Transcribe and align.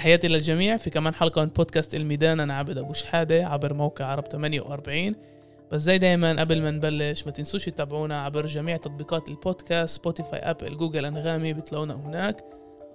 تحياتي 0.00 0.28
للجميع. 0.28 0.76
في 0.76 0.90
كمان 0.90 1.14
حلقة 1.14 1.42
من 1.42 1.48
بودكاست 1.48 1.94
الميدان 1.94 2.40
أنا 2.40 2.54
عبد 2.54 2.78
أبو 2.78 2.92
شحادة 2.92 3.46
عبر 3.46 3.74
موقع 3.74 4.04
عرب 4.04 4.26
48 4.26 5.14
بس 5.72 5.80
زي 5.80 5.98
دايما 5.98 6.40
قبل 6.40 6.62
ما 6.62 6.70
نبلش 6.70 7.26
ما 7.26 7.32
تنسوش 7.32 7.64
تتابعونا 7.64 8.22
عبر 8.22 8.46
جميع 8.46 8.76
تطبيقات 8.76 9.28
البودكاست 9.28 9.96
سبوتيفاي 9.96 10.38
أبل 10.38 10.76
جوجل 10.76 11.04
أنغامي 11.04 11.52
بتلاقونا 11.52 11.94
هناك. 11.94 12.44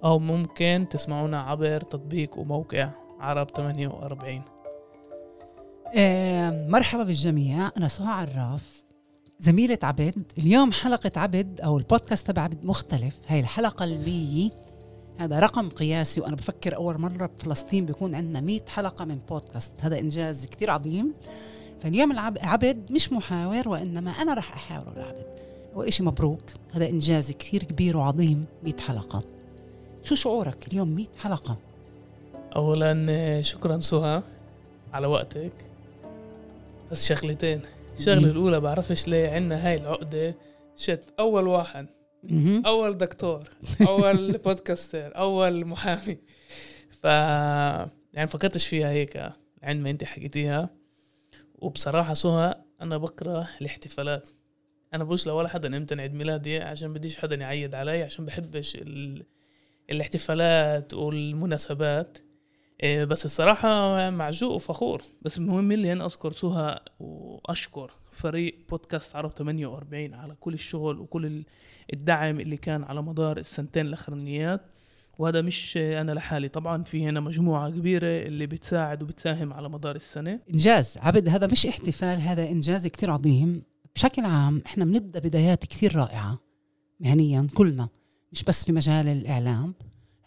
أو 0.04 0.18
ممكن 0.18 0.86
تسمعونا 0.90 1.40
عبر 1.40 1.80
تطبيق 1.80 2.38
وموقع 2.38 2.90
عرب 3.20 3.50
48 3.50 4.42
آه 5.96 6.68
مرحبا 6.68 7.04
بالجميع. 7.04 7.70
أنا 7.76 7.88
سهى 7.88 8.12
عراف 8.12 8.82
زميلة 9.38 9.78
عبد. 9.82 10.32
اليوم 10.38 10.72
حلقة 10.72 11.12
عبد 11.16 11.60
أو 11.60 11.78
البودكاست 11.78 12.26
تبع 12.26 12.42
عبد 12.42 12.64
مختلف. 12.64 13.18
هاي 13.28 13.40
الحلقة 13.40 13.84
المية 13.84 14.50
هذا 15.18 15.40
رقم 15.40 15.68
قياسي 15.68 16.20
وأنا 16.20 16.36
بفكر 16.36 16.76
أول 16.76 17.00
مرة 17.00 17.26
بفلسطين 17.26 17.86
بيكون 17.86 18.14
عندنا 18.14 18.40
100 18.40 18.60
حلقة 18.68 19.04
من 19.04 19.18
بودكاست. 19.28 19.72
هذا 19.80 19.98
إنجاز 19.98 20.46
كتير 20.46 20.70
عظيم. 20.70 21.14
فاليوم 21.82 22.12
العب- 22.12 22.38
عبد 22.42 22.92
مش 22.92 23.12
محاور 23.12 23.68
وإنما 23.68 24.10
أنا 24.10 24.34
رح 24.34 24.52
أحاوره 24.52 24.92
لعبد 24.96 25.26
أول 25.74 25.86
إشي 25.86 26.02
مبروك. 26.02 26.40
هذا 26.72 26.88
إنجاز 26.88 27.30
كتير 27.32 27.62
كبير 27.62 27.96
وعظيم. 27.96 28.46
100 28.64 28.76
حلقة. 28.80 29.22
شو 30.02 30.14
شعورك 30.14 30.68
اليوم 30.68 30.88
100 30.88 31.06
حلقة؟ 31.18 31.56
أولا 32.56 33.42
شكرا 33.42 33.78
سهى 33.78 34.22
على 34.92 35.06
وقتك. 35.06 35.52
بس 36.92 37.04
شغلتين. 37.04 37.60
الشغلة. 37.98 38.18
الأولى 38.30 38.60
بعرفش 38.60 39.08
ليه 39.08 39.28
عنا 39.30 39.66
هاي 39.68 39.74
العقدة. 39.76 40.34
شت 40.76 41.02
أول 41.18 41.48
واحد. 41.48 41.86
أول 42.66 42.96
دكتور 42.98 43.44
أول 43.88 44.38
بودكاستر 44.38 45.16
أول 45.16 45.64
محامي. 45.64 46.18
ف 46.90 47.04
يعني 47.04 48.26
فكرتش 48.26 48.66
فيها 48.66 48.90
هيك 48.90 49.32
عند 49.62 49.82
ما 49.82 49.90
انت 49.90 50.04
حكيتيها. 50.04 50.70
وبصراحة 51.54 52.14
سهى 52.14 52.54
أنا 52.80 52.96
بكره 52.96 53.48
الاحتفالات. 53.60 54.28
أنا 54.94 55.04
بقولش 55.04 55.26
لولا 55.26 55.48
حدا 55.48 55.76
إمتى 55.76 56.00
عيد 56.00 56.14
ميلادي 56.14 56.58
عشان 56.58 56.92
بديش 56.92 57.16
حدا 57.16 57.36
يعيد 57.36 57.74
علي 57.74 58.02
عشان 58.02 58.26
بحبش 58.26 58.76
ال... 58.76 59.26
الاحتفالات 59.90 60.94
والمناسبات. 60.94 62.18
إيه، 62.82 63.04
بس 63.04 63.24
الصراحة 63.24 64.10
معجوق 64.10 64.52
وفخور. 64.52 65.02
بس 65.22 65.38
المهم 65.38 65.72
اللي 65.72 65.92
أنا 65.92 66.04
أذكر 66.04 66.32
سهى 66.32 66.80
وأشكر 67.00 67.92
فريق 68.10 68.58
بودكاست 68.68 69.16
عرب 69.16 69.30
48 69.30 70.14
على 70.14 70.34
كل 70.40 70.54
الشغل 70.54 71.00
وكل 71.00 71.44
الدعم 71.92 72.40
اللي 72.40 72.56
كان 72.56 72.84
على 72.84 73.02
مدار 73.02 73.38
السنتين 73.38 73.86
الأخرانيات. 73.86 74.60
وهذا 75.18 75.42
مش 75.42 75.76
أنا 75.76 76.12
لحالي. 76.12 76.48
طبعا 76.48 76.82
في 76.82 77.04
هنا 77.08 77.20
مجموعة 77.20 77.70
كبيرة 77.70 78.26
اللي 78.26 78.46
بتساعد 78.46 79.02
وبتساهم 79.02 79.52
على 79.52 79.68
مدار 79.68 79.96
السنة. 79.96 80.40
إنجاز. 80.50 80.98
عبد 80.98 81.28
هذا 81.28 81.46
مش 81.46 81.66
احتفال 81.66 82.20
هذا 82.20 82.48
إنجاز 82.48 82.86
كتير 82.86 83.10
عظيم. 83.10 83.62
بشكل 83.94 84.24
عام 84.24 84.62
إحنا 84.66 84.84
بنبدأ 84.84 85.20
بدايات 85.20 85.64
كتير 85.64 85.96
رائعة 85.96 86.38
مهنيا 87.00 87.48
كلنا 87.54 87.88
مش 88.32 88.44
بس 88.44 88.64
في 88.64 88.72
مجال 88.72 89.08
الإعلام. 89.08 89.74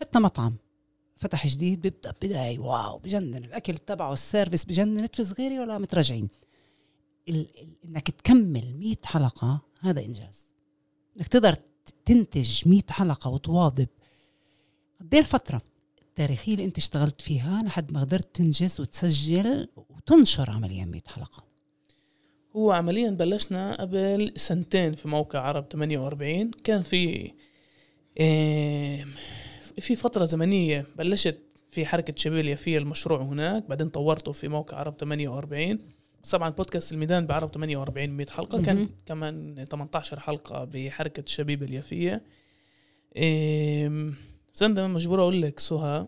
حتى 0.01 0.19
مطعم 0.19 0.55
فتح 1.15 1.47
جديد 1.47 1.81
بيبدأ 1.81 2.13
بداية 2.21 2.59
wow 2.59 2.97
بجنن. 2.97 3.35
الأكل 3.35 3.77
تبعه 3.77 4.13
ال 4.13 4.20
service 4.20 4.65
بجنن. 4.65 5.03
نتف 5.03 5.21
صغيرة 5.21 5.61
ولا 5.61 5.77
متراجعين 5.77 6.29
إنك 7.85 8.11
تكمل 8.11 8.75
100 8.79 8.95
حلقة 9.05 9.61
هذا 9.79 10.05
إنجاز. 10.05 10.48
إنك 11.19 11.27
تقدر 11.27 11.55
تنتج 12.05 12.67
100 12.67 12.81
حلقة 12.89 13.29
وتواظب. 13.29 13.87
قد 15.01 15.13
إيه 15.13 15.19
الفترة 15.21 15.61
التاريخية 16.01 16.53
اللي 16.53 16.65
أنت 16.65 16.77
اشتغلت 16.77 17.21
فيها 17.21 17.61
لحد 17.65 17.93
ما 17.93 18.01
قدرت 18.01 18.35
تنجز 18.35 18.81
وتسجل 18.81 19.67
وتنشر 19.75 20.49
عمليا 20.49 20.85
100 20.85 21.01
حلقة. 21.07 21.43
هو 22.55 22.71
عمليا 22.71 23.09
بلشنا 23.11 23.81
قبل 23.81 24.33
سنتين 24.35 24.93
في 24.95 25.07
موقع 25.07 25.39
عرب 25.39 25.65
48 25.71 26.51
كان 26.63 26.81
في 26.81 27.31
في 29.79 29.95
فترة 29.95 30.25
زمنية 30.25 30.85
بلشت 30.97 31.37
في 31.71 31.85
حركة 31.85 32.13
شبيليا 32.17 32.55
في 32.55 32.77
المشروع 32.77 33.21
هناك 33.21 33.69
بعدين 33.69 33.89
طورته 33.89 34.31
في 34.31 34.47
موقع 34.47 34.77
عرب 34.77 34.93
48 34.99 35.75
بس 35.75 35.98
طبعا 36.31 36.49
بودكاست 36.49 36.91
الميدان 36.91 37.27
بعرب 37.27 37.53
48 37.53 38.09
100 38.09 38.27
حلقة. 38.27 38.61
كان 38.61 38.75
مهم. 38.75 38.89
كمان 39.05 39.65
18 39.65 40.19
حلقة 40.19 40.65
بحركة 40.65 41.23
شبيب 41.25 41.63
اليافية. 41.63 42.23
بس 44.53 44.63
أنا 44.63 44.87
مجبور 44.87 45.21
أقول 45.21 45.41
لك 45.41 45.59
سهى 45.59 46.07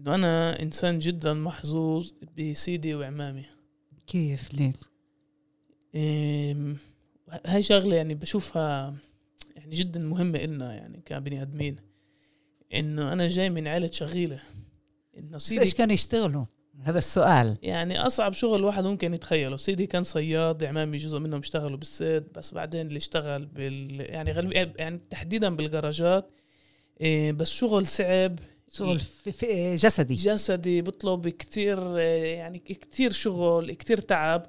إنه 0.00 0.14
أنا 0.14 0.62
إنسان 0.62 0.98
جدا 0.98 1.34
محظوظ 1.34 2.12
بسيدي 2.38 2.94
وعمامي. 2.94 3.44
كيف؟ 4.06 4.54
ليه؟ 4.54 4.72
هاي 7.46 7.62
شغلة 7.62 7.96
يعني 7.96 8.14
بشوفها 8.14 8.96
يعني 9.56 9.74
جدا 9.74 10.00
مهمة 10.00 10.38
إلنا 10.38 10.74
يعني 10.74 11.02
كبني 11.06 11.42
آدمين. 11.42 11.76
إنه 12.74 13.12
أنا 13.12 13.28
جاي 13.28 13.50
من 13.50 13.68
عائلة 13.68 13.90
شغيلة. 13.92 14.40
إنه 15.18 15.38
سيدي 15.38 15.70
كانوا 15.70 15.94
يشتغلوا؟ 15.94 16.44
هذا 16.82 16.98
السؤال. 16.98 17.58
يعني 17.62 17.98
أصعب 17.98 18.32
شغل 18.32 18.58
الواحد 18.58 18.84
ممكن 18.84 19.14
يتخيله. 19.14 19.56
سيدي 19.56 19.86
كان 19.86 20.02
صياد 20.02 20.64
عمامي 20.64 20.96
جزء 20.96 21.18
منهم 21.18 21.40
اشتغلوا 21.40 21.78
بالصيد 21.78 22.24
بس 22.34 22.54
بعدين 22.54 22.86
اللي 22.86 22.96
اشتغل 22.96 23.46
بال 23.46 24.00
يعني 24.00 24.32
غالبا 24.32 24.72
يعني 24.78 25.00
تحديدا 25.10 25.56
بالجراجات 25.56 26.30
إيه، 27.00 27.32
بس 27.32 27.50
شغل 27.50 27.86
صعب. 27.86 28.38
شغل 28.68 28.98
في 28.98 29.32
في 29.32 29.74
جسدي. 29.74 30.14
جسدي 30.14 30.82
بطلب 30.82 31.28
كتير 31.28 31.98
يعني 31.98 32.58
كتير 32.58 33.12
شغل 33.12 33.72
كتير 33.72 33.98
تعب. 33.98 34.46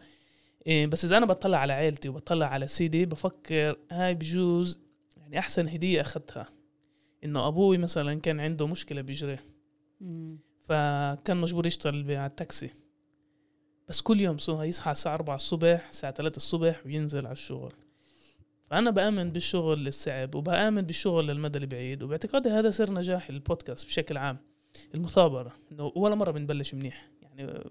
إيه، 0.68 0.88
بس 0.88 1.06
إذا 1.06 1.18
أنا 1.18 1.26
بطلع 1.26 1.58
على 1.58 1.74
عيلتي 1.74 2.10
وبطلع 2.10 2.46
على 2.46 2.68
سيدي 2.68 3.06
بفكر 3.06 3.78
هاي 3.92 4.14
بجوز 4.14 4.80
يعني 5.18 5.40
أحسن 5.40 5.68
هدية 5.68 6.02
أخذتها. 6.02 6.48
إنه 7.24 7.48
أبوي 7.48 7.78
مثلا 7.78 8.20
كان 8.22 8.40
عنده 8.40 8.68
مشكلة 8.68 9.02
بيجريه. 9.02 9.40
فكان 10.68 11.38
مجبور 11.38 11.68
يشتغل 11.68 12.12
على 12.12 12.26
التاكسي 12.26 12.70
بس 13.88 14.02
كل 14.02 14.22
يوم 14.22 14.38
سوها 14.38 14.64
يصحى 14.64 14.92
الساعة 14.92 15.14
4 15.14 15.36
الصبح 15.36 15.88
الساعة 15.90 16.14
3 16.14 16.38
الصبح 16.38 16.86
وينزل 16.86 17.26
على 17.26 17.32
الشغل. 17.32 17.74
فأنا 18.70 18.92
بآمن 18.92 19.32
بالشغل 19.32 19.88
الصعب 19.88 20.36
وبآمن 20.36 20.82
بالشغل 20.82 21.28
للمدى 21.28 21.60
البعيد 21.60 22.04
وباعتقادي 22.04 22.50
هذا 22.50 22.70
سر 22.70 22.94
نجاح 22.94 23.30
البودكاست 23.30 23.86
بشكل 23.86 24.18
عام. 24.18 24.38
المثابرة 24.96 25.56
إنه 25.72 25.92
ولا 25.96 26.16
مرة 26.16 26.32
بنبلش 26.32 26.74
منيح. 26.74 27.12
يعني 27.22 27.64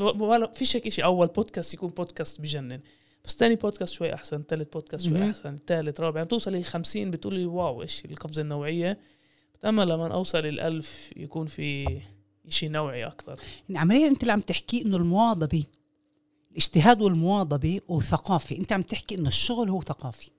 ولا 0.00 0.52
فيش 0.52 0.76
هيك 0.76 0.88
شيء 0.88 1.04
أول 1.04 1.26
بودكاست 1.26 1.74
يكون 1.74 1.90
بودكاست 1.90 2.40
بجنن. 2.40 2.80
بس 3.24 3.36
تاني 3.36 3.54
بودكاست 3.54 3.92
شوي 3.92 4.14
أحسن 4.14 4.46
تالت 4.46 4.72
بودكاست 4.72 5.08
شوي. 5.08 5.30
أحسن 5.30 5.64
تالت 5.64 6.00
رابع. 6.00 6.16
يعني 6.16 6.28
توصل 6.28 6.52
لل 6.52 6.64
50 6.64 7.10
بتقولي 7.10 7.46
واو 7.46 7.82
إيش 7.82 8.04
القفزة 8.04 8.42
النوعية؟ 8.42 8.98
بتأمل 9.54 9.88
لما 9.88 10.14
أوصل 10.14 10.38
للألف 10.38 11.10
يكون 11.16 11.46
في 11.46 12.00
شيء 12.48 12.70
نوعي 12.70 13.06
أكتر 13.06 13.40
يعني 13.68 13.78
عمليا 13.78 14.08
أنت 14.08 14.22
اللي 14.22 14.32
عم 14.32 14.40
تحكي 14.40 14.82
إنه 14.82 14.96
المواظبة 14.96 15.64
الاجتهاد 16.50 17.02
والمواظبة 17.02 17.80
وثقافي 17.88 18.58
أنت 18.58 18.72
عم 18.72 18.82
تحكي 18.82 19.14
إنه 19.14 19.28
الشغل 19.28 19.70
هو 19.70 19.80
ثقافي. 19.80 20.30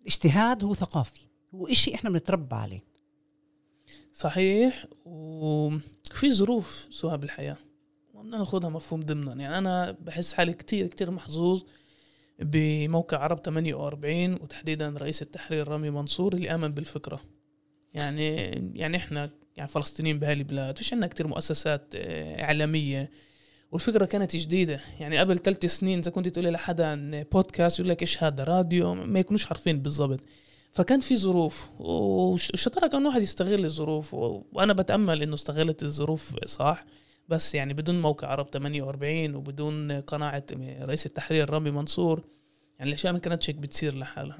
الاجتهاد 0.00 0.64
هو 0.64 0.74
ثقافي. 0.74 1.20
هو 1.54 1.66
إشي 1.66 1.94
إحنا 1.94 2.10
بنتربى 2.10 2.56
عليه. 2.56 2.80
صحيح. 4.12 4.86
وفي 5.04 6.32
ظروف 6.32 6.86
سوها 6.90 7.16
بالحياة. 7.16 7.56
وبدنا 8.14 8.38
ناخدها 8.38 8.70
مفهوم 8.70 9.02
ضمنا. 9.02 9.42
يعني 9.42 9.58
أنا 9.58 9.96
بحس 10.00 10.34
حالي 10.34 10.52
كتير 10.52 10.86
كتير 10.86 11.10
محظوظ 11.10 11.62
بموقع 12.38 13.18
عرب 13.18 13.38
48 13.38 14.32
وتحديدا 14.34 14.88
رئيس 14.88 15.22
التحرير 15.22 15.68
رامي 15.68 15.90
منصور 15.90 16.34
اللي 16.34 16.54
آمن 16.54 16.68
بالفكرة. 16.68 17.20
يعني 17.94 18.36
يعني 18.74 18.96
إحنا 18.96 19.30
يعني 19.58 19.68
فلسطينيين 19.70 20.18
بهاي 20.18 20.32
البلاد 20.32 20.78
فيش 20.78 20.92
عندنا 20.92 21.08
كتير 21.08 21.26
مؤسسات 21.26 21.94
آه، 21.94 22.42
إعلامية. 22.44 23.10
والفكرة 23.72 24.04
كانت 24.04 24.36
جديدة. 24.36 24.80
يعني 25.00 25.18
قبل 25.18 25.38
ثلاث 25.38 25.66
سنين 25.66 25.98
إذا 25.98 26.10
كنت 26.10 26.28
تقولي 26.28 26.50
لحدا 26.50 27.22
بودكاست 27.32 27.78
يقول 27.78 27.90
لك 27.90 28.02
إيش 28.02 28.22
هذا 28.22 28.44
راديو 28.44 28.94
ما 28.94 29.20
يكونوش 29.20 29.46
عارفين 29.46 29.82
بالضبط. 29.82 30.20
فكان 30.72 31.00
في 31.00 31.16
ظروف 31.16 31.70
والشطارة 31.80 32.86
كان 32.86 33.06
واحد 33.06 33.22
يستغل 33.22 33.64
الظروف 33.64 34.14
و- 34.14 34.42
وأنا 34.52 34.72
بتأمل 34.72 35.22
إنه 35.22 35.34
استغلت 35.34 35.82
الظروف 35.82 36.44
صح. 36.46 36.80
بس 37.28 37.54
يعني 37.54 37.74
بدون 37.74 38.00
موقع 38.00 38.28
عرب 38.28 38.46
48 38.52 39.34
وبدون 39.34 39.92
قناعة 40.00 40.44
رئيس 40.80 41.06
التحرير 41.06 41.50
رامي 41.50 41.70
منصور 41.70 42.24
يعني 42.78 42.88
الأشياء 42.90 43.12
ما 43.12 43.18
كانتش 43.18 43.50
هيك 43.50 43.56
بتصير 43.56 43.94
لحالها. 43.98 44.38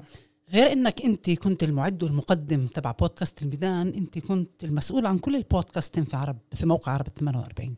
غير 0.53 0.71
إنك 0.71 1.01
أنت 1.01 1.29
كنت 1.29 1.63
المعد 1.63 2.03
والمقدم 2.03 2.67
تبع 2.67 2.91
بودكاست 2.91 3.41
الميدان 3.41 3.87
أنت 3.87 4.19
كنت 4.19 4.63
المسؤول 4.63 5.05
عن 5.05 5.17
كل 5.17 5.35
البودكاست 5.35 5.99
في 5.99 6.17
عرب 6.17 6.37
في 6.53 6.65
موقع 6.65 6.91
عرب 6.91 7.07
48 7.07 7.75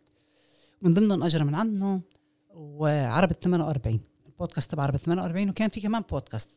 من 0.81 0.94
ضمنهم 0.94 1.23
اجر 1.23 1.44
من 1.44 1.56
عنه 1.56 2.01
وعرب 2.53 3.31
48 3.31 4.00
البودكاست 4.25 4.71
تبع 4.71 4.83
عرب 4.83 4.97
48 4.97 5.50
وكان 5.50 5.69
في 5.69 5.81
كمان 5.81 6.01
بودكاست. 6.12 6.50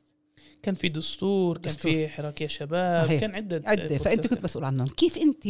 كان 0.62 0.74
في 0.74 0.88
دستور 0.88 1.58
كان 1.58 1.72
دستور. 1.72 1.92
في 1.92 2.08
حراك 2.08 2.40
يا 2.40 2.46
شباب 2.46 3.06
صحيح. 3.06 3.20
كان 3.20 3.34
عدة 3.34 3.62
عدة. 3.66 3.98
فأنت 3.98 4.26
كنت 4.26 4.44
مسؤول 4.44 4.64
عنهم. 4.64 4.88
كيف 4.88 5.18
أنت 5.18 5.48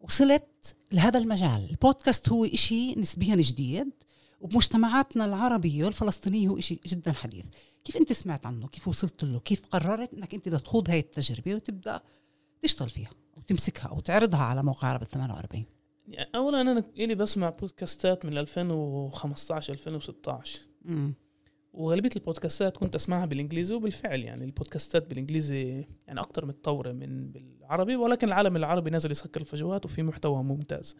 وصلت 0.00 0.76
لهذا 0.92 1.18
المجال؟ 1.18 1.70
البودكاست 1.70 2.28
هو 2.28 2.44
إشي 2.44 2.94
نسبيا 2.94 3.36
جديد 3.36 3.90
وبمجتمعاتنا 4.40 5.24
العربية 5.24 5.84
والفلسطينية 5.84 6.48
هو 6.48 6.58
إشي 6.58 6.80
جدا 6.86 7.12
حديث. 7.12 7.44
كيف 7.86 7.96
أنت 7.96 8.12
سمعت 8.12 8.46
عنه؟ 8.46 8.68
كيف 8.68 8.88
وصلت 8.88 9.24
له؟ 9.24 9.40
كيف 9.40 9.66
قررت 9.66 10.14
أنك 10.14 10.34
أنت 10.34 10.48
بدك 10.48 10.60
تخوض 10.60 10.90
هاي 10.90 10.98
التجربة 10.98 11.54
وتبدأ 11.54 12.00
تشتغل 12.60 12.88
فيها 12.88 13.10
وتمسكها 13.36 13.90
وتعرضها 13.90 14.40
على 14.40 14.62
موقع 14.62 14.88
عرب 14.88 15.04
48 15.04 15.64
يعني 16.08 16.30
اولا 16.34 16.60
أنا 16.60 16.84
إلي 16.96 17.14
بسمع 17.14 17.50
بودكاستات 17.50 18.26
من 18.26 18.38
2015 18.38 19.72
2016 19.72 20.60
امم 20.88 21.14
وغالبية 21.72 22.10
البودكاستات 22.16 22.76
كنت 22.76 22.94
أسمعها 22.94 23.26
بالإنجليزي 23.26 23.74
وبالفعل 23.74 24.20
يعني 24.20 24.44
البودكاستات 24.44 25.06
بالإنجليزي 25.08 25.86
يعني 26.06 26.20
أكثر 26.20 26.46
متطورة 26.46 26.92
من 26.92 27.30
بالعربي 27.30 27.96
ولكن 27.96 28.28
العالم 28.28 28.56
العربي 28.56 28.90
نازل 28.90 29.10
يسكر 29.10 29.40
الفجوات 29.40 29.84
وفي 29.84 30.02
محتوى 30.02 30.42
ممتاز. 30.42 30.96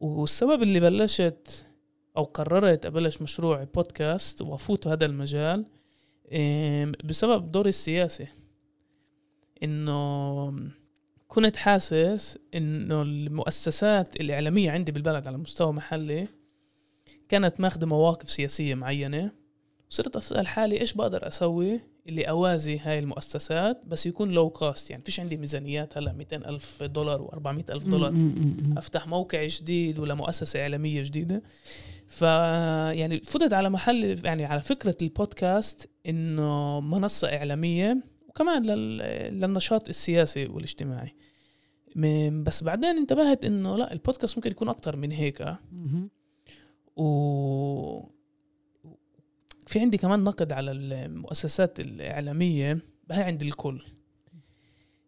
والسبب 0.00 0.62
اللي 0.62 0.80
بلشت 0.80 1.66
أو 2.16 2.24
قررت 2.24 2.86
أبلش 2.86 3.22
مشروع 3.22 3.64
بودكاست 3.64 4.42
وأفوت 4.42 4.86
هذا 4.86 5.06
المجال 5.06 5.66
بسبب 7.04 7.52
دوري 7.52 7.68
السياسي 7.68 8.26
إنه 9.62 10.54
كنت 11.28 11.56
حاسس 11.56 12.38
إنه 12.54 13.02
المؤسسات 13.02 14.16
الإعلامية 14.16 14.70
عندي 14.70 14.92
بالبلد 14.92 15.26
على 15.26 15.38
مستوى 15.38 15.72
محلي 15.72 16.28
كانت 17.28 17.60
ماخذه 17.60 17.86
مواقف 17.86 18.30
سياسية 18.30 18.74
معينة. 18.74 19.32
صرت 19.90 20.16
أسأل 20.16 20.46
حالي 20.46 20.80
إيش 20.80 20.94
بقدر 20.94 21.28
أسوي 21.28 21.80
اللي 22.08 22.22
أوازي 22.24 22.78
هاي 22.78 22.98
المؤسسات 22.98 23.82
بس 23.86 24.06
يكون 24.06 24.30
لو 24.30 24.50
كوست 24.50 24.90
يعني 24.90 25.02
فيش 25.02 25.20
عندي 25.20 25.36
ميزانيات 25.36 25.98
هلا 25.98 26.12
200 26.12 26.36
ألف 26.36 26.82
دولار 26.82 27.28
و400 27.28 27.70
ألف 27.70 27.84
دولار. 27.84 28.12
أفتح 28.76 29.06
موقع 29.06 29.46
جديد 29.46 29.98
ولا 29.98 30.14
مؤسسة 30.14 30.60
إعلامية 30.60 31.02
جديدة. 31.02 31.42
ف 32.08 32.22
يعني 32.22 33.20
فتت 33.20 33.52
على 33.52 33.70
محل 33.70 34.20
يعني 34.24 34.44
على 34.44 34.60
فكرة 34.60 34.96
البودكاست 35.02 35.90
إنه 36.06 36.80
منصة 36.80 37.28
إعلامية 37.36 38.02
وكمان 38.28 38.66
لل... 38.66 38.98
للنشاط 39.40 39.88
السياسي 39.88 40.46
والاجتماعي. 40.46 41.14
م- 41.96 42.42
بس 42.42 42.62
بعدين 42.62 42.96
انتبهت 42.96 43.44
إنه 43.44 43.76
لا 43.76 43.92
البودكاست 43.92 44.36
ممكن 44.38 44.50
يكون 44.50 44.68
أكتر 44.68 44.96
من 44.96 45.12
هيك 45.12 45.56
و 46.96 48.00
في 49.66 49.80
عندي 49.80 49.98
كمان 49.98 50.24
نقد 50.24 50.52
على 50.52 50.70
المؤسسات 50.70 51.80
الإعلامية 51.80 52.78
هاي 53.10 53.22
عند 53.22 53.42
الكل. 53.42 53.82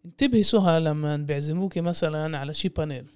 انتبهي 0.04 0.42
سهى 0.42 0.80
لما 0.80 1.16
بيعزموكي 1.16 1.80
مثلا 1.80 2.38
على 2.38 2.54
شي 2.54 2.68
panel. 2.68 3.06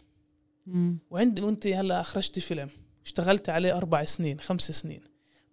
وعندي 1.10 1.42
وانت 1.42 1.66
هلأ 1.66 2.00
أخرجتي 2.00 2.40
فيلم. 2.40 2.69
اشتغلت 3.04 3.48
عليه 3.48 3.76
أربع 3.76 4.04
سنين 4.04 4.40
خمس 4.40 4.70
سنين. 4.70 5.00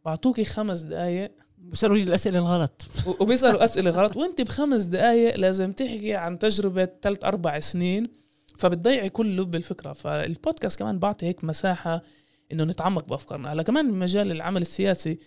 بعطوكي 0.06 0.46
خمس 0.46 0.80
دقائق 0.80 1.32
بيسألوا 1.58 1.98
لي 1.98 2.04
الأسئلة 2.04 2.40
الغلط. 2.40 2.88
وبيسألوا 3.20 3.64
أسئلة 3.64 3.92
غلط. 3.92 4.18
وأنت 4.18 4.42
بخمس 4.42 4.84
دقائق 4.84 5.36
لازم 5.36 5.72
تحكي 5.72 6.16
عن 6.16 6.40
تجربة 6.40 6.90
ثلاث 7.02 7.24
أربع 7.24 7.60
سنين. 7.60 8.10
فبتضيعي 8.58 9.10
كل 9.10 9.38
لب 9.38 9.56
الفكرة. 9.56 9.94
فالبودكاست 9.94 10.80
كمان 10.80 11.00
بعطي 11.00 11.26
هيك 11.26 11.44
مساحة 11.44 12.04
إنه 12.52 12.64
نتعمق 12.64 13.06
بأفكارنا. 13.06 13.54
هلا 13.54 13.64
كمان 13.64 13.92
مجال 13.92 14.32
العمل 14.32 14.62
السياسي 14.62 15.18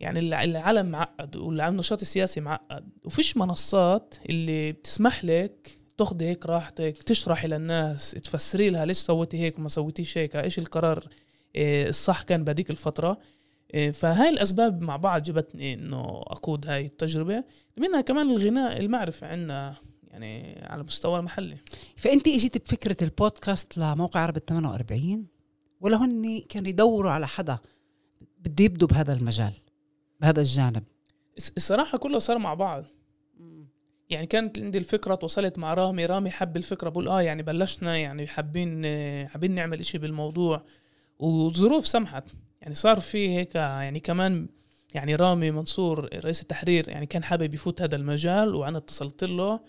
يعني 0.00 0.18
الع- 0.18 0.44
العالم 0.44 0.86
معقد 0.86 1.36
والنشاط 1.36 2.00
السياسي 2.00 2.40
معقد. 2.40 2.88
وفيش 3.04 3.36
منصات 3.36 4.14
اللي 4.30 4.72
بتسمح 4.72 5.24
لك 5.24 5.78
تاخذي 5.98 6.24
هيك 6.24 6.46
راحتك 6.46 7.02
تشرحي 7.02 7.48
للناس 7.48 8.10
تفسري 8.10 8.70
لها 8.70 8.84
ليش 8.86 8.96
سويتي 8.98 9.38
هيك 9.38 9.58
وما 9.58 9.68
سويتيش 9.68 10.18
هيك. 10.18 10.36
إيش 10.36 10.58
القرار 10.58 11.08
الصح 11.56 12.22
كان 12.22 12.44
بهذيك 12.44 12.70
الفترة. 12.70 13.18
إيه، 13.74 13.90
فهاي 13.90 14.28
الأسباب 14.28 14.80
مع 14.80 14.96
بعض 14.96 15.22
جبتني 15.22 15.74
إنه 15.74 16.00
أقود 16.26 16.66
هاي 16.66 16.84
التجربة. 16.84 17.44
منها 17.76 18.00
كمان 18.00 18.30
الغناء 18.30 18.78
المعرفة 18.78 19.26
عندنا 19.26 19.74
يعني 20.10 20.60
على 20.62 20.82
مستوى 20.82 21.18
المحلي. 21.18 21.56
فأنت 21.96 22.28
إجيت 22.28 22.58
بفكرة 22.58 22.96
البودكاست 23.02 23.78
لموقع 23.78 24.20
عرب 24.20 24.38
48 24.38 25.26
ولا 25.80 25.96
هن 26.04 26.40
كانوا 26.48 26.68
يدوروا 26.68 27.10
على 27.10 27.26
حدا 27.26 27.58
بده 28.38 28.64
يبدوا 28.64 28.88
بهذا 28.88 29.12
المجال 29.12 29.52
بهذا 30.20 30.40
الجانب؟ 30.40 30.82
الصراحة 31.56 31.98
كله 31.98 32.18
صار 32.18 32.38
مع 32.38 32.54
بعض. 32.54 32.84
يعني 34.10 34.26
كانت 34.26 34.58
عندي 34.58 34.78
الفكرة 34.78 35.14
تواصلت 35.14 35.58
مع 35.58 35.74
رامي 35.74 36.06
رامي 36.06 36.30
حب 36.30 36.56
الفكرة 36.56 36.88
بقول 36.88 37.08
آه 37.08 37.22
يعني 37.22 37.42
بلشنا 37.42 37.96
يعني 37.96 38.26
حابين 38.26 38.82
حابين 39.28 39.54
نعمل 39.54 39.78
إشي 39.78 39.98
بالموضوع. 39.98 40.64
والظروف 41.18 41.86
سمحت 41.86 42.24
يعني 42.62 42.74
صار 42.74 43.00
في 43.00 43.28
هيك 43.36 43.54
يعني 43.54 44.00
كمان 44.00 44.48
يعني 44.94 45.14
رامي 45.14 45.50
منصور 45.50 46.08
رئيس 46.24 46.42
التحرير 46.42 46.88
يعني 46.88 47.06
كان 47.06 47.24
حابب 47.24 47.54
يفوت 47.54 47.82
هذا 47.82 47.96
المجال 47.96 48.54
وأنا 48.54 48.78
اتصلت 48.78 49.24
له 49.24 49.60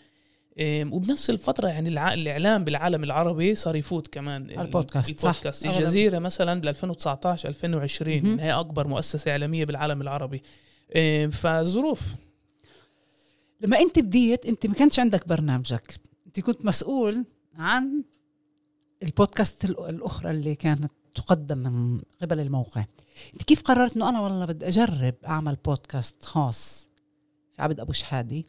إيه، 0.58 0.86
وبنفس 0.86 1.30
الفترة 1.30 1.68
يعني 1.68 1.90
الإعلام 1.90 2.64
بالعالم 2.64 3.04
العربي 3.04 3.56
صار 3.56 3.76
يفوت 3.76 4.08
كمان 4.08 4.42
ال- 4.50 4.60
البودكاست، 4.60 5.20
صح. 5.20 5.30
البودكاست 5.30 5.66
أغلب. 5.66 5.78
الجزيرة 5.80 6.20
مثلا 6.20 6.60
بال 6.62 6.70
2019 6.70 7.50
2020 7.50 8.24
مهم. 8.24 8.40
هي 8.40 8.52
أكبر 8.54 8.88
مؤسسة 8.88 9.32
إعلامية 9.32 9.66
بالعالم 9.66 10.02
العربي 10.02 10.42
إيه، 10.96 11.28
فالظروف 11.28 12.16
لما 13.62 13.80
أنت 13.80 14.00
بديت 14.00 14.46
أنت 14.46 14.66
ما 14.68 14.74
كانش 14.74 15.00
عندك 15.00 15.28
برنامجك 15.28 15.96
أنت 16.28 16.40
كنت 16.40 16.66
مسؤول 16.66 17.26
عن 17.56 18.04
البودكاست 19.04 19.66
الأ- 19.66 19.80
الأخرى 19.80 20.32
اللي 20.32 20.56
كانت 20.56 20.92
تقدم 21.16 21.58
من 21.58 22.02
قبل 22.22 22.40
الموقع. 22.40 22.86
أنت 23.34 23.44
كيف 23.44 23.62
قررت 23.62 23.96
أنه 23.96 24.10
أنا 24.10 24.20
والله 24.20 24.46
بدي 24.46 24.68
أجرب 24.68 25.16
أعمل 25.28 25.56
بودكاست 25.66 26.26
خاص 26.26 26.90
في 27.54 27.62
عبد 27.62 27.80
أبو 27.80 27.92
شحادي؟ 27.92 28.46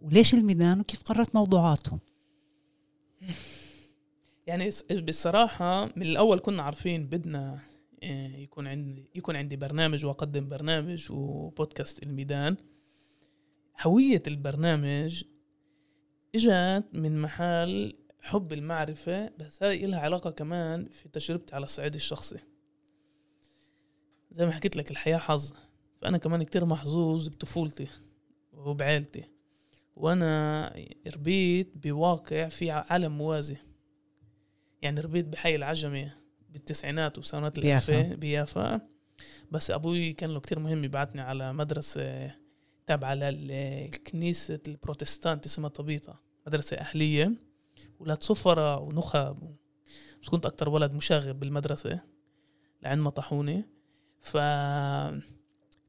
وليش 0.00 0.34
الميدان؟ 0.34 0.80
وكيف 0.80 1.02
قررت 1.02 1.34
موضوعاته؟ 1.34 1.98
يعني 4.46 4.70
بصراحة 5.08 5.84
من 5.84 6.02
الأول 6.02 6.38
كنا 6.38 6.62
عارفين 6.62 7.06
بدنا 7.06 7.58
إيه، 8.02 8.42
يكون 8.42 8.66
عندي 8.66 9.10
يكون 9.14 9.36
عندي 9.36 9.56
برنامج 9.56 10.06
وأقدم 10.06 10.48
برنامج 10.48 11.12
وبودكاست 11.12 12.02
الميدان. 12.02 12.56
هوية 13.82 14.22
البرنامج 14.26 15.24
إجت 16.34 16.84
من 16.92 17.22
محل 17.22 17.96
حب 18.24 18.52
المعرفة 18.52 19.30
بس 19.38 19.62
هاي 19.62 19.84
إلها 19.84 20.00
علاقة 20.00 20.30
كمان 20.30 20.88
في 20.88 21.08
تجربتي 21.08 21.54
على 21.54 21.64
الصعيد 21.64 21.94
الشخصي. 21.94 22.38
زي 24.30 24.46
ما 24.46 24.52
حكيت 24.52 24.76
لك 24.76 24.90
الحياة 24.90 25.18
حظ 25.18 25.52
فأنا 26.00 26.18
كمان 26.18 26.42
كتير 26.42 26.64
محظوظ 26.64 27.28
بطفولتي 27.28 27.88
وبعيلتي. 28.52 29.24
وأنا 29.96 30.74
ربيت 31.14 31.72
بواقع 31.76 32.48
في 32.48 32.70
عالم 32.70 33.18
موازي. 33.18 33.56
يعني 34.82 35.00
ربيت 35.00 35.24
بحي 35.24 35.54
العجمي 35.54 36.10
بالتسعينات 36.50 37.18
وسنوات. 37.18 37.58
الألفين 37.58 38.16
بيافا. 38.16 38.80
بس 39.50 39.70
أبوي 39.70 40.12
كان 40.12 40.30
له 40.30 40.40
كتير 40.40 40.58
مهم 40.58 40.84
يبعتني 40.84 41.20
على 41.20 41.52
مدرسة 41.52 42.30
تابعة 42.86 43.14
للكنيسة 43.14 44.60
البروتستانت 44.68 45.46
اسمها 45.46 45.68
طبيطة 45.68 46.20
مدرسة 46.46 46.76
أهلية. 46.76 47.32
ولاد 48.00 48.22
صفرة 48.22 48.78
ونخب 48.78 49.56
بس 50.22 50.28
كنت 50.28 50.46
أكتر 50.46 50.68
ولد 50.68 50.94
مشاغب 50.94 51.40
بالمدرسة 51.40 52.00
لعند 52.82 53.00
ما 53.00 53.10
طاحوني 53.10 53.64
ف 54.20 54.36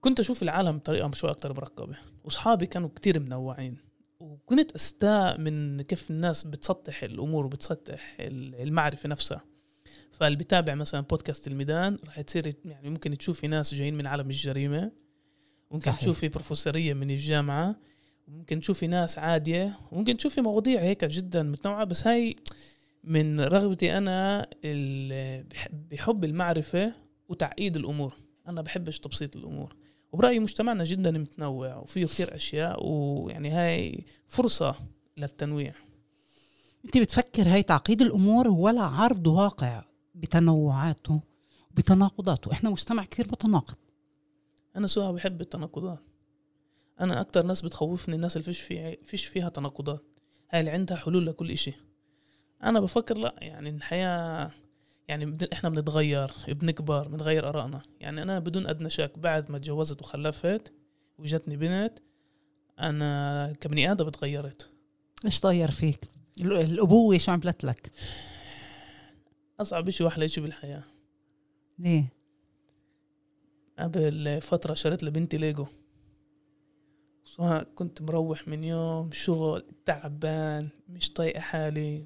كنت 0.01 0.19
أشوف 0.19 0.43
العالم 0.43 0.77
بطريقة 0.77 1.11
شوي 1.11 1.29
أكتر 1.29 1.53
مركبة. 1.53 1.95
وأصحابي 2.23 2.65
كانوا 2.65 2.89
كتير 2.95 3.19
منوعين. 3.19 3.77
وكنت 4.19 4.71
أستاء 4.71 5.39
من 5.41 5.81
كيف 5.81 6.11
الناس 6.11 6.43
بتسطح 6.43 7.03
الأمور 7.03 7.45
وبتسطح 7.45 8.15
ال- 8.19 8.55
المعرفة 8.55 9.09
نفسها. 9.09 9.41
فاللي 10.11 10.37
بيتابع 10.37 10.75
مثلا 10.75 11.01
بودكاست 11.01 11.47
الميدان 11.47 11.97
راح 12.05 12.21
تصير 12.21 12.53
يعني 12.65 12.89
ممكن 12.89 13.17
تشوفي 13.17 13.47
ناس 13.47 13.73
جايين 13.73 13.95
من 13.95 14.07
عالم 14.07 14.27
الجريمة. 14.29 14.91
ممكن 15.71 15.91
صحيح. 15.91 15.99
تشوفي 16.01 16.27
بروفيسورية 16.27 16.93
من 16.93 17.09
الجامعة. 17.09 17.75
وممكن 18.27 18.59
تشوفي 18.59 18.87
ناس 18.87 19.19
عادية 19.19 19.79
وممكن 19.91 20.17
تشوفي 20.17 20.41
مواضيع 20.41 20.81
هيك 20.81 21.05
جدا 21.05 21.43
متنوعة 21.43 21.83
بس 21.83 22.07
هاي 22.07 22.35
من 23.03 23.39
رغبتي 23.41 23.97
بح- 25.51 25.67
بحب 25.91 26.23
المعرفة 26.23 26.93
وتعقيد 27.29 27.77
الأمور. 27.77 28.13
أنا 28.47 28.61
بحبش 28.61 28.99
تبسيط 28.99 29.35
الأمور. 29.35 29.75
وبرأيي 30.11 30.39
مجتمعنا 30.39 30.83
جدا 30.83 31.11
متنوع 31.11 31.75
وفيه 31.77 32.05
كثير 32.05 32.35
أشياء 32.35 32.85
ويعني 32.85 33.49
هاي 33.49 34.05
فرصة 34.27 34.75
للتنويع. 35.17 35.73
انت 36.85 36.97
بتفكر 36.97 37.47
هاي 37.47 37.63
تعقيد 37.63 38.01
الأمور 38.01 38.47
ولا 38.47 38.81
عرض 38.81 39.27
واقع 39.27 39.83
بتنوعاته 40.15 41.21
بتناقضاته 41.71 42.51
إحنا 42.51 42.69
مجتمع 42.69 43.03
كثير 43.05 43.27
متناقض. 43.27 43.75
أنا 44.75 44.87
سواء 44.87 45.11
بحب 45.11 45.41
التناقضات. 45.41 45.99
أنا 47.01 47.21
أكتر 47.21 47.45
ناس 47.45 47.61
بتخوفني 47.61 48.15
الناس 48.15 48.35
اللي 48.37 48.45
فيش 48.45 48.61
فيها 48.61 48.95
فيش 49.03 49.25
فيها 49.25 49.49
تناقضات. 49.49 50.03
هاي 50.51 50.59
اللي 50.59 50.71
عندها 50.71 50.97
حلول 50.97 51.25
لكل 51.25 51.51
إشي؟ 51.51 51.73
أنا 52.63 52.79
بفكر 52.79 53.17
لا 53.17 53.35
يعني 53.37 53.69
الحياة 53.69 54.51
يعني 55.07 55.37
إحنا 55.53 55.69
بنتغير 55.69 56.31
بنكبر 56.47 57.07
بنغير 57.07 57.49
آرائنا. 57.49 57.81
يعني 57.99 58.21
أنا 58.21 58.39
بدون 58.39 58.67
أدنى 58.67 58.89
شك 58.89 59.19
بعد 59.19 59.51
ما 59.51 59.57
تجوزت 59.57 60.01
وخلفت 60.01 60.73
وجتني 61.19 61.57
بنت 61.57 61.99
أنا 62.79 63.53
كبني 63.59 63.91
آدم 63.91 64.07
اتغيرت 64.07 64.69
إيش 65.25 65.39
طير 65.39 65.71
فيك؟ 65.71 65.99
ال- 66.41 66.53
الأبوة 66.53 67.17
شو 67.17 67.31
عملت 67.31 67.63
لك؟ 67.63 67.91
أصعب 69.61 69.89
شيء 69.89 70.05
وأحلى 70.07 70.27
شيء 70.27 70.43
بالحياة. 70.43 70.83
ليه؟ 71.79 72.05
قبل 73.79 74.41
فترة 74.41 74.73
شريت 74.73 75.03
لبنتي 75.03 75.37
ليجو. 75.37 75.65
سواء 77.25 77.63
كنت 77.63 78.01
مروح 78.01 78.47
من 78.47 78.63
يوم 78.63 79.11
شغل 79.11 79.65
تعبان 79.85 80.69
مش 80.89 81.13
طايقة 81.13 81.39
حالي. 81.39 82.05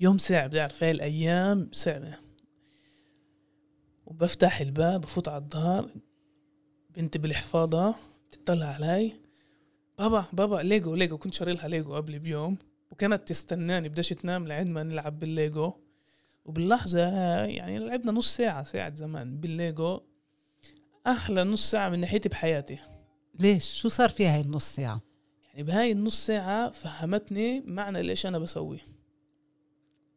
يوم 0.00 0.18
صعب 0.18 0.50
بتعرف 0.50 0.82
هاي 0.82 0.90
الأيام 0.90 1.68
صعبة. 1.72 2.14
وبفتح 4.06 4.60
الباب 4.60 5.00
بفوت 5.00 5.28
على 5.28 5.42
الظهر 5.42 5.90
بنتي 6.96 7.18
بالحفاضة 7.18 7.94
تطلع 8.30 8.66
علي. 8.66 9.12
بابا 9.98 10.24
بابا 10.32 10.56
ليجو 10.56 10.94
ليجو 10.94 11.18
كنت 11.18 11.34
شاري 11.34 11.52
لها 11.52 11.68
ليجو 11.68 11.94
قبل 11.94 12.18
بيوم 12.18 12.58
وكانت 12.90 13.28
تستناني 13.28 13.88
بداش 13.88 14.08
تنام 14.08 14.48
لعند 14.48 14.68
ما 14.68 14.82
نلعب 14.82 15.18
بالليجو. 15.18 15.72
وباللحظة 16.44 17.00
يعني 17.44 17.78
لعبنا 17.78 18.12
نص 18.12 18.36
ساعة 18.36 18.62
ساعة 18.62 18.94
زمان 18.94 19.40
بالليجو. 19.40 20.00
أحلى 21.06 21.44
نص 21.44 21.70
ساعة 21.70 21.88
من 21.88 22.00
ناحيتي 22.00 22.28
بحياتي. 22.28 22.78
ليش؟ 23.38 23.74
شو 23.74 23.88
صار 23.88 24.08
فيها 24.08 24.34
هاي 24.34 24.40
النص 24.40 24.64
ساعة؟ 24.74 25.00
يعني 25.44 25.62
بهاي 25.62 25.92
النص 25.92 26.26
ساعة 26.26 26.70
فهمتني 26.70 27.60
معنى 27.60 28.02
ليش 28.02 28.26
أنا 28.26 28.38
بسوي 28.38 28.78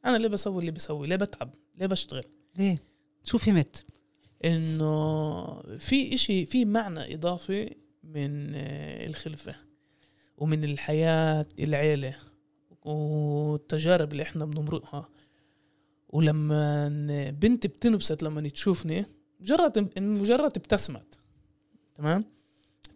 أنا 0.05 0.17
ليه 0.17 0.27
بسوي 0.27 0.59
اللي 0.59 0.71
بسوي؟ 0.71 1.07
ليه 1.07 1.15
بتعب؟ 1.15 1.55
ليه 1.75 1.86
بشتغل؟ 1.86 2.24
ليه؟ 2.57 2.83
شو 3.24 3.38
فهمت 3.38 3.86
إنه 4.45 5.62
في 5.77 6.13
إشي 6.13 6.45
في 6.45 6.65
معنى 6.65 7.13
إضافي 7.13 7.75
من 8.03 8.55
آه، 8.55 9.05
الخلفة 9.05 9.55
ومن 10.38 10.63
الحياة 10.63 11.45
العيلة 11.59 12.15
والتجارب 12.86 14.12
اللي 14.12 14.24
إحنا 14.24 14.45
بنمرقها. 14.45 15.09
ولما 16.09 16.89
بنتي 17.29 17.67
بتنبسط 17.67 18.24
لما 18.24 18.50
تشوفني 18.50 19.05
مجرد 19.39 20.00
مجرد 20.00 20.57
ابتسمت 20.57 21.19
تمام؟ 21.95 22.24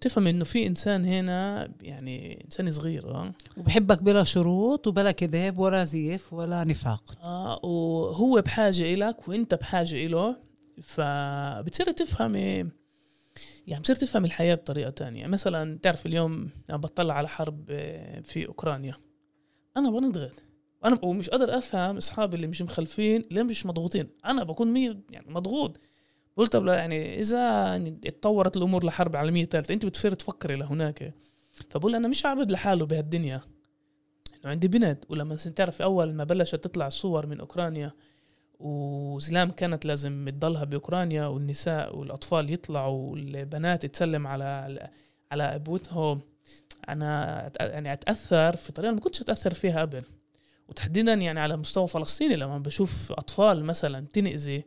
تفهم 0.02 0.28
إنه 0.28 0.44
في 0.46 0.68
إنسان 0.68 1.06
هنا 1.06 1.72
يعني 1.82 2.44
إنسان 2.46 2.72
صغير 2.72 3.16
آه. 3.16 3.34
وبحبك 3.58 4.04
بلا 4.04 4.24
شروط 4.24 4.88
وبلا 4.88 5.12
كذب 5.12 5.60
ولا 5.60 5.84
زيف 5.84 6.34
ولا 6.34 6.64
نفاق. 6.64 7.18
آه 7.24 7.66
وهو 7.66 8.42
بحاجة 8.42 8.94
إلك 8.94 9.28
وأنت 9.28 9.54
بحاجة 9.56 10.06
إله. 10.06 10.36
فبتصير 10.84 11.92
تفهم 11.92 12.36
يعني 12.36 13.82
بتصير 13.82 13.96
تفهم 13.96 14.26
الحياة 14.26 14.56
بطريقة 14.56 14.90
تانية. 14.90 15.28
مثلا 15.28 15.80
تعرف 15.82 16.06
اليوم 16.06 16.50
أنا 16.70 16.78
بطلع 16.78 17.14
على 17.14 17.28
حرب 17.28 17.66
آه، 17.70 18.20
في 18.22 18.48
أوكرانيا. 18.48 18.96
أنا 19.78 19.90
بنضغط 19.92 20.32
أنا 20.86 21.00
ومش 21.04 21.30
قادر 21.30 21.58
أفهم 21.58 21.98
أصحابي 21.98 22.36
اللي 22.36 22.48
مش 22.48 22.62
مخلفين 22.62 23.22
ليه 23.32 23.44
مش 23.44 23.66
مضغوطين؟ 23.66 24.08
أنا 24.26 24.44
بكون 24.44 24.74
مية 24.74 25.00
يعني 25.10 25.34
مضغوط. 25.34 25.80
قلت 26.38 26.54
طب 26.54 26.68
يعني 26.68 27.20
إذا 27.20 27.40
يعني 27.40 28.00
اتطورت 28.06 28.58
الأمور 28.58 28.86
لحرب 28.86 29.16
عالمية 29.16 29.46
ثالثة 29.46 29.74
أنت 29.74 29.86
بتصير 29.86 30.14
تفكري 30.14 30.56
لهناك. 30.56 31.14
فبقول 31.70 31.96
أنا 31.96 32.08
مش 32.08 32.26
عابد 32.26 32.52
لحاله 32.52 32.86
بهالدنيا. 32.86 33.42
إنه 34.42 34.52
عندي 34.52 34.68
بنت 34.68 35.06
ولما 35.10 35.34
انت 35.34 35.48
تعرف 35.48 35.82
أول 35.82 36.14
ما 36.14 36.24
بلشت 36.24 36.56
تطلع 36.56 36.88
الصور 36.88 37.28
من 37.28 37.40
أوكرانيا 37.40 37.92
وزلام 38.60 39.52
كانت 39.52 39.86
لازم 39.86 40.30
تضلها 40.30 40.64
بأوكرانيا 40.64 41.26
والنساء 41.26 41.98
والأطفال 41.98 42.54
يطلعوا 42.54 43.12
والبنات 43.12 43.86
تسلم 43.86 44.28
على 44.28 44.90
على 45.32 45.44
أبوتهم 45.44 46.22
أنا 46.90 47.52
يعني 47.60 47.94
أتأثر 47.94 48.56
في 48.56 48.72
طريقة 48.72 48.94
ما 48.94 49.00
كنتش 49.00 49.22
أتأثر 49.22 49.54
فيها 49.54 49.82
قبل 49.82 50.04
وتحديدا 50.70 51.14
يعني 51.14 51.40
على 51.40 51.58
مستوى 51.58 51.88
فلسطيني 51.88 52.36
لما 52.36 52.58
بشوف 52.58 53.12
أطفال 53.12 53.66
مثلا 53.66 54.06
تنأذي 54.14 54.64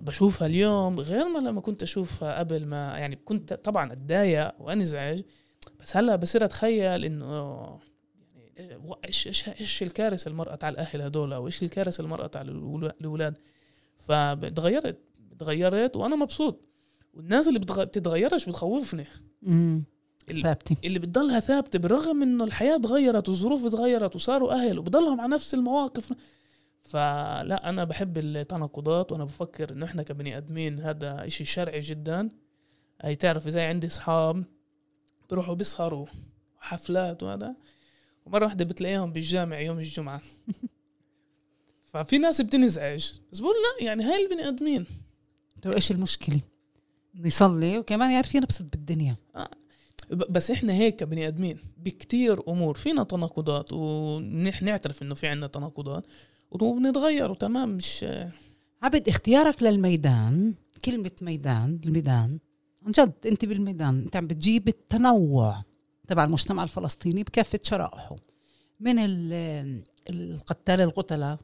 بشوفها 0.00 0.46
اليوم 0.46 1.00
غير 1.00 1.28
ما 1.28 1.38
لما 1.38 1.60
كنت 1.60 1.82
أشوفها 1.82 2.38
قبل 2.38 2.66
ما 2.66 2.98
يعني 2.98 3.16
كنت 3.16 3.52
طبعا 3.52 3.92
أتضايق 3.92 4.52
وأنزعج 4.60 5.20
بس 5.80 5.96
هلأ 5.96 6.16
بصير 6.16 6.44
أتخيل 6.44 7.04
إنه 7.04 7.78
يعني 8.56 8.78
إيش 9.06 9.26
إيش 9.26 9.48
إيش 9.48 9.82
الكارثة 9.82 10.26
اللي 10.28 10.38
مرقت 10.38 10.64
على 10.64 10.72
الأهل 10.72 11.00
هدول 11.02 11.32
أو 11.32 11.46
إيش 11.46 11.62
الكارثة 11.62 12.00
اللي 12.00 12.10
مرقت 12.10 12.36
على 12.36 12.50
الأولاد؟ 13.00 13.38
فتغيرت 13.98 14.98
تغيرت 15.38 15.96
وأنا 15.96 16.16
مبسوط. 16.16 16.60
والناس 17.14 17.48
اللي 17.48 17.58
بتغ- 17.58 17.84
بتتغيرش 17.84 18.48
بتخوفني. 18.48 19.04
امم 19.46 19.84
ثابتة. 20.42 20.76
اللي 20.84 20.98
بتضلها 20.98 21.40
ثابتة 21.40 21.78
بالرغم 21.78 22.22
إنه 22.22 22.44
الحياة 22.44 22.76
تغيرت 22.76 23.28
والظروف 23.28 23.66
تغيرت 23.68 24.16
وصاروا 24.16 24.52
أهل 24.52 24.78
وبضلهم 24.78 25.20
على 25.20 25.32
نفس 25.34 25.54
المواقف. 25.54 26.12
فلا 26.86 27.68
أنا 27.68 27.84
بحب 27.84 28.18
التناقضات 28.18 29.12
وأنا 29.12 29.24
بفكر 29.24 29.72
إنه 29.72 29.86
إحنا 29.86 30.02
كبني 30.02 30.36
آدمين 30.36 30.80
هذا 30.80 31.26
إشي 31.26 31.44
شرعي 31.44 31.80
جدا. 31.80 32.28
هي 33.02 33.14
تعرف 33.14 33.48
زي 33.48 33.60
عندي 33.60 33.86
أصحاب 33.86 34.44
بيروحوا 35.30 35.54
بيسهروا 35.54 36.06
حفلات 36.58 37.22
وهذا. 37.22 37.54
ومرة 38.26 38.44
واحدة 38.44 38.64
بتلاقيهم 38.64 39.12
بالجامع 39.12 39.60
يوم 39.60 39.78
الجمعة. 39.78 40.20
ففي 41.92 42.18
ناس 42.18 42.40
بتنزعج. 42.40 43.10
بس 43.32 43.38
بقول 43.40 43.54
لا 43.54 43.86
يعني 43.86 44.04
هاي 44.04 44.24
البني 44.24 44.48
آدمين. 44.48 44.86
طيب 45.62 45.72
إيش 45.72 45.90
المشكلة؟ 45.90 46.40
إنه 47.16 47.26
يصلي 47.26 47.78
وكمان 47.78 48.10
يعرف 48.10 48.34
ينبسط 48.34 48.62
بالدنيا. 48.64 49.16
ب- 50.10 50.32
بس 50.32 50.50
إحنا 50.50 50.72
هيك 50.72 50.96
كبني 50.96 51.28
آدمين 51.28 51.58
بكتير 51.78 52.48
أمور. 52.48 52.74
فينا 52.74 53.04
تناقضات 53.04 53.72
ونحن 53.72 54.64
نعترف 54.64 55.02
إنه 55.02 55.14
في 55.14 55.26
عنا 55.26 55.46
تناقضات. 55.46 56.06
وبنتغير 56.50 57.30
وتمام 57.30 57.68
مش 57.68 58.06
عبد 58.82 59.08
اختيارك 59.08 59.62
للميدان 59.62 60.54
كلمة 60.84 61.10
ميدان 61.22 61.80
الميدان. 61.86 62.38
عن 62.86 62.90
جد 62.92 63.12
أنت 63.26 63.44
بالميدان 63.44 63.98
أنت 64.02 64.16
عم 64.16 64.26
بتجيب 64.26 64.68
التنوع 64.68 65.62
تبع 66.08 66.24
المجتمع 66.24 66.62
الفلسطيني 66.62 67.22
بكافة 67.22 67.58
شرائحه. 67.62 68.16
من 68.80 68.98
ال- 68.98 69.82
القتال 70.10 70.80
القتلة 70.80 71.38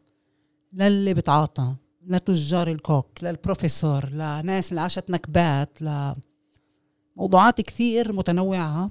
للي 0.72 1.14
بتعاطى 1.14 1.74
لتجار 2.06 2.70
الكوك 2.70 3.06
للبروفيسور 3.22 4.08
لناس 4.10 4.70
اللي 4.70 4.80
عاشت 4.80 5.10
نكبات 5.10 5.78
لموضوعات 7.16 7.60
كثير 7.60 8.12
متنوعة 8.12 8.90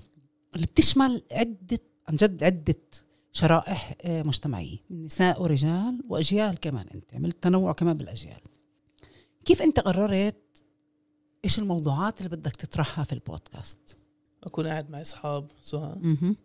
اللي 0.55 0.65
بتشمل 0.65 1.21
عدة 1.31 1.79
عن 2.07 2.15
جد 2.15 2.43
عدة 2.43 2.75
شرائح 3.31 3.95
آه، 4.01 4.23
مجتمعية 4.23 4.77
من 4.89 5.05
نساء 5.05 5.41
ورجال 5.41 6.01
وأجيال 6.09 6.59
كمان 6.59 6.87
أنت 6.95 7.15
عملت 7.15 7.43
تنوع 7.43 7.73
كمان 7.73 7.97
بالأجيال. 7.97 8.41
كيف 9.45 9.61
أنت 9.61 9.79
قررت 9.79 10.63
إيش 11.45 11.59
الموضوعات 11.59 12.17
اللي 12.17 12.29
بدك 12.29 12.55
تطرحها 12.55 13.03
في 13.03 13.13
البودكاست؟ 13.13 13.97
أكون 14.43 14.67
قاعد 14.67 14.89
مع 14.89 15.01
أصحاب 15.01 15.51
مهم. 15.73 16.35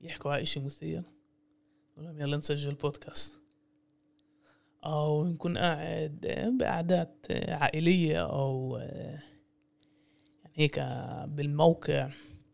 يحكوا 0.00 0.32
على 0.32 0.46
شيء 0.46 0.64
مثير. 0.64 1.02
لهم 1.98 2.20
يلا 2.20 2.36
نسجل 2.36 2.74
بودكاست 2.74 3.32
أو 4.84 5.26
نكون 5.26 5.58
قاعد 5.58 6.18
بقعدات 6.60 7.26
عائلية 7.48 8.26
أو 8.30 8.76
يعني 8.76 10.54
هيك 10.54 10.80
بالموقع. 11.28 12.10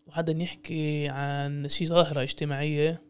وحدا 0.07 0.43
يحكي 0.43 1.09
عن 1.09 1.69
شيء 1.69 1.87
ظاهرة 1.87 2.23
اجتماعية. 2.23 3.03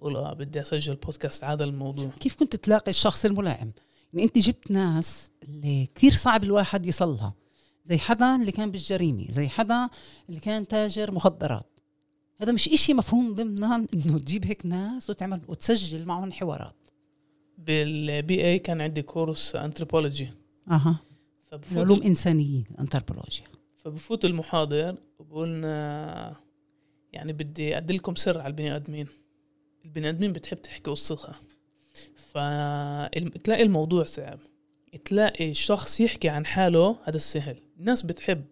أقول 0.00 0.16
آه 0.16 0.32
بدي 0.32 0.60
أسجل 0.60 0.94
بودكاست 0.94 1.44
على 1.44 1.52
هذا 1.52 1.64
الموضوع. 1.64 2.10
كيف 2.20 2.36
كنت 2.36 2.56
تلاقي 2.56 2.90
الشخص 2.90 3.24
الملائم؟ 3.24 3.72
يعني 4.12 4.26
أنت 4.26 4.38
جبت 4.38 4.70
ناس 4.70 5.30
اللي 5.42 5.88
كثير 5.94 6.12
صعب 6.12 6.44
الواحد 6.44 6.86
يصلها. 6.86 7.34
زي 7.84 7.98
حدا 7.98 8.36
اللي 8.36 8.52
كان 8.52 8.70
بالجريمة 8.70 9.26
زي 9.30 9.48
حدا 9.48 9.88
اللي 10.28 10.40
كان 10.40 10.68
تاجر 10.68 11.14
مخدرات. 11.14 11.80
هذا 12.42 12.52
مش 12.52 12.68
إشي 12.68 12.94
مفهوم 12.94 13.34
ضمنا 13.34 13.86
إنه 13.94 14.18
تجيب 14.18 14.44
هيك 14.46 14.66
ناس 14.66 15.10
وتعمل 15.10 15.40
وتسجل 15.48 16.04
معهم 16.04 16.32
حوارات. 16.32 16.90
بال 17.58 18.44
BA 18.44 18.58
كان 18.58 18.80
عندي 18.80 19.02
course 19.02 19.56
anthropology 19.56 20.30
أها. 20.70 20.98
فبفوت 21.46 21.78
علوم 21.78 22.02
إنسانية 22.02 22.64
أنثروبولوجيا 22.80 23.46
فبفوت 23.76 24.24
المحاضر 24.24 24.96
وبقولنا 25.18 26.36
يعني 27.12 27.32
بدي 27.32 27.78
أدلكم 27.78 28.14
سر 28.14 28.38
على 28.40 28.48
البني 28.48 28.76
آدمين. 28.76 29.06
البني 29.84 30.08
آدمين 30.08 30.32
بتحب 30.32 30.62
تحكي 30.62 30.90
قصتها. 30.90 31.34
فتلاقي 32.16 33.62
الموضوع 33.62 34.04
صعب. 34.04 34.38
تلاقي 35.04 35.54
شخص 35.54 36.00
يحكي 36.00 36.28
عن 36.28 36.46
حاله 36.46 36.96
هذا 37.04 37.16
السهل. 37.16 37.60
الناس 37.78 38.02
بتحب. 38.02 38.44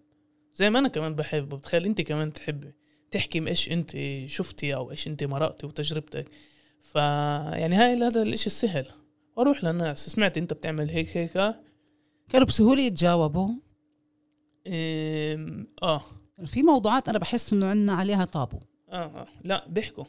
زي 0.54 0.70
ما 0.70 0.78
أنا 0.78 0.88
كمان 0.88 1.14
بحب. 1.14 1.52
وبتخيل 1.52 1.84
أنت 1.84 2.00
كمان 2.00 2.32
تحبي 2.32 2.72
تحكي 3.10 3.48
إيش 3.48 3.72
أنت 3.72 3.96
شفتي 4.26 4.74
أو 4.74 4.90
إيش 4.90 5.08
أنت 5.08 5.24
مرقتي 5.24 5.66
وتجربتك. 5.66 6.30
فيعني 6.80 7.74
هاي 7.74 7.94
هذا 7.94 8.22
الإشي 8.22 8.46
السهل. 8.46 8.86
وأروح 9.36 9.64
للناس. 9.64 10.06
سمعت 10.06 10.38
أنت 10.38 10.52
بتعمل 10.52 10.90
هيك 10.90 11.16
هيك؟ 11.16 11.54
كانوا 12.28 12.46
بسهولة 12.46 12.82
يتجاوبوا؟ 12.82 13.48
إيه 14.66 15.66
آه. 15.82 16.02
في 16.46 16.62
موضوعات 16.62 17.08
أنا 17.08 17.18
بحس 17.18 17.52
إنه 17.52 17.66
عندنا 17.66 17.92
عليها 17.92 18.24
طابو. 18.24 18.58
آه, 18.88 19.04
آه. 19.04 19.26
لا 19.44 19.68
بيحكوا. 19.68 20.04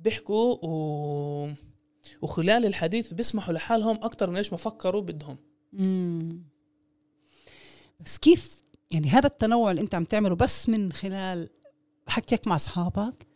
بيحكوا 0.00 0.56
و... 0.62 1.52
وخلال 2.22 2.66
الحديث 2.66 3.14
بيسمحوا 3.14 3.54
لحالهم 3.54 3.96
أكثر 4.04 4.30
من 4.30 4.36
إيش 4.36 4.52
ما 4.52 4.58
فكروا 4.58 5.00
بدهم. 5.02 5.36
مم. 5.72 6.42
بس 8.00 8.18
كيف 8.18 8.64
يعني 8.90 9.08
هذا 9.08 9.26
التنوع 9.26 9.70
اللي 9.70 9.82
أنت 9.82 9.94
عم 9.94 10.04
تعمله 10.04 10.34
بس 10.34 10.68
من 10.68 10.92
خلال 10.92 11.48
حكيك 12.08 12.48
مع 12.48 12.56
أصحابك؟ 12.56 13.26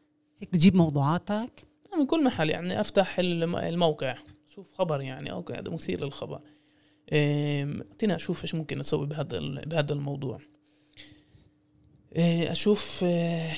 هيك 0.41 0.53
بتجيب 0.53 0.77
موضوعاتك؟ 0.77 1.51
من 1.99 2.07
كل 2.07 2.25
محل 2.25 2.51
يعني 2.51 2.81
أفتح 2.81 3.19
الم- 3.19 3.57
الموقع 3.57 4.17
شوف 4.47 4.73
خبر 4.73 5.01
يعني 5.01 5.33
أوكي 5.33 5.53
هذا 5.53 5.71
مثير 5.73 6.05
للخبر. 6.05 6.41
اعطينا 7.13 8.15
أشوف 8.15 8.43
إيش 8.43 8.55
ممكن 8.55 8.81
أسوي 8.81 9.07
بهذا 9.07 9.39
بهذا 9.41 9.93
الموضوع. 9.93 10.39
إيه، 12.17 12.53
أشوف 12.53 13.05
إيه، 13.05 13.53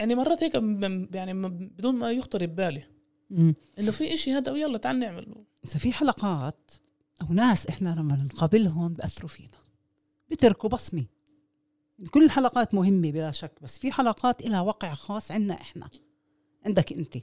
يعني 0.00 0.14
مرات 0.14 0.44
هيك 0.44 0.54
يعني 1.14 1.48
بدون 1.48 1.94
ما 1.94 2.10
يخطر 2.12 2.46
ببالي. 2.46 2.84
إنه 3.78 3.90
في 3.90 4.14
إشي 4.14 4.32
هذا 4.32 4.52
ويلا 4.52 4.78
تعال 4.78 4.98
نعمل. 4.98 5.34
إذا 5.64 5.78
في 5.78 5.92
حلقات 5.92 6.70
أو 7.22 7.26
ناس 7.34 7.66
إحنا 7.66 7.88
لما 7.98 8.16
نقابلهم 8.16 8.94
بأثروا 8.94 9.28
فينا 9.28 9.58
بتركوا 10.30 10.68
بصمه 10.68 11.04
كل 12.10 12.24
الحلقات 12.24 12.74
مهمة 12.74 13.10
بلا 13.10 13.30
شك 13.30 13.52
بس 13.62 13.78
في 13.78 13.92
حلقات 13.92 14.42
لها 14.42 14.60
وقع 14.60 14.94
خاص 14.94 15.30
عنا 15.30 15.54
إحنا. 15.54 15.88
عندك 16.66 16.92
أنت. 16.92 17.16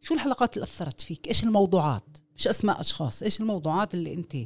شو 0.00 0.14
الحلقات 0.14 0.56
اللي 0.56 0.64
أثرت 0.64 1.00
فيك؟ 1.00 1.28
إيش 1.28 1.44
الموضوعات؟ 1.44 2.18
مش 2.36 2.48
أسماء 2.48 2.80
أشخاص 2.80 3.22
إيش 3.22 3.40
الموضوعات 3.40 3.94
اللي 3.94 4.14
أنت 4.14 4.36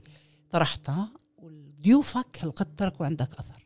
طرحتها؟ 0.51 1.09
وضيوفك 1.39 2.39
هل 2.41 2.51
قد 2.51 2.77
تركوا 2.77 3.07
عندك 3.07 3.35
أثر؟ 3.35 3.64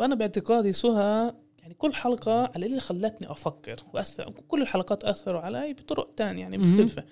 أنا 0.00 0.14
باعتقادي 0.14 0.72
سهى 0.72 1.34
يعني 1.58 1.74
كل 1.74 1.94
حلقة 1.94 2.52
على 2.54 2.66
اللي 2.66 2.80
خلتني 2.80 3.30
أفكر 3.30 3.80
وأثر 3.94 4.30
كل 4.48 4.62
الحلقات 4.62 5.04
أثروا 5.04 5.40
علي 5.40 5.72
بطرق 5.72 6.14
تانية 6.14 6.40
يعني. 6.40 6.58
مختلفة 6.58 7.04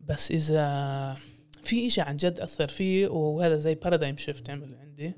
بس 0.00 0.30
إذا 0.30 1.16
في 1.62 1.86
إشي 1.86 2.00
عن 2.00 2.16
جد 2.16 2.40
أثر 2.40 2.68
فيه 2.68 3.08
وهذا 3.08 3.56
زي 3.56 3.74
بارادايم 3.74 4.16
شيفت 4.16 4.50
عمل 4.50 4.74
عندي 4.74 5.12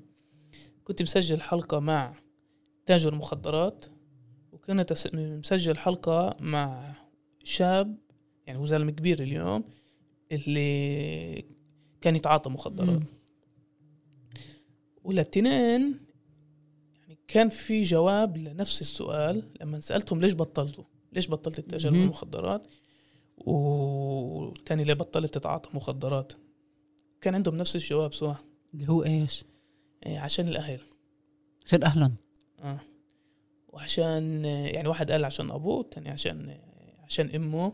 كنت 0.85 1.03
مسجل 1.03 1.41
حلقة 1.41 1.79
مع 1.79 2.15
تاجر 2.87 3.15
مخدرات 3.15 3.85
وكنت 4.53 4.93
مسجل 5.15 5.76
حلقة 5.79 6.37
مع 6.41 6.93
شاب 7.45 7.99
يعني 8.47 8.59
هو 8.59 8.65
زلمه 8.65 8.93
كبير 8.93 9.23
اليوم 9.23 9.65
اللي 10.33 11.45
كان 12.00 12.17
يتعاطى 12.17 12.50
مخدرات. 12.50 13.03
وللتنين 15.07 16.01
يعني 16.99 17.19
كان 17.29 17.49
في 17.49 17.83
جواب 17.83 18.37
لنفس 18.37 18.81
السؤال 18.81 19.43
لما 19.61 19.81
سألتهم 19.81 20.21
ليش 20.21 20.35
بطلتوا؟ 20.35 20.85
ليش 21.13 21.31
بطلت 21.31 21.87
مهم. 21.87 21.95
بالمخدرات 21.95 22.67
والتاني 23.39 24.85
ليه 24.85 24.95
بطلت 24.95 25.35
تتعاطى 25.35 25.71
مخدرات؟ 25.75 26.33
كان 27.21 27.35
عندهم 27.35 27.57
نفس 27.57 27.77
الجواب 27.77 28.15
سوا. 28.15 28.35
اللي 28.75 28.89
هو 28.89 29.05
إيش؟ 29.05 29.45
إيه، 30.07 30.19
عشان 30.19 30.49
الأهل. 30.49 30.81
عشان 31.65 31.83
أهلا 31.83 32.13
آه. 32.63 32.81
وعشان 33.69 34.45
يعني 34.45 34.88
واحد 34.88 35.11
قال 35.11 35.25
عشان 35.25 35.51
أبوه 35.51 35.81
التاني 35.81 36.11
عشان 36.11 36.59
عشان 37.05 37.31
أمه. 37.31 37.73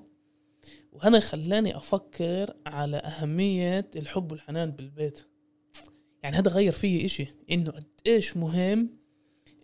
وهذا 0.92 1.18
خلاني 1.18 1.76
أفكر 1.76 2.54
على 2.66 2.96
أهمية 2.96 3.90
الحب 3.96 4.32
والحنان 4.32 4.70
بالبيت. 4.70 5.31
يعني 6.22 6.36
هذا 6.36 6.50
غير 6.50 6.72
فيي 6.72 7.04
إشي 7.04 7.28
إنه 7.50 7.70
قد 7.70 7.84
إيش 8.06 8.36
مهم 8.36 8.90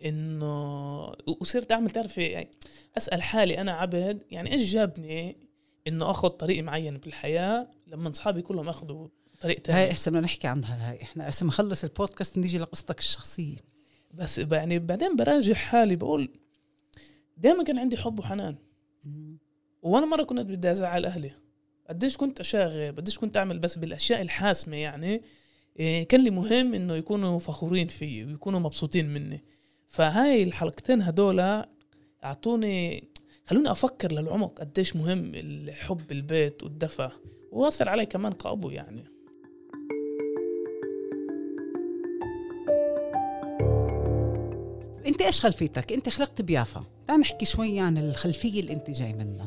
إنه 0.04 1.02
وصرت 1.40 1.72
أعمل 1.72 1.90
تعرفي 1.90 2.22
يعني 2.22 2.50
أسأل 2.96 3.22
حالي 3.22 3.60
أنا 3.60 3.72
عبد 3.72 4.22
يعني 4.30 4.52
إيش 4.52 4.72
جابني 4.72 5.36
إنه 5.88 6.10
أخذ 6.10 6.28
طريق 6.28 6.62
معين 6.62 6.96
بالحياة 6.96 7.70
لما 7.86 8.10
أصحابي 8.10 8.42
كلهم 8.42 8.68
أخذوا 8.68 9.08
طريق 9.40 9.58
تاني؟ 9.58 9.78
هاي 9.78 9.90
إحسن 9.90 10.10
بدنا 10.10 10.22
نحكي 10.22 10.46
عنها 10.46 10.90
هاي 10.90 11.02
إحنا 11.02 11.28
هسه 11.28 11.46
نخلص 11.46 11.84
البودكاست 11.84 12.38
نيجي 12.38 12.58
لقصتك 12.58 12.98
الشخصية. 12.98 13.56
بس 14.14 14.38
يعني 14.38 14.78
بعدين 14.78 15.16
براجع 15.16 15.54
حالي 15.54 15.96
بقول 15.96 16.30
دائما 17.36 17.64
كان 17.64 17.78
عندي 17.78 17.96
حب 17.96 18.18
وحنان. 18.18 18.56
وأنا 19.82 20.06
مرة 20.06 20.22
كنت 20.22 20.40
بدي 20.40 20.70
أزعل 20.70 21.06
أهلي. 21.06 21.32
قديش 21.88 22.16
كنت 22.16 22.40
أشاغب 22.40 22.96
قديش 22.96 23.18
كنت 23.18 23.36
أعمل 23.36 23.58
بس 23.58 23.78
بالأشياء 23.78 24.20
الحاسمة 24.20 24.76
يعني 24.76 25.22
كان 25.78 26.24
لي 26.24 26.30
مهم 26.30 26.74
إنه 26.74 26.94
يكونوا 26.94 27.38
فخورين 27.38 27.86
فيي 27.86 28.24
ويكونوا 28.24 28.60
مبسوطين 28.60 29.14
مني. 29.14 29.44
فهاي 29.88 30.42
الحلقتين 30.42 31.02
هدول 31.02 31.64
أعطوني 32.24 33.08
خلوني 33.44 33.70
أفكر 33.70 34.12
للعمق 34.12 34.58
قديش 34.58 34.96
مهم 34.96 35.34
الحب 35.34 36.12
البيت 36.12 36.62
والدفى. 36.62 37.10
وأثر 37.52 37.88
علي 37.88 38.06
كمان 38.06 38.32
كأبو 38.32 38.70
يعني. 38.70 39.04
أنت 45.06 45.22
إيش 45.22 45.40
خلفيتك؟ 45.40 45.92
أنت 45.92 46.08
خلقت 46.08 46.42
بيافا. 46.42 46.80
تعال 47.06 47.20
نحكي 47.20 47.44
شوي 47.44 47.80
عن 47.80 47.98
الخلفية 47.98 48.60
اللي 48.60 48.72
أنت 48.72 48.90
جاي 48.90 49.12
منها. 49.12 49.46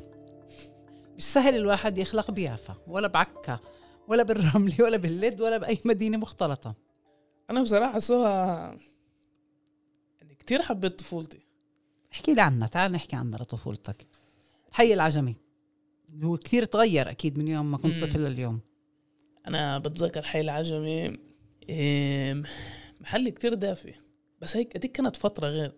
مش 1.18 1.24
سهل 1.24 1.56
الواحد 1.56 1.98
يخلق 1.98 2.32
بيافا 2.32 2.76
ولا 2.88 3.08
بعكا. 3.08 3.60
ولا 4.12 4.24
بالرملة 4.24 4.76
ولا 4.80 4.98
باللد 4.98 5.42
ولا 5.42 5.58
بأي 5.58 5.80
مدينة 5.86 6.18
مختلطة. 6.18 6.76
أنا 7.50 7.62
بصراحة 7.62 8.00
سوها 8.00 8.78
يعني 10.22 10.36
كتير 10.36 10.62
حبيت 10.62 11.00
طفولتي. 11.00 11.40
احكي 12.14 12.34
لي 12.34 12.42
عنها 12.42 12.68
تعال 12.68 12.92
نحكي 12.92 13.16
عنها 13.16 13.40
لطفولتك. 13.40 14.08
حي 14.72 14.94
العجمي. 14.94 15.36
هو 16.24 16.38
كثير 16.38 16.66
تغير 16.66 17.10
أكيد 17.10 17.38
من 17.38 17.48
يوم 17.48 17.72
ما 17.72 17.78
كنت. 17.78 18.04
طفل 18.04 18.20
لليوم. 18.20 18.60
أنا 19.48 19.80
بتذكر 19.80 20.24
حي 20.24 20.42
العجمي 20.42 21.18
إيه، 21.70 22.44
محل 23.02 23.30
كتير 23.30 23.54
دافي. 23.54 23.94
بس 24.42 24.58
هيك 24.58 24.78
هذيك 24.78 24.92
كانت 24.92 25.16
فترة 25.16 25.48
غير. 25.48 25.76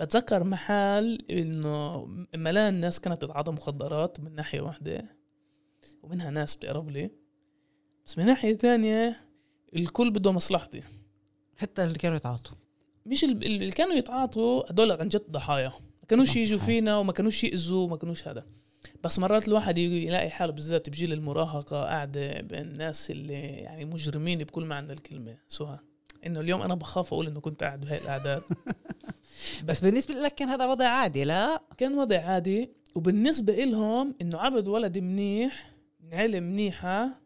بتذكر 0.00 0.44
محل 0.44 1.24
إنه 1.30 2.06
ملان 2.34 2.74
ناس 2.74 3.00
كانت 3.00 3.22
تتعاطى 3.22 3.52
مخدرات 3.52 4.20
من 4.20 4.34
ناحية 4.34 4.60
واحدة 4.60 5.16
ومنها 6.02 6.30
ناس 6.30 6.56
بتقرب 6.56 6.90
لي. 6.90 7.23
بس 8.06 8.18
من 8.18 8.26
ناحية 8.26 8.54
ثانية 8.56 9.16
الكل 9.76 10.10
بده 10.10 10.32
مصلحتي. 10.32 10.82
حتى 11.56 11.84
اللي 11.84 11.98
كانوا 11.98 12.16
يتعاطوا. 12.16 12.56
مش 13.06 13.24
ال- 13.24 13.44
اللي 13.44 13.70
كانوا 13.70 13.94
يتعاطوا 13.94 14.70
هدول 14.70 14.92
عن 14.92 15.08
جد 15.08 15.24
ضحايا. 15.30 15.68
ما 15.68 16.06
كانوش 16.08 16.36
يجوا. 16.36 16.58
فينا 16.58 16.96
وما 16.98 17.12
كانوش 17.12 17.44
يأذوا 17.44 17.84
وما 17.86 17.96
كانوش 17.96 18.28
هذا. 18.28 18.44
بس 19.04 19.18
مرات 19.18 19.48
الواحد 19.48 19.78
يلاقي 19.78 20.30
حاله 20.30 20.52
بالذات 20.52 20.90
بجيل 20.90 21.12
المراهقة 21.12 21.82
قاعدة 21.84 22.40
بين 22.40 22.60
الناس 22.62 23.10
اللي 23.10 23.34
يعني 23.42 23.84
مجرمين 23.84 24.38
بكل 24.38 24.64
معنى 24.64 24.92
الكلمة. 24.92 25.36
سهى 25.48 25.78
إنه 26.26 26.40
اليوم 26.40 26.62
أنا 26.62 26.74
بخاف 26.74 27.12
أقول 27.12 27.26
إنه 27.26 27.40
كنت 27.40 27.64
قاعد 27.64 27.80
بهاي 27.80 27.98
القعدات 27.98 28.42
بس 29.66 29.80
بالنسبة 29.80 30.14
لك 30.14 30.34
كان 30.34 30.48
هذا 30.48 30.66
وضع 30.66 30.88
عادي 30.88 31.24
لا؟ 31.24 31.62
كان 31.76 31.94
وضع 31.98 32.20
عادي. 32.20 32.70
وبالنسبة 32.94 33.64
إلهم 33.64 34.14
إنه 34.20 34.38
عبد 34.38 34.68
ولد 34.68 34.98
منيح 34.98 35.72
من 36.00 36.14
عيلة 36.14 36.40
منيحة 36.40 37.20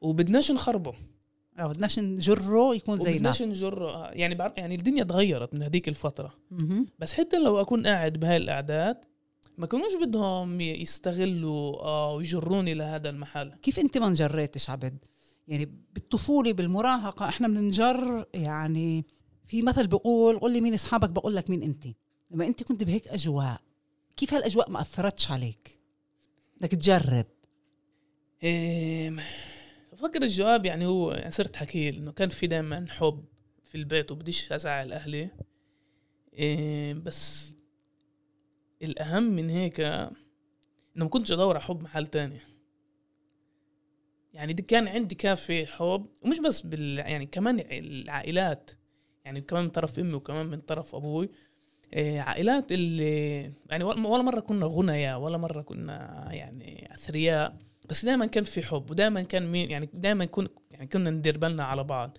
وبدناش 0.00 0.50
نخربه. 0.50 0.94
لو 1.58 1.68
بدناش 1.68 1.98
نجره 1.98 2.74
يكون 2.74 3.00
زينا. 3.00 3.16
وبدناش 3.16 3.42
نجره 3.42 4.10
يعني 4.10 4.34
بعرف 4.34 4.52
يعني 4.56 4.74
الدنيا 4.74 5.04
تغيرت 5.04 5.54
من 5.54 5.62
هذيك 5.62 5.88
الفترة. 5.88 6.34
مهم. 6.50 6.86
بس 6.98 7.12
حتى 7.12 7.38
لو 7.38 7.60
أكون 7.60 7.86
قاعد 7.86 8.12
بهاي 8.12 8.36
القعدات 8.36 9.04
ما 9.58 9.66
كانوش 9.66 9.94
بدهم 9.94 10.60
يستغلوا 10.60 11.80
آه 11.82 12.14
ويجروني 12.14 12.74
لهذا 12.74 13.08
المحل. 13.10 13.52
كيف 13.62 13.78
أنت 13.80 13.98
ما 13.98 14.06
انجريتش 14.06 14.70
عبد 14.70 14.98
يعني 15.48 15.72
بالطفولة 15.94 16.52
بالمراهقة 16.52 17.28
إحنا 17.28 17.48
بننجر 17.48 18.26
يعني 18.34 19.04
في 19.46 19.62
مثل 19.62 19.86
بيقول 19.86 20.38
قول 20.38 20.52
لي 20.52 20.60
مين 20.60 20.74
أصحابك؟ 20.74 21.10
بقول 21.10 21.36
لك 21.36 21.50
مين 21.50 21.62
أنت. 21.62 21.86
لما 22.30 22.46
أنت 22.46 22.62
كنت 22.62 22.84
بهيك 22.84 23.08
أجواء 23.08 23.60
كيف 24.16 24.34
هالأجواء 24.34 24.70
ما 24.70 24.80
أثرتش 24.80 25.30
عليك؟ 25.30 25.78
بدك 26.56 26.70
تجرب. 26.70 27.26
إيه 28.42 29.16
بفكر 29.92 30.22
الجواب 30.22 30.66
يعني 30.66 30.86
هو 30.86 31.12
يعني 31.12 31.30
صرت 31.30 31.56
حكي 31.56 31.88
إنه 31.88 32.12
كان 32.12 32.28
في 32.28 32.46
دائما 32.46 32.86
حب 32.88 33.24
في 33.64 33.74
البيت 33.74 34.12
وبديش 34.12 34.52
ازعل 34.52 34.92
أهلي 34.92 35.30
إيه 36.34 36.94
بس 36.94 37.52
الأهم 38.82 39.22
من 39.22 39.50
هيك 39.50 39.80
إنه 39.80 40.10
ما 40.94 41.08
كنتش 41.08 41.32
أدور 41.32 41.54
على 41.56 41.64
حب 41.64 41.82
محل 41.82 42.06
تاني. 42.06 42.40
يعني 44.32 44.52
دي 44.52 44.62
كان 44.62 44.88
عندي 44.88 45.14
كافي 45.14 45.66
حب 45.66 46.06
ومش 46.22 46.40
بس 46.40 46.60
بال 46.60 46.98
يعني 46.98 47.26
كمان 47.26 47.60
العائلات. 47.70 48.70
يعني 49.24 49.40
كمان 49.40 49.62
من 49.62 49.70
طرف 49.70 49.98
أمي 49.98 50.14
وكمان 50.14 50.46
من 50.46 50.60
طرف 50.60 50.94
أبوي. 50.94 51.30
إيه، 51.92 52.20
عائلات 52.20 52.72
اللي 52.72 53.42
يعني 53.70 53.84
ولا 53.84 54.22
مرة 54.22 54.40
كنا 54.40 54.66
غنياء 54.66 55.20
ولا 55.20 55.38
مرة 55.38 55.62
كنا 55.62 56.28
يعني 56.32 56.94
أثرياء. 56.94 57.56
بس 57.90 58.04
دائما 58.04 58.26
كان 58.26 58.44
في 58.44 58.62
حب 58.62 58.90
ودائما 58.90 59.22
كان 59.22 59.52
مين 59.52 59.70
يعني 59.70 59.88
دائما 59.94 60.24
كن 60.24 60.48
يعني 60.70 60.86
كنا 60.86 61.10
ندير 61.10 61.38
بالنا 61.38 61.64
على 61.64 61.84
بعض 61.84 62.18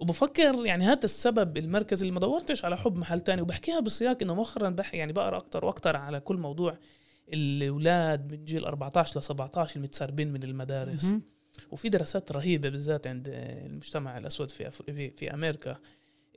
وبفكر 0.00 0.66
يعني 0.66 0.84
هذا 0.84 1.04
السبب 1.04 1.56
المركزي 1.58 2.02
اللي 2.02 2.14
ما 2.14 2.20
دورتش 2.20 2.64
على 2.64 2.76
حب 2.76 2.96
محل 2.96 3.20
تاني 3.20 3.42
وبحكيها 3.42 3.80
بسياق 3.80 4.18
إنه 4.22 4.34
مؤخرا 4.34 4.70
بح 4.70 4.94
يعني 4.94 5.12
بقرأ 5.12 5.36
أكتر 5.36 5.64
وأكتر 5.64 5.96
على 5.96 6.20
كل 6.20 6.36
موضوع 6.36 6.78
الأولاد 7.32 8.32
من 8.32 8.44
جيل 8.44 8.64
14 8.64 9.18
ل 9.18 9.22
17 9.22 9.76
المتسربين 9.76 10.32
من 10.32 10.42
المدارس. 10.42 11.14
وفي 11.70 11.88
دراسات 11.88 12.32
رهيبة 12.32 12.68
بالذات 12.68 13.06
عند 13.06 13.28
المجتمع 13.66 14.18
الأسود 14.18 14.50
في 14.50 14.70
في, 15.16 15.34
أمريكا 15.34 15.78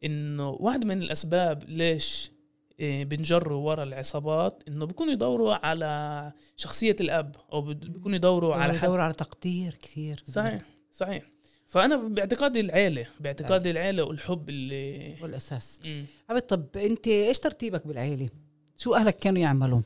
إنه 0.03 0.49
واحد 0.49 0.85
من 0.85 1.01
الأسباب 1.01 1.63
ليش 1.67 2.31
بنجروا 2.79 3.69
ورا 3.69 3.83
العصابات 3.83 4.63
إنه 4.67 4.85
بيكونوا 4.85 5.13
يدوروا 5.13 5.65
على 5.65 6.31
شخصية 6.55 6.95
الأب 7.01 7.35
أو 7.53 7.61
بيكونوا 7.61 8.15
يدوروا 8.15 8.55
على 8.55 8.73
حد. 8.73 8.87
بدور 8.87 9.01
على 9.01 9.13
تقدير 9.13 9.75
كثير. 9.81 10.23
صحيح 10.27 10.61
صحيح. 10.91 11.23
فأنا 11.65 11.95
باعتقادي 11.95 12.59
العيلة 12.59 13.05
باعتقادي 13.19 13.71
العيلة 13.71 14.03
والحب 14.03 14.49
اللي 14.49 15.15
والأساس. 15.21 15.81
مم. 15.85 16.05
عبد 16.29 16.41
طب 16.41 16.77
أنت 16.77 17.07
إيش 17.07 17.39
ترتيبك 17.39 17.87
بالعيلة؟ 17.87 18.29
شو 18.77 18.95
أهلك 18.95 19.17
كانوا 19.17 19.41
يعملوا 19.41 19.81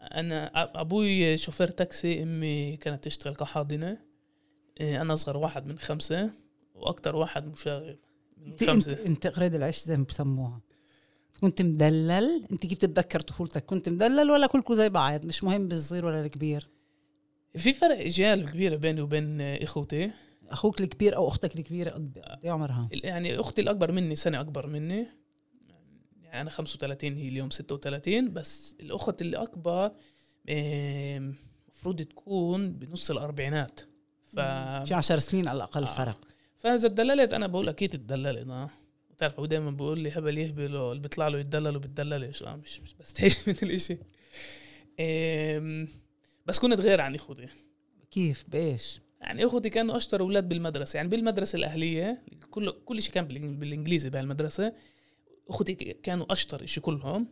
أنا 0.00 0.50
أبوي 0.80 1.36
شوفير 1.36 1.68
تاكسي 1.68 2.22
أمي 2.22 2.76
كانت 2.76 3.04
تشتغل 3.04 3.34
كحاضنة. 3.34 3.98
إيه، 4.80 5.02
أنا 5.02 5.12
أصغر 5.12 5.36
واحد 5.36 5.66
من 5.66 5.78
خمسة 5.78 6.30
وأكثر 6.74 7.16
واحد 7.16 7.46
مشاغب 7.46 7.98
من 8.36 8.50
أنت 8.50 8.64
خمسة. 8.64 9.06
أنت 9.06 9.26
قريد 9.26 9.54
العيش 9.54 9.80
زي 9.80 9.96
ما 9.96 10.04
بسموها. 10.04 10.60
كنت 11.40 11.62
مدلل. 11.62 12.46
انت 12.52 12.66
كيف 12.66 12.78
تتذكر 12.78 13.20
طفولتك؟ 13.20 13.64
كنت 13.64 13.88
مدلل 13.88 14.30
ولا 14.30 14.46
كلكم 14.46 14.74
زي 14.74 14.88
بعض؟ 14.88 15.26
مش 15.26 15.44
مهم 15.44 15.68
بالصغير 15.68 16.06
ولا 16.06 16.20
الكبير. 16.20 16.68
في 17.56 17.72
فرق 17.72 17.98
إجيال 17.98 18.50
كبيره 18.50 18.76
بيني 18.76 19.00
وبين 19.00 19.40
إخوتي. 19.40 20.10
أخوك 20.48 20.80
الكبير 20.80 21.16
أو 21.16 21.28
أختك 21.28 21.58
الكبيرة 21.58 21.90
قد 21.90 22.22
عمرها؟ 22.44 22.88
يعني 22.92 23.40
أختي 23.40 23.62
الأكبر 23.62 23.92
مني 23.92 24.14
سنة 24.14 24.40
أكبر 24.40 24.66
مني. 24.66 25.06
يعني 26.22 26.40
أنا 26.40 26.50
35 26.50 27.14
هي 27.14 27.28
اليوم 27.28 27.50
36 27.50 28.32
بس 28.32 28.76
الأخت 28.80 29.22
اللي 29.22 29.36
اكبر 29.36 29.92
المفروض 30.48 32.02
تكون 32.02 32.72
بنص 32.72 33.10
الأربعينات. 33.10 33.80
ف 34.24 34.40
في 34.88 34.94
عشر 34.94 35.18
سنين 35.18 35.48
على 35.48 35.56
الأقل 35.56 35.84
آه. 35.84 35.96
فرق. 35.96 36.20
فإذا 36.56 36.86
اتدللت 36.86 37.32
أنا 37.32 37.46
بقول 37.46 37.68
أكيد 37.68 37.94
اتدللت. 37.94 38.48
آه. 38.48 38.70
بتعرف 39.20 39.38
هو 39.38 39.46
دائما 39.46 39.70
بيقول 39.70 39.98
لي 40.00 40.10
هبل 40.10 40.38
يهبل 40.38 40.76
اللي 40.76 41.00
بيطلع 41.00 41.28
له 41.28 41.38
يتدلل 41.38 41.76
وبتدللش 41.76 42.42
آه 42.42 42.56
مش 42.56 42.80
مش 42.80 42.94
بستحي 42.94 43.28
من 43.46 43.54
الاشي 43.62 43.98
بس 46.46 46.58
كنت 46.58 46.80
غير 46.80 47.00
عن 47.00 47.14
أخوتي. 47.14 47.48
كيف؟ 48.10 48.44
بإيش؟ 48.48 49.00
يعني 49.20 49.46
أخوتي 49.46 49.70
كانوا 49.70 49.96
أشطر 49.96 50.20
أولاد 50.20 50.48
بالمدرسة. 50.48 50.96
يعني 50.96 51.08
بالمدرسة 51.08 51.56
الأهلية 51.56 52.22
كل 52.50 52.70
كل 52.70 53.02
شيء 53.02 53.14
كان 53.14 53.26
بالإنجليزي 53.58 54.10
بهالمدرسة 54.10 54.72
أخوتي 55.48 55.74
كانوا 55.74 56.32
أشطر 56.32 56.66
شيء 56.66 56.82
كلهم. 56.82 57.28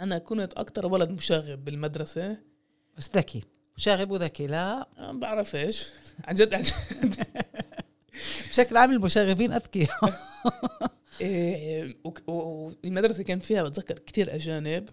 أنا 0.00 0.18
كنت 0.18 0.52
أكتر 0.54 0.86
ولد 0.86 1.10
مشاغب 1.10 1.64
بالمدرسة. 1.64 2.38
بس 2.96 3.16
ذكي. 3.16 3.40
مشاغب 3.76 4.10
وذكي 4.10 4.46
لا. 4.46 4.88
ما 4.98 5.12
بعرفش 5.12 5.86
عن 6.24 6.34
جد 6.34 6.54
عن 6.54 6.62
جد. 6.62 7.14
بشكل 8.50 8.76
عام 8.76 8.92
المشاغبين 8.92 9.52
أذكياء. 9.52 9.90
إيه، 11.20 11.96
وك- 12.04 12.28
و- 12.28 12.70
والمدرسة 12.84 13.22
كان 13.24 13.38
فيها 13.38 13.62
بتذكر 13.62 13.98
كتير 13.98 14.34
أجانب. 14.34 14.88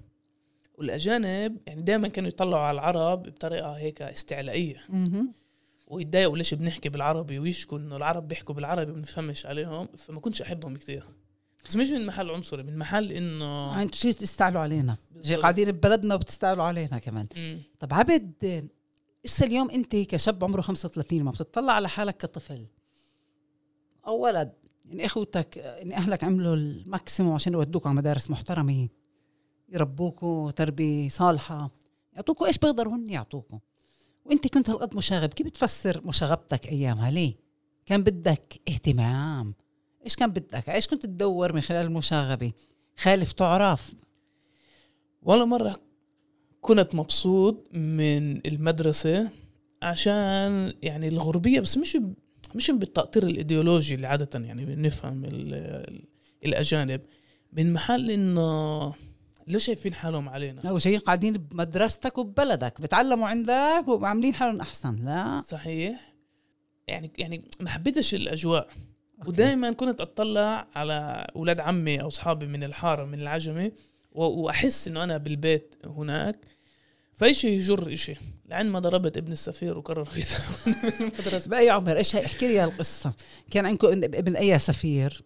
والأجانب 0.78 1.58
يعني 1.68 1.82
دائما 1.82 2.08
كانوا 2.08 2.30
يطلعوا 2.30 2.64
على 2.64 2.76
العرب 2.76 3.24
بطريقة 3.24 3.72
هيك 3.72 4.02
استعلائية. 4.02 4.82
مهم. 4.90 5.34
ويتضايقوا 5.88 6.38
ليش 6.38 6.54
بنحكي 6.54 6.90
بالعربي 6.90 7.40
ويشكوا 7.40 7.78
إنه 7.78 7.96
العرب 7.96 8.28
بيحكوا 8.28 8.56
بالعربي 8.56 8.92
وبنفهمش 8.92 9.46
عليهم. 9.46 9.88
فما 9.98 10.20
كنتش 10.20 10.42
أحبهم 10.42 10.76
كتير. 10.76 11.04
بس 11.70 11.76
مش 11.76 11.90
من 11.90 12.06
محل 12.06 12.30
عنصري 12.30 12.64
من 12.64 12.78
محل 12.78 13.12
إنه 13.12 13.82
أنتوا 13.82 13.98
شيء 14.00 14.12
تستعلوا 14.12 14.62
علينا. 14.62 14.98
قاعدين 15.42 15.72
ببلدنا 15.72 16.16
وبتستعلوا 16.16 16.64
علينا 16.64 17.00
كمان. 17.00 17.28
مم. 17.38 17.62
طب 17.80 17.94
عبد 17.94 18.70
إسا 19.26 19.46
اليوم 19.46 19.70
أنت 19.72 19.96
كشاب 19.96 20.44
عمره 20.44 20.62
35 20.62 21.24
ما 21.24 21.32
بتطلع 21.32 21.74
على 21.74 21.90
حالك 21.90 22.18
كطفل. 22.18 22.66
أو 24.08 24.20
ولد 24.20 24.52
يعني 24.86 25.06
أخوتك 25.06 25.58
يعني 25.58 25.96
أهلك 25.98 26.24
عملوا 26.24 26.56
الماكسيموم 26.56 27.34
عشان 27.34 27.54
يودوك 27.54 27.88
على 27.88 27.96
مدارس 27.96 28.32
محترمة 28.32 28.88
يربوكوا 29.70 30.52
تربية 30.52 31.10
صالحة 31.10 31.72
يعطوكوا 32.14 32.48
إيش 32.48 32.58
بيقدروا 32.58 32.96
هن 32.96 33.08
يعطوكوا 33.08 33.60
وأنت 34.26 34.48
كنت 34.48 34.70
هالقد 34.70 34.96
مشاغب 34.96 35.30
كيف 35.30 35.48
بتفسر 35.48 36.02
مشاغبتك 36.06 36.68
أيامها؟ 36.68 37.12
ليه؟ 37.12 37.36
كان 37.86 38.04
بدك 38.04 38.62
اهتمام. 38.70 39.54
إيش 40.04 40.16
كان 40.16 40.32
بدك؟ 40.32 40.70
إيش 40.70 40.88
كنت 40.88 41.06
تدور 41.06 41.54
من 41.54 41.62
خلال 41.62 41.86
المشاغبة؟ 41.86 42.52
خالف 42.98 43.32
تعرف. 43.32 43.94
ولا 45.22 45.46
مرة 45.46 45.76
كنت 46.62 46.96
مبسوط 46.96 47.68
من 47.74 48.48
المدرسة 48.48 49.30
عشان 49.82 50.74
يعني 50.82 51.08
الغربية 51.08 51.60
بس 51.60 51.78
مش 51.78 51.98
مش 52.56 52.72
بالتأطير 52.72 53.24
الإيديولوجي 53.24 53.96
اللي 53.96 54.08
عادة 54.08 54.40
يعني 54.46 54.66
بنفهم 54.66 55.26
ال- 55.26 55.54
ال- 55.54 56.04
الأجانب 56.46 57.02
من 57.54 57.74
محل 57.74 58.12
إنه 58.12 58.94
ليش 59.48 59.66
شايفين 59.66 59.94
حالهم 59.94 60.30
علينا. 60.30 60.62
لو 60.64 60.78
جايين 60.78 61.00
قاعدين 61.00 61.34
بمدرستك 61.34 62.18
وببلدك 62.18 62.82
بتعلموا 62.82 63.28
عندك 63.28 63.84
وعاملين 63.88 64.34
حالهم 64.34 64.62
أحسن. 64.62 65.06
لا. 65.06 65.42
صحيح. 65.48 66.14
يعني 66.88 67.12
يعني 67.18 67.44
ما 67.60 67.70
حبيتش 67.70 68.14
الأجواء. 68.16 68.68
ودائما 69.28 69.72
كنت 69.72 70.02
أطلع 70.02 70.68
على 70.76 71.28
أولاد 71.36 71.60
عمي 71.60 72.02
أو 72.02 72.08
أصحابي 72.08 72.46
من 72.46 72.64
الحارة 72.64 73.06
من 73.06 73.22
العجمة 73.22 73.72
وأحس 74.12 74.88
إنه 74.88 75.04
أنا 75.04 75.18
بالبيت 75.18 75.76
هناك. 75.86 76.40
فإشي 77.20 77.48
يجر 77.48 77.94
إشي. 77.94 78.16
لعند 78.50 78.70
ما 78.72 78.80
ضربت 78.80 79.18
ابن 79.18 79.32
السفير 79.32 79.78
وقرر 79.78 80.08
المدرسة. 81.02 81.50
بأي 81.50 81.70
عمر؟ 81.70 81.98
إيش 81.98 82.16
هي 82.16 82.26
احكي 82.26 82.48
لي 82.48 82.64
القصة 82.64 83.14
كان 83.52 83.66
عندكم 83.66 83.88
ابن 83.88 84.36
أي 84.36 84.60
سفير؟ 84.60 85.22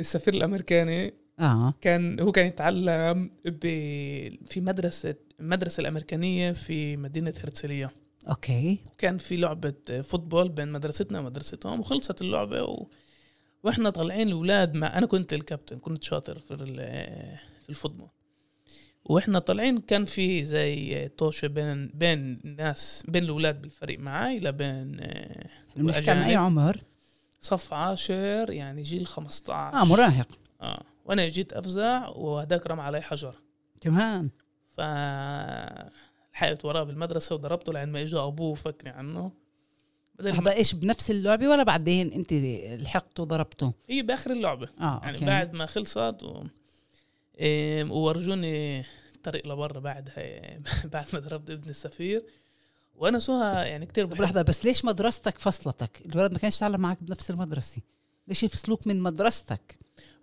السفير 0.00 0.34
الأمريكاني 0.34 1.14
آه. 1.38 1.74
كان 1.80 2.20
هو 2.20 2.32
كان 2.32 2.46
يتعلم 2.46 3.30
ب... 3.44 3.60
في 4.46 4.60
مدرسة 4.60 5.14
المدرسة 5.40 5.80
الأمريكانية 5.80 6.52
في 6.52 6.96
مدينة 6.96 7.34
هرتسلية 7.44 7.90
okay. 8.28 8.78
كان 8.98 9.18
في 9.18 9.36
لعبة 9.36 9.74
football 10.02 10.48
بين 10.48 10.68
مدرستنا 10.72 11.20
ومدرستهم 11.20 11.80
وخلصت 11.80 12.22
اللعبة 12.22 12.62
و... 12.62 12.86
وإحنا 13.64 13.90
طالعين 13.90 14.28
الأولاد 14.28 14.74
مع 14.74 14.98
أنا 14.98 15.06
كنت 15.06 15.32
الكابتن 15.32 15.78
كنت 15.78 16.04
شاطر 16.04 16.38
في 16.38 16.54
ال- 16.54 17.36
في 17.62 17.68
ال 17.70 17.74
football. 17.74 18.08
وإحنا 19.08 19.38
طالعين 19.38 19.78
كان 19.78 20.04
في 20.04 20.42
زي 20.42 21.08
توشة 21.08 21.48
بين 21.48 21.90
بين 21.94 22.40
الناس 22.44 23.04
بين 23.08 23.24
الأولاد 23.24 23.62
بالفريق 23.62 23.98
معاي 23.98 24.40
لبين 24.40 24.96
آه، 25.00 25.46
بنحكي 25.76 26.10
عن 26.10 26.22
أي. 26.22 26.34
عمر؟ 26.34 26.80
صف 27.40 27.72
عاشر 27.74 28.50
يعني 28.50 28.82
جيل 28.82 29.06
15 29.06 29.52
آه 29.52 29.84
مراهق. 29.84 30.28
آه 30.60 30.82
وأنا 31.04 31.28
جيت 31.28 31.52
أفزع 31.52 32.08
وهداك 32.08 32.66
رمى 32.66 32.82
علي 32.82 33.00
حجر. 33.02 33.34
كمان 33.80 34.28
ف 34.76 34.80
لحقت 36.34 36.64
وراه 36.64 36.82
بالمدرسة 36.82 37.34
وضربته 37.34 37.72
لعند 37.72 37.92
ما 37.92 38.02
اجى 38.02 38.16
أبوه 38.18 38.54
فكني 38.54 38.90
عنه. 38.90 39.32
هذا 40.20 40.52
إيش 40.52 40.74
بنفس 40.74 41.10
اللعبة 41.10 41.48
ولا 41.48 41.62
بعدين 41.62 42.12
أنت 42.12 42.32
لحقته 42.82 43.22
وضربته؟ 43.22 43.72
هي 43.88 44.02
بآخر 44.02 44.30
اللعبة. 44.30 44.68
آه 44.80 45.00
يعني 45.02 45.14
أوكي. 45.14 45.26
بعد 45.26 45.54
ما 45.54 45.66
خلصت 45.66 46.22
و... 46.22 46.44
إيه 47.38 47.84
وورجوني 47.84 48.84
الطريق 49.14 49.46
لبرا 49.46 49.80
بعد. 49.80 50.10
بعد 50.92 51.06
ما 51.12 51.18
ضربت 51.18 51.50
ابن 51.50 51.70
السفير. 51.70 52.24
وأنا 52.94 53.18
سهى 53.18 53.64
يعني 53.64 53.86
كتير 53.86 54.04
طب 54.04 54.10
بحب. 54.10 54.22
لحظة 54.22 54.42
بس 54.42 54.64
ليش 54.64 54.84
مدرستك 54.84 55.38
فصلتك؟ 55.38 56.02
الولد 56.06 56.32
ما 56.32 56.38
كانش 56.38 56.56
يتعلم 56.56 56.80
معك 56.80 57.02
بنفس 57.02 57.30
المدرسة. 57.30 57.82
ليش 58.28 58.42
يفصلوك 58.42 58.86
من 58.86 59.00
مدرستك؟ 59.00 59.78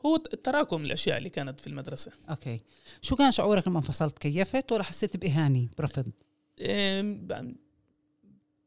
هو 0.05 0.15
التراكم 0.15 0.85
الأشياء 0.85 1.17
اللي 1.17 1.29
كانت 1.29 1.59
في 1.59 1.67
المدرسة. 1.67 2.11
okay. 2.29 2.59
شو 3.01 3.15
كان 3.15 3.31
شعورك 3.31 3.67
لما 3.67 3.77
انفصلت؟ 3.77 4.17
كيفت 4.17 4.71
ولا 4.71 4.83
حسيت 4.83 5.17
بإهانة 5.17 5.67
برفض؟ 5.77 6.11
إيه 6.59 7.17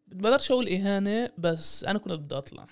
بقدرش 0.06 0.50
أقول 0.50 0.68
إهانة 0.68 1.30
بس 1.38 1.84
أنا 1.84 1.98
كنت 1.98 2.12
بدي 2.12 2.34
أطلع. 2.34 2.66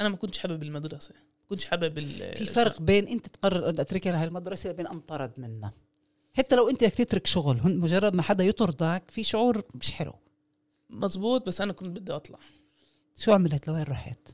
أنا 0.00 0.08
ما 0.08 0.16
كنتش 0.16 0.38
حابب 0.38 0.62
المدرسة. 0.62 1.14
كنتش 1.52 1.70
حابب 1.70 1.98
ال... 1.98 2.36
في 2.36 2.46
فرق 2.46 2.80
بين 2.80 3.08
انت 3.08 3.26
تقرر 3.26 3.70
بدي 3.70 3.82
اتركها 3.82 4.12
لهي 4.12 4.24
المدرسة 4.24 4.70
وبين 4.70 4.86
انطرد 4.86 5.40
منها. 5.40 5.72
حتى 6.34 6.56
لو 6.56 6.68
انت 6.70 6.84
بدك 6.84 6.94
تترك 6.94 7.26
شغل 7.26 7.60
هن 7.60 7.78
مجرد 7.78 8.14
ما 8.14 8.22
حدا 8.22 8.44
يطردك 8.44 9.02
في 9.08 9.22
شعور 9.22 9.62
مش 9.74 9.92
حلو. 9.92 10.12
مزبوط 10.90 11.46
بس 11.46 11.60
أنا 11.60 11.72
كنت 11.72 11.98
بدي 11.98 12.12
أطلع. 12.12 12.38
شو 13.16 13.32
عملت؟ 13.32 13.68
لوين 13.68 13.82
رحت؟ 13.82 14.28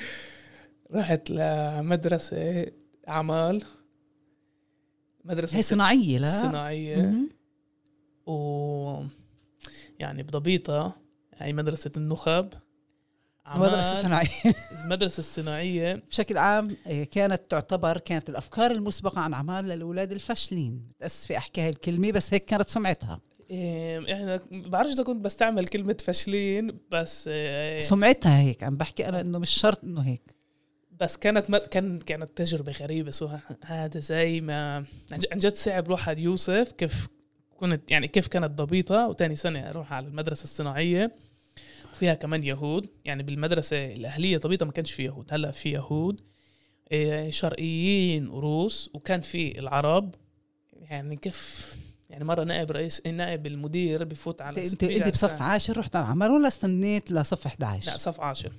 رحت 0.96 1.30
لمدرسة 1.30 2.66
أعمال. 3.08 3.64
مدرسة 5.24 5.58
هي 5.58 5.62
صناعية 5.62 6.18
لا؟ 6.18 6.42
صناعية. 6.42 7.14
و 8.26 9.02
يعني 9.98 10.22
بضبيطة 10.22 10.96
هي 11.36 11.52
مدرسة 11.52 11.90
النخب. 11.96 12.52
مدرسه 13.48 13.90
عمال 13.90 14.02
صناعيه 14.02 14.54
المدرسة 14.84 15.20
الصناعية. 15.20 16.02
بشكل 16.10 16.38
عام 16.38 16.76
آه، 16.86 17.04
كانت 17.04 17.42
تعتبر 17.50 17.98
كانت 17.98 18.28
الأفكار 18.28 18.70
المسبقة 18.70 19.20
عن 19.20 19.32
اعمال 19.32 19.64
للأولاد 19.64 20.12
الفاشلين. 20.12 20.82
متاسفه 20.96 21.36
احكي 21.36 21.60
هاي 21.60 21.68
الكلمة 21.68 22.12
بس 22.12 22.34
هيك 22.34 22.44
كانت 22.44 22.68
سمعتها. 22.68 23.20
إيه، 23.50 24.14
إحنا 24.14 24.40
بعرفش 24.50 24.92
إذا 24.92 25.04
كنت 25.04 25.24
بستعمل 25.24 25.66
كلمة 25.66 25.96
فاشلين 26.04 26.78
بس 26.90 27.28
إيه، 27.28 27.80
سمعتها 27.80 28.40
هيك. 28.40 28.62
عم 28.62 28.76
بحكي 28.76 29.08
أنا 29.08 29.20
إنه 29.20 29.38
مش 29.38 29.50
شرط 29.50 29.84
إنه 29.84 30.00
هيك. 30.00 30.34
بس 31.00 31.16
كانت 31.16 31.50
ما 31.50 31.58
كان 31.58 31.98
كانت 31.98 32.30
تجربة 32.36 32.72
غريبة. 32.72 33.10
سو 33.10 33.28
هذا 33.62 34.00
زي 34.00 34.40
ما 34.40 34.76
عن 35.12 35.38
جد 35.38 35.54
صعب 35.54 35.86
الواحد 35.86 36.18
يوصف 36.18 36.72
كيف 36.72 37.08
كنت 37.56 37.90
يعني 37.90 38.08
كيف 38.08 38.28
كانت 38.28 38.50
ضبيطة. 38.50 39.08
وتاني 39.08 39.36
سنة 39.36 39.70
أروح 39.70 39.92
على 39.92 40.06
المدرسة 40.06 40.44
الصناعية. 40.44 41.16
وفيها 41.94 42.14
كمان 42.14 42.42
يهود. 42.44 42.86
يعني 43.04 43.22
بالمدرسة 43.22 43.92
الأهلية 43.92 44.38
ضبيطة 44.38 44.66
ما 44.66 44.72
كانش 44.72 44.92
في 44.92 45.04
يهود 45.04 45.26
هلأ 45.32 45.50
في 45.50 45.70
يهود 45.72 46.20
إيه، 46.92 47.30
شرقيين 47.30 48.28
وروس 48.28 48.90
وكان 48.94 49.20
في 49.20 49.58
العرب. 49.58 50.14
يعني 50.72 51.16
كيف؟ 51.16 51.66
يعني 52.10 52.24
مرة 52.24 52.44
نائب 52.44 52.70
رئيس 52.70 53.06
نائب 53.06 53.46
المدير 53.46 54.04
بفوت 54.04 54.42
على 54.42 54.64
انت 54.66 54.84
انت, 54.84 55.08
بصف 55.08 55.38
على- 55.38 55.42
عاشر 55.42 55.78
رحت 55.78 55.96
على 55.96 56.04
العمل 56.04 56.30
ولا 56.30 56.48
استنيت 56.48 57.12
لصف 57.12 57.44
لا 57.46 57.52
11 57.52 57.96
صف 57.96 58.20
عاشر. 58.20 58.52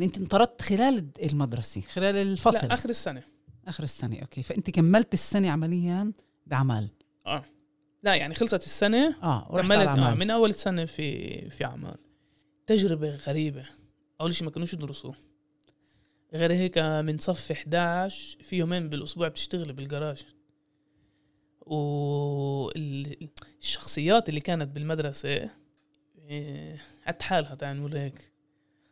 أنت 0.00 0.18
انطردت 0.18 0.62
خلال 0.62 1.08
المدرسة 1.22 1.80
خلال 1.80 2.16
الفصل؟ 2.16 2.66
لا 2.66 2.74
آخر 2.74 2.88
السنة. 2.90 3.22
آخر 3.68 3.84
السنة 3.84 4.18
أوكي. 4.20 4.42
فأنت 4.42 4.70
كملت 4.70 5.14
السنة 5.14 5.50
عمليا 5.50 6.12
بعمل؟ 6.46 6.88
آه. 7.26 7.44
لا 8.02 8.14
يعني 8.14 8.34
خلصت 8.34 8.64
السنة 8.64 9.16
آه 9.22 9.46
ورحت 9.50 9.66
كملت 9.66 9.88
آه 9.88 10.14
من 10.14 10.30
أول 10.30 10.54
سنة 10.54 10.84
في 10.84 11.50
في 11.50 11.64
عمان. 11.64 11.96
تجربة 12.66 13.10
غريبة. 13.14 13.64
أول 14.20 14.34
شيء 14.34 14.44
ما 14.44 14.50
كانوش 14.50 14.72
يدرسوا 14.74 15.12
غير 16.34 16.52
هيك 16.52 16.78
من 16.78 17.18
صف 17.18 17.52
11 17.52 18.38
في 18.42 18.56
يومين 18.56 18.88
بالأسبوع 18.88 19.28
بتشتغلي 19.28 19.72
بالجراج. 19.72 20.26
والشخصيات 22.76 24.28
اللي 24.28 24.40
كانت 24.40 24.68
بالمدرسة 24.74 25.50
قد 27.06 27.22
حالها 27.22 27.54
تعال 27.54 27.76
نقول 27.80 27.96
هيك. 27.96 28.32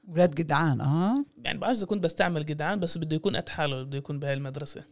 أولاد 0.08 0.34
جدعان 0.34 0.80
آه. 0.80 1.24
يعني 1.44 1.58
بعرف 1.58 1.76
إذا 1.76 1.86
كنت 1.86 2.04
بستعمل 2.04 2.46
جدعان 2.46 2.80
بس 2.80 2.98
بده 2.98 3.16
يكون 3.16 3.36
قد 3.36 3.48
حاله 3.48 3.82
بده 3.82 3.98
يكون 3.98 4.18
بهاي 4.18 4.32
المدرسة. 4.32 4.84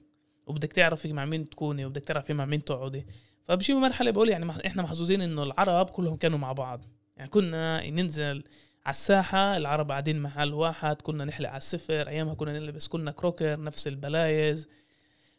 وبدك 0.46 0.72
تعرفي 0.72 1.12
مع 1.12 1.24
مين 1.24 1.48
تكوني 1.48 1.84
وبدك 1.86 2.04
تعرفي 2.04 2.32
مع 2.32 2.44
مين 2.44 2.64
تقعدي. 2.64 3.06
فبشي 3.44 3.74
مرحلة 3.74 4.10
بقول 4.10 4.28
يعني 4.28 4.66
إحنا 4.66 4.82
محظوظين 4.82 5.20
إنه 5.20 5.42
العرب 5.42 5.90
كلهم 5.90 6.16
كانوا 6.16 6.38
مع 6.38 6.52
بعض. 6.52 6.84
يعني 7.16 7.30
كنا 7.30 7.90
ننزل 7.90 8.44
على 8.86 8.90
الساحة 8.90 9.56
العرب 9.56 9.90
قاعدين 9.90 10.22
محل 10.22 10.54
واحد 10.54 11.02
كنا 11.02 11.24
نحلق 11.24 11.48
على 11.48 11.56
الصفر 11.56 12.08
أيامها 12.08 12.34
كنا 12.34 12.58
نلبس 12.58 12.88
كنا 12.88 13.10
كروكر 13.10 13.60
نفس 13.60 13.88
البلايز. 13.88 14.68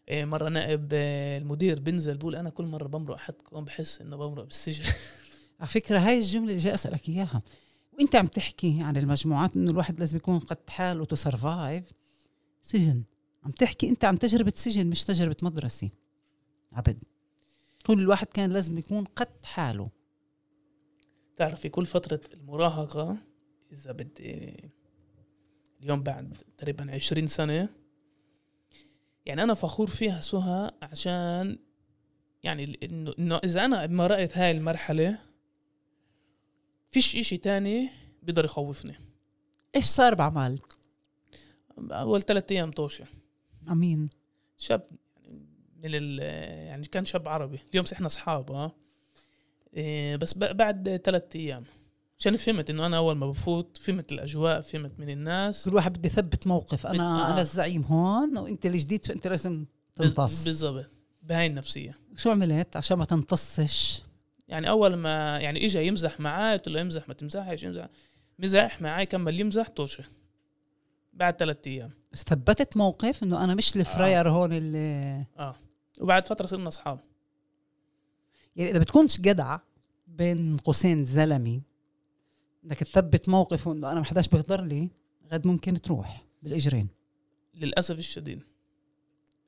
إيه، 0.10 0.26
مرة 0.26 0.50
نائب 0.50 0.90
آه، 0.94 1.38
المدير 1.38 1.80
بنزل 1.80 2.18
بقول 2.18 2.36
أنا 2.36 2.50
كل 2.50 2.66
مرة 2.66 2.88
بمرق 2.88 3.16
أحدكم 3.16 3.66
بحس 3.66 4.02
إنه 4.02 4.18
بمرق 4.18 4.44
بالسجن. 4.44 4.86
على 5.60 5.68
فكرة 5.68 6.00
هاي 6.00 6.18
الجملة 6.18 6.50
اللي 6.50 6.62
جاي 6.62 6.74
أسألك 6.74 7.10
إياها. 7.10 7.42
وأنت 7.94 8.16
عم 8.16 8.28
تحكي 8.28 8.82
عن 8.82 8.98
المجموعات 8.98 9.56
إنه 9.56 9.72
الواحد 9.72 10.00
لازم 10.00 10.18
يكون 10.18 10.40
قد 10.40 10.70
حاله 10.70 11.06
to 11.06 11.16
survive 11.16 11.92
سجن. 12.62 13.04
عم 13.44 13.52
تحكي 13.52 13.90
أنت 13.90 14.06
عن 14.06 14.20
تجربة 14.20 14.54
سجن 14.56 14.88
مش 14.88 15.04
تجربة 15.04 15.38
مدرسة. 15.42 15.90
عبد. 16.74 17.04
كل 17.86 18.00
الواحد 18.00 18.28
كان 18.28 18.50
لازم 18.52 18.78
يكون 18.78 19.04
قد 19.04 19.46
حاله. 19.46 19.90
تعرفي 21.36 21.70
كل 21.70 21.86
فترة 21.86 22.22
المراهقة 22.34 23.18
إذا 23.72 23.92
بدي 23.92 24.56
اليوم 25.82 26.04
بعد 26.04 26.38
تقريبا 26.58 26.92
عشرين 26.92 27.28
سنة 27.28 27.70
يعني 29.26 29.44
أنا 29.44 29.54
فخور 29.54 29.88
فيها 29.88 30.22
سهى 30.22 30.72
عشان 30.82 31.60
يعني 32.44 32.80
إنه 32.84 33.14
إنه 33.20 33.36
إذا 33.36 33.66
أنا 33.66 33.88
مرقت 33.88 34.38
هاي 34.38 34.52
المرحلة 34.52 35.20
فيش 36.92 37.16
إشي 37.16 37.38
تاني 37.38 37.90
بيقدر 38.24 38.46
يخوفني. 38.46 38.96
إيش 39.76 39.86
صار 39.86 40.16
بعمل؟ 40.16 40.60
أول 41.78 42.22
ثلاثة 42.22 42.56
أيام 42.56 42.72
طوشة. 42.72 43.06
أمين. 43.72 44.10
شاب 44.58 44.90
من 45.86 45.92
ال 45.94 46.20
يعني 46.68 46.86
كان 46.86 47.06
شاب 47.06 47.28
عربي. 47.28 47.60
اليوم 47.72 47.86
إحنا 47.94 48.06
أصحاب 48.06 48.52
آه. 48.52 48.72
إيه، 49.74 50.16
بس 50.16 50.38
بعد 50.38 51.02
ثلاثة 51.04 51.40
أيام. 51.40 51.64
عشان 52.20 52.38
فهمت؟ 52.38 52.70
إنه 52.70 52.86
أنا 52.86 52.98
أول 52.98 53.16
ما 53.16 53.28
بفوت 53.28 53.78
فهمت 53.78 54.12
الأجواء 54.12 54.62
فهمت 54.62 55.00
من 55.00 55.10
الناس. 55.10 55.70
كل 55.70 55.76
واحد 55.76 55.98
بده 55.98 56.08
يثبت 56.08 56.48
موقف. 56.48 56.88
أنا 56.88 57.04
آه. 57.04 57.32
أنا 57.32 57.42
الزعيم 57.42 57.82
هون 57.82 58.38
وأنت 58.38 58.66
الجديد 58.66 59.06
فأنت 59.06 59.28
لازم 59.28 59.66
تمتص. 59.96 60.44
بالضبط. 60.44 60.86
بهاي 61.24 61.48
النفسية. 61.48 61.98
شو 62.16 62.32
عملت 62.32 62.76
عشان 62.76 62.98
ما 62.98 63.06
تمتصش؟ 63.06 64.02
يعني 64.48 64.70
أول 64.70 64.94
ما 64.94 65.40
يعني 65.40 65.66
اجى 65.66 65.88
يمزح 65.88 66.20
معي 66.20 66.54
قلت 66.54 66.68
له 66.68 66.82
امزح 66.82 67.08
ما 67.08 67.14
تمزحش 67.14 67.64
يمزح. 67.64 67.88
مزح 68.40 68.82
معي 68.82 69.06
كمل 69.06 69.40
يمزح 69.40 69.70
طوشه. 69.70 70.04
بعد 71.14 71.36
ثلاثة 71.36 71.72
أيام. 71.72 71.92
ثبتت 72.16 72.78
موقف 72.78 73.24
إنه 73.24 73.44
أنا 73.44 73.56
مش 73.56 73.76
الفراير 73.76 74.30
هون 74.30 74.54
اللي 74.54 75.26
آه. 75.40 75.56
وبعد 76.02 76.28
فترة 76.28 76.46
صرنا 76.46 76.68
أصحاب. 76.68 77.00
يعني 78.56 78.72
إذا 78.72 78.80
بتكونش 78.80 79.22
جدع 79.22 79.58
بين 80.08 80.58
قوسين 80.58 81.06
زلمة 81.06 81.62
بدك 82.64 82.78
تثبت 82.78 83.30
موقف 83.30 83.68
انه 83.68 83.92
أنا 83.92 84.00
ما 84.00 84.06
حداش 84.06 84.28
بيقدر 84.28 84.62
لي 84.62 84.90
غد 85.32 85.48
ممكن 85.48 85.82
تروح 85.82 86.26
بالإجرين. 86.44 86.88
للأسف 87.56 88.00
الشديد. 88.00 88.44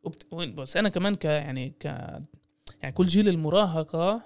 وبت... 0.03 0.27
وين- 0.31 0.55
بس 0.55 0.77
أنا 0.77 0.89
كمان 0.89 1.15
ك 1.15 1.25
يعني 1.25 1.69
ك 1.69 1.85
يعني 2.81 2.91
كل 2.93 3.05
جيل 3.05 3.29
المراهقة 3.29 4.21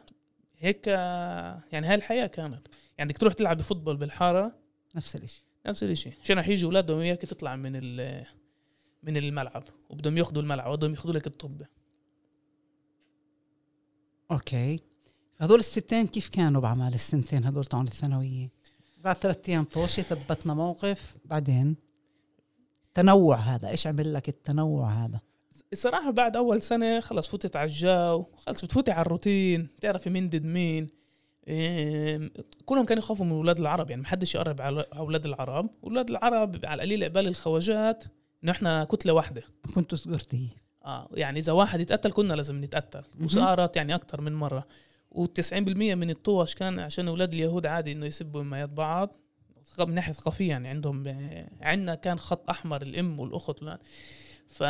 هيك 0.57 0.87
يعني 0.87 1.87
هاي 1.87 1.95
الحياة 1.95 2.27
كانت. 2.27 2.67
يعني 2.97 3.09
بدك 3.09 3.17
تروح 3.21 3.33
تلعب 3.33 3.61
فوتبول 3.61 3.97
بالحارة. 3.97 4.55
نفس 4.95 5.15
الإشي. 5.15 5.45
نفس 5.65 5.83
الشيء 5.83 6.13
عشان 6.23 6.39
رح 6.39 6.47
يجوا 6.47 6.69
أولادهم 6.69 6.97
وياك 6.97 7.21
تطلع 7.21 7.55
من 7.55 7.71
ال 7.75 8.25
من 9.03 9.17
الملعب 9.17 9.63
وبدهم 9.89 10.17
ياخذوا 10.17 10.41
الملعب 10.41 10.71
وبدهم 10.71 10.91
ياخذوا 10.91 11.13
لك 11.13 11.27
الطبه 11.27 11.65
أوكي. 14.31 14.79
هذول 15.37 15.59
الستين 15.59 16.07
كيف 16.07 16.29
كانوا 16.29 16.61
بعمل 16.61 16.93
السنتين 16.93 17.45
هذول 17.45 17.65
تاعون 17.65 17.87
الثانوية؟ 17.87 18.49
بعد 19.03 19.15
ثلاثة 19.15 19.51
أيام 19.51 19.63
طوشه 19.63 20.01
ثبتنا 20.01 20.53
موقف 20.53 21.17
بعدين 21.25 21.75
تنوع 22.93 23.35
هذا. 23.35 23.69
إيش 23.69 23.87
عمل 23.87 24.13
لك 24.13 24.29
التنوع 24.29 24.89
هذا؟ 24.89 25.19
الصراحه 25.73 26.11
بعد 26.11 26.37
أول 26.37 26.61
سنة 26.61 26.99
خلص 26.99 27.27
فتت 27.27 27.55
على 27.55 27.67
الجو 27.67 28.23
خلص 28.37 28.65
بتفوتي 28.65 28.91
على 28.91 29.01
الروتين 29.01 29.67
بتعرفي 29.77 30.09
مين 30.09 30.29
ضد 30.29 30.45
مين. 30.45 30.87
إيه، 31.47 32.31
كلهم 32.65 32.85
كانوا 32.85 33.03
يخافوا 33.03 33.25
من 33.25 33.31
أولاد 33.31 33.59
العرب 33.59 33.89
يعني 33.89 34.01
محدش 34.01 34.35
يقرب 34.35 34.61
على 34.61 34.85
أولاد 34.93 35.25
العرب. 35.25 35.69
أولاد 35.83 36.09
العرب 36.09 36.65
على 36.65 36.83
القليل 36.83 37.03
قبال 37.03 37.27
الخواجات 37.27 38.03
انه 38.43 38.51
إحنا 38.51 38.83
كتلة 38.83 39.13
واحدة. 39.13 39.43
كنتوا 39.75 39.97
صغرتي 39.97 40.49
آه 40.85 41.09
يعني 41.13 41.39
إذا 41.39 41.53
واحد 41.53 41.79
يتقتل 41.79 42.11
كنا 42.11 42.33
لازم 42.33 42.63
نتقتل. 42.63 43.03
وصارت 43.23 43.75
يعني 43.75 43.95
أكثر 43.95 44.21
من 44.21 44.33
مرة. 44.33 44.67
و90% 45.15 45.53
من 45.79 46.09
الطوش 46.09 46.55
كان 46.55 46.79
عشان 46.79 47.07
أولاد 47.07 47.33
اليهود 47.33 47.65
عادي 47.67 47.91
إنه 47.91 48.05
يسبوا 48.05 48.41
امهات 48.41 48.69
بعض. 48.69 49.13
من 49.79 49.93
ناحية 49.93 50.13
ثقافية 50.13 50.49
يعني 50.49 50.67
عندهم 50.67 51.03
عندنا 51.61 51.95
كان 51.95 52.19
خط 52.19 52.49
أحمر 52.49 52.81
الأم 52.81 53.19
والأخت 53.19 53.63
ف 54.47 54.63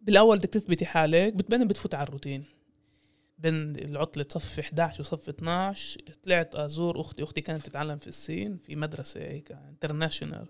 بالأول 0.00 0.38
بدك 0.38 0.48
تثبتي 0.48 0.86
حالك 0.86 1.50
بعدين 1.50 1.68
بتفوت 1.68 1.94
على 1.94 2.08
الروتين. 2.08 2.44
بين 3.38 3.76
العطلة 3.76 4.26
صف 4.28 4.58
11 4.58 5.00
وصف 5.00 5.28
12 5.28 6.00
طلعت 6.22 6.54
أزور 6.54 7.00
أختي. 7.00 7.22
أختي 7.22 7.40
كانت 7.40 7.66
تتعلم 7.66 7.98
في 7.98 8.06
الصين 8.08 8.56
في 8.56 8.76
مدرسة 8.76 9.20
هيك 9.20 9.52
international 9.52 10.46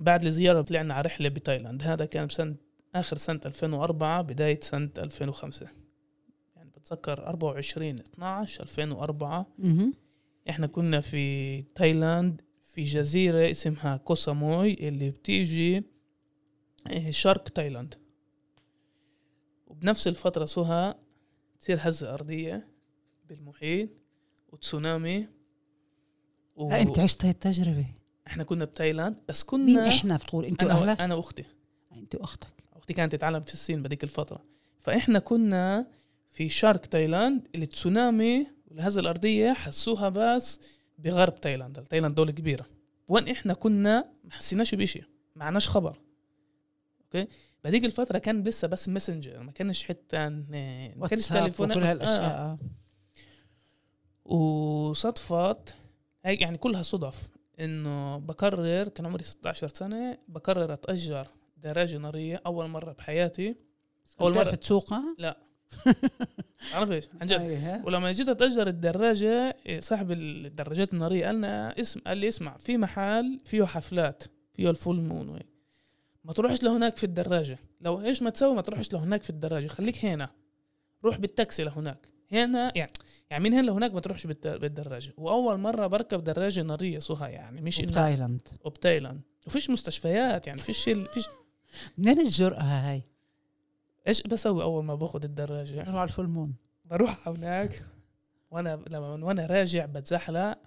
وبعد 0.00 0.24
الزيارة 0.24 0.62
طلعنا 0.62 0.94
على 0.94 1.06
رحلة 1.06 1.28
بتايلاند. 1.28 1.82
هذا 1.82 2.04
كان 2.04 2.26
بسنة 2.26 2.56
آخر 2.94 3.16
سنة 3.16 3.40
2004 3.46 4.22
بداية 4.22 4.60
سنة 4.60 4.90
2005 4.98 5.66
يعني 6.56 6.70
بتذكر 6.70 7.26
24 7.26 7.98
12 7.98 8.62
2004 8.62 9.46
أها 9.64 9.92
إحنا 10.50 10.66
كنا 10.66 11.00
في 11.00 11.62
تايلاند 11.62 12.40
في 12.62 12.82
جزيرة 12.82 13.50
اسمها 13.50 13.96
كوساموي 13.96 14.74
اللي 14.88 15.10
بتيجي 15.10 15.84
إيه، 16.90 17.10
شرق 17.10 17.48
تايلاند. 17.48 17.94
وبنفس 19.66 20.08
الفترة 20.08 20.44
سهى 20.44 20.94
بتصير 21.56 21.78
هزة 21.80 22.14
أرضية 22.14 22.68
بالمحيط 23.28 23.88
وتسونامي 24.48 25.28
و... 26.56 26.68
لا 26.70 26.80
أنت 26.82 26.98
عشت 26.98 27.24
هاي 27.24 27.30
التجربة. 27.30 27.86
إحنا 28.26 28.44
كنا 28.44 28.64
بتايلاند 28.64 29.16
بس 29.28 29.42
كنا 29.42 29.64
مين 29.64 29.78
إحنا 29.78 30.16
بتقول 30.16 30.44
انت 30.44 30.62
أنا 30.62 30.74
واهلك 30.74 31.00
أنا 31.00 31.14
وأختي. 31.14 31.44
انت 31.92 32.14
واختك 32.14 32.48
وقتي 32.76 32.94
كانت 32.94 33.12
تتعلم 33.12 33.40
في 33.40 33.52
الصين 33.52 33.82
بهذيك 33.82 34.04
الفترة. 34.04 34.44
فإحنا 34.80 35.18
كنا 35.18 35.86
في 36.28 36.48
شرق 36.48 36.80
تايلاند 36.80 37.48
التسونامي 37.54 38.46
والهزة 38.66 39.00
الأرضية 39.00 39.52
حسوها 39.52 40.08
بس 40.08 40.60
بغرب 40.98 41.40
تايلاند. 41.40 41.82
تايلاند 41.82 42.14
دولة 42.14 42.32
كبيرة. 42.32 42.66
وين 43.08 43.28
إحنا 43.28 43.54
كنا؟ 43.54 44.10
ما 44.24 44.32
حسيناش 44.32 44.74
بشيء 44.74 45.04
ما 45.36 45.44
عناش 45.44 45.68
خبر. 45.68 45.98
okay؟ 47.00 47.28
بهذيك 47.64 47.84
الفترة 47.84 48.18
كان 48.18 48.42
لسه 48.44 48.68
بس 48.68 48.88
Messenger 48.88 49.40
ما 49.40 49.52
كانش 49.52 49.84
حتى 49.84 50.28
ما 50.96 51.06
كانش 51.10 51.28
تليفونات. 51.28 51.76
وكل 51.76 51.86
هالأشياء. 51.86 52.20
آه. 52.20 52.58
آه. 54.26 54.34
وصدفت 54.34 55.76
يعني 56.24 56.58
كلها 56.58 56.82
صدف. 56.82 57.28
إنه 57.60 58.16
بقرر 58.18 58.88
كان 58.88 59.06
عمري 59.06 59.22
16 59.24 59.68
سنة 59.68 60.18
بقرر 60.28 60.72
أتأجر 60.72 61.26
دراجة 61.56 61.96
نارية 61.96 62.42
أول 62.46 62.68
مرة 62.68 62.92
بحياتي. 62.92 63.56
مرة 64.20 64.32
مرة. 64.34 64.50
تسوقها؟ 64.50 65.16
عارف 66.74 66.90
إيش؟ 66.90 67.08
عن 67.20 67.26
جد. 67.26 67.40
أيوة. 67.40 67.86
ولما 67.86 68.12
جيت 68.12 68.28
أتأجر 68.28 68.66
الدراجة 68.68 69.56
صاحب 69.78 70.12
الدراجات 70.12 70.92
النارية 70.92 71.26
قال 71.26 71.34
لنا 71.34 71.80
اسم 71.80 72.00
قال 72.00 72.18
لي 72.18 72.28
اسمع 72.28 72.56
في 72.56 72.78
محل 72.78 73.40
فيه 73.44 73.64
حفلات 73.64 74.24
فيه 74.54 74.70
ال 74.70 74.76
full 74.76 75.00
moon 75.00 75.28
وهيك. 75.28 75.46
ما 76.24 76.32
تروحش 76.32 76.62
لهناك 76.62 76.96
في 76.96 77.04
الدراجة. 77.04 77.58
لو 77.80 78.00
إيش 78.00 78.22
ما 78.22 78.30
تسوي 78.30 78.54
ما 78.54 78.62
تروحش 78.62 78.92
لهناك 78.92 79.22
في 79.22 79.30
الدراجة. 79.30 79.66
خليك 79.66 80.04
هنا. 80.04 80.30
روح 81.04 81.18
بالتاكسي 81.18 81.64
لهناك. 81.64 82.08
هنا 82.32 82.72
يعني 82.76 82.92
يعني 83.34 83.48
من 83.48 83.54
هنا 83.54 83.66
لهناك 83.66 83.94
ما 83.94 84.00
تروحش 84.00 84.26
بالدراجة. 84.26 85.12
وأول 85.16 85.58
مرة 85.58 85.86
بركب 85.86 86.24
دراجة 86.24 86.62
نارية 86.62 86.98
سهى 86.98 87.28
يعني 87.28 87.60
مش 87.60 87.82
بتايلاند 87.82 88.48
وبتايلاند. 88.64 89.20
وفيش 89.46 89.70
مستشفيات 89.70 90.46
يعني 90.46 90.58
فيش 90.58 90.84
فيش 90.84 91.28
منين 91.98 92.20
الجرأة 92.20 92.62
هاي؟ 92.62 93.02
إيش 94.08 94.22
بسوي 94.22 94.62
أول 94.62 94.84
ما 94.84 94.94
باخذ 94.94 95.24
الدراجة؟ 95.24 95.82
نروح 95.82 95.94
على 95.94 96.04
ال 96.04 96.09
full 96.09 96.28
moon. 96.28 96.54
بروح 96.84 97.28
هناك. 97.28 97.86
وأنا 98.50 98.84
لما 98.90 99.24
وأنا 99.24 99.46
راجع 99.46 99.86
بتزحلق 99.86 100.58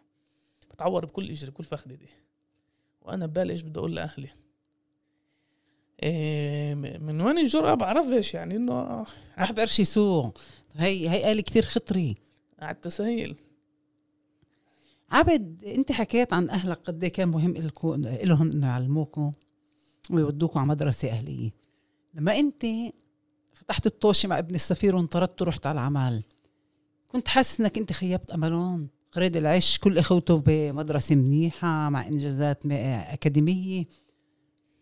بتعور 0.72 1.06
بكل 1.06 1.30
إجري 1.30 1.52
بكل 1.52 1.64
فخذي 1.64 2.00
وأنا 3.02 3.26
ببالي 3.26 3.54
إيش 3.54 3.62
بدي 3.62 3.80
أقول 3.80 3.96
لأهلي؟ 3.96 4.30
إيه 6.04 6.76
من 6.76 7.22
وين 7.22 7.38
الجرأة؟ 7.38 7.74
بعرفش 7.74 8.34
يعني 8.34 8.56
إنه 8.56 8.74
ما 9.38 9.52
بعرفش 9.52 9.80
يسوق 9.80 10.38
هي 10.76 11.10
هي 11.10 11.24
قال 11.24 11.42
كثير 11.42 11.64
خطري. 11.64 12.27
على 12.60 12.76
التسهيل. 12.76 13.36
عبد 15.12 15.64
انت 15.64 15.92
حكيت 15.92 16.34
عن 16.34 16.50
أهلك 16.50 16.78
قد 16.78 17.04
إيه 17.04 17.12
كان 17.12 17.28
مهم 17.28 17.54
لكم 17.58 17.94
لهم 18.04 18.52
إنه 18.52 18.68
يعلموكم 18.68 19.32
ويودوكم 20.10 20.60
على 20.60 20.70
مدرسة 20.70 21.10
أهلية. 21.10 21.52
لما 22.14 22.40
انت 22.40 22.66
فتحت 23.54 23.86
الطوشة 23.86 24.30
مع 24.30 24.40
ابن 24.40 24.56
السفير 24.56 24.96
وانطردت 24.96 25.42
ورحت 25.42 25.68
على 25.68 25.80
العمل 25.80 26.24
كنت 27.08 27.28
حاسس 27.28 27.62
إنك 27.62 27.78
انت 27.78 27.94
خيبت 27.94 28.32
أملهم؟ 28.32 28.90
قريد 29.12 29.38
العش 29.38 29.80
كل 29.80 29.98
أخوته 29.98 30.44
بمدرسة 30.46 31.16
منيحة 31.16 31.90
مع 31.90 32.08
إنجازات 32.08 32.66
أكاديمية؟ 32.66 33.86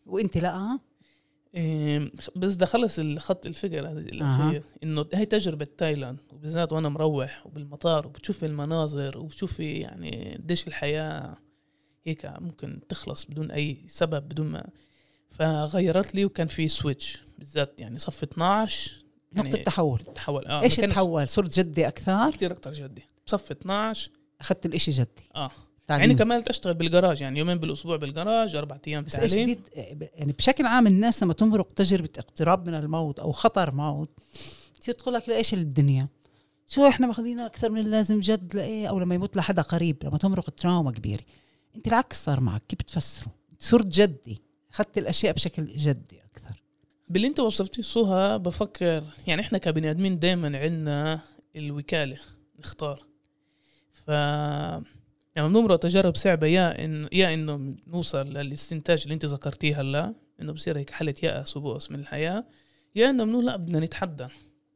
وانت 0.06 0.38
لا. 0.38 0.80
بس 2.36 2.56
ده 2.56 2.66
خلص 2.66 3.00
الخط 3.00 3.46
الفكرة 3.46 3.92
الأخير 3.92 4.64
إنه 4.84 5.06
هي 5.14 5.26
تجربة 5.26 5.68
تايلاند 5.78 6.20
وبالذات 6.34 6.74
وأنا 6.74 6.90
مروح 6.90 7.46
وبالمطار 7.46 8.08
وبتشوف 8.08 8.44
المناظر 8.44 9.18
وبتشوفي 9.18 9.80
يعني 9.80 10.36
قديش 10.44 10.68
الحياة 10.68 11.36
هيك 12.06 12.26
ممكن 12.26 12.80
تخلص 12.90 13.26
بدون 13.26 13.52
أي 13.52 13.78
سبب 13.88 14.30
بدون 14.30 14.48
ما 14.48 14.70
فغيرت 15.30 16.16
لي 16.16 16.26
وكان 16.26 16.48
في 16.48 16.68
switch 16.68 17.18
بالذات 17.40 17.82
يعني 17.82 18.00
صف 18.00 18.24
12 18.24 19.04
يعني 19.34 19.50
نقطه 19.50 19.64
تحول. 19.64 20.00
تحول 20.00 20.46
آه 20.46 20.64
إيش 20.64 20.76
تحول؟ 20.76 21.28
صرت 21.28 21.60
جدي 21.60 21.88
أكثر؟ 21.88 22.32
كثير 22.32 22.52
أكتر 22.52 22.74
جدي. 22.74 23.04
صف 23.26 23.52
12 23.52 24.12
أخذت 24.42 24.66
الإشي 24.66 24.92
جدي. 24.92 25.30
آه. 25.36 25.52
تعليم. 25.88 26.02
يعني 26.02 26.16
كملت 26.16 26.48
أشتغل 26.48 26.74
بالجراج 26.74 27.22
يعني 27.22 27.40
يومين 27.40 27.58
بالأسبوع 27.58 27.96
بالجراج 27.96 28.56
أربع 28.56 28.78
أيام 28.88 29.04
بس 29.04 29.16
إيش 29.16 29.32
تعليم. 29.32 29.46
جديد؟ 29.46 29.70
يعني 30.16 30.34
بشكل 30.34 30.66
عام 30.66 30.88
الناس 30.88 31.24
لما 31.24 31.34
تمرق 31.34 31.74
تجربة 31.74 32.10
اقتراب 32.18 32.68
من 32.70 32.76
الموت 32.76 33.20
أو 33.20 33.32
خطر 33.32 33.76
موت 33.76 34.10
تصير 34.80 34.94
تقول 34.94 35.14
لك 35.14 35.30
لإيش 35.30 35.54
الدنيا؟ 35.54 36.08
شو 36.68 36.88
إحنا 36.88 37.08
ماخذينها 37.08 37.46
أكثر 37.46 37.70
من 37.70 37.80
اللازم 37.80 38.20
جد 38.20 38.56
لإيه؟ 38.56 38.88
أو 38.88 39.00
لما 39.00 39.16
يموت 39.16 39.38
لحدا 39.38 39.62
قريب 39.62 39.98
لما 40.04 40.18
تمرق 40.18 40.50
تراوما 40.50 40.92
كبيرة. 40.92 41.24
أنت 41.76 41.88
العكس 41.88 42.24
صار 42.24 42.40
معك 42.40 42.64
كيف 42.68 42.80
بتفسره 42.80 43.28
صرت 43.60 43.88
جدي 43.88 44.42
أخذت 44.72 44.98
الأشياء 44.98 45.34
بشكل 45.34 45.66
جدي 45.66 46.24
أكثر. 46.24 46.62
باللي 47.10 47.28
أنت 47.28 47.40
وصفتيه 47.40 47.82
سوها 47.84 48.38
بفكر 48.38 49.04
يعني 49.28 49.42
إحنا 49.42 49.58
كبني 49.58 49.92
آدمين 49.92 50.20
دائما 50.20 50.60
عندنا 50.60 51.20
الوكالة 51.56 52.18
نختار. 52.60 53.00
ف 53.92 54.12
يعني 55.36 55.48
بنمرق 55.48 55.76
تجارب 55.80 56.16
صعبة 56.16 56.48
يا 56.48 56.86
ان 56.86 57.08
يا 57.12 57.34
إنه 57.34 57.76
نوصل 57.88 58.28
للاستنتاج 58.28 59.02
اللي 59.02 59.14
أنت 59.14 59.26
ذكرتيه 59.26 59.82
هلا 59.82 60.14
إنه 60.42 60.52
بصير 60.54 60.78
هيك 60.78 60.90
حالة 60.90 61.14
يأس 61.24 61.58
وبؤس 61.58 61.92
من 61.92 62.00
الحياة 62.00 62.46
يا 62.96 63.10
إنه 63.10 63.24
بنقول 63.26 63.46
لا 63.46 63.56
بدنا 63.56 63.80
نتحدى. 63.80 64.28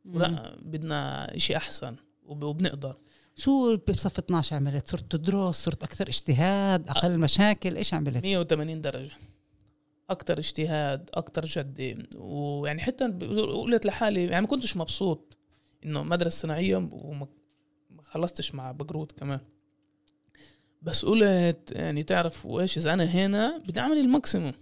ولا 0.06 0.58
بدنا 0.62 1.36
إشي 1.36 1.58
أحسن 1.58 1.95
وب- 2.24 2.43
وبنقدر. 2.43 2.98
شو 3.36 3.78
بصف 3.78 4.17
12 4.19 4.56
عملت؟ 4.56 4.88
صرت 4.88 5.12
تدرس 5.15 5.56
صرت 5.56 5.84
أكثر 5.84 6.08
اجتهاد 6.08 6.89
أقل 6.89 7.19
مشاكل 7.19 7.76
إيش 7.78 7.93
عملت؟ 7.93 8.24
180 8.24 8.82
درجة. 8.82 9.12
أكتر 10.10 10.38
اجتهاد 10.39 11.10
أكتر 11.13 11.45
جدي. 11.45 11.98
ويعني 12.17 12.82
حتى 12.82 13.06
قلت 13.06 13.86
لحالي 13.86 14.24
يعني 14.26 14.41
ما 14.41 14.48
كنتش 14.48 14.78
مبسوط 14.78 15.38
إنه 15.86 16.04
مدرسة 16.04 16.41
صناعية 16.41 16.76
وما 16.91 17.28
ما 17.89 18.02
خلصتش 18.04 18.56
مع 18.56 18.72
بقروت 18.72 19.12
كمان. 19.12 19.39
بس 20.82 21.06
قلت 21.06 21.72
يعني 21.72 22.04
تعرف 22.04 22.46
وإيش 22.46 22.78
إذا 22.78 22.94
أنا 22.94 23.04
هنا 23.04 23.58
بدي 23.68 23.80
أعمل 23.80 23.98
الماكسيموم. 23.98 24.54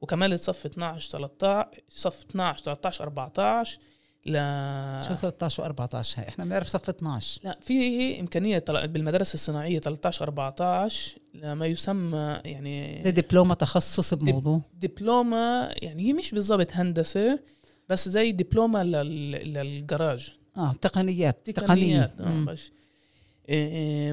وكملت 0.00 0.40
صف 0.40 0.66
12 0.66 1.10
13 1.10 1.68
صف 1.88 2.24
12 2.30 2.64
13 2.64 3.04
14 3.04 3.78
ل 4.26 4.32
شو 5.08 5.14
13 5.14 5.72
و14 5.74 6.18
هاي؟ 6.18 6.28
إحنا 6.28 6.44
بنعرف 6.44 6.66
صف 6.68 6.88
12 6.88 7.40
لا 7.44 7.58
في 7.60 8.20
إمكانية 8.20 8.58
طل- 8.58 8.76
الصناعية 9.34 9.78
13 9.78 10.24
14 10.24 11.18
لما 11.34 11.66
يسمى 11.66 12.40
يعني 12.44 13.00
زي 13.02 13.10
دبلومة 13.10 13.54
تخصص 13.54 14.14
بموضوع. 14.14 14.60
دبلومة 14.74 15.64
يعني 15.82 16.02
هي 16.08 16.12
مش 16.12 16.30
بالضبط 16.34 16.68
هندسة 16.72 17.40
بس 17.88 18.08
زي 18.08 18.32
دبلومة 18.32 18.82
لل... 18.82 19.30
للجراج. 19.52 20.30
آه 20.56 20.72
تقنيات 20.80 21.50
تقنيات 21.50 22.10
تقنيه 22.18 22.44
آه 22.50 22.56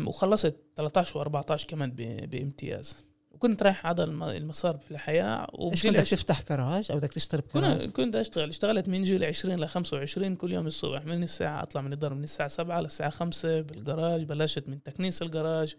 وخلصت 0.08 0.56
13 0.76 1.24
و14 1.42 1.66
كمان. 1.66 1.92
بامتياز. 2.32 3.06
وكنت 3.32 3.64
رايح 3.64 3.88
هذا 3.88 4.04
الم- 4.04 4.24
المسار 4.24 4.78
في 4.78 4.92
الحياة 4.92 5.48
إيش 5.72 5.86
عش... 5.88 6.10
تفتح 6.10 6.42
كراج 6.42 6.92
أو 6.92 6.98
بدك 6.98 7.12
تشتغل 7.12 7.42
بكراج؟ 7.42 7.82
كنت 7.82 7.96
كنت 7.96 8.16
أشتغل. 8.16 8.50
اشتغلت 8.50 8.90
من 8.90 9.04
جيل 9.04 9.24
20 9.24 9.60
ل 9.60 9.68
25 9.68 10.36
كل 10.36 10.52
يوم 10.52 10.68
الصبح. 10.68 11.06
من 11.06 11.24
الساعة 11.24 11.64
أطلع 11.64 11.82
من 11.82 11.94
الدار 11.94 12.14
من 12.14 12.24
الساعة 12.24 12.48
7 12.50 12.82
للساعة 12.82 13.10
5 13.10 13.62
بالجراج 13.62 14.24
بلشت 14.24 14.70
من 14.70 14.84
تكنيس 14.84 15.22
الجراج 15.22 15.76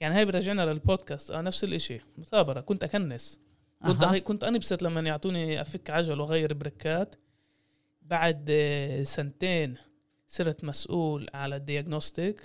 يعني 0.00 0.14
هاي 0.14 0.24
برجعنا 0.24 0.62
للبودكاست. 0.62 1.30
آه 1.30 1.40
نفس 1.40 1.64
الإشي. 1.64 2.00
مثابرة. 2.18 2.60
كنت 2.60 2.84
أكنس. 2.84 3.38
كنت. 3.86 4.04
أغي... 4.04 4.20
كنت 4.20 4.44
انبسط 4.44 4.82
لما 4.82 5.00
يعطوني 5.00 5.60
أفك 5.60 5.90
عجل 5.90 6.20
وأغير 6.20 6.54
بريكات 6.54 7.14
بعد 8.02 8.46
آه، 8.50 9.02
سنتين 9.02 9.74
صرت 10.26 10.64
مسؤول 10.64 11.28
على 11.34 11.58
ال 11.60 11.67
diagnostic 11.67 12.40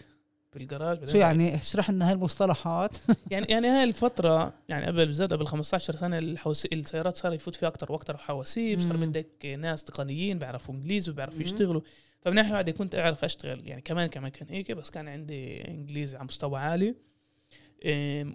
بالجراج 0.56 1.10
شو 1.10 1.18
يعني؟ 1.18 1.56
اشرح 1.56 1.89
لنا 1.89 2.12
هالمصطلحات. 2.12 2.97
يعني 3.32 3.45
يعني 3.49 3.68
هاي 3.68 3.84
الفترة 3.84 4.53
يعني 4.70 4.86
قبل 4.86 5.06
بالذات 5.06 5.34
قبل 5.34 5.47
15 5.47 5.95
سنة 5.95 6.18
الحوس... 6.18 6.66
السيارات 6.66 7.18
صار 7.18 7.34
يفوت 7.34 7.56
فيها 7.56 7.70
أكتر 7.70 7.91
وأكتر 7.91 8.18
حواسيب 8.18 8.82
صار. 8.82 8.97
بدك 8.97 9.45
ناس 9.60 9.84
تقنيين 9.84 10.39
بيعرفوا 10.39 10.76
إنجليزي 10.76 11.12
وبيعرفوا. 11.12 11.41
يشتغلوا. 11.41 11.82
فمن 12.22 12.36
ناحية 12.36 12.53
واحدة 12.53 12.72
كنت 12.72 12.95
أعرف 12.95 13.24
أشتغل 13.24 13.68
يعني 13.68 13.82
كمان 13.82 14.08
كمان 14.08 14.32
كان 14.32 14.47
هيك 14.49 14.72
بس 14.72 14.89
كان 14.89 15.08
عندي 15.08 15.68
إنجليزي 15.68 16.18
على 16.18 16.26
مستوى 16.26 16.60
عالي. 16.60 16.95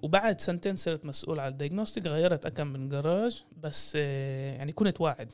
وبعد 0.02 0.40
سنتين 0.40 0.76
صرت 0.76 1.04
مسؤول 1.04 1.40
على 1.40 1.54
ال 1.54 1.59
diagnostic 1.59 2.06
غيرت 2.06 2.46
أكم 2.46 2.66
من 2.66 2.88
جراج 2.88 3.44
بس 3.56 3.92
آه، 3.96 4.56
يعني 4.56 4.72
كنت 4.72 5.00
واعد. 5.00 5.32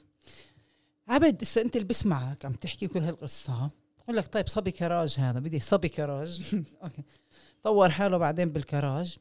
عبد 1.09 1.43
هسه 1.43 1.61
أنت 1.61 1.76
اللي 1.76 1.87
بسمعك 1.89 2.45
عم 2.45 2.53
تحكي 2.53 2.89
كل 2.89 2.99
هالقصة 2.99 3.70
بقول 4.07 4.16
لك 4.16 4.26
طيب 4.32 4.48
صبي 4.48 4.70
كراج 4.70 5.16
هذا 5.18 5.38
بدي 5.38 5.61
صبي 5.61 5.88
كراج. 5.88 6.54
okay. 6.84 7.03
طور 7.62 7.90
حاله 7.90 8.16
بعدين 8.18 8.48
بالكراج. 8.48 9.16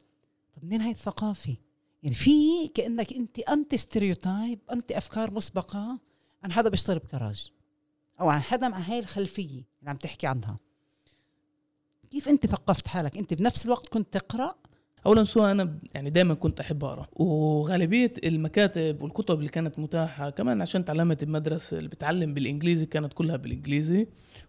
طب 0.56 0.66
منين 0.66 0.82
هاي 0.82 0.92
الثقافة؟ 0.92 1.56
يعني 2.04 2.16
في 2.16 2.68
كأنك 2.68 3.14
أنت 3.14 3.40
انت 3.40 3.76
stereotype 3.76 4.60
انت 4.72 4.92
افكار 4.92 5.32
مسبقة 5.32 6.00
عن 6.44 6.52
حدا 6.52 6.70
بيشتغل 6.70 7.00
بكراج 7.00 7.52
أو 8.20 8.30
عن 8.30 8.42
حدا 8.42 8.68
مع 8.68 8.78
هاي 8.78 9.00
الخلفية 9.00 9.64
اللي 9.80 9.90
عم 9.90 9.96
تحكي 9.96 10.28
عنها. 10.28 10.58
كيف 12.12 12.30
أنت 12.30 12.48
ثقفت 12.48 12.88
حالك؟ 12.88 13.18
أنت 13.18 13.34
بنفس 13.34 13.66
الوقت 13.66 13.90
كنت 13.90 14.14
تقرأ 14.18 14.56
اولا 15.06 15.24
سهى 15.24 15.52
أنا 15.52 15.80
يعني 15.94 16.10
دائما 16.10 16.34
كنت 16.34 16.60
أحب 16.60 16.84
أقرأ. 16.84 17.08
وغالبية 17.16 18.14
المكاتب 18.24 19.02
والكتب 19.02 19.40
اللي 19.40 19.50
كانت 19.50 19.80
متاحة 19.80 20.30
كمان 20.30 20.62
عشان 20.62 20.86
تعلمت 20.86 21.24
بمدرسه 21.24 21.78
اللي 21.78 21.90
بتعلم 21.90 22.34
بالإنجليزي 22.34 22.86
كانت 22.86 23.14
كلها 23.14 23.36
بالإنجليزي. 23.36 24.08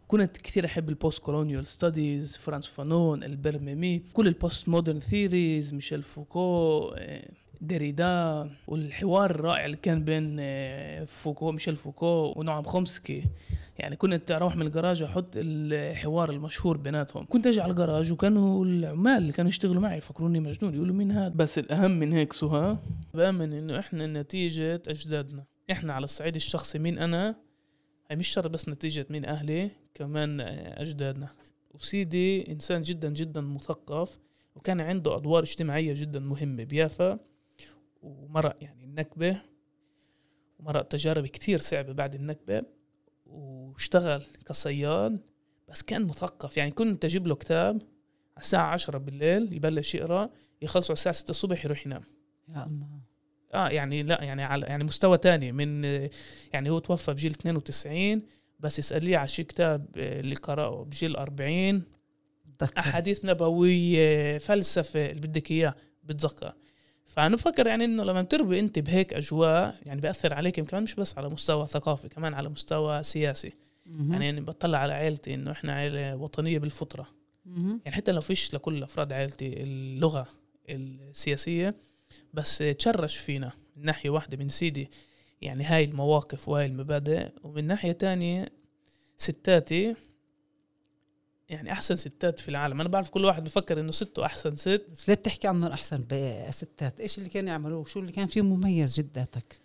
كنت 0.09 0.37
كثير 0.37 0.67
أحب 0.67 0.89
ال 0.89 0.95
post 0.95 1.18
colonial 1.18 1.66
studies 1.66 2.37
فرانز 2.37 2.66
فانون 2.67 3.25
البير 3.25 3.59
ميمي 3.59 4.03
كل 4.13 4.27
ال 4.29 4.37
post 4.37 4.68
modern 4.68 5.01
theories 5.01 5.74
ميشيل 5.75 6.03
فوكو 6.03 6.91
ديريدا 7.61 8.51
والحوار 8.67 9.31
الرائع 9.31 9.65
اللي 9.65 9.77
كان 9.77 10.05
بين 10.05 10.37
آه، 10.41 11.05
فوكو 11.05 11.53
ميشيل 11.53 11.77
فوكو 11.77 12.33
ونعوم 12.37 12.62
خومسكي 12.63 13.25
يعني 13.79 13.97
كنت 13.97 14.31
أروح 14.31 14.57
من 14.57 14.67
الجراج 14.67 15.03
أحط 15.03 15.29
الحوار 15.37 16.31
المشهور 16.31 16.77
بيناتهم. 16.77 17.25
كنت 17.25 17.47
أجي 17.47 17.61
على 17.61 17.71
الجراج 17.71 18.13
وكانوا 18.13 18.65
العمال 18.65 19.17
اللي 19.17 19.33
كانوا 19.33 19.49
يشتغلوا 19.49 19.83
معي 19.83 19.99
يفكروني 19.99 20.41
مجنون. 20.41 20.75
يقولوا 20.75 20.95
مين 20.95 21.13
هذا 21.13 21.35
بس 21.35 21.59
الأهم 21.59 21.91
من 21.91 22.13
هيك 22.13 22.33
سهى 22.33 22.77
بآمن 23.15 23.53
إنه 23.53 23.79
إحنا 23.79 24.07
نتيجة 24.07 24.83
أجدادنا. 24.89 25.45
إحنا 25.71 25.93
على 25.93 26.05
الصعيد 26.05 26.35
الشخصي 26.35 26.79
مين 26.79 26.99
أنا؟ 26.99 27.37
هي 28.11 28.17
مش 28.17 28.29
شرط 28.29 28.51
بس 28.51 28.69
نتيجة 28.69 29.07
مين 29.11 29.25
أهلي 29.25 29.71
كمان 29.95 30.41
آه، 30.41 30.83
أجدادنا. 30.83 31.29
وسيدي 31.75 32.53
إنسان 32.53 32.83
جدا 32.83 33.09
جدا 33.09 33.41
مثقف 33.41 34.19
وكان 34.55 34.81
عنده 34.81 35.17
أدوار 35.17 35.43
اجتماعية 35.43 35.93
جدا 35.93 36.21
مهمة 36.21 36.65
بيافا. 36.65 37.19
ومرق 38.03 38.57
يعني 38.61 38.84
النكبة 38.84 39.40
ومرق 40.59 40.82
تجارب 40.82 41.26
كتير 41.26 41.61
صعبة 41.61 41.92
بعد 41.92 42.14
النكبة 42.14 42.61
واشتغل 43.26 44.26
كصياد 44.47 45.20
بس 45.68 45.82
كان 45.82 46.05
مثقف. 46.05 46.57
يعني 46.57 46.70
كنت 46.70 47.05
أجيب 47.05 47.26
له 47.26 47.34
كتاب 47.34 47.74
على 48.36 48.42
الساعة 48.42 48.66
عشرة 48.72 48.99
بالليل 48.99 49.53
يبلش 49.53 49.94
يقرأ 49.94 50.30
يخلصوا 50.62 50.90
على 50.92 50.99
الساعة 50.99 51.14
ستة 51.14 51.30
الصبح 51.30 51.64
يروح 51.64 51.86
ينام. 51.86 52.03
يا 52.49 52.66
الله. 52.66 53.01
آه 53.55 53.68
يعني 53.68 54.03
لا 54.03 54.22
يعني 54.22 54.42
على 54.44 54.66
يعني 54.66 54.84
مستوى 54.84 55.18
تاني 55.18 55.53
من 55.53 55.84
يعني 56.53 56.70
هو 56.70 56.78
توفى 56.78 57.12
بجيل 57.12 57.30
92 57.30 58.22
بس 58.61 58.78
اسأليه 58.78 59.16
على 59.16 59.28
شي 59.28 59.44
كتاب 59.44 59.86
آه، 59.97 60.20
اللي 60.20 60.34
قرأه 60.34 60.84
بجيل 60.84 61.16
40 61.16 61.82
بتذكر 62.47 62.78
أحاديث 62.80 63.24
نبوية 63.24 64.38
فلسفة 64.38 65.11
اللي 65.11 65.20
بدك 65.20 65.51
إياه 65.51 65.74
بتذكر. 66.05 66.55
فأنا 67.07 67.37
بفكر 67.37 67.67
يعني 67.67 67.85
إنه 67.85 68.05
لما 68.05 68.23
بتربي 68.23 68.61
أنت 68.61 68.79
بهيك 68.79 69.15
أجواء 69.15 69.79
يعني 69.87 70.01
بيأثر 70.01 70.35
عليك 70.35 70.61
كمان 70.61 70.83
مش 70.83 70.95
بس 70.95 71.19
على 71.19 71.29
مستوى 71.29 71.67
ثقافي 71.67 72.09
كمان 72.09 72.35
على 72.35 72.49
مستوى 72.49 73.03
سياسي 73.03 73.53
مهم. 73.87 74.23
يعني 74.23 74.41
بطلع 74.41 74.79
على 74.79 74.93
عائلتي 74.93 75.35
إنه 75.35 75.51
إحنا 75.51 75.73
عائله 75.73 76.17
وطنية 76.17 76.59
بالفطرة 76.59 77.07
مهم. 77.47 77.81
يعني 77.85 77.97
حتى 77.97 78.13
لو 78.13 78.21
فيش 78.21 78.55
لكل 78.55 78.83
أفراد 78.83 79.13
عائلتي 79.13 79.63
اللغة 79.63 80.27
السياسية 80.69 81.75
بس 82.35 82.59
تشرش 82.59 83.17
فينا 83.17 83.53
من 83.77 83.85
ناحية 83.85 84.11
واحدة 84.11 84.37
من 84.37 84.49
سيدي 84.49 84.91
يعني 85.43 85.65
هاي 85.65 85.85
المواقف 85.85 86.49
وهاي 86.49 86.67
المبادئ 86.67 87.29
ومن 87.43 87.67
ناحية 87.67 87.93
تانية 87.93 88.49
ستاتي 89.17 89.95
يعني 91.49 91.72
أحسن 91.72 91.94
ستات 91.94 92.40
في 92.40 92.49
العالم. 92.49 92.80
أنا 92.80 92.88
بعرف 92.88 93.11
كل 93.11 93.24
واحد 93.24 93.44
بفكر 93.44 93.80
إنه 93.80 93.90
سته 93.90 94.24
أحسن 94.26 94.57
ست. 94.57 94.86
بس 94.92 95.09
ليه 95.09 95.14
بتحكي 95.14 95.49
عنهم 95.49 95.72
أحسن 95.72 96.05
بستات 96.09 97.01
إيش 97.01 97.18
اللي 97.18 97.28
كانوا 97.28 97.51
يعملوه؟ 97.51 97.84
شو 97.84 98.01
اللي 98.01 98.12
كان 98.12 98.26
فيه 98.26 98.42
مميز 98.42 99.01
جداتك؟ 99.01 99.61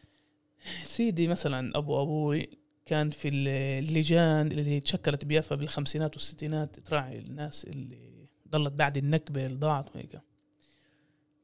سيدي 0.84 1.28
مثلا 1.28 1.78
أبو 1.78 2.02
أبوي 2.02 2.50
كان 2.86 3.10
في 3.10 3.28
اللجان 3.28 4.48
اللي 4.48 4.80
تشكلت 4.80 5.26
بيافا 5.26 5.56
بالخمسينات 5.56 6.16
والستينات 6.16 6.80
تراعي 6.80 7.20
الناس 7.20 7.66
اللي 7.66 8.28
ضلت 8.50 8.74
بعد 8.74 8.98
النكبة 8.98 9.46
اللي 9.46 9.58
ضاعت 9.58 9.96
وهيك. 9.96 10.20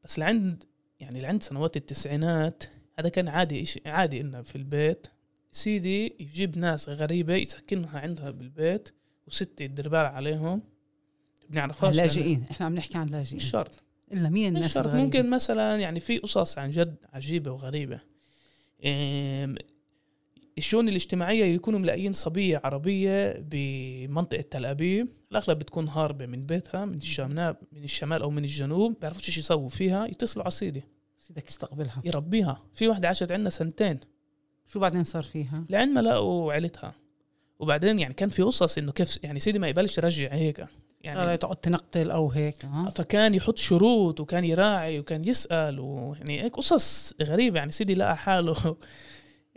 بس 0.03 0.19
لعند 0.19 0.63
يعني 0.99 1.19
لعند 1.19 1.43
سنوات 1.43 1.77
التسعينات 1.77 2.63
هذا 2.99 3.09
كان 3.09 3.27
عادي 3.27 3.61
إشي 3.61 3.81
عادي 3.85 4.21
انه 4.21 4.41
في 4.41 4.55
البيت. 4.55 5.07
سيدي 5.51 6.15
يجيب 6.19 6.57
ناس 6.57 6.89
غريبة 6.89 7.35
يسكنها 7.35 7.99
عندها 7.99 8.31
بالبيت. 8.31 8.89
وستة 9.27 9.67
بالها 9.67 10.07
عليهم. 10.07 10.61
بنعرفهاش 11.49 11.95
لاجئين 11.95 12.45
إحنا 12.51 12.65
عم 12.65 12.75
نحكي 12.75 12.97
عن 12.97 13.05
مش 13.05 13.11
لاجئين 13.11 13.39
شرط. 13.39 13.83
إلا 14.13 14.29
مين 14.29 14.49
مش 14.51 14.57
الناس 14.57 14.73
شرط. 14.73 14.85
الغريبة؟ 14.85 15.03
ممكن 15.05 15.29
مثلا 15.29 15.75
يعني 15.75 15.99
في 15.99 16.17
قصص 16.17 16.57
عن 16.57 16.69
جد 16.69 16.95
عجيبة 17.13 17.51
وغريبة. 17.51 17.99
إم، 18.85 19.55
الشؤون 20.57 20.89
الاجتماعية 20.89 21.45
يكونوا 21.45 21.79
ملاقيين 21.79 22.13
صبية 22.13 22.61
عربية 22.63 23.45
بمنطقة 23.49 24.41
تل 24.41 24.65
أبيب. 24.65 25.09
الأغلب 25.31 25.59
بتكون 25.59 25.87
هاربة 25.87 26.25
من 26.25 26.45
بيتها 26.45 26.85
من 26.85 26.97
الشمال 26.97 27.55
من 27.71 27.83
الشمال 27.83 28.21
أو 28.21 28.29
من 28.29 28.43
الجنوب. 28.43 28.99
بيعرفوش 29.01 29.27
إيش 29.27 29.37
يسووا 29.37 29.69
فيها. 29.69 30.05
يتصلوا 30.05 30.43
على 30.43 30.51
سيدي. 30.51 30.83
سيدك 31.19 31.47
يستقبلها. 31.47 32.01
يربيها. 32.05 32.63
في 32.73 32.87
واحدة 32.87 33.07
عاشت 33.07 33.31
عندنا 33.31 33.49
سنتين. 33.49 33.99
شو 34.67 34.79
بعدين 34.79 35.03
صار 35.03 35.23
فيها؟ 35.23 35.65
لعند 35.69 35.91
ما 35.91 35.99
لقوا 35.99 36.53
عيلتها. 36.53 36.95
وبعدين 37.59 37.99
يعني 37.99 38.13
كان 38.13 38.29
في 38.29 38.41
قصص 38.41 38.77
إنه 38.77 38.91
كيف 38.91 39.23
يعني 39.23 39.39
سيدي 39.39 39.59
ما 39.59 39.67
يقبلش 39.67 39.97
يرجع 39.97 40.33
هيك. 40.33 40.65
يعني 41.01 41.37
تقعد 41.37 41.55
تنقل 41.55 42.11
أو 42.11 42.31
هيك 42.31 42.65
ها؟ 42.65 42.89
فكان 42.89 43.33
يحط 43.33 43.57
شروط 43.57 44.19
وكان 44.19 44.45
يراعي 44.45 44.99
وكان 44.99 45.27
يسأل 45.27 45.79
ويعني 45.79 46.41
هيك 46.43 46.55
قصص 46.55 47.13
غريبة. 47.23 47.59
يعني 47.59 47.71
سيدي 47.71 47.95
لقى 47.95 48.17
حاله 48.17 48.55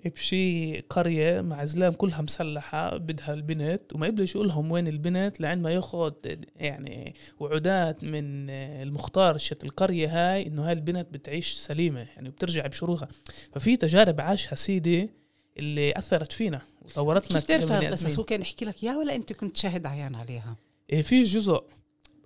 بشي 0.04 0.80
قرية 0.80 1.40
مع 1.40 1.64
زلام 1.64 1.92
كلها 1.92 2.22
مسلحة 2.22 2.96
بدها 2.96 3.34
البنت 3.34 3.92
وما 3.94 4.06
يقبلش 4.06 4.34
يقول 4.34 4.48
لهم 4.48 4.70
وين 4.70 4.86
البنت 4.86 5.40
لعند 5.40 5.62
ما 5.62 5.70
ياخذ 5.70 6.12
يعني 6.56 7.14
وعودات 7.40 8.04
من 8.04 8.50
المختار 8.50 9.38
شت 9.38 9.64
القرية 9.64 10.08
هاي 10.12 10.46
إنه 10.46 10.66
هاي 10.66 10.72
البنت 10.72 11.08
بتعيش 11.12 11.54
سليمة 11.54 12.00
يعني 12.00 12.28
وبترجع 12.28 12.66
بشروطها. 12.66 13.08
ففي 13.52 13.76
تجارب 13.76 14.20
عاشها 14.20 14.54
سيدي 14.54 15.10
اللي 15.58 15.92
أثرت 15.96 16.32
فينا. 16.32 16.60
وطورتنا 16.82 17.40
كيف 17.40 17.48
تعرف 17.48 17.64
كبني 17.64 17.86
هذا 17.86 17.90
بس. 17.90 18.18
هو 18.18 18.24
كان 18.24 18.40
يحكي 18.40 18.64
لك 18.64 18.84
اياه 18.84 18.98
ولا 18.98 19.14
أنت 19.14 19.32
كنت 19.32 19.56
شاهد 19.56 19.86
عيان 19.86 20.14
عليها؟ 20.14 20.56
إيه 20.90 21.02
في 21.02 21.22
جزء. 21.22 21.62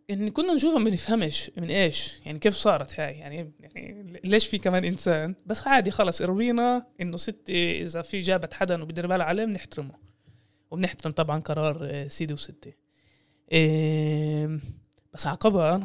يعني 0.09 0.31
كنا 0.31 0.55
نشوفها 0.55 0.79
ما 0.79 0.85
بنفهمش 0.85 1.51
من 1.57 1.71
إيش؟ 1.71 2.13
يعني 2.27 2.39
كيف 2.39 2.55
صارت 2.55 3.01
هاي؟ 3.01 3.19
يعني 3.19 3.53
يعني 3.61 4.21
ليش 4.25 4.47
في 4.47 4.59
كمان 4.59 4.85
إنسان؟ 4.85 5.35
بس 5.47 5.67
عادي 5.67 5.91
خلص 5.91 6.23
إروينا 6.23 6.87
إنه 7.01 7.17
ستي 7.17 7.83
إذا 7.83 8.03
في 8.03 8.19
جابت 8.19 8.55
حدا 8.55 8.83
وبدير 8.83 9.07
بالها 9.07 9.27
عليه 9.27 9.45
بنحترمه. 9.45 9.95
وبنحترم 10.71 11.13
طبعا 11.13 11.41
قرار 11.41 11.79
آه، 11.83 12.09
سيدي 12.09 12.35
وستي. 12.35 12.75
إيه 13.53 14.59
بس 15.13 15.29
كبر 15.29 15.83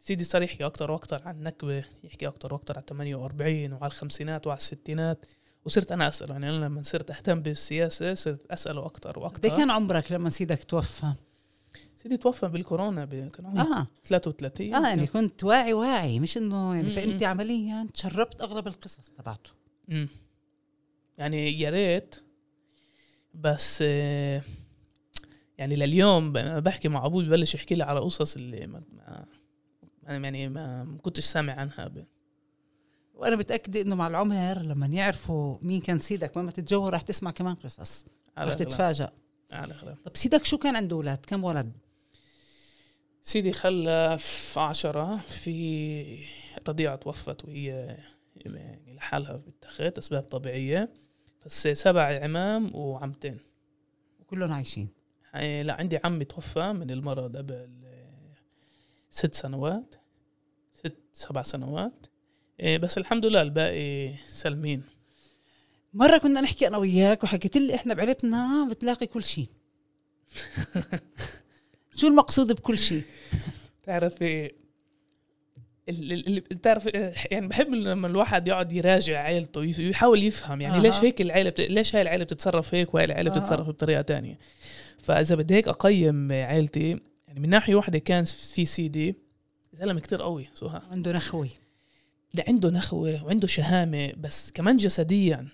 سيدي 0.00 0.24
صار 0.24 0.42
يحكي 0.42 0.66
أكتر 0.66 0.90
وأكتر 0.90 1.22
عن 1.24 1.34
النكبة 1.34 1.84
يحكي 2.04 2.26
أكتر 2.26 2.54
وأكتر 2.54 2.74
على 2.76 2.84
48 2.88 3.72
وعلى 3.72 3.86
الخمسينات 3.86 4.46
وعلى 4.46 4.56
الستينات. 4.56 5.26
وصرت 5.64 5.92
أنا 5.92 6.08
اساله 6.08 6.32
يعني 6.32 6.50
أنا 6.50 6.64
لما 6.64 6.82
صرت 6.82 7.10
أهتم 7.10 7.40
بالسياسة 7.42 8.14
صرت 8.14 8.46
اساله 8.50 8.86
أكتر 8.86 9.10
قد 9.10 9.18
وأكتر. 9.18 9.50
إيه 9.50 9.56
كان 9.56 9.70
عمرك 9.70 10.12
لما 10.12 10.30
سيدك 10.30 10.64
توفى؟ 10.64 11.12
سيدي 12.02 12.16
توفى 12.16 12.48
بالكورونا 12.48 13.04
ب- 13.04 13.28
كان 13.28 13.46
عمره 13.46 13.78
آه. 13.80 13.86
33 14.04 14.74
آه 14.74 14.88
يعني 14.88 15.06
كنت 15.06 15.44
واعي 15.44 15.72
واعي 15.72 16.20
مش 16.20 16.36
إنه 16.36 16.74
يعني. 16.74 16.90
فانت 16.90 17.22
عمليا 17.22 17.86
تشربت 17.94 18.42
أغلب 18.42 18.66
القصص 18.66 19.08
تبعته. 19.18 19.50
مم. 19.88 20.08
يعني 21.18 21.60
يا 21.60 21.70
ريت 21.70 22.14
بس 23.34 23.78
آه، 23.86 24.42
يعني 25.58 25.74
لليوم 25.74 26.32
بحكي 26.60 26.88
مع 26.88 27.06
أبوي 27.06 27.24
ببلش 27.24 27.54
يحكي 27.54 27.74
لي 27.74 27.84
على 27.84 28.00
قصص 28.00 28.36
اللي 28.36 28.66
ما 28.66 28.82
يعني 30.06 30.48
ما 30.48 30.84
ما 30.84 30.98
كنتش 30.98 31.24
سامع 31.24 31.52
عنها 31.52 31.88
ب- 31.88 32.04
وأنا 33.20 33.36
متأكدة 33.36 33.80
إنه 33.80 33.94
مع 33.94 34.06
العمر 34.06 34.62
لما 34.62 34.86
يعرفوا 34.86 35.58
مين 35.62 35.80
كان 35.80 35.98
سيدك 35.98 36.36
وما 36.36 36.50
تتجوه 36.50 36.90
رح 36.90 37.02
تسمع 37.02 37.30
كمان 37.30 37.54
قصص 37.54 38.04
رح 38.38 38.42
أغلب. 38.42 38.56
تتفاجئ 38.56 39.08
على 39.52 39.74
أغلب. 39.74 39.96
طب 40.04 40.16
سيدك 40.16 40.44
شو 40.44 40.58
كان 40.58 40.76
عنده 40.76 40.96
أولاد؟ 40.96 41.18
كم 41.26 41.44
ولد؟ 41.44 41.72
سيدي 43.22 43.52
خلف 43.52 44.58
عشرة 44.58 45.16
في 45.16 46.24
رضيعة 46.68 46.96
توفت 46.96 47.44
وهي 47.44 47.96
يعني 48.36 48.94
لحالها 48.94 49.36
بالتخت 49.36 49.98
أسباب 49.98 50.22
طبيعية. 50.22 50.92
بس 51.46 51.68
سبع 51.68 52.18
عمام 52.22 52.74
وعمتين. 52.74 53.38
وكلهم 54.20 54.52
عايشين؟ 54.52 54.88
لا 55.34 55.72
عندي 55.72 55.98
عمي 56.04 56.24
توفى 56.24 56.72
من 56.72 56.90
المرض 56.90 57.36
قبل 57.36 57.68
ست 59.10 59.34
سنوات 59.34 59.94
ست 60.72 60.96
سبع 61.12 61.42
سنوات. 61.42 62.06
بس 62.64 62.98
الحمد 62.98 63.26
لله 63.26 63.42
الباقي 63.42 64.14
سلمين 64.28 64.82
مرة 65.94 66.18
كنا 66.18 66.40
نحكي 66.40 66.66
أنا 66.66 66.76
وياك 66.78 67.24
وحكيت 67.24 67.56
لي 67.56 67.74
إحنا 67.74 67.94
بعيلتنا 67.94 68.68
بتلاقي 68.70 69.06
كل 69.06 69.22
شيء 69.22 69.46
شو 71.96 72.06
المقصود 72.06 72.52
بكل 72.52 72.78
شيء؟ 72.78 73.02
تعرفي 73.82 74.44
ال- 75.88 76.12
ال- 76.12 76.26
اللي 76.26 76.40
بتعرف 76.40 76.86
يعني 77.30 77.48
بحب 77.48 77.70
لما 77.70 78.06
الواحد 78.06 78.48
يقعد 78.48 78.72
يراجع 78.72 79.20
عائلته 79.20 79.60
ويحاول 79.60 80.22
يفهم 80.22 80.60
يعني 80.60 80.76
أها. 80.76 80.80
ليش 80.82 80.94
هيك 81.04 81.20
العائله 81.20 81.50
بت... 81.50 81.60
ليش 81.60 81.94
هاي 81.96 82.02
العائله 82.02 82.24
بتتصرف 82.24 82.74
هيك 82.74 82.94
وهاي 82.94 83.04
العائله 83.04 83.30
أها. 83.34 83.38
بتتصرف 83.38 83.68
بطريقة 83.68 84.02
تانية 84.02 84.38
فإذا 84.98 85.36
بدي 85.36 85.54
هيك 85.54 85.68
أقيم 85.68 86.32
عائلتي 86.32 86.88
يعني 87.28 87.40
من 87.40 87.48
ناحية 87.48 87.74
واحدة 87.74 87.98
كان 87.98 88.24
في 88.24 88.66
سيدي 88.66 89.14
زلمه 89.72 90.00
كتير 90.00 90.22
قوي 90.22 90.48
سوها 90.54 90.82
عنده 90.90 91.12
نخوه 91.12 91.48
ده 92.34 92.44
عنده 92.48 92.70
نخوة 92.70 93.24
وعنده 93.24 93.46
شهامة 93.46 94.12
بس 94.16 94.50
كمان 94.50 94.76
جسديا. 94.76 95.48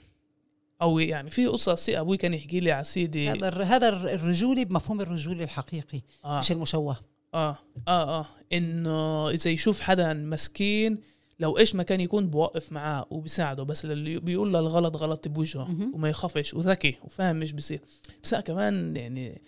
قوي 0.81 1.05
يعني 1.05 1.31
في 1.31 1.47
قصص 1.47 1.89
أبوي 1.89 2.17
كان 2.17 2.35
يحكي 2.35 2.61
لي 2.61 2.73
على 2.73 2.85
سيدي. 2.85 3.31
هذا 3.31 3.65
هذا 3.65 3.89
الر- 3.89 4.11
الرجولي 4.15 4.65
بمفهوم 4.65 5.01
الرجولي 5.01 5.45
الحقيقي 5.45 6.01
آه. 6.25 6.39
مش 6.39 6.53
المشوه. 6.53 6.97
آه 7.35 7.57
آه 7.89 8.21
آه. 8.21 8.27
إنه 8.53 9.29
إذا 9.31 9.51
يشوف 9.51 9.81
حدا 9.81 10.13
مسكين 10.15 10.99
لو 11.41 11.59
إيش 11.59 11.75
ما 11.75 11.83
كان 11.83 12.01
يكون 12.01 12.31
بوقف 12.31 12.73
معاه 12.73 13.07
وبيساعده 13.11 13.63
بس 13.63 13.85
اللي 13.85 14.19
بيقول 14.19 14.53
له 14.53 14.59
الغلط 14.59 14.97
غلط 14.97 15.29
بوجهه. 15.29 15.69
وما 15.95 16.09
يخافش 16.09 16.55
وذكي 16.55 16.97
وفاهم 17.05 17.41
إيش 17.43 17.51
بيصير. 17.53 17.81
بس 18.25 18.35
كمان 18.35 18.97
يعني 18.97 19.43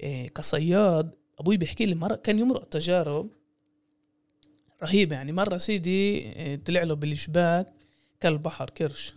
إيه 0.00 0.28
كصياد 0.28 1.10
أبوي 1.38 1.56
بيحكي 1.56 1.86
لي 1.86 1.94
مرة 1.94 2.14
كان 2.14 2.38
يمرق 2.38 2.64
تجارب 2.68 3.28
رهيبه 4.82 5.16
يعني. 5.16 5.32
مرة 5.32 5.56
سيدي 5.56 6.18
إيه، 6.18 6.56
طلع 6.64 6.82
له 6.82 6.94
بالشباك 6.94 7.66
كلب 8.22 8.42
بحر 8.42 8.70
كرش. 8.70 9.14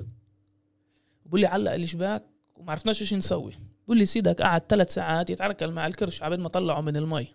بقول 1.25 1.41
لي 1.41 1.47
علق 1.47 1.73
الشباك 1.73 2.23
وما 2.55 2.71
عرفناش 2.71 3.01
إيش 3.01 3.13
نسوي. 3.13 3.53
بقول 3.85 3.97
لي 3.97 4.05
سيدك 4.05 4.41
قعد 4.41 4.61
ثلاث 4.69 4.93
ساعات 4.93 5.29
يتعركل 5.29 5.71
مع 5.71 5.87
الكرش 5.87 6.23
عبد 6.23 6.39
ما 6.39 6.49
طلعه 6.49 6.81
من 6.81 6.97
المي. 6.97 7.27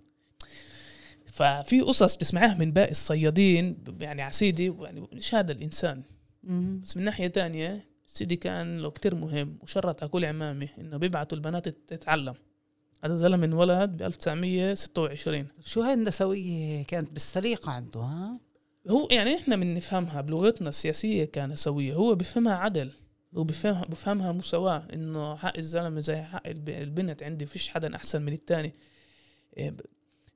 ففي 1.27 1.81
قصص 1.81 2.17
بتسمعها 2.17 2.55
من 2.55 2.73
باقي 2.73 2.91
الصيادين 2.91 3.85
يعني 4.01 4.23
على 4.23 4.33
سيدي 4.33 4.75
يعني 4.81 5.09
مش 5.13 5.35
هذا 5.35 5.53
الإنسان. 5.53 6.03
بس 6.83 6.97
من 6.97 7.05
ناحية 7.05 7.27
تانية 7.27 7.85
سيدي 8.07 8.37
كان 8.37 8.79
له 8.79 8.91
كتير 8.91 9.15
مهم 9.15 9.59
وشرط 9.63 10.03
على 10.03 10.11
كل 10.11 10.25
عمامي 10.25 10.69
إنه 10.79 10.97
بيبعتوا 10.97 11.39
البنات 11.39 11.69
تتعلم. 11.69 12.35
هذا 13.05 13.15
زلمة 13.15 13.45
انولد 13.47 13.97
ب 13.97 14.03
1926 14.03 15.45
طب 15.45 15.67
شو 15.67 15.81
هاي 15.83 15.95
النسويه 15.95 16.85
كانت؟ 16.85 17.11
بالسليقه 17.13 17.71
عنده 17.73 18.01
ها؟ 18.01 18.41
هو 18.89 19.09
يعني 19.11 19.35
إحنا 19.37 19.57
بنفهمها 19.57 20.21
بلغتنا 20.21 20.69
السياسية 20.69 21.25
كنسويه 21.25 21.95
هو 21.95 22.15
بفهمها 22.15 22.55
عدل 22.55 22.91
هو 23.37 23.45
بفهمها 23.45 23.85
بفهمها 23.85 24.33
مساواة 24.33 24.87
إنه 24.93 25.37
حق 25.37 25.57
الزلمة 25.59 26.01
زي 26.01 26.17
حق 26.23 26.47
الب- 26.47 26.69
البنت 26.69 27.23
عندي 27.23 27.47
فيش 27.47 27.69
حدا 27.69 27.97
أحسن 27.97 28.23
من 28.23 28.33
التاني. 28.33 28.73
إيه 29.57 29.77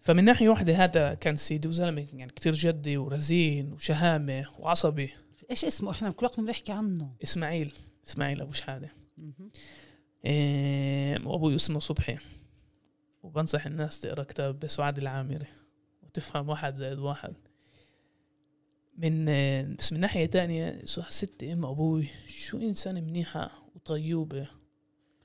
فمن 0.00 0.24
ناحية 0.24 0.48
واحدة 0.48 0.74
هذا 0.84 1.14
كان 1.14 1.36
سيدي 1.36 1.68
وزلمة 1.68 2.06
يعني 2.14 2.32
كتير 2.32 2.54
جدي 2.54 2.96
ورزين 2.96 3.72
وشهامة 3.72 4.46
وعصبي. 4.58 5.10
إيش 5.50 5.64
اسمه؟ 5.64 5.90
إحنا 5.90 6.10
كل 6.10 6.26
وقت 6.26 6.40
بنحكي 6.40 6.72
عنه. 6.72 7.12
إسماعيل 7.22 7.72
إسماعيل 8.08 8.40
أبو 8.40 8.52
شحاده. 8.52 8.92
إيه 10.24 11.26
وأبوي 11.26 11.54
اسمه 11.54 11.80
صبحي. 11.80 12.16
وبنصح 13.24 13.66
الناس 13.66 14.00
تقرأ 14.00 14.22
كتاب 14.22 14.66
سعاد 14.66 14.98
العامري 14.98 15.46
وتفهم 16.02 16.48
واحد 16.48 16.74
زائد 16.74 16.98
واحد. 16.98 17.34
من 18.98 19.24
بس 19.76 19.92
من 19.92 20.00
ناحية 20.00 20.26
تانية 20.26 20.82
ست 21.08 21.44
أم 21.44 21.66
أبوي؟ 21.66 22.06
شو 22.26 22.58
إنسانة 22.58 23.00
منيحة 23.00 23.50
وطيوبة 23.74 24.46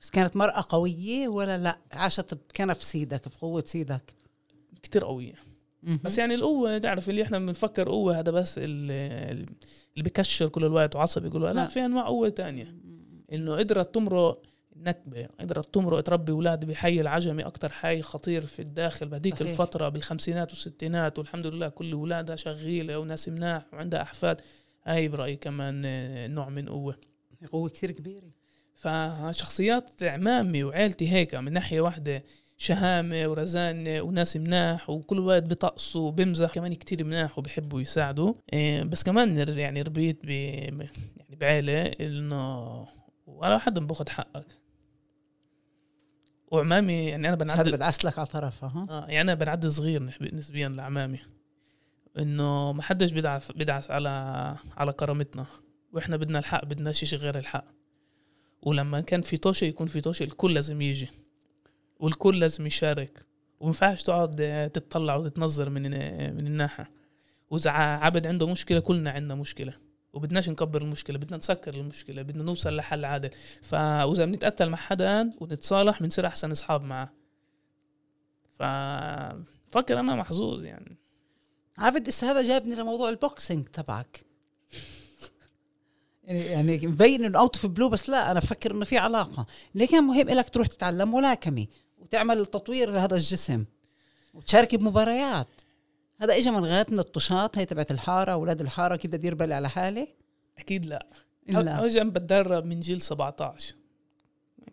بس 0.00 0.10
كانت 0.10 0.36
مرأة 0.36 0.64
قوية 0.68 1.28
ولا 1.28 1.58
لا؟ 1.58 1.78
عاشت 1.92 2.34
بكنف 2.34 2.82
سيدك 2.82 3.28
بقوة 3.28 3.64
سيدك. 3.66 4.14
كتير 4.82 5.04
قوية. 5.04 5.34
بس 6.04 6.18
يعني 6.18 6.34
القوة 6.34 6.78
تعرف 6.78 7.10
اللي 7.10 7.22
إحنا 7.22 7.38
بنفكر 7.38 7.88
قوة 7.88 8.18
هذا 8.18 8.32
بس 8.32 8.58
ال- 8.58 8.64
ال- 8.90 9.46
اللي 9.92 10.02
بكشر 10.04 10.48
كل 10.48 10.64
الوقت 10.64 10.96
وعصبي 10.96 11.30
كل 11.30 11.36
الوقت. 11.38 11.54
لا 11.54 11.60
لا. 11.60 11.66
في 11.68 11.84
أنواع 11.84 12.06
قوة 12.06 12.28
تانية. 12.28 12.74
إنه 13.32 13.56
قدرت 13.56 13.94
تمرق 13.94 14.42
النكبة 14.80 15.28
قدرت 15.40 15.74
تمرق 15.74 16.00
تربي 16.00 16.32
أولاد 16.32 16.64
بحي 16.64 17.00
العجمي 17.00 17.42
أكتر 17.42 17.68
حي 17.72 18.02
خطير 18.02 18.46
في 18.46 18.62
الداخل 18.62 19.08
بهذيك 19.08 19.34
صحيح. 19.34 19.48
الفترة 19.50 19.88
بالخمسينات 19.88 20.50
والستينات 20.50 21.18
والحمد 21.18 21.46
لله 21.46 21.68
كل 21.68 21.92
أولادها 21.92 22.36
شغيلة 22.36 22.98
وناس 22.98 23.28
مناح 23.28 23.62
وعندها 23.72 24.02
أحفاد. 24.02 24.40
هاي 24.84 25.08
برأيي 25.08 25.36
كمان 25.36 25.82
آه، 25.86 26.26
نوع 26.26 26.48
من 26.48 26.68
قوة. 26.68 26.96
قوة 27.52 27.68
كثير 27.68 27.90
كبيرة. 27.90 28.30
فشخصيات 28.74 30.02
عمامي 30.02 30.64
وعيلتي 30.64 31.12
هيك 31.12 31.34
من 31.34 31.52
ناحية 31.52 31.80
واحدة 31.80 32.22
شهامة 32.58 33.28
ورزانة 33.28 34.00
وناس 34.00 34.36
مناح 34.36 34.90
وكل 34.90 35.18
وقت 35.20 35.42
بطقسوا 35.42 36.08
وبمزح. 36.08 36.52
كمان 36.52 36.74
كتير 36.74 37.04
مناح 37.04 37.38
وبحبوا 37.38 37.80
يساعدوا. 37.80 38.34
إيه، 38.52 38.82
بس 38.82 39.02
كمان 39.02 39.58
يعني 39.58 39.82
ربيت 39.82 40.26
ب 40.26 40.28
يعني 40.30 41.36
بعيلة 41.40 41.82
إنه 41.82 42.86
ولا 43.26 43.58
حدا 43.58 43.86
باخذ 43.86 44.08
حقك. 44.08 44.59
وعمامي 46.50 46.92
يعني 47.06 47.28
أنا 47.28 47.36
مش 47.44 47.50
هذا 47.52 47.62
بنعد 47.62 47.68
بدعس 47.74 48.04
لك 48.04 48.18
على 48.18 48.26
طرفها 48.26 48.68
ها 48.68 48.86
آه 48.90 49.06
يعني 49.06 49.20
أنا 49.20 49.34
بنعد 49.34 49.66
صغير 49.66 50.02
نسب- 50.02 50.34
نسبيا 50.34 50.68
لعمامي 50.68 51.18
إنه 52.18 52.72
ما 52.72 52.82
حدش 52.82 53.12
بدعس 53.12 53.52
بدعس 53.52 53.90
على 53.90 54.08
على 54.76 54.92
كرامتنا 54.92 55.46
وإحنا 55.92 56.16
بدنا 56.16 56.38
الحق 56.38 56.64
بدنا 56.64 56.92
شيء 56.92 57.18
غير 57.18 57.38
الحق. 57.38 57.64
ولما 58.62 59.00
كان 59.00 59.22
في 59.22 59.36
طوشة 59.36 59.64
يكون 59.64 59.86
في 59.86 60.00
طوشة 60.00 60.24
الكل 60.24 60.54
لازم 60.54 60.80
يجي 60.80 61.08
والكل 62.00 62.40
لازم 62.40 62.66
يشارك. 62.66 63.26
ومينفعش 63.60 64.02
تقعد 64.02 64.40
آه، 64.40 64.66
تتطلع 64.66 65.16
وتتنظر 65.16 65.70
من 65.70 65.94
آه، 65.94 66.30
من 66.30 66.46
الناحية. 66.46 66.90
وإذا 67.50 67.70
عبد 67.70 68.26
عنده 68.26 68.46
مشكلة 68.48 68.80
كلنا 68.80 69.10
عندنا 69.10 69.34
مشكلة. 69.34 69.74
وبدناش 70.12 70.48
نكبر 70.48 70.82
المشكلة 70.82 71.18
بدنا 71.18 71.36
نسكر 71.36 71.74
المشكلة 71.74 72.22
بدنا 72.22 72.42
نوصل 72.42 72.76
لحل 72.76 73.04
عادل. 73.04 73.30
فإذا 73.62 74.24
بنتقتل 74.24 74.68
مع 74.68 74.76
حدا 74.76 75.32
ونتصالح 75.40 76.02
بنصير 76.02 76.26
أحسن 76.26 76.50
أصحاب 76.50 76.82
معه. 76.82 77.12
ف 78.58 78.62
فكر 79.72 80.00
أنا 80.00 80.14
محظوظ 80.14 80.64
يعني. 80.64 80.96
عابد 81.78 82.08
اسا 82.08 82.30
هذا 82.30 82.42
جابني 82.42 82.74
لموضوع 82.74 83.08
ال 83.08 83.17
boxing 83.17 83.68
تبعك. 83.68 84.26
يعني 86.24 86.40
يعني 86.54 86.86
مبين 86.86 87.24
إنه 87.24 87.38
out 87.38 87.56
of 87.56 87.66
blue 87.66 87.88
بس 87.88 88.08
لا 88.08 88.30
أنا 88.30 88.40
بفكر 88.40 88.70
إنه 88.70 88.84
في 88.84 88.98
علاقة. 88.98 89.46
ليه 89.74 89.86
كان 89.86 90.04
مهم 90.04 90.28
لك 90.28 90.48
تروح 90.48 90.66
تتعلم 90.66 91.14
ملاكمة 91.14 91.66
وتعمل 91.98 92.46
تطوير 92.46 92.90
لهذا 92.90 93.14
الجسم 93.14 93.64
وتشارك 94.34 94.74
بمباريات. 94.74 95.59
هذا 96.20 96.36
اجى 96.36 96.50
من 96.50 96.64
غايه 96.64 96.86
من 96.90 96.98
الطشاط 96.98 97.58
هي 97.58 97.64
تبعت 97.64 97.90
الحارة 97.90 98.32
أولاد 98.32 98.60
الحارة 98.60 98.96
كيف 98.96 99.06
بدي 99.06 99.16
ادير 99.16 99.34
بالي 99.34 99.54
على 99.54 99.68
حالي؟ 99.68 100.08
أكيد 100.58 100.86
لا. 100.86 101.06
أجي 101.48 102.00
أنا 102.00 102.10
بتدرب 102.10 102.64
من 102.64 102.80
جيل 102.80 103.00
17 103.00 103.74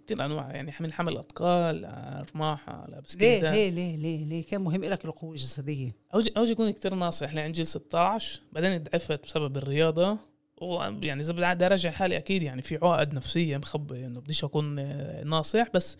كثير 0.05 0.25
أنواع 0.25 0.51
يعني 0.51 0.73
من 0.79 0.93
حمل 0.93 1.17
اثقال 1.17 1.93
رماحة 2.35 2.73
على 2.73 3.01
ليه؟ 3.19 3.41
ليه؟ 3.41 3.69
ليه؟ 3.69 3.95
ليه؟ 3.95 4.25
ليه؟ 4.25 4.45
كان 4.45 4.61
مهم 4.61 4.85
لك 4.85 5.05
القوة 5.05 5.31
الجسدية. 5.31 5.95
اوجي 6.13 6.31
اوجي 6.37 6.53
اكون 6.53 6.71
كثير 6.71 6.93
ناصح 6.93 7.33
لعند 7.33 7.53
جيل 7.53 7.67
16 7.67 8.41
بعدين 8.51 8.83
ضعفت 8.83 9.23
بسبب 9.23 9.57
الرياضة. 9.57 10.17
ويعني 10.61 11.21
إذا 11.21 11.53
بدي 11.53 11.65
اراجع 11.65 11.91
حالي 11.91 12.17
أكيد 12.17 12.43
يعني 12.43 12.61
في 12.61 12.75
عقد 12.75 13.13
نفسية 13.13 13.57
مخبي 13.57 14.05
إنه 14.05 14.19
بديش 14.19 14.43
أكون 14.43 14.79
آه، 14.79 15.23
ناصح. 15.23 15.69
بس 15.73 15.97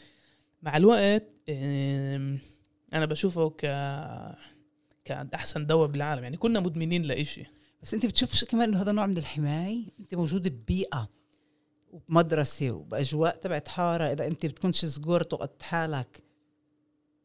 مع 0.61 0.77
الوقت 0.77 1.27
أنا 2.93 3.05
بشوفه 3.05 3.49
ك 3.49 3.65
كاحسن 5.07 5.65
دواء 5.65 5.87
بالعالم 5.87 6.23
يعني 6.23 6.37
كنا 6.37 6.59
مدمنين 6.59 7.01
لإشي. 7.01 7.43
بس 7.83 7.93
أنت 7.93 8.05
بتشوفش 8.05 8.43
كمان 8.43 8.69
إنه 8.69 8.81
هذا 8.81 8.91
نوع 8.91 9.05
من 9.05 9.17
الحماية؟ 9.17 9.83
أنت 9.99 10.15
موجود 10.15 10.47
ببيئة 10.47 11.09
وبمدرسه 11.91 12.71
وبأجواء 12.71 13.35
تبعت 13.35 13.67
حارة 13.67 14.03
إذا 14.03 14.27
أنت 14.27 14.45
بتكونش 14.45 14.85
صغرت 14.85 15.33
وقت 15.33 15.61
حالك 15.61 16.23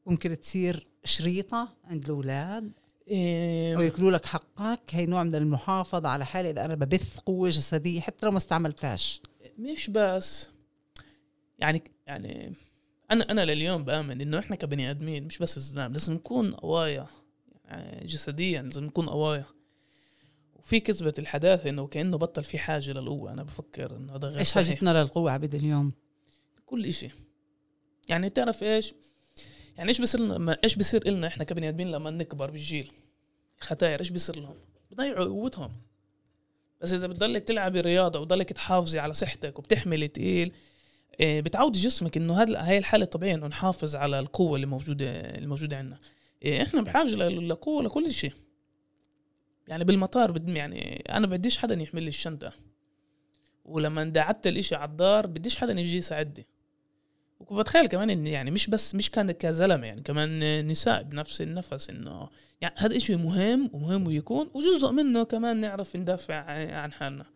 ممكن 0.06 0.40
تصير 0.40 0.86
شريطة 1.04 1.68
عند 1.84 2.04
الأولاد؟ 2.04 2.72
آم، 3.12 3.78
وياكلوا 3.78 4.10
لك 4.10 4.26
حقك؟ 4.26 4.80
هي 4.90 5.06
نوع 5.06 5.22
من 5.22 5.34
المحافظة 5.34 6.08
على 6.08 6.26
حالي 6.26 6.50
إذا 6.50 6.64
أنا 6.64 6.74
ببث 6.74 7.18
قوة 7.18 7.48
جسدية 7.48 8.00
حتى 8.00 8.26
لو 8.26 8.32
ما 8.32 8.38
استعملتهاش. 8.38 9.22
مش 9.58 9.90
بس. 9.90 10.50
يعني 11.58 11.82
يعني 12.06 12.52
أنا 13.10 13.30
أنا 13.30 13.44
لليوم 13.44 13.84
بآمن 13.84 14.20
إنه 14.20 14.38
إحنا 14.38 14.56
كبني 14.56 14.90
آدمين 14.90 15.24
مش 15.24 15.38
بس 15.38 15.56
الزلام 15.56 15.92
لازم 15.92 16.12
نكون 16.12 16.54
قوايا. 16.54 17.06
جسديا 18.02 18.62
لازم 18.62 18.84
نكون 18.84 19.08
قوايا. 19.08 19.44
وفي 20.56 20.80
كذبة 20.80 21.14
الحداثة 21.18 21.70
إنه 21.70 21.86
كأنه 21.86 22.18
بطل 22.18 22.44
في 22.44 22.58
حاجة 22.58 22.92
للقوة. 22.92 23.32
أنا 23.32 23.42
بفكر 23.42 23.96
إنه 23.96 24.16
هذا 24.16 24.28
غير 24.28 24.38
إيش 24.38 24.48
صحيح. 24.48 24.68
حاجتنا 24.68 25.02
للقوه 25.02 25.30
عبد 25.30 25.54
اليوم؟ 25.54 25.92
كل 26.66 26.86
إشي. 26.86 27.08
يعني 28.08 28.30
تعرف 28.30 28.62
إيش؟ 28.62 28.94
يعني 29.76 29.88
إيش 29.88 30.00
بصير 30.00 30.20
لما 30.20 30.56
إيش 30.64 30.76
بصير 30.76 31.08
لنا 31.08 31.26
إحنا 31.26 31.44
كبني 31.44 31.68
آدمين 31.68 31.90
لما 31.90 32.10
نكبر 32.10 32.50
بالجيل؟ 32.50 32.92
ختاير 33.60 34.00
إيش 34.00 34.10
بصير 34.10 34.40
لهم؟ 34.40 34.54
بضيعوا 34.90 35.24
قوتهم. 35.24 35.72
بس 36.80 36.92
إذا 36.92 37.06
بتضلك 37.06 37.44
تلعبي 37.44 37.80
رياضة 37.80 38.20
وتضلك 38.20 38.52
تحافظي 38.52 38.98
على 38.98 39.14
صحتك 39.14 39.58
وبتحملي 39.58 40.08
تقيل 40.08 40.52
إيه، 41.20 41.40
بتعود 41.40 41.72
جسمك 41.72 42.16
إنه 42.16 42.42
هذا 42.42 42.60
هاي 42.60 42.78
الحالة 42.78 43.04
الطبيعيه 43.04 43.34
إنه 43.34 43.46
نحافظ 43.46 43.96
على 43.96 44.18
القوة 44.18 44.56
اللي 44.56 44.66
موجوده 44.66 45.20
الموجوده 45.20 45.76
عندنا 45.76 45.98
إحنا 46.46 46.82
بحاجة 46.82 47.28
لقوة 47.28 47.82
لكل 47.82 48.10
شيء. 48.10 48.32
يعني 49.68 49.84
بالمطار 49.84 50.30
بدي 50.30 50.54
يعني 50.54 51.04
أنا 51.08 51.26
بديش 51.26 51.58
حدا 51.58 51.74
يحمل 51.82 52.02
لي 52.02 52.08
الشنطة. 52.08 52.52
ولما 53.64 54.04
دعت 54.04 54.46
الإشي 54.46 54.74
على 54.74 54.90
الدار 54.90 55.26
بديش 55.26 55.56
حدا 55.56 55.80
يجي 55.80 55.96
يساعدني. 55.96 56.46
وبتخيل 57.40 57.86
كمان 57.86 58.10
إن 58.10 58.26
يعني 58.26 58.50
مش 58.50 58.70
بس 58.70 58.94
مش 58.94 59.10
كان 59.10 59.32
كزلمة 59.32 59.86
يعني 59.86 60.02
كمان 60.02 60.66
نساء 60.66 61.02
بنفس 61.02 61.40
النفس 61.40 61.90
إنه 61.90 62.28
يعني 62.60 62.74
هذا 62.78 62.96
إشي 62.96 63.16
مهم 63.16 63.70
ومهم 63.72 64.10
يكون 64.10 64.50
وجزء 64.54 64.90
منه 64.90 65.24
كمان 65.24 65.60
نعرف 65.60 65.96
ندافع 65.96 66.34
عن 66.74 66.92
حالنا. 66.92 67.26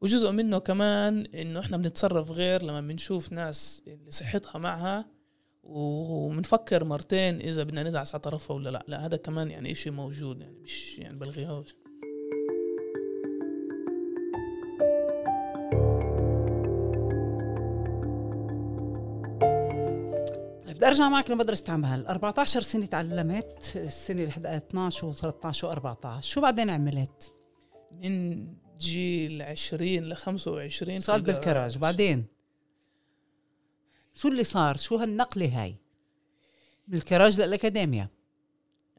وجزء 0.00 0.30
منه 0.30 0.58
كمان 0.58 1.26
إنه 1.26 1.60
إحنا 1.60 1.76
بنتصرف 1.76 2.30
غير 2.30 2.62
لما 2.62 2.80
بنشوف 2.80 3.32
ناس 3.32 3.82
اللي 3.86 4.10
صحتها 4.10 4.58
معها 4.58 5.06
وبنفكر 5.62 6.84
مرتين 6.84 7.40
إذا 7.40 7.62
بدنا 7.62 7.82
ندعس 7.82 8.14
على 8.14 8.20
طرفها 8.22 8.56
ولا 8.56 8.70
لا. 8.70 8.84
لا 8.88 9.06
هذا 9.06 9.16
كمان 9.16 9.50
يعني 9.50 9.72
إشي 9.72 9.90
موجود 9.90 10.40
يعني 10.40 10.58
مش 10.62 10.98
يعني 10.98 11.18
بلغيهوش. 11.18 11.74
بدي 20.80 20.86
أرجع 20.86 21.08
معك 21.08 21.30
لمدرسة 21.30 21.72
عمل 21.72 22.06
14 22.06 22.60
سنة 22.60 22.86
تعلمت 22.86 23.72
السنة 23.76 24.22
اللي 24.22 24.56
12 24.56 25.12
و13 25.14 25.56
و14 25.56 26.20
شو 26.20 26.40
بعدين 26.40 26.70
عملت؟ 26.70 27.32
من 27.92 28.46
جيل 28.78 29.42
20 29.42 29.88
ل 29.88 30.16
25 30.16 31.00
صار 31.00 31.20
بالكراج. 31.20 31.76
وبعدين؟ 31.76 32.26
شو 34.14 34.28
اللي 34.28 34.44
صار؟ 34.44 34.76
شو 34.76 34.96
هالنقلة 34.96 35.62
هاي؟ 35.62 35.76
من 36.88 36.94
الكراج 36.94 37.40
للاكاديميا 37.40 38.08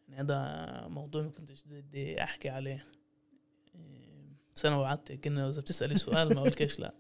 يعني 0.10 0.22
هذا 0.22 0.88
موضوع 0.88 1.22
ما 1.22 1.30
كنتش 1.30 1.64
بدي 1.66 2.24
أحكي 2.24 2.50
عليه. 2.50 2.88
بس 4.56 4.66
أنا 4.66 4.78
وعدتك 4.78 5.28
انه 5.28 5.50
إذا 5.50 5.62
بتسألي 5.62 5.98
سؤال 5.98 6.36
ما 6.36 6.42
قلتش 6.42 6.80
لا. 6.80 6.94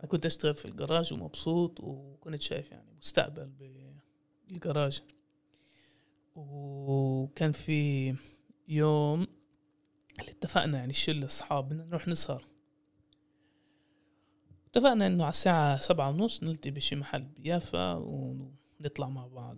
أنا 0.00 0.08
كنت 0.08 0.26
أشتغل 0.26 0.54
في 0.54 0.64
الجراج 0.64 1.12
ومبسوط 1.12 1.80
وكنت 1.80 2.42
شايف 2.42 2.70
يعني 2.70 2.94
مستقبل 3.02 3.52
بالجراج. 4.48 5.02
وكان 6.36 7.52
في 7.52 8.14
يوم 8.68 9.26
اللي 10.20 10.30
اتفقنا 10.30 10.78
يعني 10.78 10.90
الشله 10.90 11.24
أصحاب 11.24 11.68
بدنا 11.68 11.84
نروح 11.84 12.08
نسهر. 12.08 12.44
اتفقنا 14.68 15.06
انه 15.06 15.24
على 15.24 15.30
الساعة 15.30 15.78
سبعة 15.78 16.10
ونص 16.10 16.42
نلتقي 16.42 16.70
بشي 16.70 16.96
محل 16.96 17.22
بيافا 17.22 17.92
ونطلع 17.94 19.08
مع 19.08 19.26
بعض. 19.26 19.56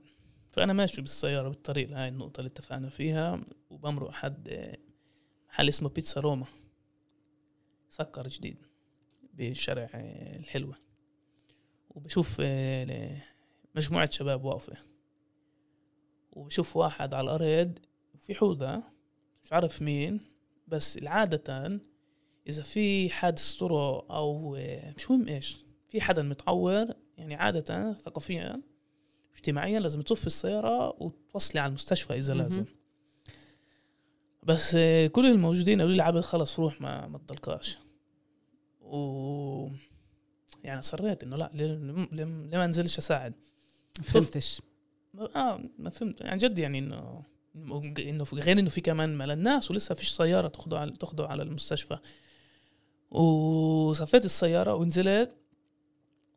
فأنا 0.51 0.73
ماشي 0.73 1.03
بالسيارة 1.03 1.49
بالطريق 1.49 1.89
لهاي 1.91 2.09
النقطة 2.09 2.41
اللي 2.41 2.49
اتفقنا 2.49 2.89
فيها 2.89 3.41
وبمرق 3.71 4.11
حد 4.11 4.77
محل 5.49 5.69
اسمه 5.69 5.89
بيتزا 5.89 6.21
روما. 6.21 6.47
سكر 7.89 8.29
جديد 8.29 8.57
بشارع 9.35 9.91
الحلوة. 10.37 10.77
وبشوف 11.91 12.37
آه، 12.41 13.23
مجموعة 13.75 14.11
شباب 14.13 14.45
واقفة. 14.45 14.77
وبشوف 16.33 16.77
واحد 16.77 17.15
على 17.15 17.25
الأرض 17.37 17.79
وفي 18.15 18.35
حوضة 18.35 18.83
مش 19.45 19.53
عارف 19.53 19.83
مين 19.83 20.21
بس 20.69 20.99
عادة 21.03 21.81
إذا 22.49 22.63
في 22.63 23.11
حادث 23.11 23.53
طرق 23.53 24.13
أو 24.13 24.57
آه، 24.57 24.95
مش 24.97 25.11
مهم 25.11 25.29
إيش 25.29 25.59
في 25.89 26.01
حدا 26.01 26.23
متعور 26.23 26.87
يعني 27.19 27.35
عادة 27.35 27.93
ثقافيا 27.93 28.63
اجتماعيا 29.35 29.81
لازم 29.81 30.03
تصفي 30.03 30.27
السيارة 30.27 30.89
وتوصلي 31.03 31.61
على 31.61 31.69
المستشفى 31.69 32.19
إذا 32.19 32.35
لازم. 32.35 32.65
بس 34.43 34.75
آه، 34.75 35.07
كل 35.07 35.27
الموجودين 35.27 35.81
قالوا 35.81 35.95
لي 35.95 36.03
عبد 36.03 36.21
خلص 36.21 36.61
روح 36.61 36.81
ما 36.81 37.07
ما 37.07 37.19
تضلكاش. 37.19 37.79
و 38.81 39.69
يعني 40.65 40.83
صريت 40.83 41.23
إنه 41.23 41.37
لا 41.37 41.51
ليه 41.55 42.59
ما 42.59 42.65
أنزلش 42.65 42.99
أساعد. 42.99 43.35
فهمتش. 44.03 44.63
آه 45.37 45.61
ما 45.79 45.91
فهمت. 45.91 46.21
يعني 46.21 46.39
جد 46.39 46.59
يعني 46.59 46.79
إنه 46.79 47.23
إنه 47.57 48.25
غير 48.33 48.59
إنه 48.59 48.71
في 48.71 48.81
كمان 48.81 49.17
مال 49.17 49.31
الناس 49.31 49.71
ولسه 49.71 49.95
فيش 49.95 50.09
سيارة 50.09 50.49
تاخده 50.49 50.79
على 50.79 50.91
تاخده 50.91 51.27
على 51.27 51.43
المستشفى. 51.43 51.99
وصفيت 53.11 54.25
السيارة 54.25 54.75
ونزلت 54.75 55.35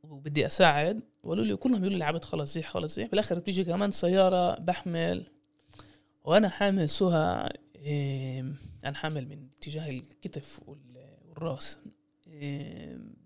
وبدي 0.03 0.45
أساعد. 0.45 1.01
وقالوا 1.23 1.45
لي 1.45 1.55
كلهم 1.55 1.81
يقولوا 1.81 1.97
لي 1.97 2.05
عبد 2.05 2.23
خلص 2.23 2.53
زيح 2.53 2.69
خلص 2.69 2.95
زيح. 2.95 3.09
بالآخر 3.09 3.35
بتيجي 3.35 3.63
كمان 3.63 3.91
سيارة 3.91 4.59
بحمل. 4.59 5.27
وأنا 6.23 6.49
حامل 6.49 6.89
سهى 6.89 7.49
أنا 8.85 8.93
حامل 8.93 9.27
من 9.27 9.47
اتجاه 9.57 9.89
الكتف 9.89 10.61
والراس. 10.67 11.79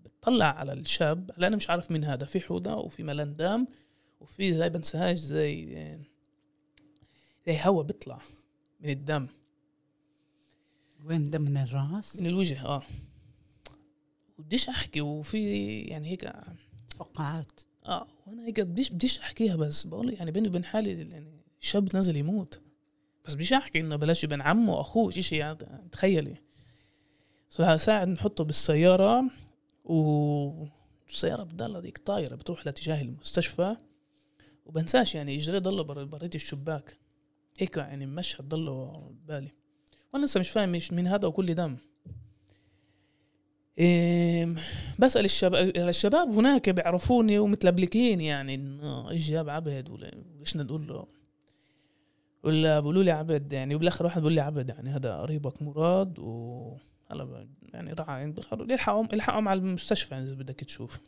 بتطلع 0.04 0.46
على 0.46 0.72
الشاب 0.72 1.30
هلا 1.36 1.46
أنا 1.46 1.56
مش 1.56 1.70
عارف 1.70 1.90
مين 1.90 2.04
هذا. 2.04 2.26
في 2.26 2.40
حوضة 2.40 2.74
وفي 2.74 3.02
ملان 3.02 3.36
دم 3.36 3.66
وفي 4.20 4.52
زي 4.52 4.68
بنساهاش 4.68 5.18
زي 5.18 5.78
زي 7.46 7.58
هوا 7.64 7.82
بيطلع 7.82 8.20
من 8.80 8.90
الدم. 8.90 9.26
وين؟ 11.04 11.30
دم 11.30 11.42
من 11.42 11.56
الراس؟ 11.56 12.20
من 12.20 12.26
الوجه 12.26 12.64
آه. 12.64 12.82
بديش 14.38 14.68
أحكي 14.68 15.00
وفي 15.00 15.80
يعني 15.80 16.10
هيك 16.10 16.32
فقاعات. 16.98 17.60
آه 17.86 18.06
وأنا 18.26 18.46
هيك 18.46 18.60
بديش 18.60 18.90
بديش 18.90 19.18
أحكيها 19.18 19.56
بس. 19.56 19.86
بقول 19.86 20.14
يعني 20.14 20.30
بيني 20.30 20.48
وبين 20.48 20.64
حالي 20.64 21.10
يعني 21.10 21.32
شاب 21.60 21.94
نازل 21.94 22.16
يموت. 22.16 22.60
بس 23.24 23.34
بديش 23.34 23.52
أحكي 23.52 23.80
إنه 23.80 23.96
بلاش 23.96 24.24
بين 24.24 24.42
عمه 24.42 24.74
وأخوه 24.74 25.10
شيء 25.10 25.38
يعني 25.38 25.58
تخيلي. 25.92 26.34
فساعد 27.50 28.08
نحطه 28.08 28.44
بالسيارة 28.44 29.24
والسيارة 29.84 31.42
بتضل 31.42 31.76
هذيك 31.76 31.98
طايرة 31.98 32.34
بتروح 32.34 32.66
لاتجاه 32.66 33.02
المستشفى. 33.02 33.76
وبنساش 34.66 35.14
يعني 35.14 35.36
اجري 35.36 35.58
ضله 35.58 35.82
بريت 35.82 36.34
الشباك. 36.34 36.96
هيك 37.58 37.76
يعني 37.76 38.06
مشهد 38.06 38.48
ضله 38.48 39.02
بالي. 39.26 39.52
وأنا 40.14 40.24
لسه 40.24 40.40
مش 40.40 40.50
فاهم 40.50 40.72
مش 40.72 40.92
من 40.92 41.06
هذا 41.06 41.28
وكل 41.28 41.54
دم. 41.54 41.76
بسأل 44.98 45.24
الشباب 45.24 45.76
الشباب 45.76 46.34
هناك 46.34 46.70
بيعرفوني 46.70 47.38
ومتلبلكين 47.38 48.20
يعني 48.20 48.54
إنه 48.54 49.10
إيش 49.10 49.30
جاب 49.30 49.48
عبد 49.48 49.88
ولا 49.90 50.12
إيش 50.40 50.56
نقول 50.56 50.86
له؟ 50.86 51.06
ولا 52.42 52.80
بيقولوا 52.80 53.02
لي 53.02 53.10
عبد 53.10 53.52
يعني 53.52 53.74
وبالآخر 53.74 54.04
واحد 54.04 54.20
بيقول 54.20 54.32
لي 54.32 54.40
عبد 54.40 54.68
يعني 54.68 54.90
هذا 54.90 55.16
قريبك 55.16 55.62
مراد 55.62 56.18
و 56.18 56.76
هلا 57.10 57.46
يعني 57.74 57.92
راح 57.92 58.10
يلحقهم 58.70 59.08
يلحقهم 59.12 59.48
على 59.48 59.60
المستشفى 59.60 60.14
يعني 60.14 60.26
إذا 60.26 60.34
بدك 60.34 60.60
تشوف. 60.60 61.00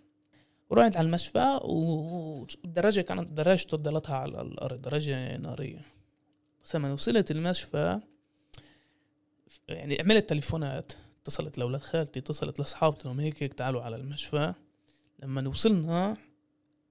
ورحت 0.71 0.97
على 0.97 1.07
المشفى 1.07 1.61
والدراجة 1.65 3.01
كانت 3.01 3.33
دراجته 3.33 3.77
ضلتها 3.77 4.17
على 4.17 4.41
الأرض 4.41 4.83
دراجة 4.83 5.37
نارية. 5.37 5.81
بس 6.65 6.77
لما 6.77 6.93
وصلت 6.93 7.31
المشفى 7.31 8.01
يعني 9.69 10.01
عملت 10.01 10.29
تليفونات. 10.29 10.93
اتصلت 11.23 11.59
لأولاد 11.59 11.83
خالتي 11.83 12.19
اتصلت 12.19 12.59
لأصحابي 12.59 12.97
لهم 13.05 13.21
هيك 13.21 13.43
هيك 13.43 13.55
تعالوا 13.55 13.83
على 13.83 13.97
المشفى. 13.97 14.55
لما 15.23 15.49
وصلنا 15.49 16.17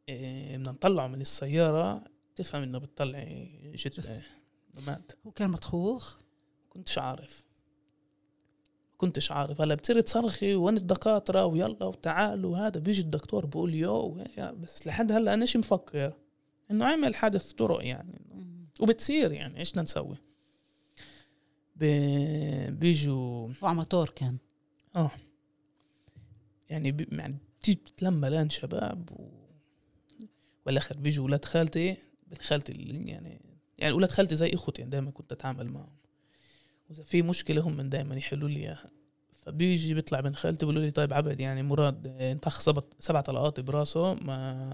إيه، 0.09 0.57
بدنا 0.57 0.71
نطلعه 0.71 1.07
من 1.07 1.21
السيارة. 1.21 2.03
تفهم 2.36 2.63
إنه 2.63 2.77
بتطلع 2.77 3.23
جد 3.75 4.23
مات. 4.88 5.11
هو 5.27 5.32
كان 5.32 5.49
مطخوخ؟ 5.49 6.17
كنتش 6.69 6.97
عارف. 6.97 7.45
كنتش 8.97 9.32
عارف. 9.32 9.61
هلا 9.61 9.75
بتصير 9.75 10.01
تصرخي 10.01 10.55
وين 10.55 10.77
الدكاترة؟ 10.77 11.45
ويلا 11.45 11.86
وتعالوا. 11.86 12.57
هذا 12.57 12.80
بيجي 12.80 13.01
الدكتور 13.01 13.45
بقول 13.45 13.73
يو 13.73 14.23
بس 14.38 14.88
لحد 14.88 15.11
هلا 15.11 15.34
أنا 15.34 15.45
مفكر؟ 15.55 16.13
إنه 16.71 16.86
عمل 16.86 17.15
حادث 17.15 17.51
طرق 17.51 17.86
يعني. 17.86 18.21
وبتصير 18.80 19.32
يعني 19.32 19.59
إيش 19.59 19.71
بدنا 19.71 19.84
نسوي؟ 19.84 20.17
بيجوا. 21.80 23.49
وعمطور 23.61 24.09
كان. 24.09 24.38
آه. 24.95 25.11
يعني 26.69 27.07
يعني 27.11 27.38
بتيجي 27.59 27.80
تلم 27.97 28.13
ملان 28.13 28.49
شباب 28.49 29.09
و... 29.11 29.30
والآخر 30.65 30.97
بيجوا 30.97 31.25
ولاد 31.25 31.45
خالتي 31.45 31.97
بنت 32.27 32.41
خالتي 32.41 32.71
اللي 32.71 33.11
يعني 33.11 33.41
يعني 33.77 33.93
ولاد 33.93 34.09
خالتي 34.09 34.36
زي 34.36 34.49
إخوتي 34.53 34.82
يعني 34.82 34.91
دائما 34.91 35.11
كنت 35.11 35.32
أتعامل 35.32 35.73
معهم. 35.73 35.95
وإذا 36.89 37.03
في 37.03 37.21
مشكلة 37.21 37.61
هم 37.61 37.82
دائما 37.82 38.17
يحلوا 38.17 38.49
لي 38.49 38.59
إياها. 38.59 38.89
فبيجي 39.32 39.93
بيطلع 39.93 40.19
بين 40.19 40.36
خالتي 40.36 40.65
بيقولوا 40.65 40.84
لي 40.84 40.91
طيب 40.91 41.13
عبد 41.13 41.39
يعني 41.39 41.63
مراد 41.63 42.07
انت 42.07 42.49
سبع 42.49 42.82
سبع 42.99 43.21
طلقات 43.21 43.59
براسه 43.59 44.13
ما 44.13 44.69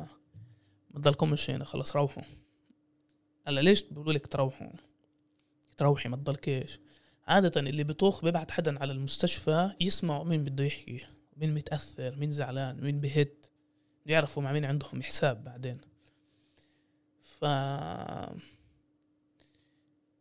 ما 0.92 1.00
تضلكمش 1.02 1.50
هنا 1.50 1.66
خلص 1.66 1.96
روحوا. 1.96 2.24
هلا 3.48 3.62
ليش؟ 3.62 3.84
بيقولوا 3.84 4.14
لك 4.14 4.28
تروحوا. 4.28 4.68
تروحي 5.78 6.10
ما 6.10 6.18
تضلكيش. 6.18 6.80
عادة 7.28 7.62
اللي 7.62 7.84
بيطوخ 7.84 8.24
بيبعت 8.24 8.52
حدا 8.52 8.80
على 8.80 8.92
المستشفى 8.94 9.72
يسمعوا 9.82 10.24
مين 10.24 10.44
بده 10.44 10.64
يحكي 10.64 11.06
مين 11.38 11.54
متأثر 11.54 12.16
مين 12.16 12.32
زعلان 12.32 12.82
مين 12.84 12.98
بهت 12.98 13.46
يعرفوا 14.06 14.44
مع 14.44 14.52
مين 14.52 14.66
عندهم 14.66 15.04
حساب 15.04 15.44
بعدين. 15.44 15.78
ف 17.40 17.46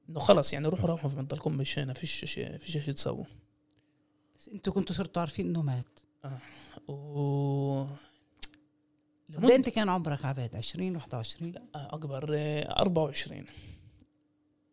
إنه 0.09 0.19
خلص 0.21 0.53
يعني 0.53 0.69
روحوا 0.69 0.87
روحوا 0.87 1.11
في 1.11 1.17
منطقتكم 1.17 1.57
مش 1.57 1.79
هنا 1.79 1.93
فيش 1.93 2.25
شيء 2.25 2.57
فيش 2.57 2.73
شيء 2.73 2.93
تسووا 2.93 3.25
بس 4.37 4.49
أنتوا 4.49 4.73
كنتوا 4.73 4.95
صرتوا 4.95 5.21
عارفين 5.21 5.47
إنه 5.47 5.63
مات. 5.63 5.99
آه. 6.25 6.39
و 6.93 7.87
إيه 9.45 9.57
انت 9.57 9.69
كان 9.69 9.89
عمرك 9.89 10.25
عباد 10.25 10.57
20 10.57 10.97
21 10.97 11.53
لا 11.53 11.63
أكبر 11.75 12.31
آه، 12.35 12.81
24 12.81 13.45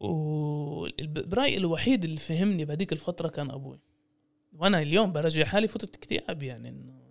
والبراي 0.01 1.57
الوحيد 1.57 2.03
اللي 2.03 2.17
فهمني 2.17 2.65
بهذيك 2.65 2.93
الفترة 2.93 3.27
كان 3.27 3.51
أبوي. 3.51 3.79
وأنا 4.53 4.81
اليوم 4.81 5.11
برجع 5.11 5.45
حالي 5.45 5.67
فتره 5.67 5.89
اكتئاب 5.89 6.43
يعني 6.43 6.69
إنه 6.69 7.01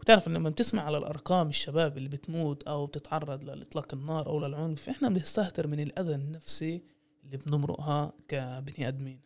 وتعرف 0.00 0.28
لما 0.28 0.50
بتسمع 0.50 0.82
على 0.82 0.98
الأرقام 0.98 1.48
الشباب 1.48 1.96
اللي 1.96 2.08
بتموت 2.08 2.62
أو 2.62 2.86
بتتعرض 2.86 3.44
لإطلاق 3.44 3.94
النار 3.94 4.26
أو 4.26 4.40
للعنف 4.40 4.88
إحنا 4.88 5.08
بنستهتر 5.08 5.66
من 5.66 5.80
الأذى 5.80 6.14
النفسي 6.14 6.82
اللي 7.24 7.36
بنمرقها 7.36 8.12
كبني 8.28 8.88
آدمين. 8.88 9.20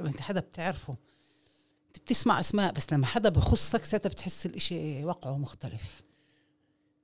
أنت 0.00 0.20
حدا 0.20 0.40
بتعرفه؟ 0.40 0.94
أنت 1.88 1.98
بتسمع 1.98 2.40
أسماء 2.40 2.72
بس 2.72 2.92
لما 2.92 3.06
حدا 3.06 3.28
بخصك 3.28 3.84
ساعتها 3.84 4.08
بتحس 4.08 4.46
الإشي 4.46 5.04
وقعه 5.04 5.38
مختلف. 5.38 6.02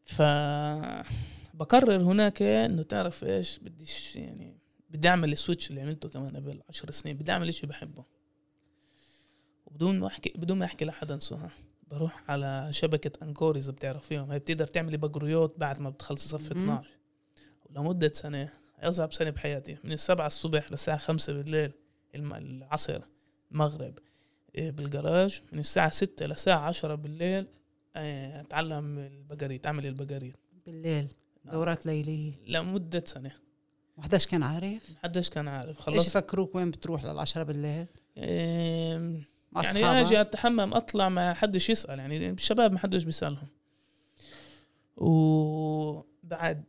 ف 0.04 0.22
بقرر 1.54 2.02
هناك 2.02 2.42
إنه 2.42 2.82
تعرف 2.82 3.24
إيش 3.24 3.58
بديش 3.58 4.16
يعني 4.16 4.59
بدي 4.90 5.08
أعمل 5.08 5.32
السويتش 5.32 5.70
اللي 5.70 5.80
عملته 5.80 6.08
كمان 6.08 6.28
قبل 6.36 6.62
عشر 6.68 6.90
سنين. 6.90 7.16
بدي 7.16 7.32
أعمل 7.32 7.48
إشي 7.48 7.66
بحبه. 7.66 8.04
وبدون 9.66 9.98
ما 10.00 10.06
احكي 10.06 10.32
بدون 10.36 10.58
ما 10.58 10.64
أحكي 10.64 10.84
لحدا 10.84 11.18
سوها 11.18 11.50
بروح 11.90 12.30
على 12.30 12.68
شبكة 12.70 13.24
أنكور 13.24 13.56
إذا 13.56 13.72
بتعرفيهم. 13.72 14.32
هي 14.32 14.38
بتقدر 14.38 14.66
تعملي 14.66 14.96
بقريات 14.96 15.54
بعد 15.58 15.80
ما 15.80 15.90
بتخلصي 15.90 16.28
صف 16.28 16.52
مهم. 16.52 16.62
12 16.62 16.90
ولمدة 17.66 18.10
سنة 18.14 18.48
أصعب 18.78 19.12
سنة 19.12 19.30
بحياتي. 19.30 19.76
من 19.84 19.92
السبعة 19.92 20.26
الصبح 20.26 20.70
للساعة 20.70 20.96
خمسة 20.98 21.32
بالليل 21.32 21.72
العصر 22.14 23.00
المغرب 23.52 23.98
إيه، 24.54 24.70
بالجراج 24.70 25.42
من 25.52 25.58
الساعة 25.58 25.90
ستة 25.90 26.26
للساعة 26.26 26.58
عشرة 26.58 26.94
بالليل 26.94 27.46
إيه، 27.96 28.40
أتعلم 28.40 28.98
البقريت 28.98 29.66
أعمل 29.66 29.86
البقريت. 29.86 30.36
بالليل. 30.66 31.08
دورات 31.44 31.86
ليلية. 31.86 32.32
لمدة 32.46 33.02
سنة. 33.06 33.32
وحداش 34.00 34.26
كان 34.26 34.42
عارف. 34.42 34.90
محدش 34.90 35.30
كان 35.30 35.48
عارف. 35.48 35.68
إيش 35.68 35.78
خلصت. 35.78 36.08
يفكروك 36.08 36.54
وين 36.54 36.70
بتروح 36.70 37.04
للعشرة 37.04 37.42
بالليل؟ 37.42 37.86
إيه، 38.16 39.20
يعني؟ 39.56 40.00
أجي 40.00 40.20
أتحمم 40.20 40.74
أطلع 40.74 41.08
ما 41.08 41.34
حدش 41.34 41.70
يسأل. 41.70 41.98
يعني 41.98 42.30
الشباب 42.30 42.72
ما 42.72 42.78
حدش 42.78 43.04
بيسألهم. 43.04 43.48
وبعد 44.96 46.64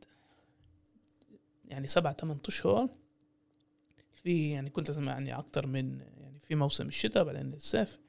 يعني 1.67 1.87
سبعة 1.87 2.13
ثمان 2.13 2.37
أشهر 2.47 2.89
في 4.13 4.51
يعني 4.51 4.69
كنت 4.69 4.89
أسمع 4.89 5.11
يعني 5.11 5.37
أكثر 5.37 5.67
من 5.67 5.99
يعني 6.17 6.39
في 6.39 6.55
موسم 6.55 6.87
الشتاء 6.87 7.23
بعدين 7.23 7.53
الصيف. 7.53 7.99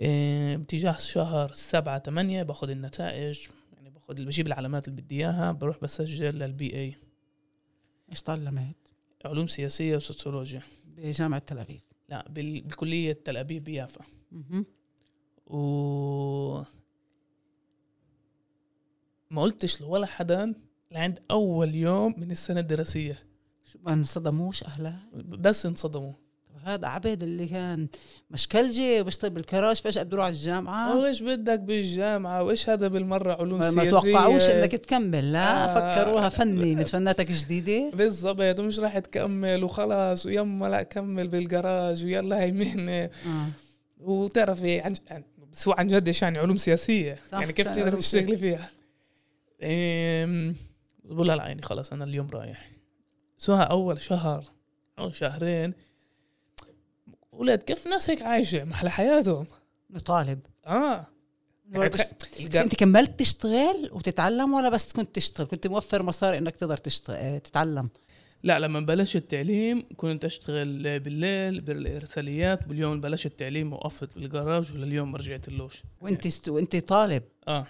إيه، 0.00 0.56
باتجاه 0.56 0.92
شهر 0.92 1.52
سبعة 1.52 1.98
ثمانية 1.98 2.42
باخذ 2.42 2.70
النتائج 2.70 3.40
يعني 3.72 3.90
باخذ 3.90 4.14
بجيب 4.24 4.46
العلامات 4.46 4.88
اللي 4.88 5.02
بدي 5.02 5.16
إياها 5.16 5.52
بروح 5.52 5.78
بسجل 5.82 6.38
للبي 6.38 6.74
اي 6.74 6.96
إيش 8.10 8.22
تعلمت 8.22 8.76
علوم 9.24 9.46
سياسية 9.46 9.96
وسوسيولوجيا. 9.96 10.62
بجامعة 10.84 11.38
تل 11.46 11.58
أبيب. 11.58 11.80
لا 12.08 12.28
بال- 12.28 12.60
بالكلية 12.60 13.12
تل 13.12 13.36
أبيب 13.36 13.64
بيافا. 13.64 14.04
و 15.46 16.62
ما 19.30 19.42
قلتش 19.42 19.80
لولا 19.80 20.06
حدا 20.06 20.54
لعند 20.90 21.22
أول 21.30 21.74
يوم 21.74 22.14
من 22.20 22.30
السنة 22.30 22.60
الدراسية. 22.60 23.22
شو 23.64 23.78
ما 23.82 23.92
انصدموش 23.92 24.64
أهلها؟ 24.64 25.08
بس 25.14 25.66
انصدموا. 25.66 26.12
هذا 26.66 26.86
عبيد 26.86 27.22
اللي 27.22 27.46
كان 27.46 27.88
مشكلجي 28.30 29.00
وبيشتغل 29.00 29.30
بالكراج 29.30 29.76
فجأة 29.76 30.02
بده 30.02 30.12
يروح 30.12 30.24
على 30.26 30.32
الجامعة 30.32 30.98
وإيش 30.98 31.22
بدك 31.22 31.60
بالجامعة؟ 31.60 32.42
وإيش 32.42 32.70
هذا 32.70 32.88
بالمرة 32.88 33.32
علوم 33.32 33.58
ما 33.58 33.70
سياسية؟ 33.70 33.90
توقعوش 33.90 34.48
إنك 34.48 34.72
تكمل 34.72 35.32
لا 35.32 35.64
آه. 35.64 35.74
فكروها 35.74 36.28
فني 36.28 36.74
من 36.74 36.84
فناتك 36.84 37.32
جديده 37.32 37.90
بالضبط 37.94 38.60
ومش 38.60 38.80
راح 38.80 38.98
تكمل 38.98 39.64
وخلاص 39.64 40.26
ويما 40.26 40.66
لا 40.66 40.82
كمل 40.82 41.28
بالجراج 41.28 42.04
ويلا 42.04 42.40
هي 42.40 42.52
مهنة. 42.52 43.04
آه. 43.04 43.48
وتعرفي 43.98 44.80
عن 44.80 44.94
بس 45.52 45.68
هو 45.68 45.74
عن 45.78 45.86
جد 45.88 46.06
إيش 46.06 46.22
يعني 46.22 46.38
علوم 46.38 46.56
سياسية؟ 46.56 47.18
صح، 47.32 47.40
يعني 47.40 47.52
كيف 47.52 47.68
تقدر 47.68 47.96
تشتغلي 47.96 48.36
فيها؟ 48.36 48.70
بقول 51.04 51.28
لها 51.28 51.36
يعني 51.36 51.62
خلاص 51.62 51.92
أنا 51.92 52.04
اليوم 52.04 52.28
رايح. 52.34 52.70
سوها 53.38 53.62
أول 53.62 54.00
شهر 54.00 54.44
أو 54.98 55.10
شهرين 55.10 55.74
ولاد 57.36 57.62
كيف 57.62 57.86
ناس 57.86 58.10
هيك 58.10 58.22
عايشه 58.22 58.64
محل 58.64 58.88
حياتهم. 58.88 59.46
طالب 60.04 60.40
آه. 60.66 61.06
يعني 61.72 61.88
بس, 61.88 62.56
أنت 62.56 62.74
كملت 62.74 63.18
تشتغل 63.18 63.90
وتتعلم 63.92 64.54
ولا 64.54 64.68
بس 64.68 64.92
كنت 64.92 65.14
تشتغل؟ 65.14 65.46
كنت 65.46 65.66
موفر 65.66 66.02
مصاري 66.02 66.38
إنك 66.38 66.56
تقدر 66.56 66.76
تشتغل 66.76 67.40
تتعلم؟ 67.40 67.90
لا 68.42 68.58
لما 68.58 68.80
بلشت 68.80 69.16
التعليم 69.16 69.84
كنت 69.96 70.24
أشتغل 70.24 71.00
بالليل 71.00 71.60
بالإرساليات 71.60 72.68
باليوم 72.68 73.00
بلشت 73.00 73.26
التعليم 73.26 73.72
وقفت 73.72 74.14
بالجراج 74.14 74.72
ولليوم 74.72 75.12
ما 75.12 75.18
رجعت 75.18 75.48
اللوش. 75.48 75.82
وأنت 76.00 76.26
است... 76.26 76.48
وأنت 76.48 76.76
طالب؟ 76.76 77.22
آه. 77.48 77.66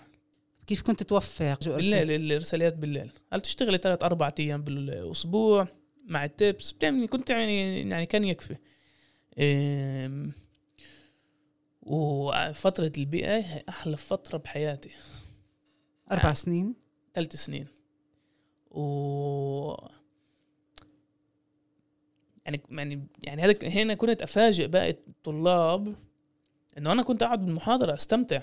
كيف 0.67 0.83
كنت 0.83 1.03
توفق؟ 1.03 1.65
بالليل 1.65 2.11
الإرساليات 2.11 2.75
بالليل. 2.75 3.13
هل 3.33 3.41
تشتغلي 3.41 3.79
ثلاث 3.79 4.05
أربع 4.05 4.31
أيام 4.39 4.63
بالأسبوع 4.63 5.69
مع 6.09 6.25
التبس؟ 6.25 6.73
بتعملي 6.73 7.07
كنت 7.07 7.31
يعني 7.31 7.89
يعني 7.91 8.07
كان 8.07 8.25
يكفي. 8.25 8.57
وفترة 11.83 12.93
البيئة 12.99 13.37
هي 13.37 13.65
أحلى 13.69 13.97
فترة 13.97 14.39
بحياتي. 14.39 14.91
أربع 16.13 16.33
سنين؟ 16.33 16.75
ثلاث 17.15 17.37
سنين. 17.37 17.67
و 18.71 19.75
يعني 22.45 22.63
يعني 22.71 23.07
يعني 23.23 23.43
هذا 23.43 23.69
هنا 23.69 23.95
كنت 23.95 24.23
أفاجئ 24.23 24.67
باقي 24.67 24.91
الطلاب 24.91 25.97
إنه 26.79 26.93
أنا 26.93 27.03
كنت 27.03 27.23
قاعد 27.23 27.45
بالمحاضرة 27.45 27.95
أستمتع. 27.95 28.43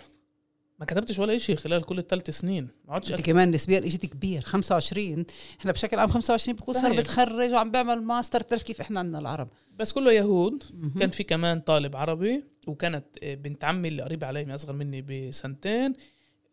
ما 0.84 0.88
كتبتش 0.88 1.20
ولا 1.20 1.38
شيء 1.38 1.56
خلال 1.56 1.84
كل 1.84 2.00
الثلاث 2.00 2.30
سنين 2.30 2.68
ما 2.88 2.94
عدتش 2.94 3.12
أنت. 3.12 3.22
كمان 3.22 3.52
نسبيا 3.52 3.78
اجيت 3.78 4.06
كبير 4.06 4.42
25 4.42 5.26
إحنا 5.60 5.72
بشكل 5.72 6.00
عام 6.00 6.10
25 6.10 6.58
بكون 6.58 6.74
صار. 6.74 6.98
بتخرج 6.98 7.54
وعم 7.54 7.72
بيعمل 7.72 8.04
ماستر 8.04 8.40
تعرف 8.42 8.64
كيف 8.64 8.82
إحنا 8.82 9.00
عندنا 9.00 9.20
العرب 9.20 9.50
بس 9.80 9.94
كله 9.94 10.12
يهود 10.12 10.64
مهم. 10.74 11.00
كان 11.00 11.10
في 11.10 11.24
كمان 11.24 11.60
طالب 11.60 11.96
عربي 11.96 12.44
وكانت 12.68 13.06
آه، 13.24 13.36
بنت 13.36 13.64
عمي 13.64 13.88
اللي 13.88 14.04
قريبة 14.04 14.28
علي 14.28 14.54
أصغر 14.54 14.74
مني 14.74 15.02
بسنتين 15.02 15.94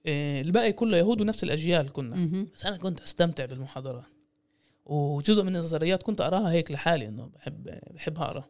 آه، 0.07 0.41
الباقي 0.41 0.73
كله 0.73 0.97
يهود 0.97 1.21
ونفس 1.21 1.45
الأجيال 1.45 1.93
كنا 1.93 2.17
مهم. 2.17 2.49
بس 2.55 2.67
أنا 2.67 2.77
كنت 2.77 3.01
أستمتع 3.01 3.45
بالمحاضرات 3.45 4.05
وجزء 4.87 5.43
من 5.43 5.57
النظريات 5.57 6.03
كنت 6.03 6.21
اراها 6.21 6.51
هيك 6.51 6.71
لحالي 6.71 7.09
إنه 7.09 7.27
بحب 7.27 7.79
بحب 7.95 8.19
أقرأ 8.19 8.45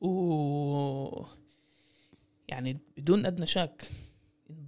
و 0.00 1.24
يعني 2.48 2.78
بدون 2.96 3.26
أدنى 3.26 3.46
شك 3.46 3.88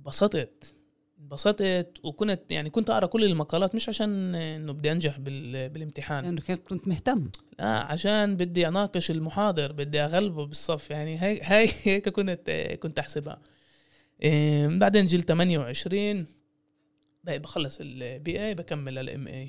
انبسطت 0.05 0.75
انبسطت 1.21 2.01
وكنت 2.03 2.41
يعني 2.51 2.71
كنت 2.71 2.91
أقرأ 2.91 3.07
كل 3.07 3.25
المقالات 3.25 3.75
مش 3.75 3.89
عشان 3.89 4.35
إنه 4.35 4.73
بدي 4.73 4.93
أنجح 4.93 5.19
بال... 5.19 5.69
بالامتحان. 5.69 6.25
لأنه 6.25 6.41
كنت 6.41 6.69
كنت 6.69 6.89
مهتم. 6.89 7.31
لا 7.59 7.67
عشان 7.67 8.37
بدي 8.37 8.69
أناقش 8.69 9.11
المحاضر 9.11 9.73
بدي 9.73 10.01
أغلبه 10.01 10.47
بالصف 10.47 10.91
يعني 10.91 11.23
هي 11.23 11.41
هي 11.43 11.69
هيك 11.83 12.09
كنت 12.09 12.51
كنت 12.83 12.99
أحسبها. 12.99 13.41
إيه، 14.23 14.67
بعدين 14.79 15.05
جيل 15.05 15.23
28 15.23 16.27
بقى 17.25 17.39
بخلص 17.39 17.79
ال 17.81 18.45
BA 18.47 18.55
بكمل 18.55 18.99
ال 18.99 19.29
MA 19.29 19.49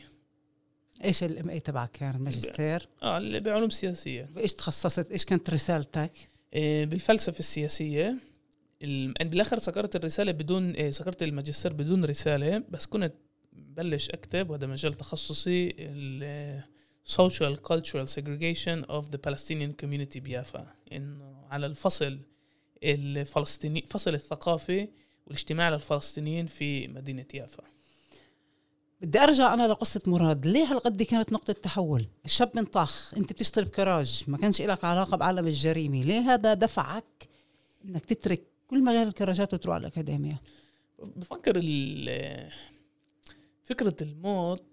إيش 1.03 1.23
ال 1.23 1.49
MA 1.49 1.59
تبعك 1.59 1.91
كان؟ 1.91 2.17
ماجستير؟ 2.21 2.87
آه 3.03 3.17
اللي 3.17 3.39
بعلوم 3.39 3.69
سياسية. 3.69 4.29
بايش 4.35 4.53
تخصصت؟ 4.53 5.11
إيش 5.11 5.25
كانت 5.25 5.49
رسالتك؟ 5.49 6.11
إيه، 6.53 6.85
بالفلسفة 6.85 7.39
السياسية. 7.39 8.09
ال- 8.09 8.34
بالاخر 9.21 9.59
سكرت 9.59 9.95
الرسالة 9.95 10.31
بدون 10.31 10.71
إيه، 10.71 10.91
سكرت 10.91 11.23
الماجستير 11.23 11.73
بدون 11.73 12.05
رسالة 12.05 12.63
بس 12.69 12.85
كنت 12.85 13.13
بلش 13.53 14.09
أكتب 14.09 14.49
وهذا 14.49 14.67
مجال 14.67 14.93
تخصصي 14.93 15.69
social 17.07 17.55
cultural 17.55 18.07
segregation 18.07 18.85
of 18.89 19.03
the 19.11 19.19
Palestinian 19.27 19.71
community 19.83 20.17
بيافا. 20.17 20.67
إنه 20.91 21.45
على 21.49 21.65
الفصل 21.65 22.19
الفلسطيني 22.83 23.85
فصل 23.89 24.13
الثقافي 24.13 24.87
والاجتماع 25.27 25.69
للفلسطينيين 25.69 26.47
في 26.47 26.87
مدينة 26.87 27.25
يافا. 27.33 27.63
بدي 29.01 29.19
أرجع 29.19 29.53
أنا 29.53 29.67
لقصة 29.67 30.01
مراد. 30.07 30.45
ليه 30.45 30.63
هالقد 30.63 31.03
كانت 31.03 31.33
نقطة 31.33 31.53
تحول؟ 31.53 32.05
الشاب 32.25 32.51
من 32.55 32.65
طخ 32.65 33.13
أنت 33.17 33.33
بتشتغل 33.33 33.65
بكراج 33.65 34.23
ما 34.27 34.37
كانش 34.37 34.61
لك 34.61 34.83
علاقة 34.83 35.17
بعالم 35.17 35.47
الجريمة. 35.47 36.03
ليه 36.03 36.19
هذا 36.19 36.53
دفعك 36.53 37.27
إنك 37.85 38.05
تترك 38.05 38.43
كل 38.67 38.83
مجال 38.83 39.07
الكراجات 39.07 39.53
وتروح 39.53 39.75
على 39.75 39.81
الأكاديمية. 39.81 40.41
بفكر 40.99 41.53
ال- 41.63 42.51
فكرة 43.63 43.95
الموت 44.01 44.63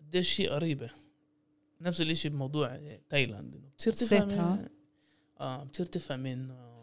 قديش 0.00 0.28
شيء 0.28 0.50
قريبة. 0.50 0.90
نفس 1.80 2.00
الإشي 2.00 2.28
بموضوع 2.28 2.80
تايلاند. 3.08 3.56
بتصير 3.76 3.92
تفهم؟ 3.92 4.68
آه 5.40 5.64
بتصير 5.64 5.86
تفهم 5.86 6.26
إنه 6.26 6.80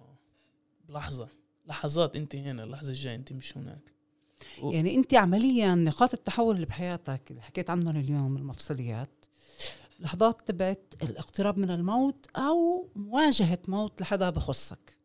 بلحظة 0.89 1.27
لحظات 1.65 2.15
أنت 2.15 2.35
هنا 2.35 2.63
اللحظة 2.63 2.89
الجاية 2.89 3.15
أنت 3.15 3.33
مش 3.33 3.57
هناك. 3.57 3.91
و- 4.61 4.71
يعني 4.71 4.95
أنت 4.95 5.13
عمليا 5.13 5.75
نقاط 5.75 6.13
التحول 6.13 6.55
اللي 6.55 6.65
بحياتك 6.65 7.21
اللي 7.31 7.41
حكيت 7.41 7.69
عنهم 7.69 7.97
اليوم 7.97 8.37
المفصليات 8.37 9.25
لحظات 9.99 10.41
تبعت 10.47 10.93
الاقتراب 11.03 11.57
من 11.57 11.71
الموت 11.71 12.27
أو 12.35 12.87
مواجهة 12.95 13.59
موت 13.67 14.01
لحدا 14.01 14.29
بخصك. 14.29 14.96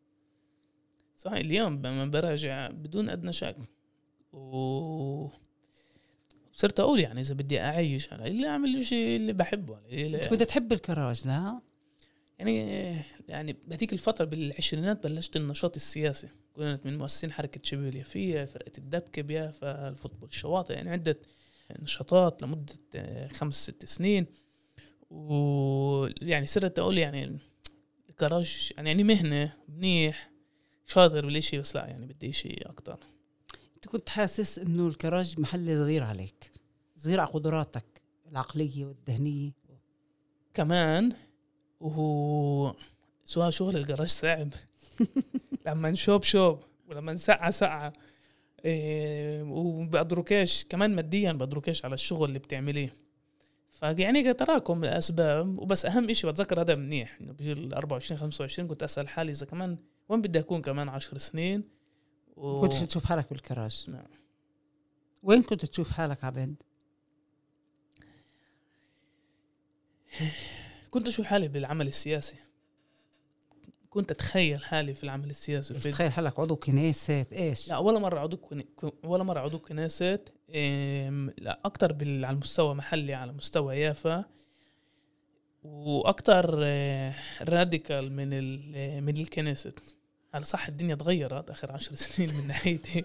صحيح 1.23 1.37
اليوم 1.37 1.73
لما 1.73 2.05
براجع 2.05 2.67
بدون 2.67 3.09
أدنى 3.09 3.33
شك. 3.33 3.55
و 4.33 5.27
صرت 6.53 6.79
أقول 6.79 6.99
يعني 6.99 7.21
إذا 7.21 7.35
بدي 7.35 7.59
أعيش 7.59 8.13
أنا 8.13 8.27
اللي 8.27 8.47
أعمل 8.47 8.75
الشيء 8.75 9.15
اللي 9.15 9.33
بحبه. 9.33 9.77
انت 9.77 9.93
اللي 9.93 10.17
كنت 10.17 10.43
تحب 10.43 10.73
الكراج 10.73 11.27
لا؟ 11.27 11.59
يعني 12.39 12.95
يعني 13.27 13.53
بهذيك 13.67 13.93
الفترة 13.93 14.25
بالعشرينات 14.25 15.03
بلشت 15.07 15.35
النشاط 15.35 15.75
السياسي. 15.75 16.27
كنت 16.53 16.85
من 16.85 16.97
مؤسسين 16.97 17.31
حركة 17.31 17.61
شباب 17.63 17.87
اليافية 17.87 18.45
فرقة 18.45 18.71
الدبكة 18.77 19.21
بيافا 19.21 19.89
الفوتبول 19.89 20.29
الشواطئ 20.29 20.73
يعني 20.73 20.89
عدة 20.89 21.17
نشاطات 21.79 22.43
لمدة 22.43 22.73
آه، 22.95 23.27
خمس 23.27 23.55
ست 23.63 23.85
سنين. 23.85 24.25
ويعني 25.09 26.45
صرت 26.45 26.79
أقول 26.79 26.97
يعني 26.97 27.37
الكراج 28.09 28.71
يعني, 28.77 28.89
يعني 28.89 29.03
مهنة 29.03 29.53
منيح. 29.69 30.32
شاطر 30.87 31.25
بالإشي 31.25 31.57
بس 31.57 31.75
لا 31.75 31.85
يعني 31.85 32.05
بدي 32.05 32.29
إشي 32.29 32.53
أكتر. 32.61 32.99
أنت 33.75 33.87
كنت 33.87 34.09
حاسس 34.09 34.59
إنه 34.59 34.87
الكراج 34.87 35.39
محل 35.39 35.77
صغير 35.77 36.03
عليك 36.03 36.51
صغير 36.97 37.19
على 37.19 37.29
قدراتك 37.29 37.85
العقلية 38.31 38.85
والذهنية؟ 38.85 39.51
كمان 40.53 41.11
وهو 41.79 42.75
سواء 43.25 43.49
شغل 43.49 43.77
الجراج 43.77 44.07
صعب. 44.07 44.49
لما 45.67 45.91
نشوب 45.91 46.23
شوب 46.23 46.59
ولما 46.89 47.13
نسقع 47.13 47.49
سقعة 47.49 47.93
إيه 48.65 49.43
وبقدروكيش 49.43 50.65
كمان 50.65 50.95
ماديا 50.95 51.31
بقدروكيش 51.31 51.85
على 51.85 51.93
الشغل 51.93 52.29
اللي 52.29 52.39
بتعمليه. 52.39 52.93
فيعني 53.71 54.33
تراكم 54.33 54.83
الأسباب 54.83 55.59
وبس 55.59 55.85
أهم 55.85 56.09
إشي 56.09 56.27
بتذكر 56.27 56.61
هذا 56.61 56.75
منيح 56.75 57.17
إنه 57.21 57.33
بجيل 57.33 57.73
24 57.73 58.19
25 58.19 58.67
كنت 58.67 58.83
أسأل 58.83 59.07
حالي 59.07 59.31
إذا 59.31 59.45
كمان 59.45 59.77
وين 60.13 60.21
بدي 60.21 60.39
أكون 60.39 60.61
كمان 60.61 60.89
10 60.89 61.17
سنين؟ 61.17 61.63
و... 62.37 62.61
كنت 62.61 62.73
تشوف 62.73 63.05
حالك 63.05 63.29
بالكراج. 63.29 63.85
نعم. 63.87 64.05
وين 65.23 65.41
كنت 65.43 65.65
تشوف 65.65 65.91
حالك 65.91 66.23
عبد؟ 66.23 66.55
كنت 70.91 71.07
أشوف 71.07 71.25
حالي 71.25 71.47
بالعمل 71.47 71.87
السياسي. 71.87 72.35
كنت 73.89 74.11
أتخيل 74.11 74.63
حالي 74.65 74.93
في 74.93 75.03
العمل 75.03 75.29
السياسي. 75.29 75.73
في 75.73 75.91
تخيل 75.91 76.11
حالك 76.11 76.39
عضو 76.39 76.55
كنيسه 76.55 77.25
إيش؟ 77.31 77.67
لا 77.69 77.77
ولا 77.77 77.99
مرة 77.99 78.19
عضو 78.19 78.37
كن- 78.37 78.63
ولا 79.03 79.23
مرة 79.23 79.39
عضو 79.39 79.59
كنيسة 79.59 80.19
إم، 80.55 81.33
لا 81.37 81.59
أكتر 81.65 81.93
بال- 81.93 82.25
على 82.25 82.33
المستوى 82.35 82.75
محلي 82.75 83.13
على 83.13 83.31
مستوى 83.33 83.75
يافا 83.77 84.25
وأكتر 85.63 86.59
آه، 86.63 87.15
راديكال 87.41 88.11
من 88.13 88.29
ال- 88.33 89.03
من 89.03 89.17
الكنيسة 89.17 89.73
على 90.33 90.45
صح 90.45 90.67
الدنيا 90.67 90.95
تغيرت 90.95 91.49
آخر 91.49 91.71
عشر 91.71 91.95
سنين 92.05 92.33
من 92.35 92.47
ناحيتي. 92.47 93.03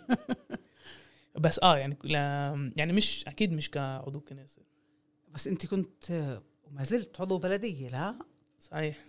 بس 1.39 1.61
آه 1.63 1.77
يعني 1.79 1.97
لا 2.05 2.73
يعني 2.77 2.93
مش 2.93 3.25
أكيد 3.29 3.53
مش 3.53 3.71
كعضو 3.71 4.21
كنيسة. 4.21 4.63
بس 5.35 5.47
أنت 5.49 5.67
كنت 5.67 6.39
وما 6.65 6.85
زلت 6.85 7.21
عضو 7.21 7.39
بلدية 7.39 7.89
لا؟ 7.89 8.15
صحيح. 8.59 9.05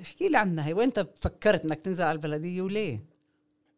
احكي 0.00 0.28
لي 0.28 0.36
عنها. 0.38 0.66
هي 0.66 0.72
وين 0.72 0.86
انت 0.88 1.06
فكرت 1.16 1.66
إنك 1.66 1.80
تنزل 1.80 2.04
على 2.04 2.12
البلدية 2.16 2.62
وليه؟ 2.62 3.00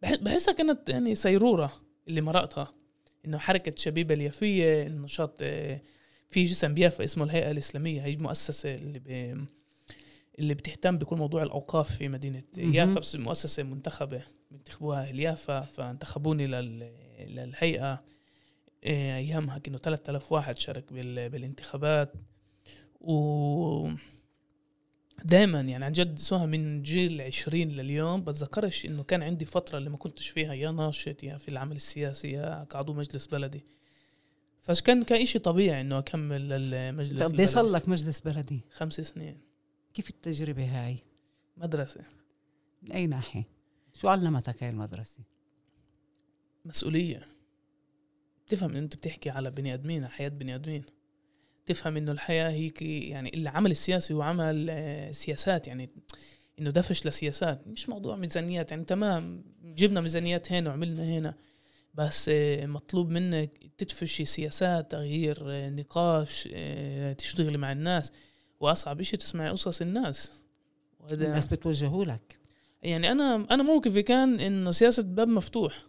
بح- 0.02 0.14
بحسها 0.14 0.54
كانت 0.54 0.88
يعني 0.88 1.14
سيرورة 1.14 1.72
اللي 2.08 2.20
مرقتها 2.20 2.68
إنه 3.24 3.38
حركة 3.38 3.72
شبيبة 3.76 4.14
اليافية 4.14 4.82
النشاط 4.86 5.36
آه، 5.40 5.80
في 6.28 6.44
جسم 6.44 6.74
بيافا 6.74 7.04
اسمه 7.04 7.24
الهيئة 7.24 7.50
الإسلامية. 7.50 8.04
هي 8.04 8.16
مؤسسة 8.16 8.74
اللي. 8.74 9.46
اللي 10.38 10.54
بتهتم 10.54 10.98
بكل 10.98 11.16
موضوع 11.16 11.42
الأوقاف 11.42 11.96
في 11.96 12.08
مدينة 12.08 12.42
مهم. 12.56 12.74
يافا 12.74 13.00
بس 13.00 13.16
مؤسسة 13.16 13.62
منتخبة 13.62 14.22
بينتخبوها 14.50 15.02
أهل 15.02 15.20
يافا 15.20 15.60
فانتخبوني 15.60 16.46
لل... 16.46 16.90
للهيئة. 17.18 18.02
آه، 18.84 19.16
أيامها 19.16 19.58
كانوا 19.58 19.78
3000 19.78 20.32
واحد 20.32 20.58
شارك 20.58 20.92
بال... 20.92 21.28
بالانتخابات. 21.30 22.12
و 23.00 23.88
دائما 25.24 25.60
يعني 25.60 25.84
عن 25.84 25.92
جد 25.92 26.18
سواء 26.18 26.46
من 26.46 26.82
جيل 26.82 27.20
20 27.20 27.60
لليوم. 27.62 28.24
بتذكرش 28.24 28.86
إنه 28.86 29.02
كان 29.02 29.22
عندي 29.22 29.44
فترة 29.44 29.78
اللي 29.78 29.90
ما 29.90 29.96
كنتش 29.96 30.28
فيها 30.28 30.54
يا 30.54 30.70
ناشط 30.70 31.22
يا 31.22 31.38
في 31.38 31.48
العمل 31.48 31.76
السياسي 31.76 32.30
يا 32.32 32.64
كعضو 32.70 32.92
مجلس 32.92 33.26
بلدي. 33.26 33.64
فكان 34.60 35.02
كان 35.02 35.26
شيء 35.26 35.40
طبيعي 35.40 35.80
إنه 35.80 35.98
أكمل 35.98 36.52
المجلس 36.52 37.22
قد 37.22 37.40
إيه 37.40 37.46
صار. 37.46 37.64
لك 37.64 37.88
مجلس 37.88 38.20
بلدي. 38.20 38.60
خمس 38.72 39.00
سنين. 39.00 39.45
كيف 39.96 40.10
التجربة 40.10 40.64
هاي؟ 40.64 40.98
مدرسة. 41.56 42.00
من 42.82 42.92
أي 42.92 43.06
ناحية؟ 43.06 43.44
شو 43.94 44.08
علمتك 44.08 44.62
هاي 44.62 44.70
المدرسة؟ 44.70 45.18
مسؤولية. 46.64 47.20
تفهم 48.46 48.70
إنه 48.70 48.78
أنت 48.78 48.96
بتحكي 48.96 49.30
على 49.30 49.50
بني 49.50 49.74
آدمين 49.74 50.04
على 50.04 50.12
حياة 50.12 50.28
بني 50.28 50.54
آدمين. 50.54 50.84
تفهم 51.66 51.96
إنه 51.96 52.12
الحياة 52.12 52.50
هيك 52.50 52.82
يعني 52.82 53.34
العمل 53.34 53.70
السياسي 53.70 54.14
هو 54.14 54.22
عمل 54.22 54.66
آه، 54.70 55.12
سياسات 55.12 55.68
يعني 55.68 55.90
إنه 56.58 56.70
دفش 56.70 57.06
لسياسات. 57.06 57.68
مش 57.68 57.88
موضوع 57.88 58.16
ميزانيات 58.16 58.70
يعني 58.70 58.84
تمام 58.84 59.44
جبنا 59.62 60.00
ميزانيات 60.00 60.52
هنا 60.52 60.70
وعملنا 60.70 61.04
هنا 61.04 61.34
بس 61.94 62.28
آه، 62.28 62.66
مطلوب 62.66 63.10
منك 63.10 63.50
تدفشي 63.78 64.24
سياسات 64.24 64.90
تغيير 64.90 65.38
آه، 65.50 65.70
نقاش 65.70 66.48
تشتغلي 67.18 67.58
مع 67.58 67.72
الناس. 67.72 68.12
واصعب 68.60 69.02
شيء 69.02 69.18
تسمعي 69.18 69.50
قصص 69.50 69.80
الناس. 69.80 70.32
وهذا 71.00 71.26
الناس 71.26 71.46
بتوجهوا 71.46 72.04
لك. 72.04 72.38
يعني 72.82 73.12
أنا 73.12 73.46
أنا 73.50 73.62
موقفي 73.62 74.02
كان 74.02 74.40
إنه 74.40 74.70
سياسة 74.70 75.02
باب 75.02 75.28
مفتوح. 75.28 75.86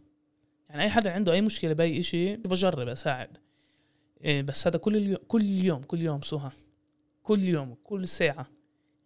يعني 0.69 0.83
أي 0.83 0.89
حدا 0.89 1.11
عنده 1.11 1.33
أي 1.33 1.41
مشكلة 1.41 1.73
بأي 1.73 2.01
شيء 2.01 2.37
بجرب 2.37 2.87
أساعد. 2.87 3.37
إيه 4.23 4.41
بس 4.41 4.67
هذا 4.67 4.77
كل 4.77 4.95
اليوم 4.95 5.19
كل 5.27 5.43
يوم 5.43 5.81
كل 5.83 6.01
يوم 6.01 6.21
سهى 6.21 6.51
كل 7.23 7.43
يوم 7.43 7.75
كل 7.83 8.07
ساعة. 8.07 8.47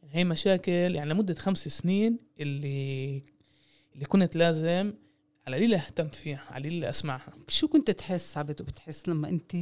يعني 0.03 0.15
هي 0.15 0.23
مشاكل 0.23 0.71
يعني 0.71 1.09
لمدة 1.09 1.33
خمس 1.33 1.67
سنين 1.67 2.19
اللي 2.39 3.23
اللي 3.95 4.05
كنت 4.05 4.35
لازم 4.35 4.93
على 5.47 5.55
قليل 5.55 5.73
أهتم 5.73 6.07
فيها 6.07 6.43
على 6.49 6.69
قليل 6.69 6.85
أسمعها. 6.85 7.33
شو 7.47 7.67
كنت 7.67 7.91
تحس 7.91 8.37
عبد 8.37 8.61
وبتحس 8.61 9.09
لما 9.09 9.29
أنت 9.29 9.55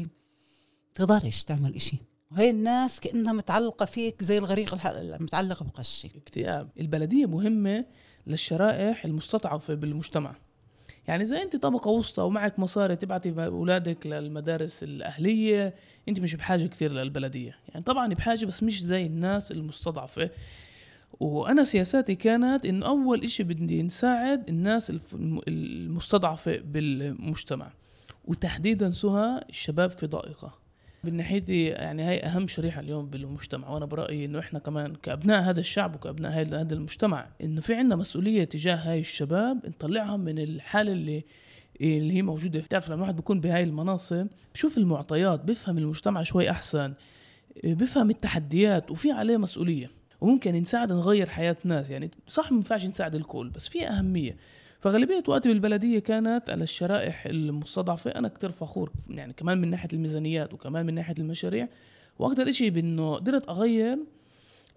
تقدرش 0.96 1.44
تعمل 1.44 1.76
إشي؟ 1.76 1.98
وهي 2.32 2.50
الناس 2.50 3.00
كأنها 3.00 3.34
متعلقة 3.34 3.86
فيك 3.86 4.24
زي 4.24 4.38
الغريق 4.38 4.86
المتعلقة 4.86 5.66
بقشك 5.66 6.16
اكتئاب. 6.16 6.70
البلدية 6.80 7.26
مهمة 7.26 7.86
للشرائح 8.28 9.06
المستضعفه 9.06 9.74
بالمجتمع. 9.74 10.36
يعني 11.08 11.26
زي 11.26 11.42
أنت 11.42 11.56
طبقة 11.56 11.92
وسطى 11.92 12.22
ومعك 12.22 12.60
مصاري 12.60 12.96
تبعتي 12.96 13.30
أولادك 13.46 14.08
للمدارس 14.08 14.84
الأهلية 14.84 15.74
أنت 16.10 16.20
مش 16.20 16.36
بحاجة 16.36 16.68
كتير 16.68 16.92
للبلدية. 16.92 17.56
يعني 17.70 17.84
طبعا 17.84 18.08
بحاجة 18.08 18.46
بس 18.46 18.64
مش 18.64 18.84
زي 18.84 19.06
الناس 19.06 19.52
المستضعفة. 19.52 20.30
وأنا 21.20 21.64
سياساتي 21.64 22.16
كانت 22.16 22.66
انه 22.66 22.86
أول 22.86 23.24
إشي 23.24 23.44
بدي 23.44 23.84
نساعد 23.84 24.50
الناس 24.50 24.90
الف- 24.90 25.14
الم- 25.16 25.42
المستضعفة 25.48 26.58
بالمجتمع. 26.58 27.72
وتحديدا 28.26 28.92
سهى 28.92 29.42
الشباب 29.50 29.92
في 29.92 30.08
ضائقة. 30.08 30.69
من 31.04 31.16
ناحيتي 31.18 31.66
يعني 31.66 32.04
هاي 32.04 32.20
أهم 32.20 32.48
شريحة 32.48 32.82
اليوم 32.82 33.10
بالمجتمع 33.10 33.70
وأنا 33.70 33.86
برأيي 33.86 34.26
إنه 34.26 34.40
إحنا 34.40 34.60
كمان 34.60 34.96
كأبناء 34.96 35.42
هذا 35.42 35.60
الشعب 35.60 35.96
وكأبناء 35.96 36.32
هذا 36.32 36.74
المجتمع 36.74 37.28
إنه 37.42 37.62
في 37.62 37.74
عندنا 37.76 37.96
مسؤولية 37.96 38.44
تجاه 38.44 38.76
هاي 38.76 39.00
الشباب 39.00 39.66
نطلعهم 39.68 40.20
من 40.20 40.40
الحالة 40.40 40.92
اللي 40.92 41.24
اللي 41.82 42.14
هي 42.14 42.22
موجودة. 42.22 42.60
بتعرف 42.60 42.88
لما 42.88 42.96
الواحد 42.96 43.16
بيكون 43.16 43.40
بهاي 43.40 43.64
المناصب 43.64 44.28
بشوف 44.54 44.78
المعطيات 44.78 45.44
بفهم 45.44 45.78
المجتمع 45.78 46.24
شوي 46.24 46.50
أحسن 46.50 46.94
بفهم 47.64 48.10
التحديات 48.10 48.92
وفي 48.92 49.12
عليه 49.12 49.38
مسؤولية. 49.38 49.90
وممكن 50.22 50.54
نساعد 50.56 50.94
نغير 50.94 51.30
حياة 51.30 51.58
ناس 51.64 51.90
يعني 51.90 52.12
صح 52.28 52.52
ما 52.52 52.58
ينفعش 52.58 52.86
نساعد 52.86 53.16
الكل 53.16 53.50
بس 53.50 53.68
في 53.68 53.88
أهمية. 53.88 54.36
فغالبية 54.80 55.24
وقتي 55.28 55.50
بالبلدية 55.50 56.00
كانت 56.00 56.50
على 56.50 56.64
الشرائح 56.64 57.26
المستضعفة. 57.26 58.12
أنا 58.12 58.28
كتير 58.28 58.52
فخور 58.52 58.92
يعني 59.10 59.34
كمان 59.34 59.62
من 59.62 59.70
ناحية 59.70 59.90
الميزانيات 59.94 60.54
وكمان 60.54 60.86
من 60.86 60.94
ناحية 60.94 61.16
المشاريع. 61.20 61.68
وأكتر 62.20 62.50
إشي 62.50 62.70
بإنه 62.70 63.16
قدرت 63.16 63.50
أغير 63.50 63.94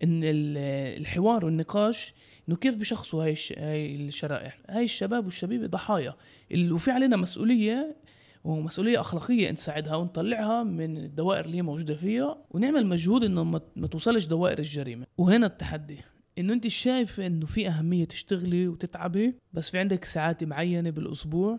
إن 0.02 0.24
ال- 0.24 0.98
الحوار 1.00 1.44
والنقاش 1.44 2.14
إنه 2.48 2.56
كيف 2.56 2.76
بشخصوا 2.76 3.24
هاي 3.24 3.34
هاي 3.58 3.96
الشرائح. 3.96 4.58
هاي 4.70 4.84
الشباب 4.84 5.24
والشبيبة 5.24 5.66
ضحايا. 5.66 6.14
وفي 6.56 6.90
علينا 6.90 7.16
مسؤولية 7.16 7.96
ومسؤولية 8.44 9.00
أخلاقية 9.00 9.50
نساعدها 9.50 9.96
ونطلعها 9.96 10.62
من 10.62 10.96
الدوائر 10.96 11.44
اللي 11.44 11.56
هي 11.56 11.62
موجودة 11.62 11.94
فيها 11.94 12.38
ونعمل 12.50 12.86
مجهود 12.86 13.24
إنه 13.24 13.44
ما 13.76 13.86
توصلش 13.90 14.24
دوائر 14.26 14.58
الجريمة. 14.58 15.06
وهنا 15.18 15.46
التحدي. 15.46 15.98
إنه 16.38 16.52
أنت 16.52 16.68
شايفه 16.68 17.26
إنه 17.26 17.46
في 17.46 17.68
أهمية 17.68 18.04
تشتغلي 18.04 18.68
وتتعبي 18.68 19.34
بس 19.52 19.70
في 19.70 19.78
عندك 19.78 20.04
ساعات 20.04 20.44
معينة 20.44 20.90
بالأسبوع 20.90 21.58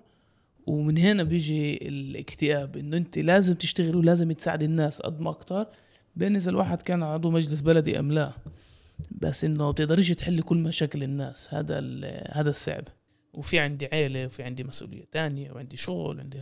ومن 0.68 0.98
هنا 0.98 1.24
بيجي 1.24 1.88
الاكتئاب 1.88 2.78
إنه 2.78 2.98
أنت 2.98 3.20
لازم 3.20 3.56
تشتغل 3.56 3.96
ولازم 3.96 4.32
تساعد 4.32 4.64
الناس 4.64 5.02
قد 5.02 5.22
ما 5.22 5.30
أكتر 5.30 5.68
بين 6.16 6.36
إذا 6.36 6.52
الواحد 6.52 6.82
كان 6.82 7.04
عضو 7.04 7.32
مجلس 7.32 7.62
بلدي 7.62 8.00
أم 8.00 8.12
لا. 8.12 8.34
بس 9.12 9.44
إنه 9.46 9.72
بتقدريش 9.72 10.10
تحلي 10.10 10.42
كل 10.42 10.58
مشاكل 10.58 11.04
الناس 11.04 11.54
هذا 11.54 11.80
هذا 12.32 12.50
الصعب. 12.50 12.84
وفي 13.34 13.60
عندي 13.60 13.86
عيلة 13.86 14.26
وفي 14.26 14.44
عندي 14.44 14.64
مسؤولية 14.64 15.06
تانية 15.12 15.52
وعندي 15.52 15.78
شغل 15.78 16.18
وعندي 16.18 16.42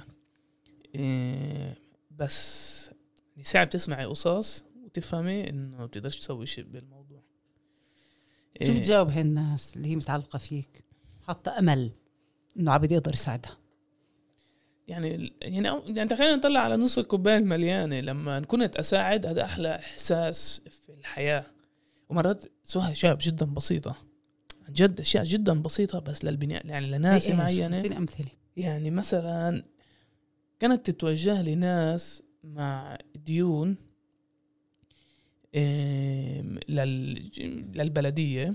إيه 0.95 1.77
بس 2.11 2.89
يعني 3.31 3.43
صعب 3.43 3.69
تسمعي 3.69 4.05
قصص 4.05 4.65
وتفهمي 4.85 5.49
إنه 5.49 5.85
بتقدرش 5.85 6.19
تسوي 6.19 6.45
شيء 6.45 6.63
بالموضوع. 6.63 7.00
شو 8.65 8.71
إيه، 8.71 8.79
بتجاوب 8.79 9.09
هالناس 9.09 9.77
اللي 9.77 9.89
هي 9.89 9.95
متعلقة 9.95 10.39
فيك. 10.39 10.83
حاطة 11.27 11.59
أمل 11.59 11.91
إنه 12.59 12.71
عبد 12.71 12.91
يقدر 12.91 13.13
يساعدها. 13.13 13.57
يعني 14.87 15.33
يعني 15.41 15.67
يعني 15.85 16.15
خلينا 16.15 16.35
نطلع 16.35 16.59
على 16.59 16.77
نص 16.77 16.97
الكوباية 16.97 17.37
المليانة 17.37 17.99
لما 17.99 18.39
كنت 18.39 18.75
أساعد 18.75 19.25
هذا 19.25 19.43
أحلى 19.43 19.75
إحساس 19.75 20.61
في 20.69 20.93
الحياة. 20.93 21.45
ومرات 22.09 22.45
سوها 22.63 22.91
أشياء 22.91 23.15
جدا 23.15 23.45
بسيطة. 23.45 23.95
عن 24.67 24.73
جد 24.73 24.99
أشياء 24.99 25.23
جدا 25.23 25.61
بسيطة 25.61 25.99
بس 25.99 26.25
للبناء 26.25 26.65
يعني 26.67 26.87
لناس؟ 26.91 27.29
معينة. 27.29 27.77
اعطيني 27.77 27.97
أمثلة. 27.97 28.27
يعني 28.57 28.91
مثلا 28.91 29.63
كانت 30.59 30.91
تتوجه 30.91 31.41
لناس 31.41 32.23
مع 32.43 32.97
ديون 33.15 33.75
للبلدية 37.75 38.53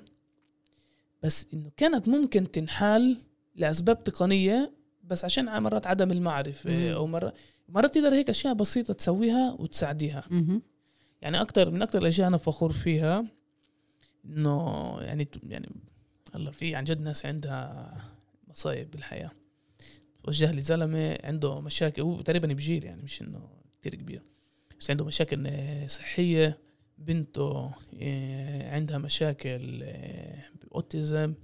بس 1.22 1.46
إنه 1.54 1.70
كانت 1.76 2.08
ممكن 2.08 2.50
تنحل 2.50 3.16
لأسباب 3.54 4.04
تقنية 4.04 4.72
بس 5.04 5.24
عشان 5.24 5.62
مرات 5.62 5.86
عدم 5.86 6.10
المعرفة. 6.10 6.70
أو 6.94 7.06
مرات 7.06 7.34
مرات 7.68 7.94
تقدر 7.94 8.14
هيك 8.14 8.30
أشياء 8.30 8.54
بسيطة 8.54 8.94
تسويها 8.94 9.56
وتساعديها. 9.58 10.24
يعني 11.22 11.40
أكثر 11.40 11.70
من 11.70 11.82
أكثر 11.82 11.98
الأشياء 11.98 12.28
أنا 12.28 12.36
فخور 12.36 12.72
فيها 12.72 13.24
إنه 14.24 14.96
يعني 15.00 15.28
يعني 15.42 15.68
هلا 16.34 16.50
في 16.50 16.74
عن 16.74 16.84
جد 16.84 17.00
ناس 17.00 17.26
عندها 17.26 17.94
مصايب 18.48 18.90
بالحياة 18.90 19.30
وجه 20.28 20.50
لي 20.50 20.60
زلمة 20.60 21.18
عنده 21.24 21.60
مشاكل 21.60 22.02
هو 22.02 22.20
تقريبا 22.20 22.48
بجيل 22.48 22.84
يعني 22.84 23.02
مش 23.02 23.22
إنه 23.22 23.48
كثير 23.80 23.94
كبير 23.94 24.22
بس 24.80 24.90
عنده 24.90 25.04
مشاكل 25.04 25.50
صحية 25.90 26.58
بنته 26.98 27.70
آه، 28.00 28.74
عندها 28.74 28.98
مشاكل 28.98 29.80
آه، 29.82 30.44
باوتيزم 30.62 31.34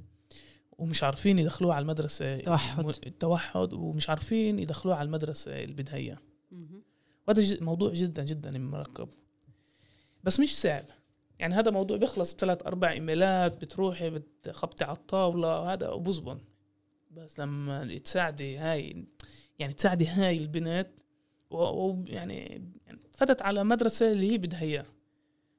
ومش 0.79 1.05
عارفين 1.05 1.39
يدخلوها 1.39 1.75
على 1.75 1.83
المدرسة 1.83 2.41
توحد. 2.41 2.89
التوحد 3.07 3.73
ومش 3.73 4.11
عارفين 4.11 4.59
يدخلوها 4.59 4.97
على 4.97 5.07
المدرسة 5.07 5.63
اللي 5.63 5.75
بدها 5.75 6.19
مهم. 6.53 6.83
وهذا 7.29 7.59
موضوع 7.61 7.93
جدا 7.93 8.25
جدا 8.25 8.59
مركب. 8.59 9.09
بس 10.25 10.41
مش 10.41 10.59
صعب. 10.59 10.85
يعني 11.39 11.55
هذا 11.55 11.71
موضوع 11.71 11.97
بيخلص 11.97 12.35
بثلاث 12.35 12.67
أربع 12.67 12.91
إيميلات 12.91 13.65
بتروحي 13.65 14.11
بتخبطي 14.11 14.85
على 14.85 14.97
الطاولة 14.97 15.61
وهذا 15.61 15.89
وبزبن. 15.89 16.39
بس 17.11 17.41
لما 17.41 17.99
تساعدي 17.99 18.57
هاي 18.59 19.05
يعني 19.59 19.73
تساعدي 19.73 20.07
هاي 20.07 20.37
البنت 20.37 20.89
ويعني 21.51 22.39
يعني 22.87 23.01
فتت 23.13 23.43
على 23.43 23.65
مدرسة 23.65 24.13
اللي 24.13 24.33
هي 24.33 24.39
بدها 24.39 24.63
اياه 24.63 24.87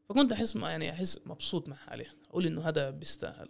فكنت 0.09 0.31
أحس 0.33 0.55
يعني 0.55 0.91
أحس 0.91 1.19
مبسوط 1.25 1.67
مع 1.69 1.75
حالي 1.75 2.05
أقول 2.29 2.45
إنه 2.45 2.61
هذا 2.69 2.89
بيستاهل. 2.89 3.49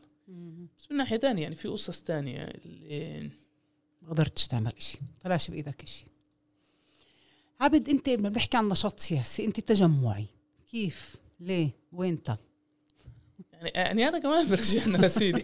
بس 0.80 0.91
من 0.91 0.97
ناحية 0.97 1.16
تانية 1.18 1.43
يعني 1.43 1.56
في 1.56 1.68
قصص 1.68 2.01
تانية 2.01 2.43
اللي 2.43 3.30
ما 4.01 4.10
قدرتش 4.10 4.47
تعمل 4.47 4.74
إشي. 4.78 4.97
طلعش 5.24 5.51
بإيدك 5.51 5.84
إشي. 5.84 6.06
عبد 7.62 7.89
أنت 7.89 8.10
لما 8.10 8.30
بنحكي 8.30 8.58
عن 8.58 8.68
نشاط 8.70 8.99
سياسي 8.99 9.45
أنت 9.45 9.60
تجمعي. 9.60 10.26
كيف؟ 10.72 11.16
ليه؟ 11.39 11.70
وينت 11.91 12.36
يعني 13.54 13.70
يعني 13.76 14.06
هذا 14.06 14.20
كمان 14.20 14.49
برجعنا 14.49 15.06
لسيدي. 15.08 15.43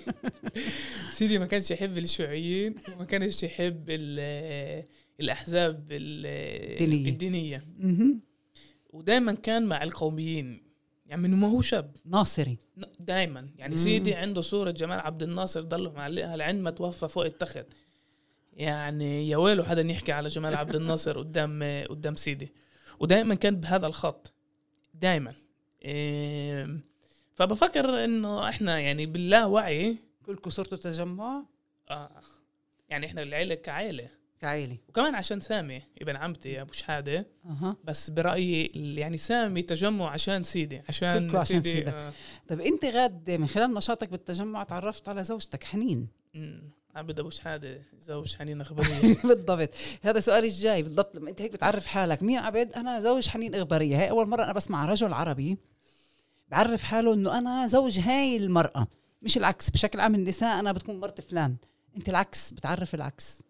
سيدي 1.11 1.39
ما 1.39 1.45
كانش 1.45 1.71
يحب 1.71 1.97
الشيوعيين 1.97 2.75
وما 2.95 3.05
كانش 3.05 3.43
يحب 3.43 3.85
ال- 3.89 4.85
الأحزاب 5.19 5.91
ال- 5.91 6.25
الدينية. 6.73 7.09
الدينية. 7.09 7.65
مهم. 7.79 8.21
ودائما 8.89 9.33
كان 9.33 9.65
مع 9.65 9.83
القوميين. 9.83 10.68
يعني 11.09 11.21
من 11.21 11.35
ما 11.35 11.47
هو 11.47 11.61
شاب. 11.61 11.91
ناصري. 12.05 12.57
دائما 12.99 13.49
يعني 13.57 13.71
مم. 13.71 13.77
سيدي 13.81 14.13
عنده 14.15 14.41
صورة 14.41 14.71
جمال 14.71 14.99
عبد 14.99 15.23
الناصر 15.23 15.61
ضل 15.61 15.91
معلقها 15.95 16.37
لعند 16.37 16.61
ما 16.61 16.71
توفى 16.71 17.07
فوق 17.07 17.25
التخت. 17.25 17.65
يعني 18.53 19.29
يا 19.29 19.37
ويله 19.37 19.63
حدا 19.63 19.81
يحكي 19.81 20.11
على 20.11 20.27
جمال 20.27 20.55
عبد 20.55 20.75
الناصر 20.75 21.17
قدام 21.23 21.83
قدام 21.89 22.15
سيدي. 22.15 22.51
ودائما 22.99 23.35
كان 23.35 23.55
بهذا 23.55 23.87
الخط. 23.87 24.33
دائما 24.93 25.31
إيه 25.81 26.77
فبفكر 27.35 28.03
إنه 28.05 28.49
إحنا 28.49 28.79
يعني 28.79 29.05
باللاوعي 29.05 29.97
كلكم 30.25 30.49
صرتوا 30.49 30.77
تجمع 30.77 31.43
آه. 31.89 32.09
يعني 32.89 33.05
إحنا 33.05 33.21
العيلة 33.21 33.55
كعيلة. 33.55 34.09
كعيلة 34.39 34.77
وكمان 34.89 35.15
عشان 35.15 35.39
سامي 35.39 35.81
ابن 36.01 36.15
عمتي 36.15 36.61
أبو 36.61 36.73
شحادة 36.73 37.27
أها. 37.45 37.75
بس 37.83 38.09
برأيي 38.09 38.65
يعني 38.75 39.17
سامي 39.17 39.61
تجمع 39.61 40.09
عشان 40.09 40.43
سيدي 40.43 40.81
عشان 40.89 41.35
عشان 41.35 41.43
سيدي 41.45 41.69
سيدك. 41.71 41.93
آه. 41.93 42.11
طيب 42.47 42.61
أنت 42.61 42.85
غاد 42.85 43.31
من 43.31 43.47
خلال 43.47 43.73
نشاطك 43.73 44.09
بالتجمع 44.09 44.63
تعرفت 44.63 45.09
على 45.09 45.23
زوجتك 45.23 45.63
حنين؟ 45.63 46.07
أمم، 46.35 46.61
عبد 46.95 47.19
أبو 47.19 47.29
شحادة 47.29 47.81
زوج 47.99 48.35
حنين 48.35 48.61
اخباريه 48.61 49.15
بالضبط. 49.23 49.69
هذا 50.01 50.19
سؤالي 50.19 50.47
الجاي. 50.47 50.83
بالضبط 50.83 51.15
لما 51.15 51.29
أنت 51.29 51.41
هيك 51.41 51.53
بتعرف 51.53 51.87
حالك 51.87 52.23
مين 52.23 52.37
عبد؟ 52.39 52.73
أنا 52.73 52.99
زوج 52.99 53.27
حنين 53.27 53.55
اخباريه 53.55 54.01
هاي 54.01 54.09
أول 54.09 54.27
مرة 54.27 54.43
أنا 54.43 54.53
بسمع 54.53 54.85
رجل 54.85 55.13
عربي 55.13 55.57
بعرف 56.49 56.83
حاله 56.83 57.13
إنه 57.13 57.37
أنا 57.37 57.67
زوج 57.67 57.99
هاي 57.99 58.37
المرأة. 58.37 58.87
مش 59.21 59.37
العكس 59.37 59.69
بشكل 59.69 59.99
عام 59.99 60.15
النساء 60.15 60.59
أنا 60.59 60.71
بتكون 60.71 60.99
مرت 60.99 61.21
فلان. 61.21 61.55
أنت 61.97 62.09
العكس 62.09 62.53
بتعرف 62.53 62.95
العكس. 62.95 63.43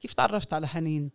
كيف 0.00 0.12
تعرفت 0.14 0.52
على 0.52 0.68
حنين؟ 0.68 1.10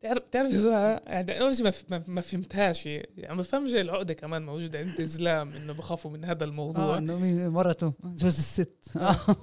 تعرف 0.00 0.22
تعرف 0.30 0.64
يعني 1.06 1.54
شيء 1.54 1.72
ما, 1.90 2.04
ما, 2.08 2.20
فهمتهاش. 2.20 2.86
يعني 2.86 3.08
ما 3.28 3.34
بفهمش 3.34 3.74
العقدة 3.74 4.14
كمان 4.14 4.46
موجودة 4.46 4.78
عند 4.78 5.00
الزلام 5.00 5.52
إنه 5.52 5.72
بخافوا 5.72 6.10
من 6.10 6.24
هذا 6.24 6.44
الموضوع. 6.44 6.84
آه 6.84 6.98
إنه 6.98 7.48
مرته 7.48 7.92
جوز 8.04 8.38
الست. 8.38 8.96
آه. 8.96 9.16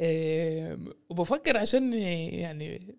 إيه 0.00 0.78
وبفكر 1.08 1.58
عشان 1.58 1.92
يعني 1.92 2.96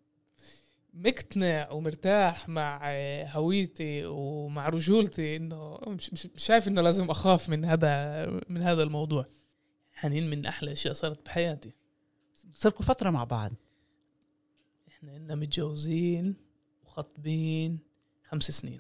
مقتنع 0.94 1.72
ومرتاح 1.72 2.50
مع 2.50 2.82
هويتي 3.26 4.06
ومع 4.06 4.70
رجولتي 4.70 5.36
إنه 5.36 5.80
مش, 5.88 6.14
مش 6.14 6.26
مش 6.26 6.44
شايف 6.44 6.68
إنه 6.68 6.82
لازم 6.82 7.10
أخاف 7.10 7.50
من 7.50 7.66
هذا 7.66 8.26
من 8.50 8.62
هذا 8.62 8.84
الموضوع. 8.84 9.26
حنين 9.94 10.30
من 10.30 10.46
أحلى 10.46 10.72
اشياء 10.72 10.94
صارت 10.94 11.26
بحياتي. 11.26 11.72
صركوا 12.54 12.86
فترة 12.86 13.10
مع 13.10 13.24
بعض. 13.24 13.52
إحنا 15.02 15.16
إلنا 15.18 15.36
متجوزين 15.36 16.36
وخطبين 16.86 17.80
خمس 18.30 18.44
سنين. 18.52 18.80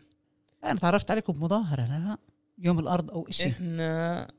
أنا 0.64 0.76
تعرفت 0.80 1.12
عليكم 1.12 1.34
بمظاهرة 1.34 1.82
لا. 1.82 2.18
يوم 2.60 2.80
الأرض 2.80 3.12
أو 3.12 3.28
إشي. 3.30 3.48
إحنا 3.48 4.32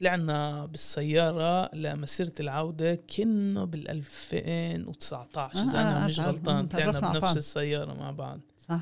طلعنا 0.00 0.66
بالسيارة 0.66 1.74
لمسيرة 1.74 2.32
العودة 2.40 2.94
كنا 2.94 3.64
بال 3.64 3.88
2019 3.90 5.62
إذا 5.62 5.78
آه، 5.78 5.82
أنا 5.82 6.04
آه، 6.04 6.06
مش 6.06 6.16
تعرف- 6.16 6.28
غلطان 6.28 6.68
طلعنا 6.68 6.90
بنفس 7.00 7.20
بعض. 7.22 7.36
السيارة 7.36 7.94
مع 7.94 8.10
بعض. 8.10 8.40
صح. 8.60 8.80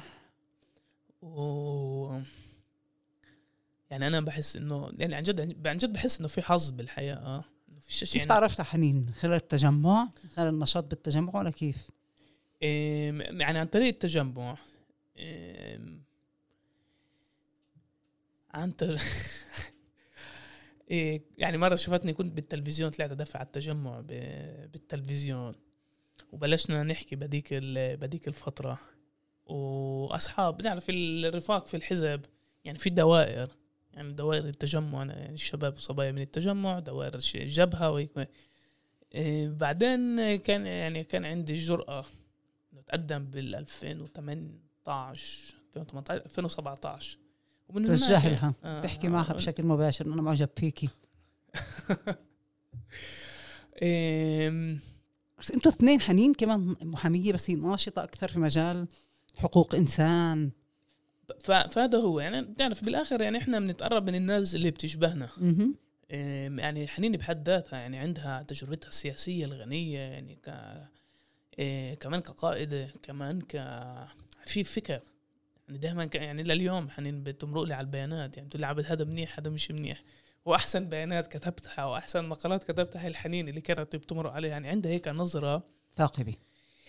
و 1.23 2.19
يعني 3.91 4.07
أنا 4.07 4.21
بحس 4.21 4.57
إنه 4.57 4.91
يعني 4.99 5.15
عن 5.15 5.23
جد 5.23 5.67
عن 5.67 5.77
جد 5.77 5.93
بحس 5.93 6.19
إنه 6.19 6.29
في 6.29 6.43
حظ 6.43 6.71
بالحياة 6.71 7.45
إنه 7.69 7.81
في 7.81 7.93
شيء 7.93 8.09
كيف 8.09 8.17
يعني 8.17 8.29
تعرفت 8.29 8.61
على 8.61 8.67
حنين؟ 8.69 9.07
خلال 9.21 9.35
التجمع؟ 9.35 10.09
خلال 10.37 10.55
النشاط 10.55 10.85
بالتجمع 10.85 11.37
ولا 11.39 11.51
كيف؟ 11.51 11.91
يعني 12.61 13.59
عن 13.59 13.67
طريق 13.67 13.87
التجمع. 13.87 14.59
عن 18.51 18.71
طريق 18.71 19.01
إيه، 20.91 21.23
يعني 21.39 21.59
مرة 21.59 21.75
شفتني 21.75 22.13
كنت 22.13 22.33
بالتلفزيون 22.33 22.91
طلعت 22.91 23.11
أدافع 23.11 23.39
على 23.39 23.47
التجمع 23.47 24.01
بالتلفزيون. 24.73 25.55
وبلشنا 26.33 26.83
نحكي 26.83 27.17
بديك 27.17 27.55
بديك 27.75 28.29
الفترة. 28.29 28.79
وأصحاب 29.47 30.57
بنعرف 30.57 30.87
الرفاق 30.91 31.67
في 31.67 31.77
الحزب 31.77 32.21
يعني 32.65 32.79
في 32.79 32.91
دوائر. 32.91 33.49
يعني 33.95 34.13
دوائر 34.13 34.45
التجمع 34.45 35.05
يعني 35.05 35.35
الشباب 35.35 35.77
وصبايا 35.77 36.13
من 36.13 36.21
التجمع 36.21 36.79
دوائر 36.79 37.21
الجبهة 37.35 37.91
وهيك. 37.91 38.29
إيه، 39.15 39.49
بعدين 39.49 40.37
كان 40.37 40.67
يعني 40.67 41.05
كان 41.05 41.25
عندي 41.25 41.53
الجرأة 41.53 42.05
انه 42.79 42.83
تقدم 42.87 43.25
بال 43.25 43.55
2018 43.55 45.55
2018 45.77 46.25
2017 46.27 47.19
ومن 47.69 47.87
هناك- 47.87 47.99
توجه 47.99 48.29
لها. 48.29 48.55
آه، 48.65 48.81
تحكي 48.81 49.07
آه، 49.07 49.11
معها 49.11 49.33
بشكل 49.33 49.67
مباشر 49.67 50.07
انه 50.07 50.15
أنا 50.15 50.23
معجب 50.23 50.49
فيكي. 50.57 50.89
بس 55.39 55.51
أنتوا 55.51 55.73
اثنين 55.73 56.01
حنين 56.01 56.35
كمان 56.35 56.77
محامية 56.83 57.33
بس 57.33 57.51
هي 57.51 57.57
ناشطة 57.57 58.05
أكثر 58.05 58.29
في 58.29 58.39
مجال 58.39 58.87
حقوق 59.37 59.75
إنسان. 59.75 60.51
فهذا 61.41 61.99
هو. 61.99 62.21
يعني 62.21 62.43
بتعرف 62.43 62.85
بالآخر 62.85 63.21
يعني 63.21 63.39
إحنا 63.39 63.59
بنتقرب 63.59 64.07
من 64.07 64.15
الناس 64.15 64.55
اللي 64.55 64.71
بتشبهنا. 64.71 65.29
يعني 66.61 66.87
حنين 66.87 67.13
بحد 67.13 67.49
ذاتها 67.49 67.79
يعني 67.79 67.99
عندها 67.99 68.43
تجربتها 68.43 68.89
السياسية 68.89 69.45
الغنية 69.45 69.99
يعني 69.99 70.39
إيه، 71.59 71.95
كمان 71.95 72.21
كقائده 72.21 72.89
كمان 73.03 73.41
ك 73.41 73.53
في 74.47 74.65
فكر. 74.65 75.01
يعني 75.69 75.79
دائما 75.79 76.05
ك... 76.05 76.15
يعني 76.15 76.43
لليوم 76.43 76.91
حنين 76.91 77.23
بتمرق 77.23 77.63
لي 77.63 77.75
على 77.75 77.85
البيانات. 77.85 78.37
يعني 78.37 78.49
بتقول 78.49 78.61
لي 78.61 78.67
عبد 78.67 78.85
هذا 78.87 79.05
منيح 79.05 79.39
هذا 79.39 79.51
مش 79.51 79.71
منيح. 79.71 80.03
وأحسن 80.45 80.89
بيانات 80.89 81.27
كتبتها 81.37 81.85
وأحسن 81.85 82.29
مقالات 82.29 82.65
كتبتها 82.65 83.03
هي 83.03 83.09
الحنين 83.09 83.49
اللي 83.49 83.61
كانت 83.61 83.97
بتمرق 83.97 84.33
عليها. 84.33 84.51
يعني 84.51 84.69
عندها 84.69 84.93
هيك 84.93 85.09
نظرة. 85.09 85.63
ثاقبه 85.97 86.35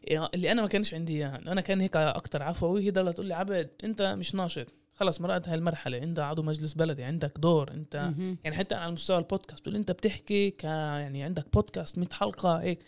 إيه، 0.08 0.30
اللي 0.34 0.52
أنا 0.52 0.62
ما 0.62 0.68
كانش 0.68 0.94
عندي 0.94 1.14
إياها. 1.14 1.36
أنا 1.36 1.62
كان 1.62 1.82
هيك 1.82 1.96
أكتر 1.96 2.44
عفوي. 2.44 2.84
هي 2.84 2.92
ضلت 2.92 3.16
تقول 3.16 3.28
لي 3.28 3.34
عبد 3.34 3.70
أنت 3.84 4.02
مش 4.02 4.36
ناشط. 4.36 4.68
خلص 4.94 5.22
مرقت 5.22 5.48
هاي 5.48 5.56
المرحله 5.56 5.98
أنت 5.98 6.20
عضو 6.20 6.44
مجلس 6.44 6.74
بلدي. 6.74 7.04
عندك 7.04 7.40
دور. 7.40 7.72
أنت. 7.72 7.96
يعني 8.44 8.56
حتى 8.56 8.76
على 8.76 8.92
مستوى 8.92 9.18
البودكاست 9.18 9.60
بتقول 9.60 9.76
أنت 9.76 9.92
بتحكي 9.92 10.52
ك 10.52 10.64
يعني 10.64 11.24
عندك 11.24 11.54
بودكاست 11.54 11.98
100 11.98 12.10
حلقة 12.14 12.62
هيك. 12.62 12.80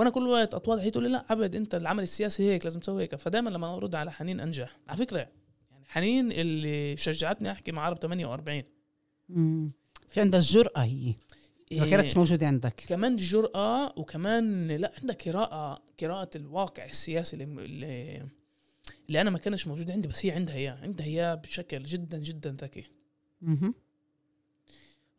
وأنا 0.00 0.10
كل 0.10 0.26
وقت 0.28 0.54
اتواضع 0.54 0.82
هي 0.82 0.90
تقول 0.90 1.04
لي 1.04 1.10
لا 1.10 1.24
عبد 1.30 1.56
أنت 1.56 1.74
العمل 1.74 2.02
السياسي 2.02 2.42
هيك 2.52 2.64
لازم 2.64 2.80
تسوي 2.80 3.02
هيك. 3.02 3.14
فدائما 3.14 3.50
لما 3.50 3.76
أرد 3.76 3.94
على 3.94 4.12
حنين 4.12 4.40
أنجح. 4.40 4.78
على 4.88 4.98
فكرة 4.98 5.18
يعني 5.18 5.32
حنين 5.86 6.32
اللي 6.32 6.96
شجعتني 6.96 7.52
أحكي 7.52 7.72
مع 7.72 7.82
عرب 7.82 7.98
48 7.98 8.62
مم. 9.28 9.72
في 10.08 10.20
عندها 10.20 10.40
الجرأة 10.40 10.80
هي؟ 10.80 11.14
ما 11.72 11.84
إيه، 11.84 11.90
كانتش 11.90 12.16
موجودة 12.16 12.46
عندك. 12.46 12.74
كمان 12.88 13.16
جرأة 13.16 13.98
وكمان 13.98 14.66
لا 14.70 14.92
عندك 15.00 15.28
قراءة 15.28 15.82
قراءة 16.00 16.30
الواقع 16.36 16.84
السياسي 16.84 17.36
اللي, 17.36 18.24
اللي 19.08 19.20
أنا 19.20 19.30
ما 19.30 19.38
كانش 19.38 19.66
موجود 19.66 19.90
عندي 19.90 20.08
بس 20.08 20.26
هي 20.26 20.30
عندها 20.30 20.54
اياه 20.54 20.78
عندها 20.82 21.06
اياه 21.06 21.34
بشكل 21.34 21.82
جدا 21.82 22.18
جدا 22.18 22.56
ذكي. 22.60 22.84
مهم. 23.42 23.74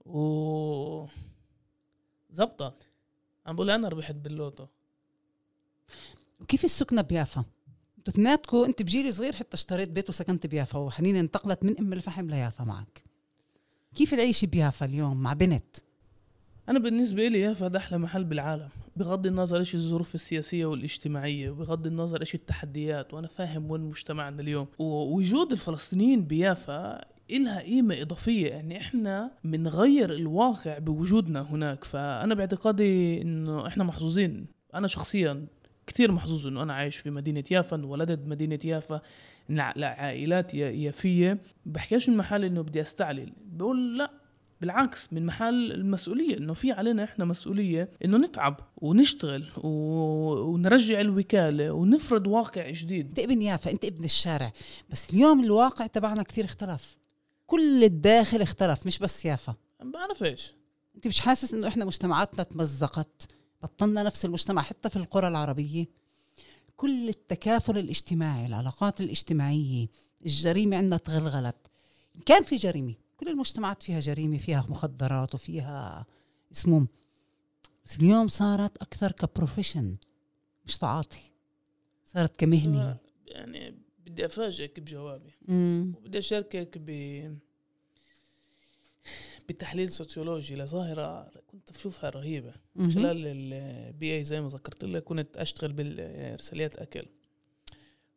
و 0.06 1.06
زبطت 2.32 2.88
عم 3.46 3.56
بقول 3.56 3.70
أنا 3.70 3.88
ربحت 3.88 4.16
باللوتو 4.16 4.66
وكيف 6.40 6.66
السكنة 6.66 7.02
بيافا؟ 7.02 7.44
أنتوا 7.98 8.14
اثنيناتكم 8.14 8.58
انت 8.58 8.82
بجيل 8.82 9.14
صغير 9.14 9.36
حتى 9.36 9.54
اشتريت 9.54 9.90
بيت 9.90 10.10
وسكنت 10.10 10.48
بيافا 10.48 10.80
وحنين 10.80 11.16
انتقلت 11.16 11.64
من 11.64 11.78
أم 11.78 11.94
الفحم 11.94 12.30
ليافا 12.30 12.64
معك 12.64 13.04
كيف 13.96 14.14
العيش 14.14 14.46
بيافا 14.46 14.86
اليوم 14.86 15.18
مع 15.18 15.34
بنت؟ 15.34 15.78
أنا 16.70 16.80
بالنسبة 16.80 17.28
لي 17.28 17.40
يافا 17.40 17.68
ده 17.68 17.80
أحلى 17.80 17.98
محل 17.98 18.24
بالعالم 18.24 18.70
بغض 18.96 19.28
النظر 19.28 19.60
إيش 19.60 19.76
الظروف 19.76 20.16
السياسية 20.16 20.66
والاجتماعية 20.66 21.50
وبغض 21.50 21.88
النظر 21.88 22.22
إيش 22.22 22.36
التحديات 22.36 23.14
وأنا 23.14 23.28
فاهم 23.28 23.72
وين 23.72 23.82
مجتمعنا 23.82 24.42
اليوم 24.42 24.68
ووجود 24.80 25.52
الفلسطينيين 25.52 26.24
بيافا 26.26 27.02
إلها 27.32 27.60
قيمة 27.62 28.02
إضافية. 28.02 28.48
يعني 28.48 28.78
إحنا 28.78 29.32
بنغير 29.44 30.14
الواقع 30.14 30.78
بوجودنا 30.78 31.42
هناك. 31.42 31.84
فأنا 31.84 32.36
باعتقادي 32.36 33.22
إنه 33.22 33.68
إحنا 33.68 33.84
محظوظين. 33.84 34.46
أنا 34.76 34.88
شخصيا 34.88 35.46
كثير 35.88 36.12
محظوظ 36.12 36.48
إنه 36.48 36.64
أنا 36.64 36.74
عايش 36.74 36.98
في 36.98 37.10
مدينة 37.10 37.44
يافا 37.52 37.76
إنه 37.76 37.88
ولدت 37.88 38.20
بمدينة 38.20 38.60
يافا 38.66 39.02
لعائلات 39.50 40.54
يا- 40.54 40.70
يافية. 40.70 41.38
بحكيش 41.66 42.10
من 42.10 42.18
محل 42.18 42.44
إنه 42.46 42.62
بدي 42.62 42.82
أستعلل. 42.82 43.34
بقول 43.46 43.98
لا 43.98 44.12
بالعكس 44.62 45.14
من 45.14 45.26
محل 45.26 45.72
المسؤولية. 45.72 46.38
إنه 46.38 46.54
في 46.54 46.72
علينا 46.72 47.04
إحنا 47.04 47.26
مسؤولية 47.26 47.90
إنه 48.06 48.18
نتعب 48.18 48.60
ونشتغل 48.78 49.46
و... 49.58 49.68
ونرجع 50.54 51.02
الوكالة 51.02 51.72
ونفرض 51.72 52.28
واقع 52.28 52.70
جديد. 52.70 53.08
أنت 53.08 53.20
ابن 53.20 53.42
يافا 53.42 53.72
أنت 53.72 53.86
ابن 53.86 54.04
الشارع. 54.04 54.52
بس 54.90 55.14
اليوم 55.14 55.44
الواقع 55.44 55.88
تبعنا 55.88 56.24
كثير 56.24 56.46
اختلف 56.46 57.01
كل 57.52 57.84
الداخل 57.84 58.42
اختلف 58.42 58.88
مش 58.88 59.00
بس 59.00 59.26
يافا 59.26 59.56
ما 59.84 59.92
بعرف 59.92 60.24
إيش 60.24 60.54
انت 60.96 61.08
مش 61.08 61.20
حاسس 61.20 61.54
إنه 61.54 61.68
إحنا 61.68 61.86
مجتمعاتنا 61.86 62.44
تمزقت 62.44 63.28
بطلنا 63.64 64.04
نفس 64.04 64.26
المجتمع 64.26 64.62
حتى 64.62 64.90
في 64.90 64.96
القرى 64.96 65.28
العربية. 65.28 65.86
كل 66.76 67.10
التكافل 67.10 67.78
الاجتماعي 67.78 68.46
العلاقات 68.46 69.02
الاجتماعية 69.02 69.88
الجريمة 70.26 70.78
عندنا 70.78 70.98
تغلغلت. 70.98 71.56
كان 72.26 72.44
في 72.44 72.56
جريمة 72.56 72.96
كل 73.18 73.28
المجتمعات 73.28 73.84
فيها 73.84 74.00
جريمة 74.00 74.38
فيها 74.38 74.66
مخدرات 74.70 75.36
وفيها 75.36 76.06
اسمهم 76.52 76.88
بس 77.86 77.98
اليوم 77.98 78.28
صارت 78.28 78.78
أكثر 78.78 79.12
كبروفيشن 79.12 79.96
مش 80.66 80.78
تعاطي. 80.78 81.32
صارت 82.06 82.36
كمهنة. 82.36 82.98
يعني 83.26 83.91
بدي 84.12 84.26
أفاجئك 84.26 84.80
بجوابي 84.80 85.32
مم. 85.48 85.94
وبدي 85.98 86.18
أشاركك 86.18 86.78
ب 86.78 86.90
بتحليل 89.50 89.90
سوسيولوجي 89.90 90.56
لظاهرة 90.56 91.32
كنت 91.48 91.70
أشوفها 91.70 92.10
رهيبة 92.10 92.54
مهم. 92.76 92.92
خلال 92.92 93.28
ال 93.28 94.18
BA 94.18 94.24
زي 94.24 94.42
ما 94.42 94.48
ذكرت 94.48 94.84
لك 94.84 95.04
كنت 95.04 95.38
أشتغل 95.38 95.74
بالإرساليات 95.74 96.76
الأكل 96.76 97.06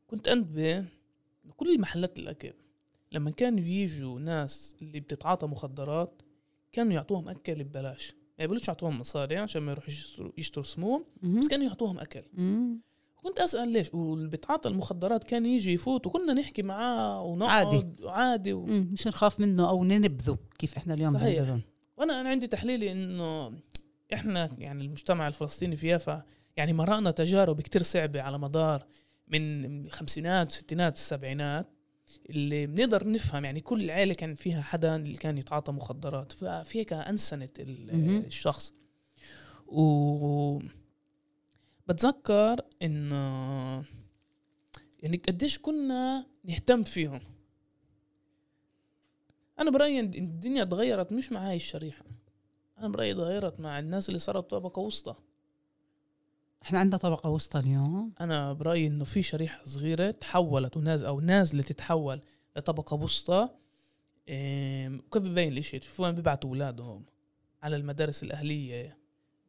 كنت 0.06 0.28
انتبه 0.28 0.84
كل 1.56 1.80
محلات 1.80 2.18
الأكل 2.18 2.52
لما 3.12 3.30
كانوا 3.30 3.64
يجوا 3.64 4.20
ناس 4.20 4.74
اللي 4.82 5.00
بتتعاطى 5.00 5.46
مخدرات 5.46 6.22
كانوا 6.72 6.92
يعطوهم 6.92 7.28
أكل 7.28 7.64
ببلاش 7.64 8.12
ما 8.38 8.44
يقبلوش 8.44 8.68
يعطوهم 8.68 8.98
مصاري 9.00 9.36
عشان 9.36 9.62
ما 9.62 9.72
يروحوا 9.72 9.90
يشتروا, 10.38 10.64
سموم. 10.64 11.04
بس 11.22 11.48
كانوا 11.48 11.66
يعطوهم 11.66 11.98
أكل 11.98 12.22
مم. 12.32 12.80
كنت 13.24 13.38
أسأل 13.40 13.68
ليش؟ 13.68 13.94
واللي 13.94 14.28
بيتعاطى 14.28 14.68
المخدرات 14.68 15.24
كان 15.24 15.46
يجي 15.46 15.72
يفوت 15.72 16.06
وكنا 16.06 16.32
نحكي 16.32 16.62
معاه 16.62 17.22
ونقعد 17.22 17.66
عادي, 17.74 17.86
عادي 18.04 18.52
و... 18.52 18.64
مش 18.66 19.06
نخاف 19.06 19.40
منه 19.40 19.68
أو 19.68 19.84
ننبذه 19.84 20.38
كيف 20.58 20.76
إحنا 20.76 20.94
اليوم 20.94 21.14
صحيح. 21.18 21.58
وأنا 21.96 22.20
أنا 22.20 22.28
عندي 22.28 22.46
تحليلي 22.46 22.92
إنه 22.92 23.52
إحنا 24.14 24.50
يعني 24.58 24.84
المجتمع 24.84 25.28
الفلسطيني 25.28 25.76
في 25.76 25.88
يافا 25.88 26.22
يعني 26.56 26.72
مرقنا 26.72 27.10
تجارب 27.10 27.60
كتير 27.60 27.82
صعبة 27.82 28.22
على 28.22 28.38
مدار 28.38 28.86
من 29.28 29.64
الخمسينات 29.86 30.46
والستينات 30.46 30.94
السبعينات 30.96 31.66
اللي 32.30 32.66
بنقدر 32.66 33.08
نفهم 33.10 33.44
يعني 33.44 33.60
كل 33.60 33.90
عائله 33.90 34.14
كان 34.14 34.34
فيها 34.34 34.62
حدا 34.62 34.96
اللي 34.96 35.16
كان 35.16 35.38
يتعاطى 35.38 35.72
مخدرات. 35.72 36.32
ففي 36.32 36.78
هيك 36.78 36.92
أنسنت 36.92 37.60
ال- 37.60 37.96
مهم. 37.96 38.18
الشخص. 38.26 38.74
و 39.66 40.58
بتذكر 41.88 42.60
إنه 42.82 43.84
يعني 45.02 45.16
قديش 45.16 45.58
كنا 45.58 46.26
نهتم 46.44 46.82
فيهم. 46.82 47.20
أنا 49.58 49.70
برأيي 49.70 50.00
الدنيا 50.00 50.64
تغيرت 50.64 51.12
مش 51.12 51.32
مع 51.32 51.48
هاي 51.48 51.56
الشريحة. 51.56 52.04
أنا 52.78 52.88
برأيي 52.88 53.14
تغيرت 53.14 53.60
مع 53.60 53.78
الناس 53.78 54.08
اللي 54.08 54.18
صارت 54.18 54.50
طبقه 54.50 54.80
وسطى. 54.80 55.14
إحنا 56.62 56.78
عندنا 56.78 56.96
طبقة 56.96 57.30
وسطى 57.30 57.58
اليوم. 57.58 58.12
أنا 58.20 58.52
برأيي 58.52 58.86
إنه 58.86 59.04
في 59.04 59.22
شريحة 59.22 59.64
صغيرة 59.64 60.10
تحولت 60.10 60.76
وناز 60.76 61.02
أو 61.02 61.20
نازله 61.20 61.62
تتحول 61.62 62.20
لطبقة 62.56 62.94
وسطى 62.94 63.48
وكيف 64.28 65.22
ببين 65.22 65.52
الإشي؟ 65.52 65.78
تشوفوا 65.78 66.06
وين 66.06 66.14
بيبعتوا 66.14 66.50
أولادهم. 66.50 67.04
على 67.62 67.76
المدارس 67.76 68.22
الأهلية 68.22 68.98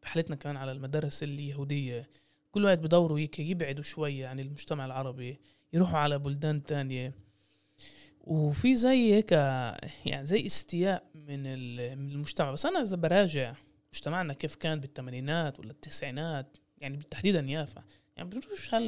بحالتنا 0.01 0.35
كمان 0.35 0.57
على 0.57 0.71
المدارس 0.71 1.23
اليهودية. 1.23 2.09
كل 2.55 2.65
واحد 2.65 2.81
بدوروا 2.81 3.19
هيك 3.19 3.39
يبعدوا 3.39 3.83
شوية 3.83 4.27
عن 4.27 4.39
المجتمع 4.39 4.85
العربي 4.85 5.39
يروحوا 5.73 5.99
على 5.99 6.19
بلدان 6.19 6.63
تانية. 6.63 7.13
وفي 8.21 8.75
زي 8.75 9.13
هيك 9.13 9.31
يعني 10.05 10.25
زي 10.25 10.45
استياء 10.45 11.03
من 11.15 11.45
ال- 11.45 11.99
من 11.99 12.11
المجتمع. 12.11 12.51
بس 12.51 12.65
أنا 12.65 12.81
إذا 12.81 12.97
براجع 12.97 13.53
مجتمعنا 13.93 14.33
كيف 14.33 14.55
كان 14.55 14.79
بالثمانينات 14.79 15.59
ولا 15.59 15.71
التسعينات 15.71 16.57
يعني 16.81 16.97
تحديدا 16.97 17.39
يافا. 17.39 17.83
يعني 18.17 18.29
بتشوفش 18.29 18.73
هل 18.73 18.83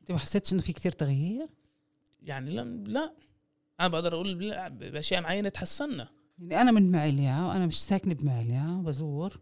أنت 0.00 0.12
ما 0.12 0.18
حسيتش 0.18 0.52
إنه 0.52 0.62
في 0.62 0.72
كثير 0.72 0.92
تغيير؟ 0.92 1.46
يعني 2.22 2.50
لا, 2.50 2.62
لا. 2.86 3.12
أنا 3.80 3.88
بقدر 3.88 4.14
أقول 4.14 4.34
باشياء 4.70 5.20
معينة 5.20 5.48
تحسنا 5.48 6.08
يعني 6.38 6.62
أنا 6.62 6.72
من 6.72 6.90
معليا 6.90 7.40
وأنا 7.42 7.66
مش 7.66 7.82
ساكنة 7.82 8.14
بمعليا 8.14 8.82
بزور. 8.84 9.40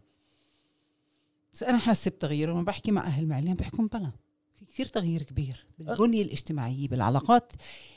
بس 1.55 1.63
أنا 1.63 1.77
حاسة 1.77 2.11
بتغيير 2.11 2.49
وما 2.49 2.63
بحكي 2.63 2.91
مع 2.91 3.05
أهل 3.05 3.27
معليا 3.27 3.53
بحكم 3.53 3.87
بلا. 3.87 4.11
في 4.55 4.65
كثير 4.65 4.85
تغيير 4.85 5.23
كبير 5.23 5.65
بالبنية 5.79 6.21
الاجتماعية 6.21 6.87
بالعلاقات 6.87 7.53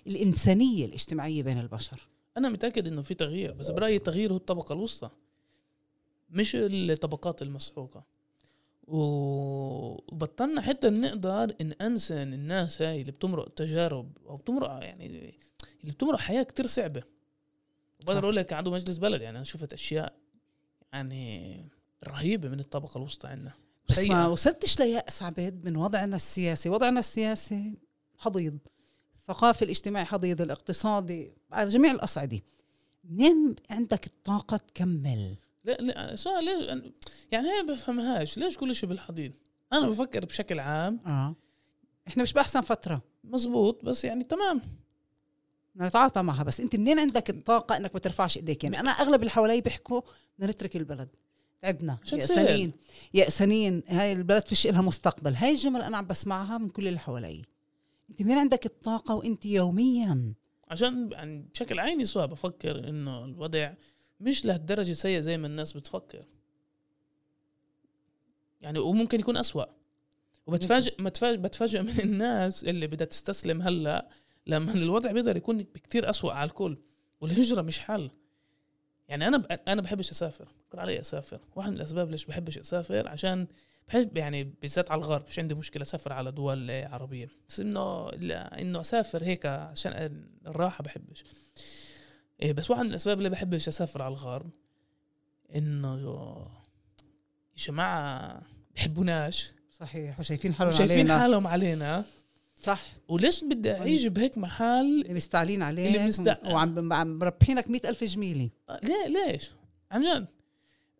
الإنسانية 0.06 0.84
الاجتماعية 0.84 1.42
بين 1.42 1.58
البشر. 1.58 2.08
أنا 2.36 2.48
متأكد 2.48 2.86
إنه 2.86 3.02
في 3.02 3.14
تغيير 3.14 3.52
بس 3.52 3.70
برأيي 3.70 3.96
التغيير 3.96 4.32
هو 4.32 4.36
الطبقة 4.36 4.72
الوسطى 4.72 5.10
مش 6.30 6.56
الطبقات 6.60 7.42
المسحوقة. 7.42 8.04
وبطلنا 8.86 10.60
حتى 10.60 10.90
نقدر 10.90 11.54
نأنسن 11.60 12.32
الناس 12.34 12.82
هاي 12.82 13.00
اللي 13.00 13.12
بتمرق 13.12 13.48
تجارب 13.48 14.18
أو 14.26 14.36
بتمرق 14.36 14.70
يعني 14.70 15.06
اللي 15.06 15.92
بتمرق 15.92 16.18
حياة 16.18 16.42
كتير 16.42 16.66
صعبة. 16.66 17.02
بقدر. 18.00 18.18
أقول 18.18 18.36
لك 18.36 18.52
عنده 18.52 18.70
مجلس 18.70 18.98
بلد 18.98 19.22
يعني 19.22 19.36
أنا 19.36 19.44
شفت 19.44 19.72
أشياء 19.72 20.16
يعني 20.92 21.64
رهيبة 22.08 22.48
من 22.48 22.60
الطبقة 22.60 22.98
الوسطى 22.98 23.28
عندنا. 23.28 23.52
بس 23.88 24.08
ما. 24.08 24.26
وصلتش 24.26 24.80
ليأس 24.80 25.22
عبد 25.22 25.60
من 25.64 25.76
وضعنا 25.76 26.16
السياسي. 26.16 26.68
وضعنا 26.68 26.98
السياسي 26.98 27.78
حضيض. 28.18 28.58
الثقافي 29.16 29.64
الاجتماعي 29.64 30.04
حضيض 30.04 30.40
الاقتصادي 30.40 31.32
على 31.52 31.68
جميع 31.68 31.90
الأصعدة. 31.92 32.40
منين 33.04 33.54
عندك 33.70 34.06
الطاقة 34.06 34.56
تكمل؟ 34.56 35.36
لا 35.64 35.72
لا 35.72 36.16
سؤال 36.16 36.44
ليش 36.44 36.84
يعني 37.32 37.48
هي 37.48 37.62
بفهمهاش. 37.62 38.38
ليش 38.38 38.56
كل 38.56 38.74
شيء 38.74 38.88
بالحضيض؟ 38.88 39.32
أنا 39.72 39.88
بفكر 39.88 40.24
بشكل 40.24 40.60
عام. 40.60 41.00
آه. 41.06 41.34
إحنا 42.08 42.22
مش 42.22 42.32
بأحسن 42.32 42.60
فترة. 42.60 43.02
مزبوط 43.24 43.84
بس 43.84 44.04
يعني 44.04 44.24
تمام. 44.24 44.60
نتعاطى 45.76 46.22
معها. 46.22 46.42
بس 46.42 46.60
أنت 46.60 46.76
منين 46.76 46.98
عندك 46.98 47.30
الطاقة 47.30 47.76
إنك 47.76 47.90
ما 47.94 48.00
ترفعش 48.00 48.36
إيديك؟ 48.36 48.64
يعني 48.64 48.80
أنا 48.80 48.90
أغلب 48.90 49.20
اللي 49.20 49.30
حوالي 49.30 49.60
بيحكوا 49.60 50.00
بدنا 50.38 50.50
نترك 50.50 50.76
البلد. 50.76 51.08
تعبنا. 51.62 51.98
يأسانين. 52.12 52.72
يأسانين. 53.14 53.82
هاي 53.88 54.12
البلد 54.12 54.46
فيش 54.46 54.66
إلها 54.66 54.80
مستقبل. 54.80 55.34
هاي 55.34 55.50
الجمل 55.50 55.82
أنا 55.82 55.96
عم 55.96 56.06
بسمعها 56.06 56.58
من 56.58 56.68
كل 56.68 56.88
اللي 56.88 56.98
حوالي. 56.98 57.42
أنت 58.10 58.22
منين 58.22 58.38
عندك 58.38 58.66
الطاقة 58.66 59.14
وأنت 59.14 59.46
يوميا؟ 59.46 60.34
عشان 60.68 61.12
يعني 61.12 61.44
بشكل 61.52 61.80
عيني 61.80 62.04
سوا 62.04 62.26
بفكر 62.26 62.88
إنه 62.88 63.24
الوضع 63.24 63.72
مش 64.20 64.44
لهالدرجة 64.44 64.92
سيء 64.92 65.20
زي 65.20 65.36
ما 65.36 65.46
الناس 65.46 65.72
بتفكر. 65.72 66.24
يعني 68.60 68.78
وممكن 68.78 69.20
يكون 69.20 69.36
أسوأ. 69.36 69.64
وبتفاجئ 70.46 71.02
بتفاجئ 71.02 71.36
بتفاجئ 71.36 71.82
من 71.82 72.00
الناس 72.00 72.64
اللي 72.64 72.86
بدها 72.86 73.06
تستسلم 73.06 73.62
هلأ 73.62 74.08
لما 74.46 74.74
الوضع 74.74 75.12
بيقدر 75.12 75.36
يكون 75.36 75.58
بكتير 75.58 76.10
أسوأ 76.10 76.32
على 76.32 76.48
الكل. 76.48 76.76
والهجرة 77.20 77.62
مش 77.62 77.78
حل. 77.78 78.10
يعني 79.08 79.28
أنا. 79.28 79.44
أنا 79.68 79.82
بحبش 79.82 80.10
أسافر. 80.10 80.48
بكون 80.68 80.80
علي 80.80 81.00
أسافر. 81.00 81.40
واحد 81.56 81.70
من 81.70 81.76
الأسباب 81.76 82.10
ليش 82.10 82.24
بحبش 82.24 82.58
أسافر 82.58 83.08
عشان 83.08 83.46
بحب 83.88 84.16
يعني 84.16 84.44
بالذات 84.44 84.90
على 84.90 84.98
الغرب 84.98 85.24
مش 85.28 85.38
عندي 85.38 85.54
مشكلة 85.54 85.82
أسافر 85.82 86.12
على 86.12 86.32
دول 86.32 86.70
عربية. 86.70 87.28
بس 87.48 87.60
إنه 87.60 88.10
لا 88.10 88.60
إنه 88.60 88.80
أسافر 88.80 89.24
هيك 89.24 89.46
عشان 89.46 90.22
الراحة 90.46 90.84
بحبش. 90.84 91.24
إيه 92.42 92.52
بس 92.52 92.70
واحد 92.70 92.82
من 92.82 92.90
الأسباب 92.90 93.18
اللي 93.18 93.30
بحبش 93.30 93.68
أسافر 93.68 94.02
على 94.02 94.12
الغرب 94.12 94.50
إنه 95.54 95.98
يا 97.56 97.64
جماعة 97.64 98.42
بحبوناش. 98.76 99.52
صحيح 99.70 100.18
وشايفين 100.20 100.54
حالهم 100.54 100.82
علينا. 100.82 101.18
حالهم 101.18 101.46
علينا. 101.46 102.04
صح. 102.62 102.82
وليش 103.08 103.44
بدي 103.44 103.72
أعيش 103.72 104.06
بهيك 104.06 104.38
محل 104.38 105.00
اللي 105.02 105.14
مستعلين 105.14 105.62
عليك 105.62 105.96
اللي 105.96 106.06
مست- 106.06 106.38
وعم 106.44 106.92
عم 106.92 107.18
مربحينك 107.18 107.70
مئة 107.70 107.88
ألف 107.88 108.04
جميلة. 108.04 108.50
ليه 108.82 109.06
ليش؟ 109.06 109.50
عن 109.90 110.00
جد. 110.00 110.26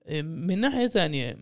إيه، 0.08 0.22
من 0.22 0.60
ناحية 0.60 0.86
ثانية 0.86 1.38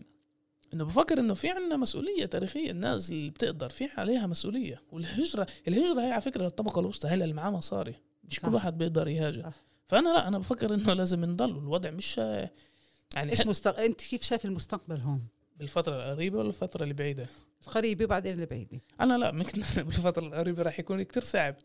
إنه 0.73 0.85
بفكر 0.85 1.19
إنه 1.19 1.33
في 1.33 1.49
عندنا 1.49 1.77
مسؤولية 1.77 2.25
تاريخية 2.25 2.71
الناس 2.71 3.11
اللي 3.11 3.29
بتقدر 3.29 3.69
في 3.69 3.85
عليها 3.97 4.27
مسؤولية. 4.27 4.81
والهجره 4.91 5.47
الهجرة 5.67 6.01
هي 6.01 6.11
على 6.11 6.21
فكرة 6.21 6.43
للطبقه 6.43 6.79
الوسطى 6.79 7.07
هي 7.07 7.13
اللي 7.13 7.33
معاه 7.33 7.51
مصاري. 7.51 7.95
مش 8.23 8.35
صح. 8.35 8.45
كل 8.45 8.53
واحد 8.53 8.77
بيقدر 8.77 9.07
يهاجر. 9.07 9.43
صح. 9.43 9.63
فأنا 9.87 10.09
لا 10.09 10.27
أنا 10.27 10.37
بفكر 10.39 10.73
إنه 10.73 10.93
لازم 10.93 11.25
نضل. 11.25 11.49
الوضع 11.49 11.91
مش 11.91 12.17
يعني 12.17 13.31
إيش 13.31 13.47
مستق... 13.47 13.79
أنت 13.79 14.01
كيف 14.01 14.23
شايف 14.23 14.45
المستقبل 14.45 14.97
هون؟ 14.99 15.21
بالفترة 15.57 15.95
القريبة 15.95 16.37
ولا 16.39 16.47
الفترة 16.47 16.83
اللي 16.83 16.93
بعيده 17.61 17.67
القريبة 17.67 18.05
وبعدين 18.05 18.39
البعيدة. 18.39 18.81
أنا 19.01 19.17
لا 19.17 19.31
ممكن 19.31 19.61
بالفترة 19.83 20.27
القريبة 20.27 20.63
راح 20.63 20.79
يكون 20.79 21.03
كتير 21.03 21.23
صعب. 21.23 21.55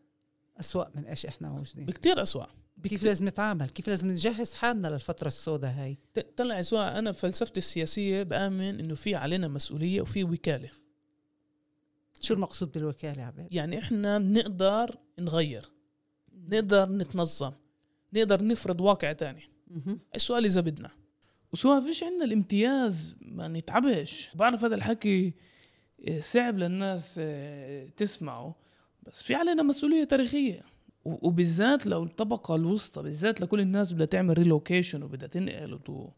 أسوأ 0.60 0.84
من 0.94 1.04
إيش 1.06 1.26
إحنا 1.26 1.48
موجودين. 1.48 1.86
بكتير 1.86 2.22
أسوأ. 2.22 2.46
كيف 2.84 3.04
لازم 3.04 3.28
نتعامل؟ 3.28 3.68
كيف 3.68 3.88
لازم 3.88 4.10
نجهز 4.10 4.54
حالنا 4.54 4.88
للفترة 4.88 5.26
السوداء 5.26 5.70
هاي؟ 5.70 5.98
طلع 6.36 6.62
سواء 6.62 6.98
أنا 6.98 7.10
بفلسفتي 7.10 7.58
السياسية 7.58 8.22
بآمن 8.22 8.80
إنه 8.80 8.94
في 8.94 9.14
علينا 9.14 9.48
مسؤولية 9.48 10.00
وفي 10.00 10.24
وكالة. 10.24 10.70
شو 12.20 12.34
المقصود 12.34 12.72
بالوكالة 12.72 13.22
عبيد؟ 13.22 13.46
يعني 13.50 13.78
إحنا 13.78 14.18
بنقدر 14.18 14.98
نغير 15.18 15.64
نقدر 16.48 16.92
نتنظم 16.92 17.52
نقدر 18.12 18.44
نفرض 18.44 18.80
واقع 18.80 19.12
تاني. 19.12 19.42
مهم. 19.66 20.00
السؤال 20.14 20.44
إذا 20.44 20.60
بدنا. 20.60 20.90
وسواء 21.52 21.80
فيش 21.84 22.02
عندنا 22.02 22.24
الامتياز 22.24 23.16
ما 23.20 23.48
نتعبش. 23.48 24.30
بعرف 24.34 24.64
هذا 24.64 24.74
الحكي 24.74 25.34
صعب 26.18 26.58
للناس 26.58 27.16
آه، 27.22 27.86
تسمعه. 27.96 28.54
بس 29.06 29.22
في 29.22 29.34
علينا 29.34 29.62
مسؤولية 29.62 30.04
تاريخية. 30.04 30.60
و- 31.04 31.28
وبالذات 31.28 31.86
لو 31.86 32.02
الطبقة 32.04 32.54
الوسطى 32.54 33.02
بالذات 33.02 33.40
لكل 33.40 33.60
الناس 33.60 33.92
بدها 33.92 34.06
تعمل 34.06 34.38
relocation 34.38 35.02
وبدها 35.02 35.28
تنقل 35.28 35.74
وتو 35.74 36.08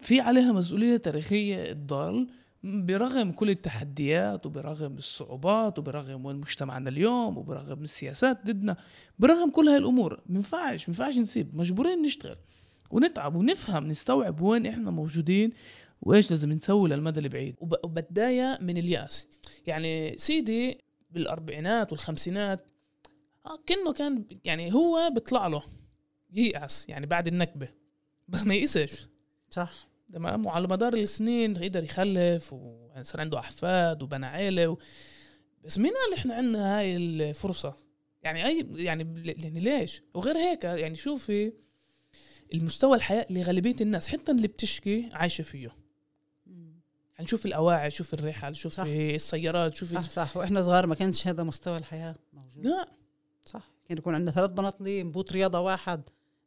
في 0.00 0.20
عليها 0.20 0.52
مسؤولية 0.52 0.96
تاريخية 0.96 1.72
تضل 1.72 2.26
برغم 2.64 3.32
كل 3.32 3.50
التحديات 3.50 4.46
وبرغم 4.46 4.94
الصعوبات 4.96 5.78
وبرغم 5.78 6.26
وين 6.26 6.36
مجتمعنا 6.36 6.90
اليوم 6.90 7.38
وبرغم 7.38 7.82
السياسات 7.82 8.46
ضدنا 8.46 8.76
برغم 9.18 9.50
كل 9.50 9.68
هاي 9.68 9.76
الأمور. 9.76 10.20
منفعش 10.26 10.88
منفعش 10.88 11.18
نسيب. 11.18 11.56
مجبورين 11.56 12.02
نشتغل 12.02 12.36
ونتعب 12.90 13.34
ونفهم 13.34 13.86
نستوعب 13.86 14.40
وين 14.40 14.66
إحنا 14.66 14.90
موجودين. 14.90 15.52
وإيش 16.02 16.30
لازم 16.30 16.52
نسوي 16.52 16.88
للمدى 16.88 17.20
البعيد 17.20 17.56
وب- 17.60 17.84
وبتضايق 17.84 18.60
من 18.60 18.76
الياس. 18.78 19.26
يعني 19.66 20.18
سيدي 20.18 20.78
بالأربعينات 21.10 21.92
والخمسينات 21.92 22.66
آه 23.46 23.58
كأنه 23.66 23.92
كان 23.92 24.24
يعني 24.44 24.74
هو 24.74 25.10
بيطلع 25.14 25.46
له 25.46 25.62
ييأس 26.34 26.88
يعني 26.88 27.06
بعد 27.06 27.28
النكبة. 27.28 27.68
بس 28.28 28.46
ما 28.46 28.54
يئسش 28.54 29.08
صح. 29.50 29.88
تمام؟ 30.12 30.46
وعلى 30.46 30.68
مدار 30.68 30.94
السنين 30.94 31.56
يقدر 31.62 31.84
يخلف 31.84 32.52
وصار 32.52 33.20
عنده 33.20 33.38
أحفاد 33.38 34.02
وبنى 34.02 34.26
عيلة 34.26 34.68
و... 34.68 34.76
بس 35.64 35.78
مين 35.78 35.92
قال 35.92 36.18
إحنا 36.18 36.34
عندنا 36.34 36.78
هاي 36.78 36.96
الفرصة؟ 36.96 37.76
يعني 38.22 38.46
اي 38.46 38.66
يعني 38.74 39.34
يعني 39.44 39.60
ليش؟ 39.60 40.02
وغير 40.14 40.36
هيك 40.36 40.64
يعني 40.64 40.94
شوفي 40.94 41.52
المستوى 42.54 42.96
الحياة 42.96 43.26
لغالبية 43.30 43.76
الناس 43.80 44.08
حتى 44.08 44.32
اللي 44.32 44.48
بتشكي 44.48 45.08
عايشة 45.12 45.42
فيه. 45.42 45.76
يعني 47.18 47.28
شوف 47.28 47.46
الأواعي 47.46 47.90
شوف 47.90 48.14
الرحل 48.14 48.56
شوف 48.56 48.72
صح. 48.72 48.84
السيارات 48.86 49.74
شوف 49.76 49.94
صح 49.94 50.10
صح. 50.10 50.36
وإحنا 50.36 50.62
صغار 50.62 50.86
ما 50.86 50.94
كانش 50.94 51.26
هذا 51.28 51.42
مستوى 51.42 51.78
الحياة 51.78 52.14
موجود. 52.32 52.66
لا. 52.66 52.88
صح. 53.44 53.70
كان 53.88 53.98
يكون 53.98 54.14
عندنا 54.14 54.30
ثلاث 54.30 54.50
بناطلين 54.50 55.10
بوت 55.12 55.32
رياضة 55.32 55.60
واحد. 55.60 56.02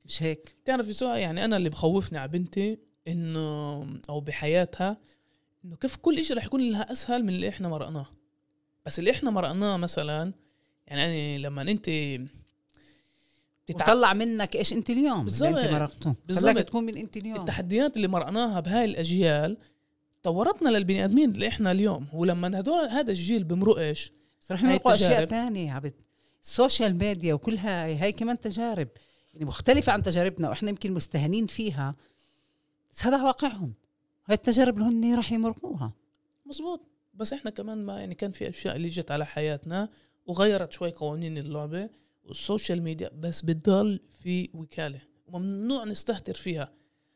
مش 0.05 0.23
هيك؟ 0.23 0.55
تعرف 0.65 0.87
يسوع 0.87 1.17
يعني 1.17 1.45
أنا 1.45 1.57
اللي 1.57 1.69
بخوفني 1.69 2.17
على 2.17 2.31
بنتي 2.31 2.79
إنه 3.07 3.81
أو 4.09 4.19
بحياتها 4.19 4.97
إنه 5.65 5.75
كيف 5.75 5.95
كل 5.95 6.23
شيء 6.23 6.37
رح 6.37 6.45
يكون 6.45 6.71
لها 6.71 6.91
أسهل 6.91 7.23
من 7.23 7.29
اللي 7.29 7.49
إحنا 7.49 7.69
مرقناه. 7.69 8.05
بس 8.85 8.99
اللي 8.99 9.11
إحنا 9.11 9.31
مرقناه 9.31 9.77
مثلا 9.77 10.33
يعني 10.87 11.05
أنا 11.05 11.37
لما 11.47 11.61
انت 11.61 11.85
تتع... 13.67 13.85
وطلع 13.85 14.13
منك 14.13 14.55
إيش؟ 14.55 14.73
انت 14.73 14.89
اليوم 14.89 15.11
اللي 15.13 15.23
بالضبط. 15.23 15.55
انت 15.55 15.73
مرقته 15.73 16.15
بالضبط. 16.27 16.53
خلاك 16.53 16.67
تكون 16.67 16.83
من 16.83 16.97
أنت 16.97 17.17
اليوم. 17.17 17.39
التحديات 17.39 17.97
اللي 17.97 18.07
مرقناها 18.07 18.59
بهاي 18.59 18.85
الأجيال 18.85 19.57
طورتنا 20.23 20.69
للبني 20.69 21.05
آدمين 21.05 21.31
اللي 21.31 21.47
إحنا 21.47 21.71
اليوم. 21.71 22.07
ولما 22.13 22.59
هدول 22.59 22.89
هذا 22.89 23.11
الجيل 23.11 23.43
بمرقش 23.43 24.11
بس 24.41 24.51
رح 24.51 24.63
نلقى 24.63 24.93
أشياء. 24.93 25.25
ثانية 25.25 25.71
عبد 25.71 25.93
ال 26.43 26.51
social 26.51 26.97
media 26.97 27.33
وكل 27.33 27.57
هاي 27.57 27.95
هاي 27.95 28.11
كمان 28.11 28.39
تجارب. 28.39 28.87
يعني 29.33 29.45
مختلفة 29.45 29.91
عن 29.91 30.03
تجاربنا 30.03 30.49
وإحنا 30.49 30.69
يمكن 30.69 30.93
مستهانين 30.93 31.47
فيها. 31.47 31.95
بس 32.91 33.05
هذا 33.05 33.23
واقعهم. 33.23 33.73
هاي 34.25 34.35
التجارب 34.35 34.77
اللي 34.77 34.89
هن 34.89 35.15
راح 35.15 35.31
يمرقوها 35.31 35.93
مزبوط. 36.45 36.81
بس 37.13 37.33
إحنا 37.33 37.51
كمان 37.51 37.85
ما 37.85 37.99
يعني 37.99 38.15
كان 38.15 38.31
في 38.31 38.49
أشياء 38.49 38.75
اللي 38.75 38.87
جت 38.87 39.11
على 39.11 39.25
حياتنا 39.25 39.89
وغيرت 40.25 40.73
شوي 40.73 40.91
قوانين 40.91 41.37
اللعبة. 41.37 41.89
وال 42.23 42.38
social 42.38 42.81
media 42.83 43.11
بس 43.19 43.41
بتضل 43.41 43.99
في 44.23 44.49
وكالة. 44.53 45.01
وممنوع 45.27 45.85
نستهتر 45.85 46.33
فيها. 46.33 46.71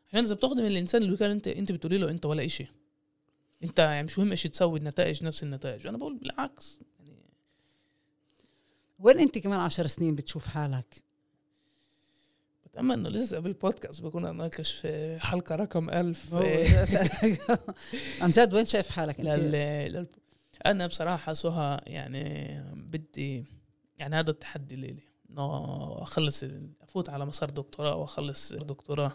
عشان 0.08 0.24
إذا 0.24 0.36
بتاخذ 0.36 0.56
من 0.56 0.68
الإنسان 0.68 1.04
الوكالة 1.04 1.32
انت 1.32 1.48
أنت 1.48 1.72
بتقولي 1.72 1.98
له 1.98 2.10
أنت 2.10 2.26
ولا 2.26 2.46
إشي. 2.46 2.68
انت 3.64 3.80
يعني 3.80 4.04
مش 4.04 4.20
مهم 4.20 4.32
إيش 4.32 4.44
تسوي 4.44 4.80
النتائج 4.80 5.26
نفس 5.26 5.44
النتائج. 5.44 5.88
أنا 5.88 5.98
بقول 5.98 6.18
بالعكس. 6.18 6.80
يعني 7.00 7.16
وين 9.00 9.20
انت 9.20 9.38
كمان 9.38 9.60
عشر 9.60 9.88
سنين 9.88 10.16
بتشوف 10.16 10.48
حالك؟ 10.48 11.04
بتأمل 12.66 13.00
إنه 13.00 13.10
لسه 13.10 13.40
بالبودكاست 13.40 14.02
بكون 14.02 14.26
اناقش 14.26 14.72
في 14.72 15.20
حلقة 15.20 15.56
رقم 15.56 15.90
ألف. 15.90 16.34
هو 16.34 16.40
بدي 16.40 16.64
أسألك. 16.64 17.62
عن 18.22 18.30
جد 18.30 18.54
وين 18.54 18.66
شايف 18.66 18.90
حالك 18.90 19.20
انت؟ 19.20 19.30
لل... 19.30 19.52
لل... 19.94 20.08
أنا 20.66 20.88
بصراحة 20.88 21.34
سهى 21.34 21.82
يعني 21.88 22.60
بدي 22.74 23.46
يعني 23.98 24.16
هذا 24.16 24.30
التحدي 24.30 24.76
لي 24.76 24.98
إنه 25.30 26.04
أخلص 26.04 26.44
أفوت 26.82 27.10
على 27.10 27.26
مسار 27.26 27.50
دكتوراه 27.50 27.96
وأخلص 27.96 28.54
دكتوراه. 28.54 29.12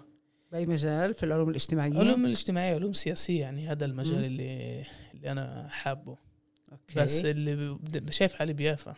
بأي 0.52 0.66
مجال؟ 0.66 1.14
في 1.14 1.22
العلوم 1.22 1.50
الاجتماعية؟ 1.50 1.98
علوم 1.98 2.26
الاجتماعية 2.26 2.74
علوم 2.74 2.92
سياسية 2.92 3.40
يعني 3.40 3.68
هذا 3.68 3.86
مم. 3.86 3.92
المجال 3.92 4.24
اللي 4.24 4.84
اللي 5.14 5.32
أنا 5.32 5.68
حابه. 5.70 6.16
أوكي. 6.72 7.00
بس 7.00 7.24
اللي 7.24 7.78
شايف 8.10 8.34
حالي 8.34 8.52
بيافا. 8.52 8.94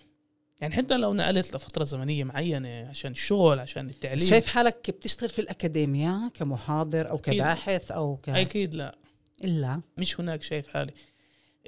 يعني 0.60 0.74
حتى 0.74 0.96
لو 0.96 1.14
نقلت 1.14 1.56
لفترة 1.56 1.84
زمنية 1.84 2.24
معينة 2.24 2.88
عشان 2.88 3.10
الشغل 3.10 3.60
عشان 3.60 3.86
التعليم. 3.86 4.18
شايف 4.18 4.46
حالك 4.46 4.90
بتشتغل 4.90 5.28
في 5.28 5.38
الاكاديميا 5.38 6.30
كمحاضر 6.34 7.10
أو 7.10 7.16
أكيد. 7.16 7.34
كباحث 7.34 7.90
أو 7.90 8.16
ك 8.16 8.28
أكيد 8.28 8.74
لا. 8.74 8.98
إلا؟ 9.44 9.80
مش 9.98 10.20
هناك 10.20 10.42
شايف 10.42 10.68
حالي. 10.68 10.92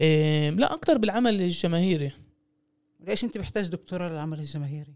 إيه 0.01 0.51
لا 0.51 0.75
أكثر 0.75 0.99
بالعمل 0.99 1.43
الجماهيري. 1.43 2.13
ليش 3.01 3.25
أنت 3.25 3.39
بحتاج 3.39 3.69
دكتوراه 3.69 4.09
للعمل 4.09 4.39
الجماهيري؟ 4.39 4.95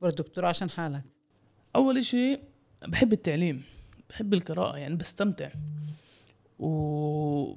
ولا 0.00 0.12
دكتوراه 0.12 0.48
عشان 0.48 0.70
حالك. 0.70 1.04
أول 1.76 2.04
شيء 2.04 2.40
بحب 2.88 3.12
التعليم. 3.12 3.62
بحب 4.10 4.34
القراءة 4.34 4.76
يعني 4.76 4.96
بستمتع. 4.96 5.50
و 6.58 7.54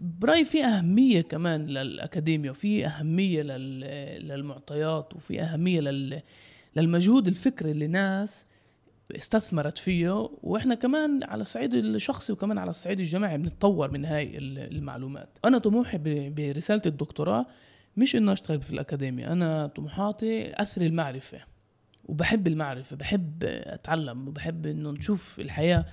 برأيي 0.00 0.44
في 0.44 0.64
أهمية 0.64 1.20
كمان 1.20 1.66
للاكاديميا 1.66 2.50
وفي 2.50 2.86
أهمية 2.86 3.42
لل... 3.42 3.80
للمعطيات 4.28 5.14
وفي 5.14 5.42
أهمية 5.42 5.80
لل... 5.80 6.20
للمجهود 6.76 7.28
الفكري 7.28 7.70
اللي 7.70 7.86
ناس 7.86 8.44
استثمرت 9.16 9.78
فيه. 9.78 10.28
وإحنا 10.42 10.74
كمان 10.74 11.24
على 11.24 11.40
الصعيد 11.40 11.74
الشخصي 11.74 12.32
وكمان 12.32 12.58
على 12.58 12.70
الصعيد 12.70 13.00
الجماعي 13.00 13.38
بنتطور 13.38 13.90
من 13.90 14.04
هاي 14.04 14.38
المعلومات. 14.38 15.28
أنا 15.44 15.58
طموحي 15.58 15.98
برساله 16.30 16.82
الدكتوراه 16.86 17.46
مش 17.96 18.16
إنه 18.16 18.32
أشتغل 18.32 18.60
في 18.60 18.72
الأكاديمية 18.72 19.32
أنا 19.32 19.66
طموحاتي 19.66 20.60
أثري 20.60 20.86
المعرفة. 20.86 21.53
وبحب 22.04 22.46
المعرفة 22.46 22.96
بحب 22.96 23.44
أتعلم 23.44 24.28
وبحب 24.28 24.66
إنه 24.66 24.90
نشوف 24.90 25.40
الحياة 25.40 25.84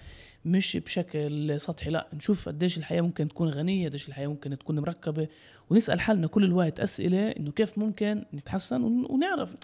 مش 0.46 0.78
بشكل 0.78 1.60
سطحي 1.60 1.90
لا 1.90 2.08
نشوف 2.14 2.50
قديش 2.50 2.78
الحياة 2.78 3.02
ممكن 3.02 3.28
تكون 3.28 3.50
غنية 3.50 3.90
قديش 3.90 4.08
الحياة 4.08 4.28
ممكن 4.28 4.58
تكون 4.58 4.80
مركبة 4.80 5.28
ونسأل 5.70 6.00
حالنا 6.02 6.28
كل 6.28 6.44
الوقت 6.44 6.80
أسئلة 6.80 7.30
إنه 7.30 7.52
كيف 7.52 7.78
ممكن 7.78 8.26
نتحسن 8.34 8.84
ونعرف. 8.84 9.56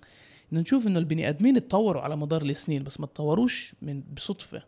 إنه 0.54 0.62
نشوف 0.62 0.88
إنه 0.88 1.00
البني 1.00 1.30
آدمين 1.30 1.58
اتطوروا 1.58 2.02
على 2.02 2.18
مدار 2.18 2.42
السنين 2.42 2.84
بس 2.84 3.00
ما 3.00 3.06
تطوروش 3.06 3.74
من 3.82 4.02
بصدفة. 4.02 4.64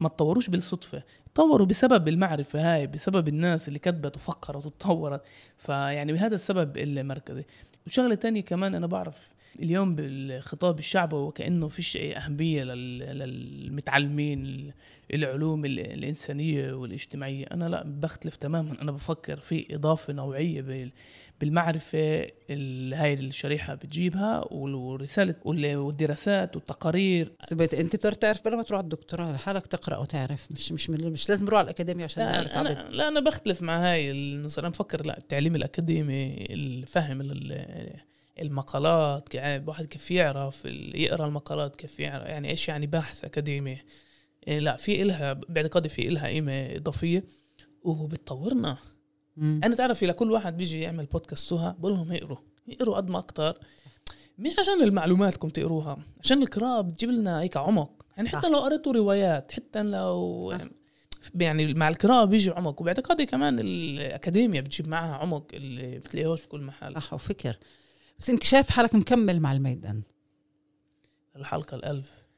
ما 0.00 0.08
تطوروش 0.08 0.50
بالصدفة 0.50 1.02
تطوروا 1.34 1.66
بسبب 1.66 2.08
المعرفة 2.08 2.74
هاي 2.74 2.86
بسبب 2.86 3.28
الناس 3.28 3.68
اللي 3.68 3.78
كتبت 3.78 4.16
وفكرت 4.16 4.66
وتطورت. 4.66 5.22
فيعني 5.58 6.12
بهذا 6.12 6.34
السبب 6.34 6.78
المركزي 6.78 7.44
وشغلة 7.86 8.14
تانية 8.14 8.40
كمان 8.40 8.74
أنا 8.74 8.86
بعرف 8.86 9.30
اليوم 9.62 9.94
بالخطاب 9.94 10.78
الشعبي 10.78 11.16
وكأنه 11.16 11.68
فيش 11.68 11.96
أهمية 11.96 12.64
للمتعلمين 12.64 14.72
العلوم 15.14 15.64
الإنسانية 15.64 16.72
والاجتماعية. 16.72 17.44
أنا 17.44 17.68
لا 17.68 17.82
بختلف 17.86 18.36
تماما. 18.36 18.82
أنا 18.82 18.92
بفكر 18.92 19.36
في 19.36 19.74
إضافة 19.74 20.12
نوعية 20.12 20.90
بالمعرفة 21.40 22.26
اللي 22.50 22.96
هاي 22.96 23.14
الشريحة 23.14 23.74
بتجيبها 23.74 24.52
والرسالة 24.52 25.34
والدراسات 25.44 26.56
والتقارير. 26.56 27.32
سبيت 27.42 27.74
أنت 27.74 27.96
تقدر 27.96 28.12
تعرف 28.12 28.44
بلا 28.44 28.56
ما 28.56 28.62
تروح 28.62 28.80
الدكتوراه 28.80 29.32
لحالك 29.32 29.66
تقرأ 29.66 29.96
وتعرف. 29.96 30.48
مش 30.52 30.72
مش 30.72 30.90
مش 30.90 31.28
لازم 31.28 31.46
تروح 31.46 31.58
على 31.58 31.64
الأكاديمية 31.64 32.04
عشان 32.04 32.22
لا 32.22 32.32
تعرف 32.32 32.56
أنا 32.56 32.70
عبد. 32.70 32.94
لا 32.94 33.08
أنا 33.08 33.20
بختلف 33.20 33.62
مع 33.62 33.92
هاي 33.92 34.10
النظريه 34.10 34.66
أنا 34.66 34.72
بفكر 34.72 35.06
لا 35.06 35.18
التعليم 35.18 35.56
الأكاديمي 35.56 36.46
الفهم 36.50 37.20
المقالات 38.40 39.34
واحد 39.68 39.86
كيف 39.86 40.10
يعرف 40.10 40.64
يقرأ 40.94 41.26
المقالات 41.26 41.76
كيف 41.76 42.00
يعرف 42.00 42.26
يعني 42.26 42.50
إيش 42.50 42.68
يعني 42.68 42.86
بحث 42.86 43.24
أكاديمي 43.24 43.78
إيه 44.48 44.58
لا 44.58 44.76
في 44.76 45.02
إلها 45.02 45.32
باعتقادي 45.32 45.88
في 45.88 46.08
إلها 46.08 46.28
قيمة 46.28 46.52
إضافية 46.52 47.24
وبتطورنا 47.82 48.76
مم. 49.36 49.60
أنا 49.64 49.74
تعرفي 49.74 50.06
لكل 50.06 50.30
واحد 50.30 50.56
بيجي 50.56 50.80
يعمل 50.80 51.06
بودكاست 51.06 51.48
سوها 51.48 51.76
بقول 51.78 51.92
لهم 51.92 52.12
يقروا 52.12 52.38
يقروا 52.68 52.96
قد 52.96 53.10
ما 53.10 53.18
أكتر 53.18 53.58
مش 54.38 54.58
عشان 54.58 54.82
المعلومات 54.82 55.36
كم 55.36 55.48
تقروها 55.48 55.98
عشان 56.20 56.42
القراءة 56.42 56.80
بتجيب 56.80 57.10
لنا 57.10 57.40
هيك 57.40 57.56
عمق 57.56 58.06
يعني 58.16 58.28
حتى 58.28 58.46
صح. 58.46 58.48
لو 58.48 58.58
قريتوا 58.58 58.92
روايات 58.92 59.52
حتى 59.52 59.82
لو 59.82 60.50
صح. 60.52 61.30
يعني 61.34 61.74
مع 61.74 61.88
القراءة 61.88 62.24
بيجي 62.24 62.50
عمق 62.50 62.80
وباعتقادي 62.80 63.26
كمان 63.26 63.58
الأكاديمية 63.58 64.60
بتجيب 64.60 64.88
معها 64.88 65.14
عمق 65.14 65.46
اللي 65.52 65.98
بتلاقيهوش 65.98 66.40
في 66.40 66.48
كل 66.48 66.60
محل 66.60 66.94
صح 66.94 67.14
وفكر 67.14 67.58
بس 68.18 68.30
أنت 68.30 68.42
شايف 68.42 68.70
حالك 68.70 68.94
مكمل 68.94 69.40
مع 69.40 69.52
الميدان. 69.52 70.02
الحلقة 71.36 71.74
الألف. 71.74 72.28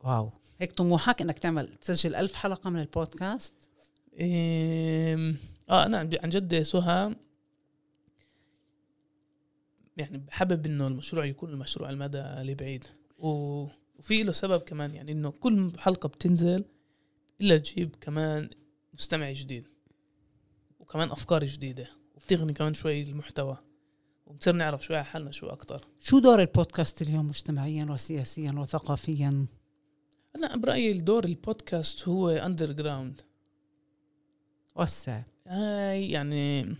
واو. 0.00 0.30
هيك 0.60 0.72
طموحك 0.72 1.22
إنك 1.22 1.38
تعمل 1.38 1.76
تسجل 1.76 2.14
ألف 2.14 2.34
حلقة 2.34 2.70
من 2.70 2.80
البودكاست؟ 2.80 3.54
إيه 4.12 5.34
آه 5.70 5.86
أنا 5.86 5.98
عن 5.98 6.28
جد 6.28 6.62
سهى 6.62 7.14
يعني 9.96 10.18
بحبب 10.18 10.66
إنه 10.66 10.86
المشروع 10.86 11.24
يكون 11.24 11.50
المشروع 11.50 11.90
المدى 11.90 12.18
البعيد 12.18 12.84
وفي 13.18 14.22
له 14.22 14.32
سبب 14.32 14.60
كمان 14.60 14.94
يعني 14.94 15.12
إنه 15.12 15.30
كل 15.30 15.72
حلقة 15.78 16.08
بتنزل 16.08 16.64
إلا 17.40 17.58
تجيب 17.58 17.96
كمان 18.00 18.50
مستمع 18.94 19.32
جديد 19.32 19.68
وكمان 20.80 21.10
أفكار 21.10 21.44
جديدة 21.44 21.88
وبتغني 22.14 22.52
كمان 22.52 22.74
شوي 22.74 23.02
المحتوى. 23.02 23.58
وبصير 24.30 24.54
نعرف 24.54 24.84
شوي 24.84 25.02
حالنا 25.02 25.30
شو 25.30 25.46
أكثر 25.46 25.80
شو 26.00 26.18
دور 26.18 26.40
البودكاست 26.40 27.02
اليوم 27.02 27.28
مجتمعيا 27.28 27.86
وسياسيا 27.90 28.52
وثقافيا؟ 28.52 29.46
أنا 30.36 30.56
برأيي 30.56 30.90
الدور 30.90 31.24
البودكاست 31.24 32.08
هو 32.08 32.28
underground 32.28 33.20
وسع. 34.76 35.22
هاي 35.46 36.10
يعني 36.10 36.76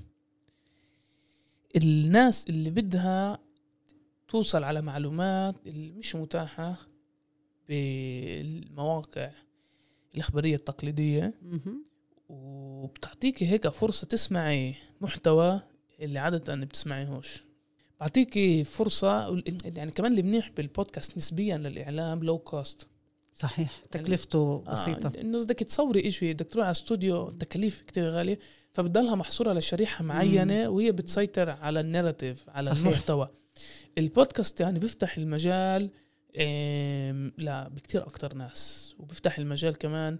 الناس 1.76 2.48
اللي 2.48 2.70
بدها 2.70 3.38
توصل 4.28 4.64
على 4.64 4.82
معلومات 4.82 5.54
اللي 5.66 5.92
مش 5.92 6.16
متاحة 6.16 6.76
بالمواقع 7.68 9.30
الإخبارية 10.14 10.54
التقليدية. 10.54 11.34
وبتعطيكي 12.28 13.46
هيك 13.46 13.68
فرصة 13.68 14.06
تسمعي 14.06 14.74
محتوى 15.00 15.60
اللي 16.00 16.18
عادة 16.18 16.54
بتسمعيهوش. 16.54 17.42
بعطيكي 18.00 18.64
فرصة 18.64 19.42
يعني 19.76 19.90
كمان 19.90 20.10
اللي 20.12 20.22
منيح 20.22 20.50
بالبودكاست 20.56 21.16
نسبيا 21.16 21.56
للإعلام 21.56 22.24
low 22.24 22.38
cost 22.38 22.86
صحيح. 23.34 23.58
يعني 23.78 23.88
تكلفته 23.90 24.62
يعني 24.66 24.72
بسيطة. 24.76 25.18
آه 25.18 25.20
انه 25.20 25.44
بدك 25.44 25.56
تصوري 25.58 26.10
شيء 26.10 26.32
بدك 26.32 26.48
تروح 26.52 26.64
على 26.64 26.70
استوديو 26.70 27.30
تكاليف 27.30 27.82
كتير 27.82 28.08
غالية 28.08 28.38
فبتضلها 28.72 29.14
محصورة 29.14 29.52
لشريحة 29.52 30.04
معينة 30.04 30.68
مم. 30.68 30.74
وهي 30.74 30.92
بتسيطر 30.92 31.50
على 31.50 31.80
ال 31.80 31.87
narrative 31.87 32.50
على 32.50 32.66
صحيح. 32.66 32.78
المحتوى. 32.78 33.28
البودكاست 33.98 34.60
يعني 34.60 34.78
بيفتح 34.78 35.16
المجال 35.18 35.90
لا 37.38 37.68
بكتير 37.68 38.02
أكتر 38.06 38.34
ناس 38.34 38.94
وبيفتح 38.98 39.38
المجال 39.38 39.76
كمان 39.78 40.18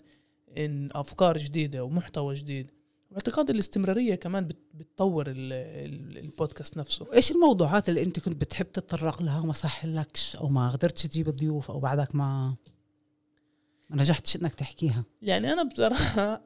إن 0.57 0.89
أفكار 0.93 1.39
جديدة 1.39 1.85
ومحتوى 1.85 2.35
جديد. 2.35 2.70
واعتقاد 3.11 3.51
الاستمرارية 3.51 4.15
كمان 4.15 4.49
بتطور 4.74 5.24
البودكاست 5.28 6.77
نفسه. 6.77 7.12
إيش 7.12 7.31
الموضوعات 7.31 7.89
اللي 7.89 8.03
أنت 8.03 8.20
كنت 8.20 8.37
بتحب 8.37 8.73
تتطرق 8.73 9.23
لها 9.23 9.41
وما 9.41 9.53
صح 9.53 9.87
لكش 9.87 10.37
أو 10.37 10.49
ما 10.49 10.70
قدرتش 10.70 11.03
تجيب 11.03 11.31
ضيوف 11.31 11.70
أو 11.70 11.81
بعدك 11.81 12.15
ما 12.15 12.57
ما 13.91 13.97
نجحتش 13.97 14.37
إنك 14.37 14.55
تحكيها؟ 14.55 15.05
يعني 15.23 15.53
أنا 15.53 15.62
بصراحة 15.62 16.43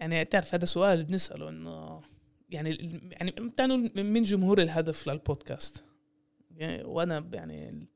يعني 0.00 0.24
تعرف 0.24 0.54
هذا 0.54 0.64
سؤال 0.64 1.04
بنسأله 1.04 1.48
إنه 1.48 2.00
يعني 2.50 2.70
يعني 3.12 3.30
بتعنوا 3.30 3.76
من 3.96 4.22
جمهور 4.22 4.62
الهدف 4.62 5.08
للبودكاست. 5.08 5.84
يعني 6.56 6.84
وأنا 6.84 7.30
يعني 7.32 7.86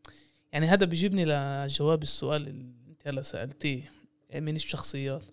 يعني 0.53 0.67
هذا 0.67 0.87
بيجيبني 0.87 1.25
لجواب 1.25 2.03
السؤال 2.03 2.49
اللي 2.49 2.73
أنت 2.89 3.09
هلا 3.09 3.23
سألتيه. 3.23 3.98
من 4.35 4.55
الشخصيات. 4.57 5.25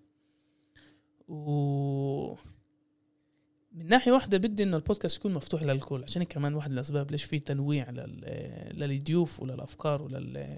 و 1.27 2.35
من 3.72 3.88
ناحية 3.88 4.11
واحدة 4.11 4.38
بدي 4.38 4.63
إنه 4.63 4.77
البودكاست 4.77 5.17
يكون 5.17 5.34
مفتوح 5.34 5.63
للكل 5.63 6.03
عشان 6.03 6.23
كمان 6.23 6.53
واحد 6.53 6.69
من 6.69 6.76
الأسباب 6.76 7.11
ليش 7.11 7.23
في 7.23 7.39
تنويع 7.39 7.89
للضيوف 8.72 9.39
وللافكار 9.39 10.01
ولل 10.01 10.57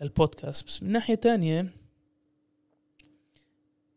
للبودكاست. 0.00 0.66
بس 0.66 0.82
من 0.82 0.92
ناحية 0.92 1.14
تانية 1.14 1.72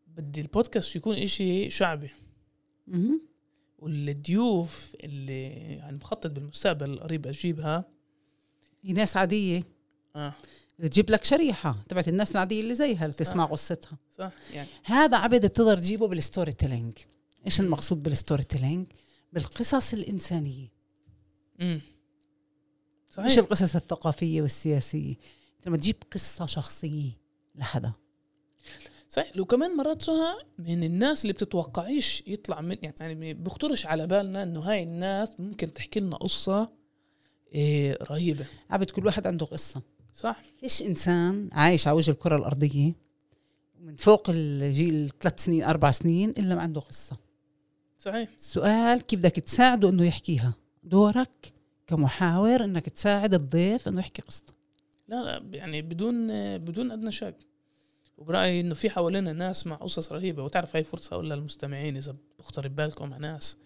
بدي 0.06 0.40
البودكاست 0.40 0.96
يكون 0.96 1.16
إشي 1.16 1.70
شعبي. 1.70 2.10
والضيوف 3.78 4.96
اللي 5.04 5.42
يعني 5.52 5.96
مخطط 5.96 6.30
بالمستقبل 6.30 6.90
القريب 6.90 7.26
أجيبها. 7.26 7.84
ناس 8.84 9.16
عادية. 9.16 9.62
آه. 10.16 10.34
تجيب 10.82 11.10
لك 11.10 11.24
شريحة 11.24 11.76
تبعت 11.88 12.08
الناس 12.08 12.32
العادية 12.32 12.60
اللي 12.60 12.74
زيها 12.74 13.04
اللي 13.04 13.16
تسمع 13.16 13.44
قصتها. 13.44 13.98
صح 14.18 14.32
يعني. 14.54 14.68
هذا 14.84 15.16
عبد 15.16 15.46
بتقدر 15.46 15.78
تجيبه 15.78 16.08
بال 16.08 16.52
storytelling 16.52 16.98
إيش 17.46 17.60
المقصود 17.60 18.02
بال 18.02 18.42
storytelling 18.42 18.86
بالقصص 19.32 19.92
الإنسانية. 19.92 20.68
امم 21.60 21.80
صحيح. 23.10 23.26
مش 23.26 23.38
القصص 23.38 23.76
الثقافية 23.76 24.42
والسياسية؟ 24.42 25.14
لما 25.66 25.76
تجيب 25.76 25.96
قصة 26.12 26.46
شخصية 26.46 27.10
لحدا. 27.54 27.92
صحيح. 29.08 29.36
لو 29.36 29.44
كمان 29.44 29.76
مرات 29.76 30.02
سهى 30.02 30.34
من 30.58 30.84
الناس 30.84 31.22
اللي 31.22 31.32
بتتوقعيش 31.32 32.22
يطلع 32.26 32.60
من 32.60 32.76
يعني 32.82 33.34
بخطرش 33.34 33.86
على 33.86 34.06
بالنا 34.06 34.42
إنه 34.42 34.60
هاي 34.60 34.82
الناس 34.82 35.40
ممكن 35.40 35.72
تحكي 35.72 36.00
لنا 36.00 36.16
قصة 36.16 36.70
إيه 37.54 37.98
رهيبة. 38.02 38.46
عبد 38.70 38.90
كل 38.90 39.06
واحد 39.06 39.26
عنده 39.26 39.46
قصة. 39.46 39.82
صح؟ 40.18 40.42
فيش 40.60 40.82
إنسان 40.82 41.48
عايش 41.52 41.86
على 41.86 41.96
وجه 41.96 42.10
الكرة 42.10 42.36
الأرضية 42.36 42.92
من 43.80 43.96
فوق 43.96 44.30
الجيل 44.30 45.10
ثلاث 45.20 45.44
سنين 45.44 45.64
أربع 45.64 45.90
سنين 45.90 46.30
إلا 46.30 46.54
ما 46.54 46.62
عنده 46.62 46.80
قصة. 46.80 47.16
صحيح. 47.98 48.28
السؤال 48.36 49.00
كيف 49.02 49.20
بدك 49.20 49.30
تساعده 49.32 49.88
إنه 49.88 50.04
يحكيها؟ 50.04 50.54
دورك 50.82 51.52
كمحاور 51.86 52.64
إنك 52.64 52.88
تساعد 52.88 53.34
الضيف 53.34 53.88
إنه 53.88 54.00
يحكي 54.00 54.22
قصته. 54.22 54.52
لا 55.08 55.22
لا 55.22 55.56
يعني 55.56 55.82
بدون 55.82 56.28
بدون 56.58 56.92
أدنى 56.92 57.10
شك. 57.10 57.36
وبرأيي 58.16 58.60
إنه 58.60 58.74
في 58.74 58.90
حوالينا 58.90 59.32
ناس 59.32 59.66
مع 59.66 59.76
قصص 59.76 60.12
رهيبة. 60.12 60.44
وتعرف 60.44 60.76
هاي 60.76 60.84
فرصة 60.84 61.14
أقول 61.14 61.30
للمستمعين 61.30 61.96
إذا 61.96 62.16
بخطر 62.38 62.68
ببالكم 62.68 63.10
مع 63.10 63.16
ناس 63.16 63.58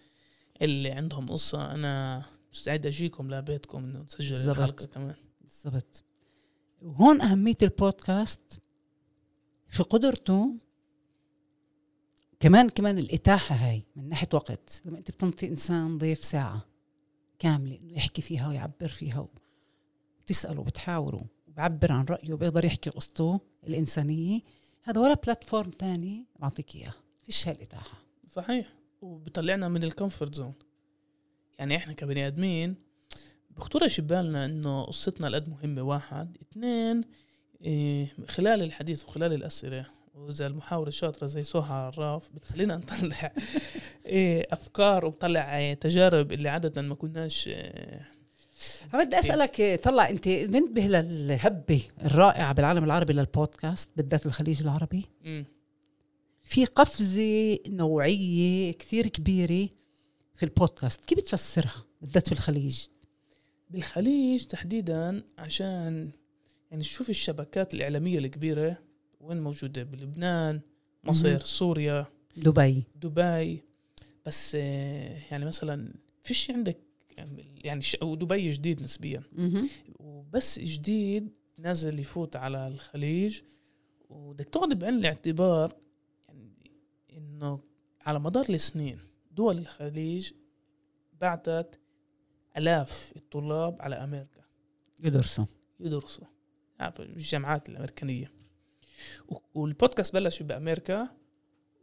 اللي 0.61 0.91
عندهم 0.91 1.31
قصة. 1.31 1.71
أنا 1.71 2.23
مستعد 2.53 2.85
أجيكم 2.85 3.33
لبيتكم 3.33 3.83
إنه 3.83 4.03
نسجل. 4.03 4.51
الحلقة 4.51 4.85
كمان. 4.85 5.15
بالضبط. 5.41 6.03
وهون 6.83 7.21
أهمية 7.21 7.57
البودكاست 7.61 8.59
في 9.67 9.83
قدرته 9.83 10.57
كمان 12.39 12.69
كمان 12.69 12.97
الإتاحة 12.97 13.55
هاي 13.55 13.83
من 13.95 14.09
ناحية 14.09 14.27
وقت. 14.33 14.81
لما 14.85 14.97
أنت 14.97 15.11
بتنطي 15.11 15.47
إنسان 15.47 15.97
ضيف 15.97 16.25
ساعة 16.25 16.65
كاملة 17.39 17.75
إنه 17.75 17.93
يحكي 17.93 18.21
فيها 18.21 18.47
ويعبر 18.49 18.87
فيها 18.87 19.27
وبتسأله 20.19 20.59
وبتحاوره 20.59 21.25
وبعبر 21.47 21.91
عن 21.91 22.05
رأيه 22.05 22.33
وبيقدر 22.33 22.65
يحكي 22.65 22.89
قصته 22.89 23.39
الإنسانية 23.67 24.41
هذا 24.83 25.01
ولا 25.01 25.13
platform 25.13 25.69
تاني 25.71 26.25
بعطيك 26.39 26.75
إياه. 26.75 26.93
فيش 27.25 27.47
هالإتاحة. 27.47 27.97
صحيح. 28.31 28.73
وبيطلعنا 29.01 29.67
من 29.67 29.83
ال 29.83 29.90
comfort 29.90 30.35
zone. 30.35 30.53
يعني 31.59 31.75
إحنا 31.75 31.93
كبني 31.93 32.75
بخطرش 33.57 33.99
ببالنا 33.99 34.45
إنه 34.45 34.83
قصتنا 34.83 35.35
قد 35.35 35.49
مهمة. 35.49 35.81
واحد. 35.81 36.37
اثنين 36.41 37.01
إيه 37.61 38.13
خلال 38.27 38.61
الحديث 38.63 39.05
وخلال 39.05 39.33
الأسئلة 39.33 39.85
وإذا 40.15 40.47
المحاورة 40.47 40.89
شاطرة 40.89 41.27
زي 41.27 41.43
سهى 41.43 41.91
عراف 41.97 42.29
بتخلينا 42.33 42.77
نطلع 42.83 43.31
إيه 44.05 44.47
أفكار 44.51 45.05
وبطلع 45.05 45.73
تجارب 45.73 46.31
اللي 46.31 46.49
عادة 46.49 46.81
ما 46.81 46.95
كناش 46.95 47.47
إيه 47.47 48.13
بدي 48.93 49.19
أسألك 49.19 49.79
طلع 49.83 50.09
أنت 50.09 50.27
منتبه 50.27 50.81
للهبة 50.81 51.81
الرائعة 52.05 52.53
بالعالم 52.53 52.83
العربي 52.83 53.13
للبودكاست 53.13 53.89
بالذات 53.97 54.25
الخليج 54.25 54.61
العربي؟ 54.61 55.05
مم. 55.23 55.45
في 56.41 56.65
قفزة 56.65 57.57
نوعية 57.67 58.71
كثير 58.71 59.07
كبيرة 59.07 59.69
في 60.35 60.43
البودكاست. 60.43 61.05
كيف 61.05 61.17
بتفسرها 61.17 61.83
بالذات 62.01 62.27
في 62.27 62.31
الخليج؟ 62.31 62.85
بالخليج 63.73 64.45
تحديدا 64.45 65.23
عشان 65.37 66.11
يعني 66.71 66.83
شوف 66.83 67.09
الشبكات 67.09 67.73
الإعلامية 67.73 68.19
الكبيرة 68.19 68.77
وين 69.19 69.41
موجودة؟ 69.41 69.83
بلبنان 69.83 70.61
مصر. 71.03 71.39
سوريا 71.39 72.05
دبي. 72.37 72.83
دبي. 72.95 73.63
بس 74.25 74.57
آه، 74.59 75.19
يعني 75.31 75.45
مثلا 75.45 75.93
فيش 76.21 76.51
عندك 76.51 76.77
يعني 77.63 77.83
ودبي 78.01 78.49
جديد 78.49 78.83
نسبيا. 78.83 79.23
وبس 79.99 80.59
جديد 80.59 81.29
نازل 81.57 81.99
يفوت 81.99 82.35
على 82.35 82.67
الخليج. 82.67 83.41
وبدك 84.09 84.45
تاخذ 84.45 84.75
بعين 84.75 84.93
الاعتبار 84.93 85.75
يعني 86.27 86.71
إنه 87.17 87.59
على 88.01 88.19
مدار 88.19 88.45
السنين 88.49 88.99
دول 89.31 89.57
الخليج 89.57 90.31
بعتت 91.21 91.79
آلاف 92.57 93.13
الطلاب 93.15 93.81
على 93.81 93.95
أمريكا. 93.95 94.41
يدرسوا. 95.03 95.45
يدرسوا. 95.79 96.25
عارف 96.79 97.01
الجامعات 97.01 97.69
الأمريكانية. 97.69 98.31
و- 99.29 99.37
والبودكاست 99.53 100.13
بلش 100.13 100.43
بأمريكا 100.43 101.07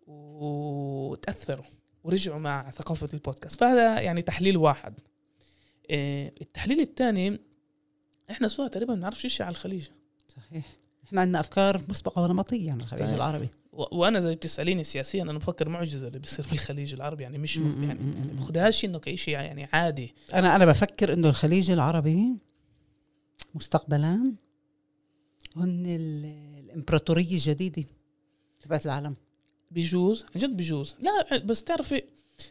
وتأثروا 0.07 1.65
ورجعوا 2.05 2.39
مع 2.39 2.71
ثقافة 2.71 3.09
البودكاست. 3.15 3.61
فهذا 3.61 4.01
يعني 4.01 4.23
تحليل 4.23 4.57
واحد. 4.57 5.01
إيه، 5.91 6.35
التحليل 6.41 6.81
الثاني 6.81 7.41
إحنا 8.31 8.49
سوا 8.49 8.69
تقريبا 8.69 8.93
ما 8.95 8.99
بنعرفش 8.99 9.27
شيء 9.27 9.47
على 9.47 9.53
الخليج. 9.53 9.89
صحيح. 10.29 10.77
إحنا 11.05 11.21
عندنا 11.21 11.41
أفكار 11.41 11.83
مسبقة 11.89 12.23
ونمطية 12.23 12.73
عن 12.73 12.81
الخليج 12.81 13.03
صحيح. 13.05 13.15
العربي. 13.15 13.49
وأنا 13.73 14.19
زي 14.19 14.35
بتساليني 14.35 14.85
سياسيا 14.85 15.23
أنا 15.23 15.33
بفكر 15.33 15.69
معجزة 15.69 16.07
اللي 16.09 16.19
بيصير 16.19 16.47
بالخليج 16.51 16.95
العربي 16.95 17.23
يعني 17.23 17.39
مش 17.39 17.57
يعني 17.57 17.95
م- 17.95 18.07
م- 18.33 18.37
باخدهاش 18.37 18.85
إنه 18.85 18.99
كشيء 18.99 19.35
يعني 19.35 19.67
عادي. 19.73 20.15
أنا 20.35 20.57
أنا 20.57 20.65
بفكر 20.67 21.13
إنه 21.13 21.29
الخليج 21.29 21.71
العربي 21.71 22.29
مستقبلا 23.55 24.33
هن 25.57 25.87
ال- 25.87 26.61
الإمبراطورية 26.65 27.33
الجديدة 27.33 27.85
تبعت 28.61 28.87
العالم. 28.87 29.17
بيجوز 29.71 30.23
عن 30.35 30.41
جد 30.41 30.57
بيجوز 30.57 30.97
لا 31.01 31.39
بس 31.39 31.65
تعرفي 31.65 32.03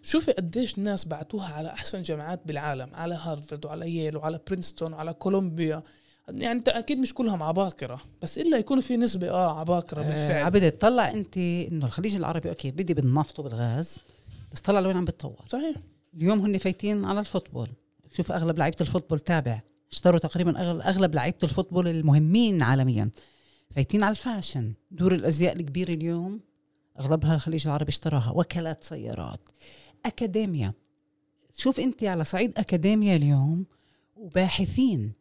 شوفي 0.03 0.31
قديش 0.31 0.77
الناس 0.77 1.05
بعتوها 1.05 1.53
على 1.53 1.69
أحسن 1.69 2.01
جامعات 2.01 2.41
بالعالم 2.45 2.89
على 2.95 3.15
هارفرد 3.15 3.65
وعلى 3.65 3.89
ييل 3.95 4.17
وعلى 4.17 4.39
برينستون 4.47 4.93
وعلى 4.93 5.13
كولومبيا. 5.13 5.83
يعني 6.29 6.51
انت 6.51 6.69
أكيد 6.69 6.99
مش 6.99 7.13
كلهم 7.13 7.43
عباقرة 7.43 8.01
بس 8.21 8.37
إلا 8.37 8.57
يكون 8.57 8.79
في 8.79 8.97
نسبة 8.97 9.29
آه 9.29 9.59
عباقرة 9.59 10.01
آه 10.01 10.07
بالفعل. 10.07 10.43
عبدة 10.43 10.69
طلع 10.69 11.11
أنت 11.11 11.37
إنه 11.37 11.85
الخليج 11.85 12.15
العربي 12.15 12.49
أوكي 12.49 12.71
بدي 12.71 12.93
بالنفط 12.93 13.39
وبالغاز 13.39 13.97
بس 14.53 14.61
طلع 14.61 14.79
لوين 14.79 14.97
عم 14.97 15.05
بتطور 15.05 15.45
صحيح. 15.47 15.75
اليوم 16.13 16.39
هن 16.39 16.57
فايتين 16.57 17.05
على 17.05 17.19
ال 17.19 17.24
football. 17.24 17.69
شوف 18.11 18.31
أغلب 18.31 18.57
لعيبة 18.57 18.77
ال 18.81 18.85
football 18.85 19.19
تابع. 19.19 19.61
اشتروا 19.91 20.19
تقريبا 20.19 20.61
أغلب 20.89 21.15
لعيبة 21.15 21.37
ال 21.43 21.48
football 21.48 21.87
المهمين 21.87 22.61
عالميا. 22.61 23.09
فايتين 23.75 24.03
على 24.03 24.11
ال 24.11 24.18
fashion. 24.18 24.73
دور 24.91 25.13
الأزياء 25.15 25.55
الكبيرة 25.55 25.93
اليوم 25.93 26.39
أغلبها 26.99 27.35
الخليج 27.35 27.67
العربي 27.67 27.89
اشتراها. 27.89 28.31
وكالات 28.35 28.83
سيارات. 28.83 29.39
اكاديميا 30.05 30.73
شوف 31.57 31.79
أنت 31.79 32.03
على 32.03 32.23
صعيد 32.23 32.53
اكاديميا 32.57 33.15
اليوم 33.15 33.65
وباحثين. 34.15 35.18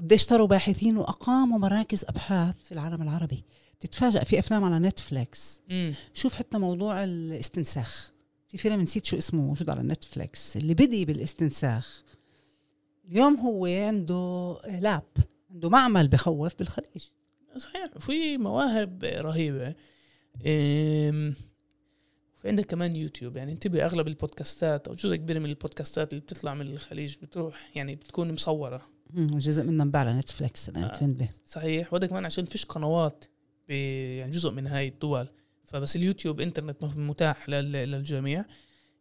قد 0.00 0.12
اشتروا 0.12 0.46
باحثين 0.46 0.96
وأقاموا 0.96 1.58
مراكز 1.58 2.04
أبحاث 2.04 2.54
في 2.62 2.72
العالم 2.72 3.02
العربي. 3.02 3.44
تتفاجأ 3.80 4.24
في 4.24 4.38
أفلام 4.38 4.64
على 4.64 4.78
نتفليكس 4.78 5.60
امم 5.70 5.94
شوف 6.14 6.34
حتى 6.34 6.58
موضوع 6.58 7.04
الاستنساخ. 7.04 8.12
في 8.48 8.56
فيلم 8.56 8.80
نسيت 8.80 9.04
شو 9.04 9.18
اسمه 9.18 9.42
موجود 9.42 9.70
على 9.70 9.82
نتفليكس 9.82 10.56
اللي 10.56 10.74
بدي 10.74 11.04
بالاستنساخ. 11.04 12.02
اليوم 13.08 13.36
هو 13.36 13.66
عنده 13.66 14.56
lab 14.80 15.08
عنده 15.50 15.68
معمل 15.68 16.08
بخوف 16.08 16.58
بالخليج. 16.58 17.04
صحيح 17.56 17.96
وفي 17.96 18.38
مواهب 18.38 19.04
رهيبة. 19.04 19.74
وفي 20.40 21.34
عندك 22.44 22.66
كمان 22.66 22.96
يوتيوب. 22.96 23.36
يعني 23.36 23.52
انتبه 23.52 23.84
أغلب 23.84 24.08
البودكاستات 24.08 24.88
أو 24.88 24.94
جزء 24.94 25.16
كبير 25.16 25.40
من 25.40 25.50
البودكاستات 25.50 26.12
اللي 26.12 26.20
بتطلع 26.20 26.54
من 26.54 26.66
الخليج 26.66 27.16
بتروح 27.22 27.70
يعني 27.74 27.94
بتكون 27.94 28.32
مصورة. 28.32 28.99
مم، 29.14 29.38
جزء 29.38 29.62
منها 29.62 29.84
انباع 29.84 30.00
على 30.00 30.12
نتفليكس 30.12 30.68
اذا 30.68 30.78
انت 30.84 31.02
آه. 31.02 31.06
منتبه 31.06 31.28
صحيح. 31.46 31.92
وهذا 31.92 32.06
كمان 32.06 32.24
عشان 32.24 32.44
فيش 32.44 32.64
قنوات 32.64 33.24
يعني 33.68 34.30
جزء 34.30 34.50
من 34.50 34.66
هاي 34.66 34.88
الدول. 34.88 35.28
فبس 35.64 35.96
اليوتيوب 35.96 36.40
إنترنت 36.40 36.84
متاح 36.84 37.48
لل- 37.48 37.72
للجميع. 37.72 38.44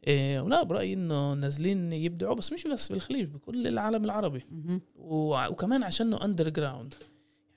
إيه 0.08 0.40
ولا 0.40 0.64
برأيي 0.64 0.94
إنه 0.94 1.34
نازلين 1.34 1.94
يبدعوا 1.94 2.36
بس 2.36 2.54
مش 2.54 2.68
بس 2.68 2.92
بالخليج 2.92 3.26
بكل 3.28 3.68
العالم 3.68 4.06
العربي. 4.06 4.42
وكمان 4.96 5.84
عشانه 5.84 6.24
underground 6.26 6.94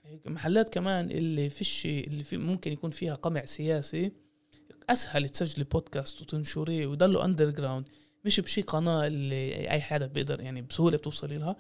يعني 0.05 0.21
محلات 0.27 0.69
كمان 0.75 1.11
اللي 1.11 1.49
فيش 1.49 1.87
اللي 1.87 2.25
في 2.25 2.37
ممكن 2.37 2.73
يكون 2.73 2.91
فيها 2.91 3.15
قمع 3.15 3.45
سياسي 3.45 4.13
أسهل 4.91 5.29
تسجلي 5.29 5.65
بودكاست 5.65 6.23
وتنشريه 6.23 6.87
ويضلوا 6.87 7.25
underground 7.25 7.89
مش 8.25 8.41
بشي 8.41 8.63
قناة 8.63 9.07
اللي 9.07 9.71
أي 9.71 9.81
حدا 9.81 10.07
بيقدر 10.07 10.41
يعني 10.41 10.63
بسهولة 10.63 10.97
بتوصلي 10.97 11.39
لها 11.39 11.57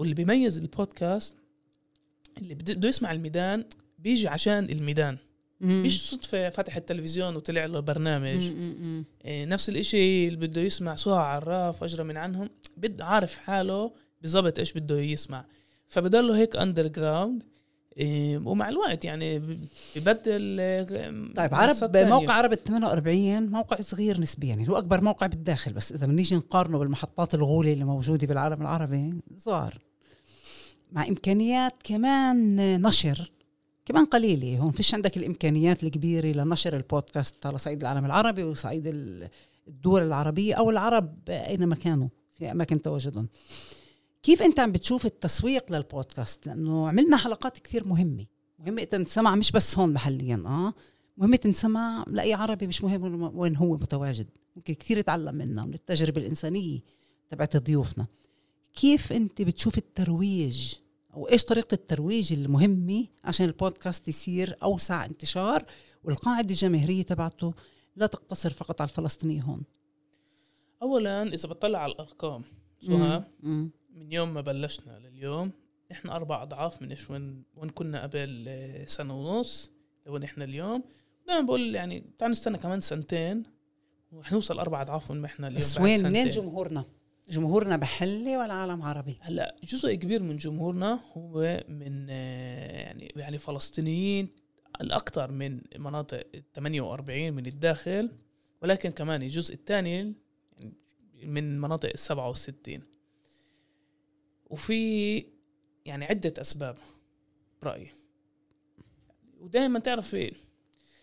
واللي 0.00 0.14
بيميز 0.14 0.58
البودكاست 0.58 1.36
اللي 2.38 2.54
بده 2.54 2.74
بده 2.74 2.88
يسمع 2.88 3.12
الميدان 3.12 3.64
بيجي 3.98 4.28
عشان 4.28 4.64
الميدان 4.64 5.16
مم. 5.60 5.82
مش 5.82 6.10
صدفة 6.10 6.50
فتح 6.50 6.76
التلفزيون 6.76 7.36
وطلع 7.36 7.64
له 7.64 7.80
برنامج 7.80 8.50
مم، 8.50 8.74
مم،. 8.80 9.04
إيه، 9.24 9.44
نفس 9.44 9.68
الإشي 9.68 10.28
اللي 10.28 10.46
بده 10.46 10.60
يسمع 10.60 10.96
سهى 10.96 11.18
عراف 11.18 11.84
اجرى 11.84 12.04
من 12.04 12.16
عنهم 12.16 12.50
بد 12.76 13.02
عارف 13.02 13.38
حاله 13.38 13.92
بالضبط 14.22 14.58
إيش 14.58 14.72
بده 14.72 15.00
يسمع 15.00 15.44
فبضله 15.86 16.36
هيك 16.36 16.56
اندر 16.56 16.86
جراوند 16.86 17.42
ومع 18.44 18.68
الوقت 18.68 19.04
يعني 19.04 19.38
ببدل 19.96 20.56
آه، 20.60 20.82
طيب 21.36 21.54
عرب 21.54 21.92
تانية. 21.92 22.08
موقع 22.08 22.34
عرب 22.34 22.52
ال 22.52 22.64
48 22.64 23.50
موقع 23.50 23.80
صغير 23.80 24.20
نسبيا 24.20 24.48
يعني 24.48 24.68
هو 24.68 24.78
أكبر 24.78 25.00
موقع 25.00 25.26
بالداخل 25.26 25.72
بس 25.72 25.92
إذا 25.92 26.06
بنيجي 26.06 26.36
نقارنه 26.36 26.78
بالمحطات 26.78 27.34
الغولة 27.34 27.72
اللي 27.72 27.84
موجودة 27.84 28.26
بالعالم 28.26 28.62
العربي 28.62 29.20
صغار 29.36 29.89
مع 30.92 31.08
إمكانيات 31.08 31.74
كمان 31.84 32.56
نشر 32.82 33.30
كمان 33.86 34.04
قليلة. 34.04 34.58
هون 34.58 34.70
فيش 34.70 34.94
عندك 34.94 35.16
الإمكانيات 35.16 35.84
الكبيرة 35.84 36.26
لنشر 36.26 36.76
البودكاست 36.76 37.46
على 37.46 37.58
صعيد 37.58 37.80
العالم 37.80 38.04
العربي 38.04 38.42
وصعيد 38.44 38.86
ال- 38.86 39.28
الدول 39.68 40.02
العربية 40.02 40.54
أو 40.54 40.70
العرب 40.70 41.18
اينما 41.28 41.74
كانوا 41.74 42.08
في 42.38 42.50
أماكن 42.50 42.82
تواجدهم. 42.82 43.28
كيف 44.22 44.42
أنت 44.42 44.60
عم 44.60 44.72
بتشوف 44.72 45.06
التسويق 45.06 45.72
للبودكاست؟ 45.72 46.46
لأنه 46.46 46.88
عملنا 46.88 47.16
حلقات 47.16 47.58
كثير 47.58 47.88
مهمة. 47.88 48.26
مهمة 48.58 48.84
تنسمع 48.84 49.34
مش 49.34 49.52
بس 49.52 49.78
هون 49.78 49.92
محليا 49.92 50.42
آه. 50.46 50.74
مهمة 51.16 51.36
تنسمع 51.36 52.04
لأي 52.08 52.34
عربي 52.34 52.66
مش 52.66 52.84
مهم 52.84 53.22
وين 53.38 53.56
هو 53.56 53.72
متواجد. 53.74 54.26
ممكن 54.56 54.74
كثير 54.74 54.98
يتعلم 54.98 55.34
منا 55.34 55.64
من 55.64 55.74
التجربة 55.74 56.20
الإنسانية 56.20 56.78
تبعت 57.30 57.56
ضيوفنا. 57.56 58.06
كيف 58.74 59.12
أنت 59.12 59.42
بتشوف 59.42 59.78
الترويج 59.78 60.74
أو 61.14 61.28
إيش 61.28 61.44
طريقة 61.44 61.74
الترويج 61.74 62.32
المهمة 62.32 63.06
عشان 63.24 63.46
البودكاست 63.46 64.08
يصير 64.08 64.56
أوسع 64.62 65.04
انتشار 65.04 65.64
والقاعدة 66.04 66.50
الجماهيرية 66.50 67.02
تبعته 67.02 67.54
لا 67.96 68.06
تقتصر 68.06 68.50
فقط 68.52 68.80
على 68.80 68.90
الفلسطينية 68.90 69.42
هون؟ 69.42 69.62
اولا 70.82 71.22
إذا 71.22 71.48
بطلع 71.48 71.78
على 71.78 71.92
الأرقام 71.92 72.42
سهى 72.86 73.24
من 73.42 74.12
يوم 74.12 74.34
ما 74.34 74.40
بلشنا 74.40 74.98
لليوم 74.98 75.52
إحنا 75.92 76.16
أربع 76.16 76.42
أضعاف 76.42 76.82
من 76.82 76.90
إيش 76.90 77.10
وين 77.10 77.44
وين 77.56 77.70
كنا 77.70 78.02
قبل 78.02 78.44
آه، 78.48 78.84
سنة 78.84 79.20
ونص 79.20 79.70
لوين 80.06 80.22
إحنا 80.22 80.44
اليوم. 80.44 80.82
دائما 81.26 81.46
بقول 81.46 81.74
يعني 81.74 82.04
تعال 82.18 82.30
نستنى 82.30 82.58
كمان 82.58 82.80
سنتين 82.80 83.42
وحنوصل 84.12 84.58
أربع 84.58 84.82
أضعاف 84.82 85.10
وين 85.10 85.20
ما 85.20 85.26
إحنا 85.26 85.46
اليوم 85.46 85.58
بس 85.58 85.78
وين؟ 85.78 86.04
منين. 86.04 86.28
جمهورنا؟ 86.28 86.84
جمهورنا 87.30 87.76
محلي 87.76 88.36
ولا 88.36 88.54
عالم 88.54 88.82
عربي؟ 88.82 89.18
هلأ 89.20 89.56
جزء 89.64 89.94
كبير 89.94 90.22
من 90.22 90.36
جمهورنا 90.36 91.00
هو 91.12 91.64
من 91.68 92.06
آه، 92.10 92.82
يعني 92.82 93.12
يعني 93.16 93.38
فلسطينيين 93.38 94.28
الأكثر 94.80 95.32
من 95.32 95.60
مناطق 95.78 96.26
ال 96.34 96.52
48 96.52 97.32
من 97.32 97.46
الداخل 97.46 98.10
ولكن 98.62 98.90
كمان 98.90 99.22
الجزء 99.22 99.54
الثاني 99.54 100.14
من 101.22 101.60
مناطق 101.60 101.88
ال 101.88 101.98
67 101.98 102.78
وفي 104.50 105.24
يعني 105.84 106.04
عدة 106.04 106.34
أسباب 106.40 106.76
برأيي. 107.62 107.92
ودائما 109.40 109.78
تعرف 109.78 110.14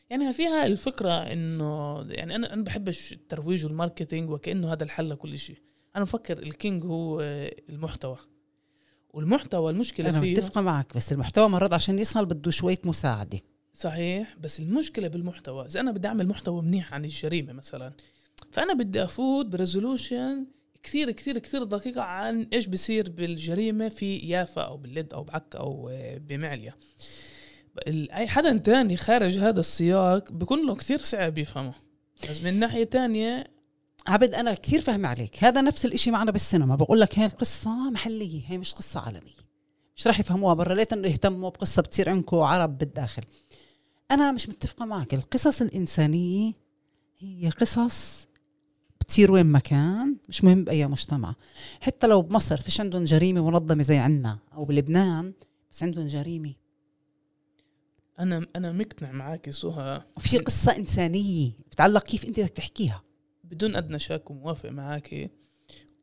يعني 0.10 0.34
فيها 0.34 0.66
الفكرة 0.66 1.12
إنه 1.12 2.02
يعني 2.10 2.36
أنا 2.36 2.54
أنا 2.54 2.64
بحبش 2.64 3.14
الترويج 3.14 3.66
وال 3.66 3.77
marketing 3.77 4.30
وكأنه 4.30 4.74
هذا 4.74 4.84
الحل 4.84 5.10
لكل 5.10 5.40
شيء. 5.40 5.58
أنا 5.96 6.04
بفكر 6.04 6.38
ال 6.38 6.47
king 6.47 6.86
هو 6.86 7.22
المحتوى. 7.70 8.18
والمحتوى 9.10 9.72
المشكلة 9.72 10.10
أنا 10.10 10.22
فيه 10.22 10.32
متفقة 10.32 10.62
معك 10.62 10.96
بس 10.96 11.12
المحتوى 11.12 11.50
مرات 11.50 11.74
عشان 11.74 12.00
يصل 12.00 12.26
بده 12.26 12.52
شوية 12.52 12.80
مساعدة. 12.84 13.40
صحيح 13.74 14.36
بس 14.40 14.60
المشكلة 14.60 15.08
بالمحتوى 15.08 15.66
إذا 15.66 15.80
أنا 15.80 15.92
بدي 15.92 16.08
أعمل 16.08 16.28
محتوى 16.28 16.62
منيح 16.62 16.94
عن 16.94 17.06
الجريمة 17.06 17.54
مثلا 17.54 17.94
فأنا 18.52 18.74
بدي 18.74 19.04
أفوت 19.04 19.46
ب 19.46 19.55
resolution 19.55 20.46
كثير 20.84 21.12
كثير 21.12 21.38
كثير 21.38 21.64
دقيقة 21.64 22.02
عن 22.02 22.48
إيش 22.54 22.68
بصير 22.68 23.10
بالجريمة 23.10 23.90
في 23.90 24.18
يافا 24.18 24.62
أو 24.62 24.78
باللد 24.78 25.14
أو 25.14 25.24
بعكا 25.24 25.60
أو 25.60 25.90
آه، 25.90 26.18
بمعليا 26.18 26.74
أي 27.88 28.28
حدا 28.28 28.58
تاني 28.58 28.98
خارج 28.98 29.38
هذا 29.38 29.60
السياق 29.60 30.32
بكون 30.32 30.68
له 30.68 30.76
كثير 30.76 30.98
صعب 30.98 31.38
يفهمه. 31.38 31.74
بس 32.30 32.42
من 32.42 32.60
ناحية 32.60 32.84
تانية 32.84 33.48
عبد 34.08 34.34
أنا 34.34 34.54
كثير 34.54 34.82
فاهمة 34.82 35.08
عليك. 35.08 35.44
هذا 35.44 35.62
نفس 35.62 35.86
الإشي 35.86 36.12
معنا 36.12 36.32
بالسينما. 36.32 36.76
بقول 36.76 37.02
لك 37.02 37.20
هاي 37.20 37.26
القصة 37.26 37.90
محلية 37.90 38.42
هي 38.46 38.58
مش 38.58 38.74
قصة 38.74 39.00
عالمية. 39.00 39.48
مش 39.96 40.08
راح 40.08 40.20
يفهموها 40.20 40.54
برا. 40.54 40.76
ليت 40.76 40.94
إنه 40.94 41.08
يهتموا 41.08 41.50
بقصة 41.50 41.82
بتصير 41.82 42.10
عندكم 42.10 42.38
عرب 42.38 42.78
بالداخل. 42.78 43.24
أنا 44.12 44.32
مش 44.32 44.50
متفقة 44.50 44.86
معك. 44.86 45.14
القصص 45.14 45.62
الإنسانية 45.62 46.54
هي 47.20 47.50
قصص 47.50 48.28
بتصير 49.02 49.32
وين 49.32 49.46
ما 49.46 49.60
كان 49.60 50.16
مش 50.30 50.44
مهم 50.44 50.64
بأي 50.64 50.88
مجتمع. 50.88 51.36
حتى 51.82 52.08
لو 52.08 52.22
بمصر 52.22 52.62
فيش 52.62 52.82
عندهم 52.82 53.04
جريمة 53.04 53.50
منظمة 53.50 53.84
زي 53.84 53.98
عنا 53.98 54.40
أو 54.54 54.66
بلبنان 54.66 55.34
بس 55.72 55.84
عندهم 55.84 56.08
جريمة. 56.08 56.54
أنا 58.20 58.46
أنا 58.56 58.72
مقتنع 58.72 59.12
معك 59.12 59.50
سهى 59.50 60.02
وفي 60.18 60.38
قصة 60.38 60.76
إنسانية 60.78 61.52
بتعلق 61.72 62.04
كيف 62.04 62.26
أنت 62.26 62.40
بدك 62.40 62.50
تحكيها. 62.50 63.07
بدون 63.52 63.76
أدنى 63.76 64.00
شك 64.00 64.32
وموافق 64.32 64.70
معك 64.70 65.32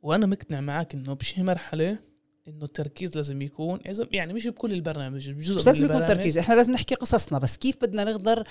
وأنا 0.03 0.27
مقتنع 0.27 0.61
معك 0.61 0.95
إنه 0.95 1.13
بشي 1.13 1.43
مرحلة 1.43 1.99
إنه 2.49 2.65
التركيز 2.65 3.17
لازم 3.17 3.43
يكون 3.43 3.81
إذا 3.89 4.09
يعني 4.13 4.33
مش 4.33 4.47
بكل 4.47 4.73
البرنامج 4.73 5.31
بجزء 5.31 5.55
مش 5.57 5.65
من 5.65 5.67
لازم 5.67 5.85
يكون. 5.85 6.05
تركيز 6.05 6.39
إحنا 6.39 6.55
لازم 6.55 6.73
نحكي 6.73 6.95
قصصنا 6.95 7.39
بس 7.39 7.57
كيف 7.57 7.77
بدنا 7.83 8.05
نقدر 8.05 8.45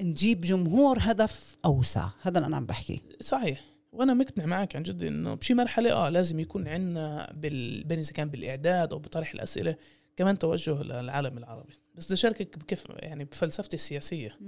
نجيب 0.00 0.40
جمهور 0.40 0.98
هدف 1.00 1.56
أوسع؟ 1.64 2.08
هذا 2.22 2.38
اللي 2.38 2.46
أنا 2.46 2.56
عم 2.56 2.66
بحكي. 2.66 3.02
صحيح 3.20 3.64
وأنا 3.92 4.14
مقتنع 4.14 4.46
معك 4.46 4.76
عن 4.76 4.82
جد 4.82 5.04
إنه 5.04 5.34
بشي 5.34 5.54
مرحلة 5.54 5.92
آه 5.92 6.08
لازم 6.08 6.40
يكون 6.40 6.68
عندنا 6.68 7.32
بال... 7.36 7.84
بين 7.84 7.98
إذا 7.98 8.12
كان 8.12 8.28
بالإعداد 8.28 8.92
أو 8.92 8.98
بطرح 8.98 9.34
الأسئلة 9.34 9.76
كمان 10.16 10.38
توجه 10.38 10.82
للعالم 10.82 11.38
العربي. 11.38 11.72
بس 11.94 12.06
بدي 12.06 12.14
أشاركك 12.14 12.58
بكيف 12.58 12.84
يعني 12.90 13.24
بفلسفتي 13.24 13.76
السياسية 13.76 14.38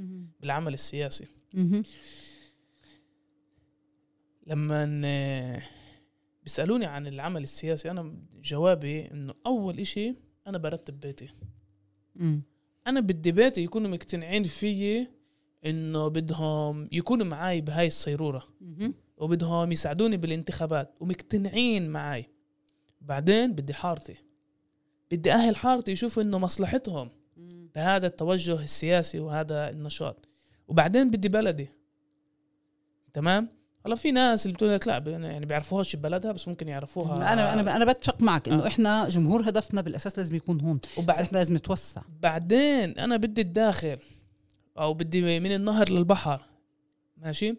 بالعمل 0.40 0.74
السياسي. 0.74 1.26
لما 4.46 5.62
بيسألوني 6.42 6.86
عن 6.86 7.06
العمل 7.06 7.42
السياسي 7.42 7.90
أنا 7.90 8.16
جوابي 8.42 9.10
إنه 9.10 9.34
أول 9.46 9.80
إشي 9.80 10.14
أنا 10.46 10.58
برتب 10.58 11.00
بيتي. 11.00 11.28
أنا 12.86 13.00
بدي 13.00 13.32
بيتي 13.32 13.62
يكونوا 13.62 13.90
مقتنعين 13.90 14.44
فيي 14.44 15.08
إنه 15.66 16.08
بدهم 16.08 16.88
يكونوا 16.92 17.26
معي 17.26 17.60
بهاي 17.60 17.86
الصيرورة. 17.86 18.48
وبدهم 19.16 19.72
يساعدوني 19.72 20.16
بالانتخابات 20.16 20.94
ومقتنعين 21.00 21.90
معي 21.90 22.26
بعدين 23.00 23.52
بدي 23.52 23.74
حارتي. 23.74 24.16
بدي 25.10 25.32
أهل 25.32 25.56
حارتي 25.56 25.92
يشوفوا 25.92 26.22
إنه 26.22 26.38
مصلحتهم. 26.38 27.10
بهذا 27.74 28.06
التوجه 28.06 28.62
السياسي 28.62 29.20
وهذا 29.20 29.70
النشاط. 29.70 30.28
وبعدين 30.68 31.10
بدي 31.10 31.28
بلدي. 31.28 31.68
تمام؟ 33.12 33.48
هلا 33.86 33.94
في 33.94 34.10
ناس 34.12 34.46
اللي 34.46 34.54
بتقول 34.54 34.74
لك 34.74 34.88
لا 34.88 35.02
يعني 35.06 35.46
بيعرفوهاش 35.46 35.96
ببلدها 35.96 36.32
بس 36.32 36.48
ممكن 36.48 36.68
يعرفوها. 36.68 37.32
أنا 37.32 37.52
أنا 37.52 37.76
أنا 37.76 37.92
بتفق 37.92 38.22
معك 38.22 38.48
إنه 38.48 38.64
آه. 38.64 38.66
إحنا 38.66 39.08
جمهور 39.08 39.48
هدفنا 39.48 39.80
بالأساس 39.80 40.18
لازم 40.18 40.34
يكون 40.34 40.60
هون 40.60 40.80
بس 40.84 40.98
وبعد 40.98 41.20
إحنا 41.20 41.38
لازم 41.38 41.56
نتوسع. 41.56 42.02
بعدين 42.20 42.98
أنا 42.98 43.16
بدي 43.16 43.40
الداخل 43.40 43.98
أو 44.78 44.94
بدي 44.94 45.40
من 45.40 45.52
النهر 45.54 45.90
للبحر 45.90 46.42
ماشي؟ 47.16 47.54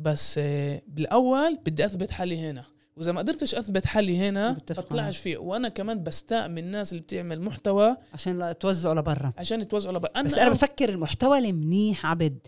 بس 0.00 0.34
آه، 0.38 0.82
بالأول 0.88 1.58
بدي 1.66 1.84
أثبت 1.84 2.10
حالي 2.10 2.38
هنا. 2.50 2.64
وإذا 2.96 3.12
ما 3.12 3.20
قدرتش 3.20 3.54
أثبت 3.54 3.86
حالي 3.86 4.18
هنا 4.18 4.52
بطلعش 4.70 5.18
فيه. 5.18 5.36
وأنا 5.38 5.68
كمان 5.68 6.02
بستاء 6.02 6.48
من 6.48 6.58
الناس 6.58 6.92
اللي 6.92 7.02
بتعمل 7.02 7.42
محتوى 7.42 7.96
عشان 8.14 8.38
لا 8.38 8.52
توزعوا 8.52 8.94
لبرا. 8.94 9.32
عشان 9.38 9.60
يتوزعوا 9.60 9.96
لبقى 9.96 10.12
أنا 10.16 10.24
بس 10.24 10.34
أنا 10.34 10.50
بفكر 10.50 10.88
المحتوى 10.88 11.38
المنيح 11.38 12.06
عبد. 12.06 12.38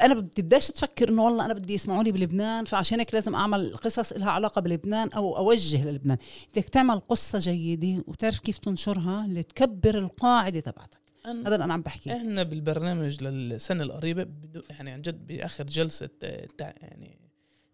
أنا 0.00 0.14
ما 0.14 0.20
بتبداش 0.20 0.68
تفكر 0.68 1.08
إنه 1.08 1.24
والله 1.24 1.44
أنا 1.44 1.54
بدي 1.54 1.74
يسمعوني 1.74 2.12
بلبنان 2.12 2.64
فعشان 2.64 2.98
هيك 2.98 3.14
لازم 3.14 3.34
أعمل 3.34 3.76
قصص 3.76 4.12
لها 4.12 4.30
علاقة 4.30 4.60
بلبنان 4.60 5.08
أو 5.08 5.36
أوجه 5.36 5.90
للبنان. 5.90 6.18
بدك 6.52 6.68
تعمل 6.68 7.00
قصة 7.00 7.38
جيدة 7.38 8.04
وتعرف 8.06 8.38
كيف 8.38 8.58
تنشرها 8.58 9.26
لتكبر 9.28 9.98
القاعدة 9.98 10.60
تبعتك. 10.60 11.02
أنا 11.26 11.48
هذا 11.48 11.54
اللي 11.54 11.64
أنا 11.64 11.72
عم 11.72 11.82
بحكي 11.82 12.12
إحنا 12.12 12.42
بالبرنامج 12.42 13.24
للسنة 13.24 13.82
القريبة 13.82 14.26
يعني 14.70 14.90
عن 14.90 15.02
جد 15.02 15.26
بآخر 15.26 15.64
جلسة 15.64 16.10
آه، 16.24 16.46
يعني 16.60 17.18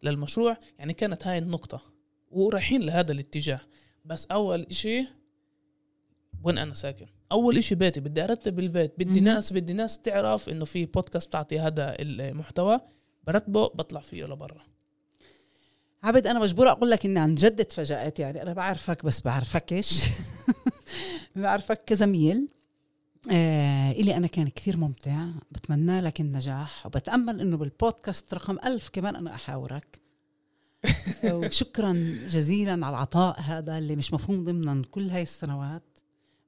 للمشروع 0.02 0.56
يعني 0.78 0.92
كانت 0.92 1.26
هاي 1.26 1.38
النقطة. 1.38 1.97
ورايحين 2.30 2.82
لهذا 2.82 3.12
الاتجاه. 3.12 3.60
بس 4.04 4.26
أول 4.26 4.66
إشي 4.70 5.06
وين 6.42 6.58
أنا 6.58 6.74
ساكن؟ 6.74 7.06
أول 7.32 7.56
إشي 7.56 7.74
بيتي 7.74 8.00
بدي 8.00 8.24
أرتب 8.24 8.58
البيت 8.58 8.94
بدي. 8.98 9.20
ناس 9.20 9.52
بدي 9.52 9.72
ناس 9.72 10.00
تعرف 10.00 10.48
إنه 10.48 10.64
في 10.64 10.84
بودكاست 10.84 11.28
بتعطي 11.28 11.58
هذا 11.60 11.96
المحتوى 11.98 12.80
برتبه 13.26 13.66
بطلع 13.66 14.00
فيه 14.00 14.24
لبرا. 14.24 14.62
عبد 16.02 16.26
أنا 16.26 16.38
مجبورة 16.38 16.70
أقول 16.70 16.90
لك 16.90 17.06
إني 17.06 17.18
عن 17.18 17.34
جد 17.34 17.64
تفاجات 17.64 18.20
يعني 18.20 18.42
أنا 18.42 18.52
بعرفك 18.52 19.04
بس 19.04 19.20
بعرفكش 19.20 20.02
بعرفك 21.36 21.84
كزميل. 21.84 22.48
آه 23.32 23.90
إلي 23.92 24.16
أنا 24.16 24.26
كان 24.26 24.48
كثير 24.48 24.76
ممتع 24.76 25.26
بتمنى 25.50 26.00
لك 26.00 26.20
النجاح 26.20 26.86
وبتأمل 26.86 27.40
إنه 27.40 27.56
بالبودكاست 27.56 28.34
رقم 28.34 28.58
ألف 28.64 28.88
كمان 28.88 29.16
أنا 29.16 29.34
أحاورك. 29.34 30.00
وشكرا 31.34 31.92
جزيلا 32.28 32.72
على 32.72 32.88
العطاء 32.88 33.40
هذا 33.40 33.78
اللي 33.78 33.96
مش 33.96 34.14
مفهوم 34.14 34.44
ضمنا 34.44 34.82
كل 34.90 35.10
هاي 35.10 35.22
السنوات 35.22 35.98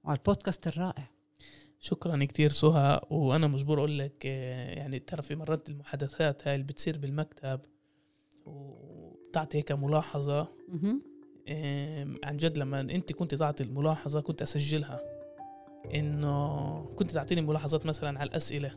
وعلى 0.05 0.19
البودكاست 0.19 0.67
الرائع. 0.67 1.11
شكرا 1.81 2.25
كتير 2.25 2.51
سهى 2.51 3.01
وأنا 3.11 3.47
مجبور 3.47 3.79
أقول 3.79 3.99
لك 3.99 4.23
آه، 4.27 4.75
يعني 4.75 4.99
ترى 4.99 5.23
في 5.23 5.35
مرات 5.35 5.69
المحادثات 5.69 6.49
هاي 6.49 6.55
اللي 6.55 6.67
بتصير 6.67 6.99
بالمكتب 6.99 7.61
وبتعطي 8.47 9.59
هيك 9.59 9.73
ملاحظة. 9.73 10.49
عن 12.25 12.37
جد 12.37 12.59
لما 12.59 12.81
أنت 12.81 13.13
كنت 13.13 13.35
تعطي 13.35 13.65
الملاحظة 13.65 14.21
كنت 14.21 14.43
أسجلها. 14.43 15.01
إنه 15.95 16.85
كنت 16.97 17.11
تعطيني 17.11 17.41
ملاحظات 17.41 17.87
مثلا 17.87 18.21
على 18.21 18.29
الأسئلة 18.29 18.71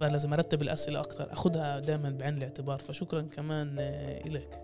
فلازم 0.00 0.32
أرتب 0.32 0.62
الأسئلة 0.62 1.00
أكثر 1.00 1.32
أخذها 1.32 1.80
دائما 1.80 2.10
بعين 2.10 2.36
الاعتبار. 2.36 2.78
فشكرا 2.78 3.22
كمان 3.22 3.76
آه، 3.78 4.26
إلك. 4.26 4.63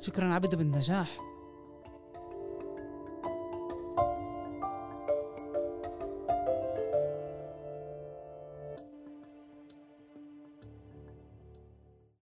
شكرا 0.00 0.34
عبد 0.34 0.54
بالنجاح. 0.54 1.35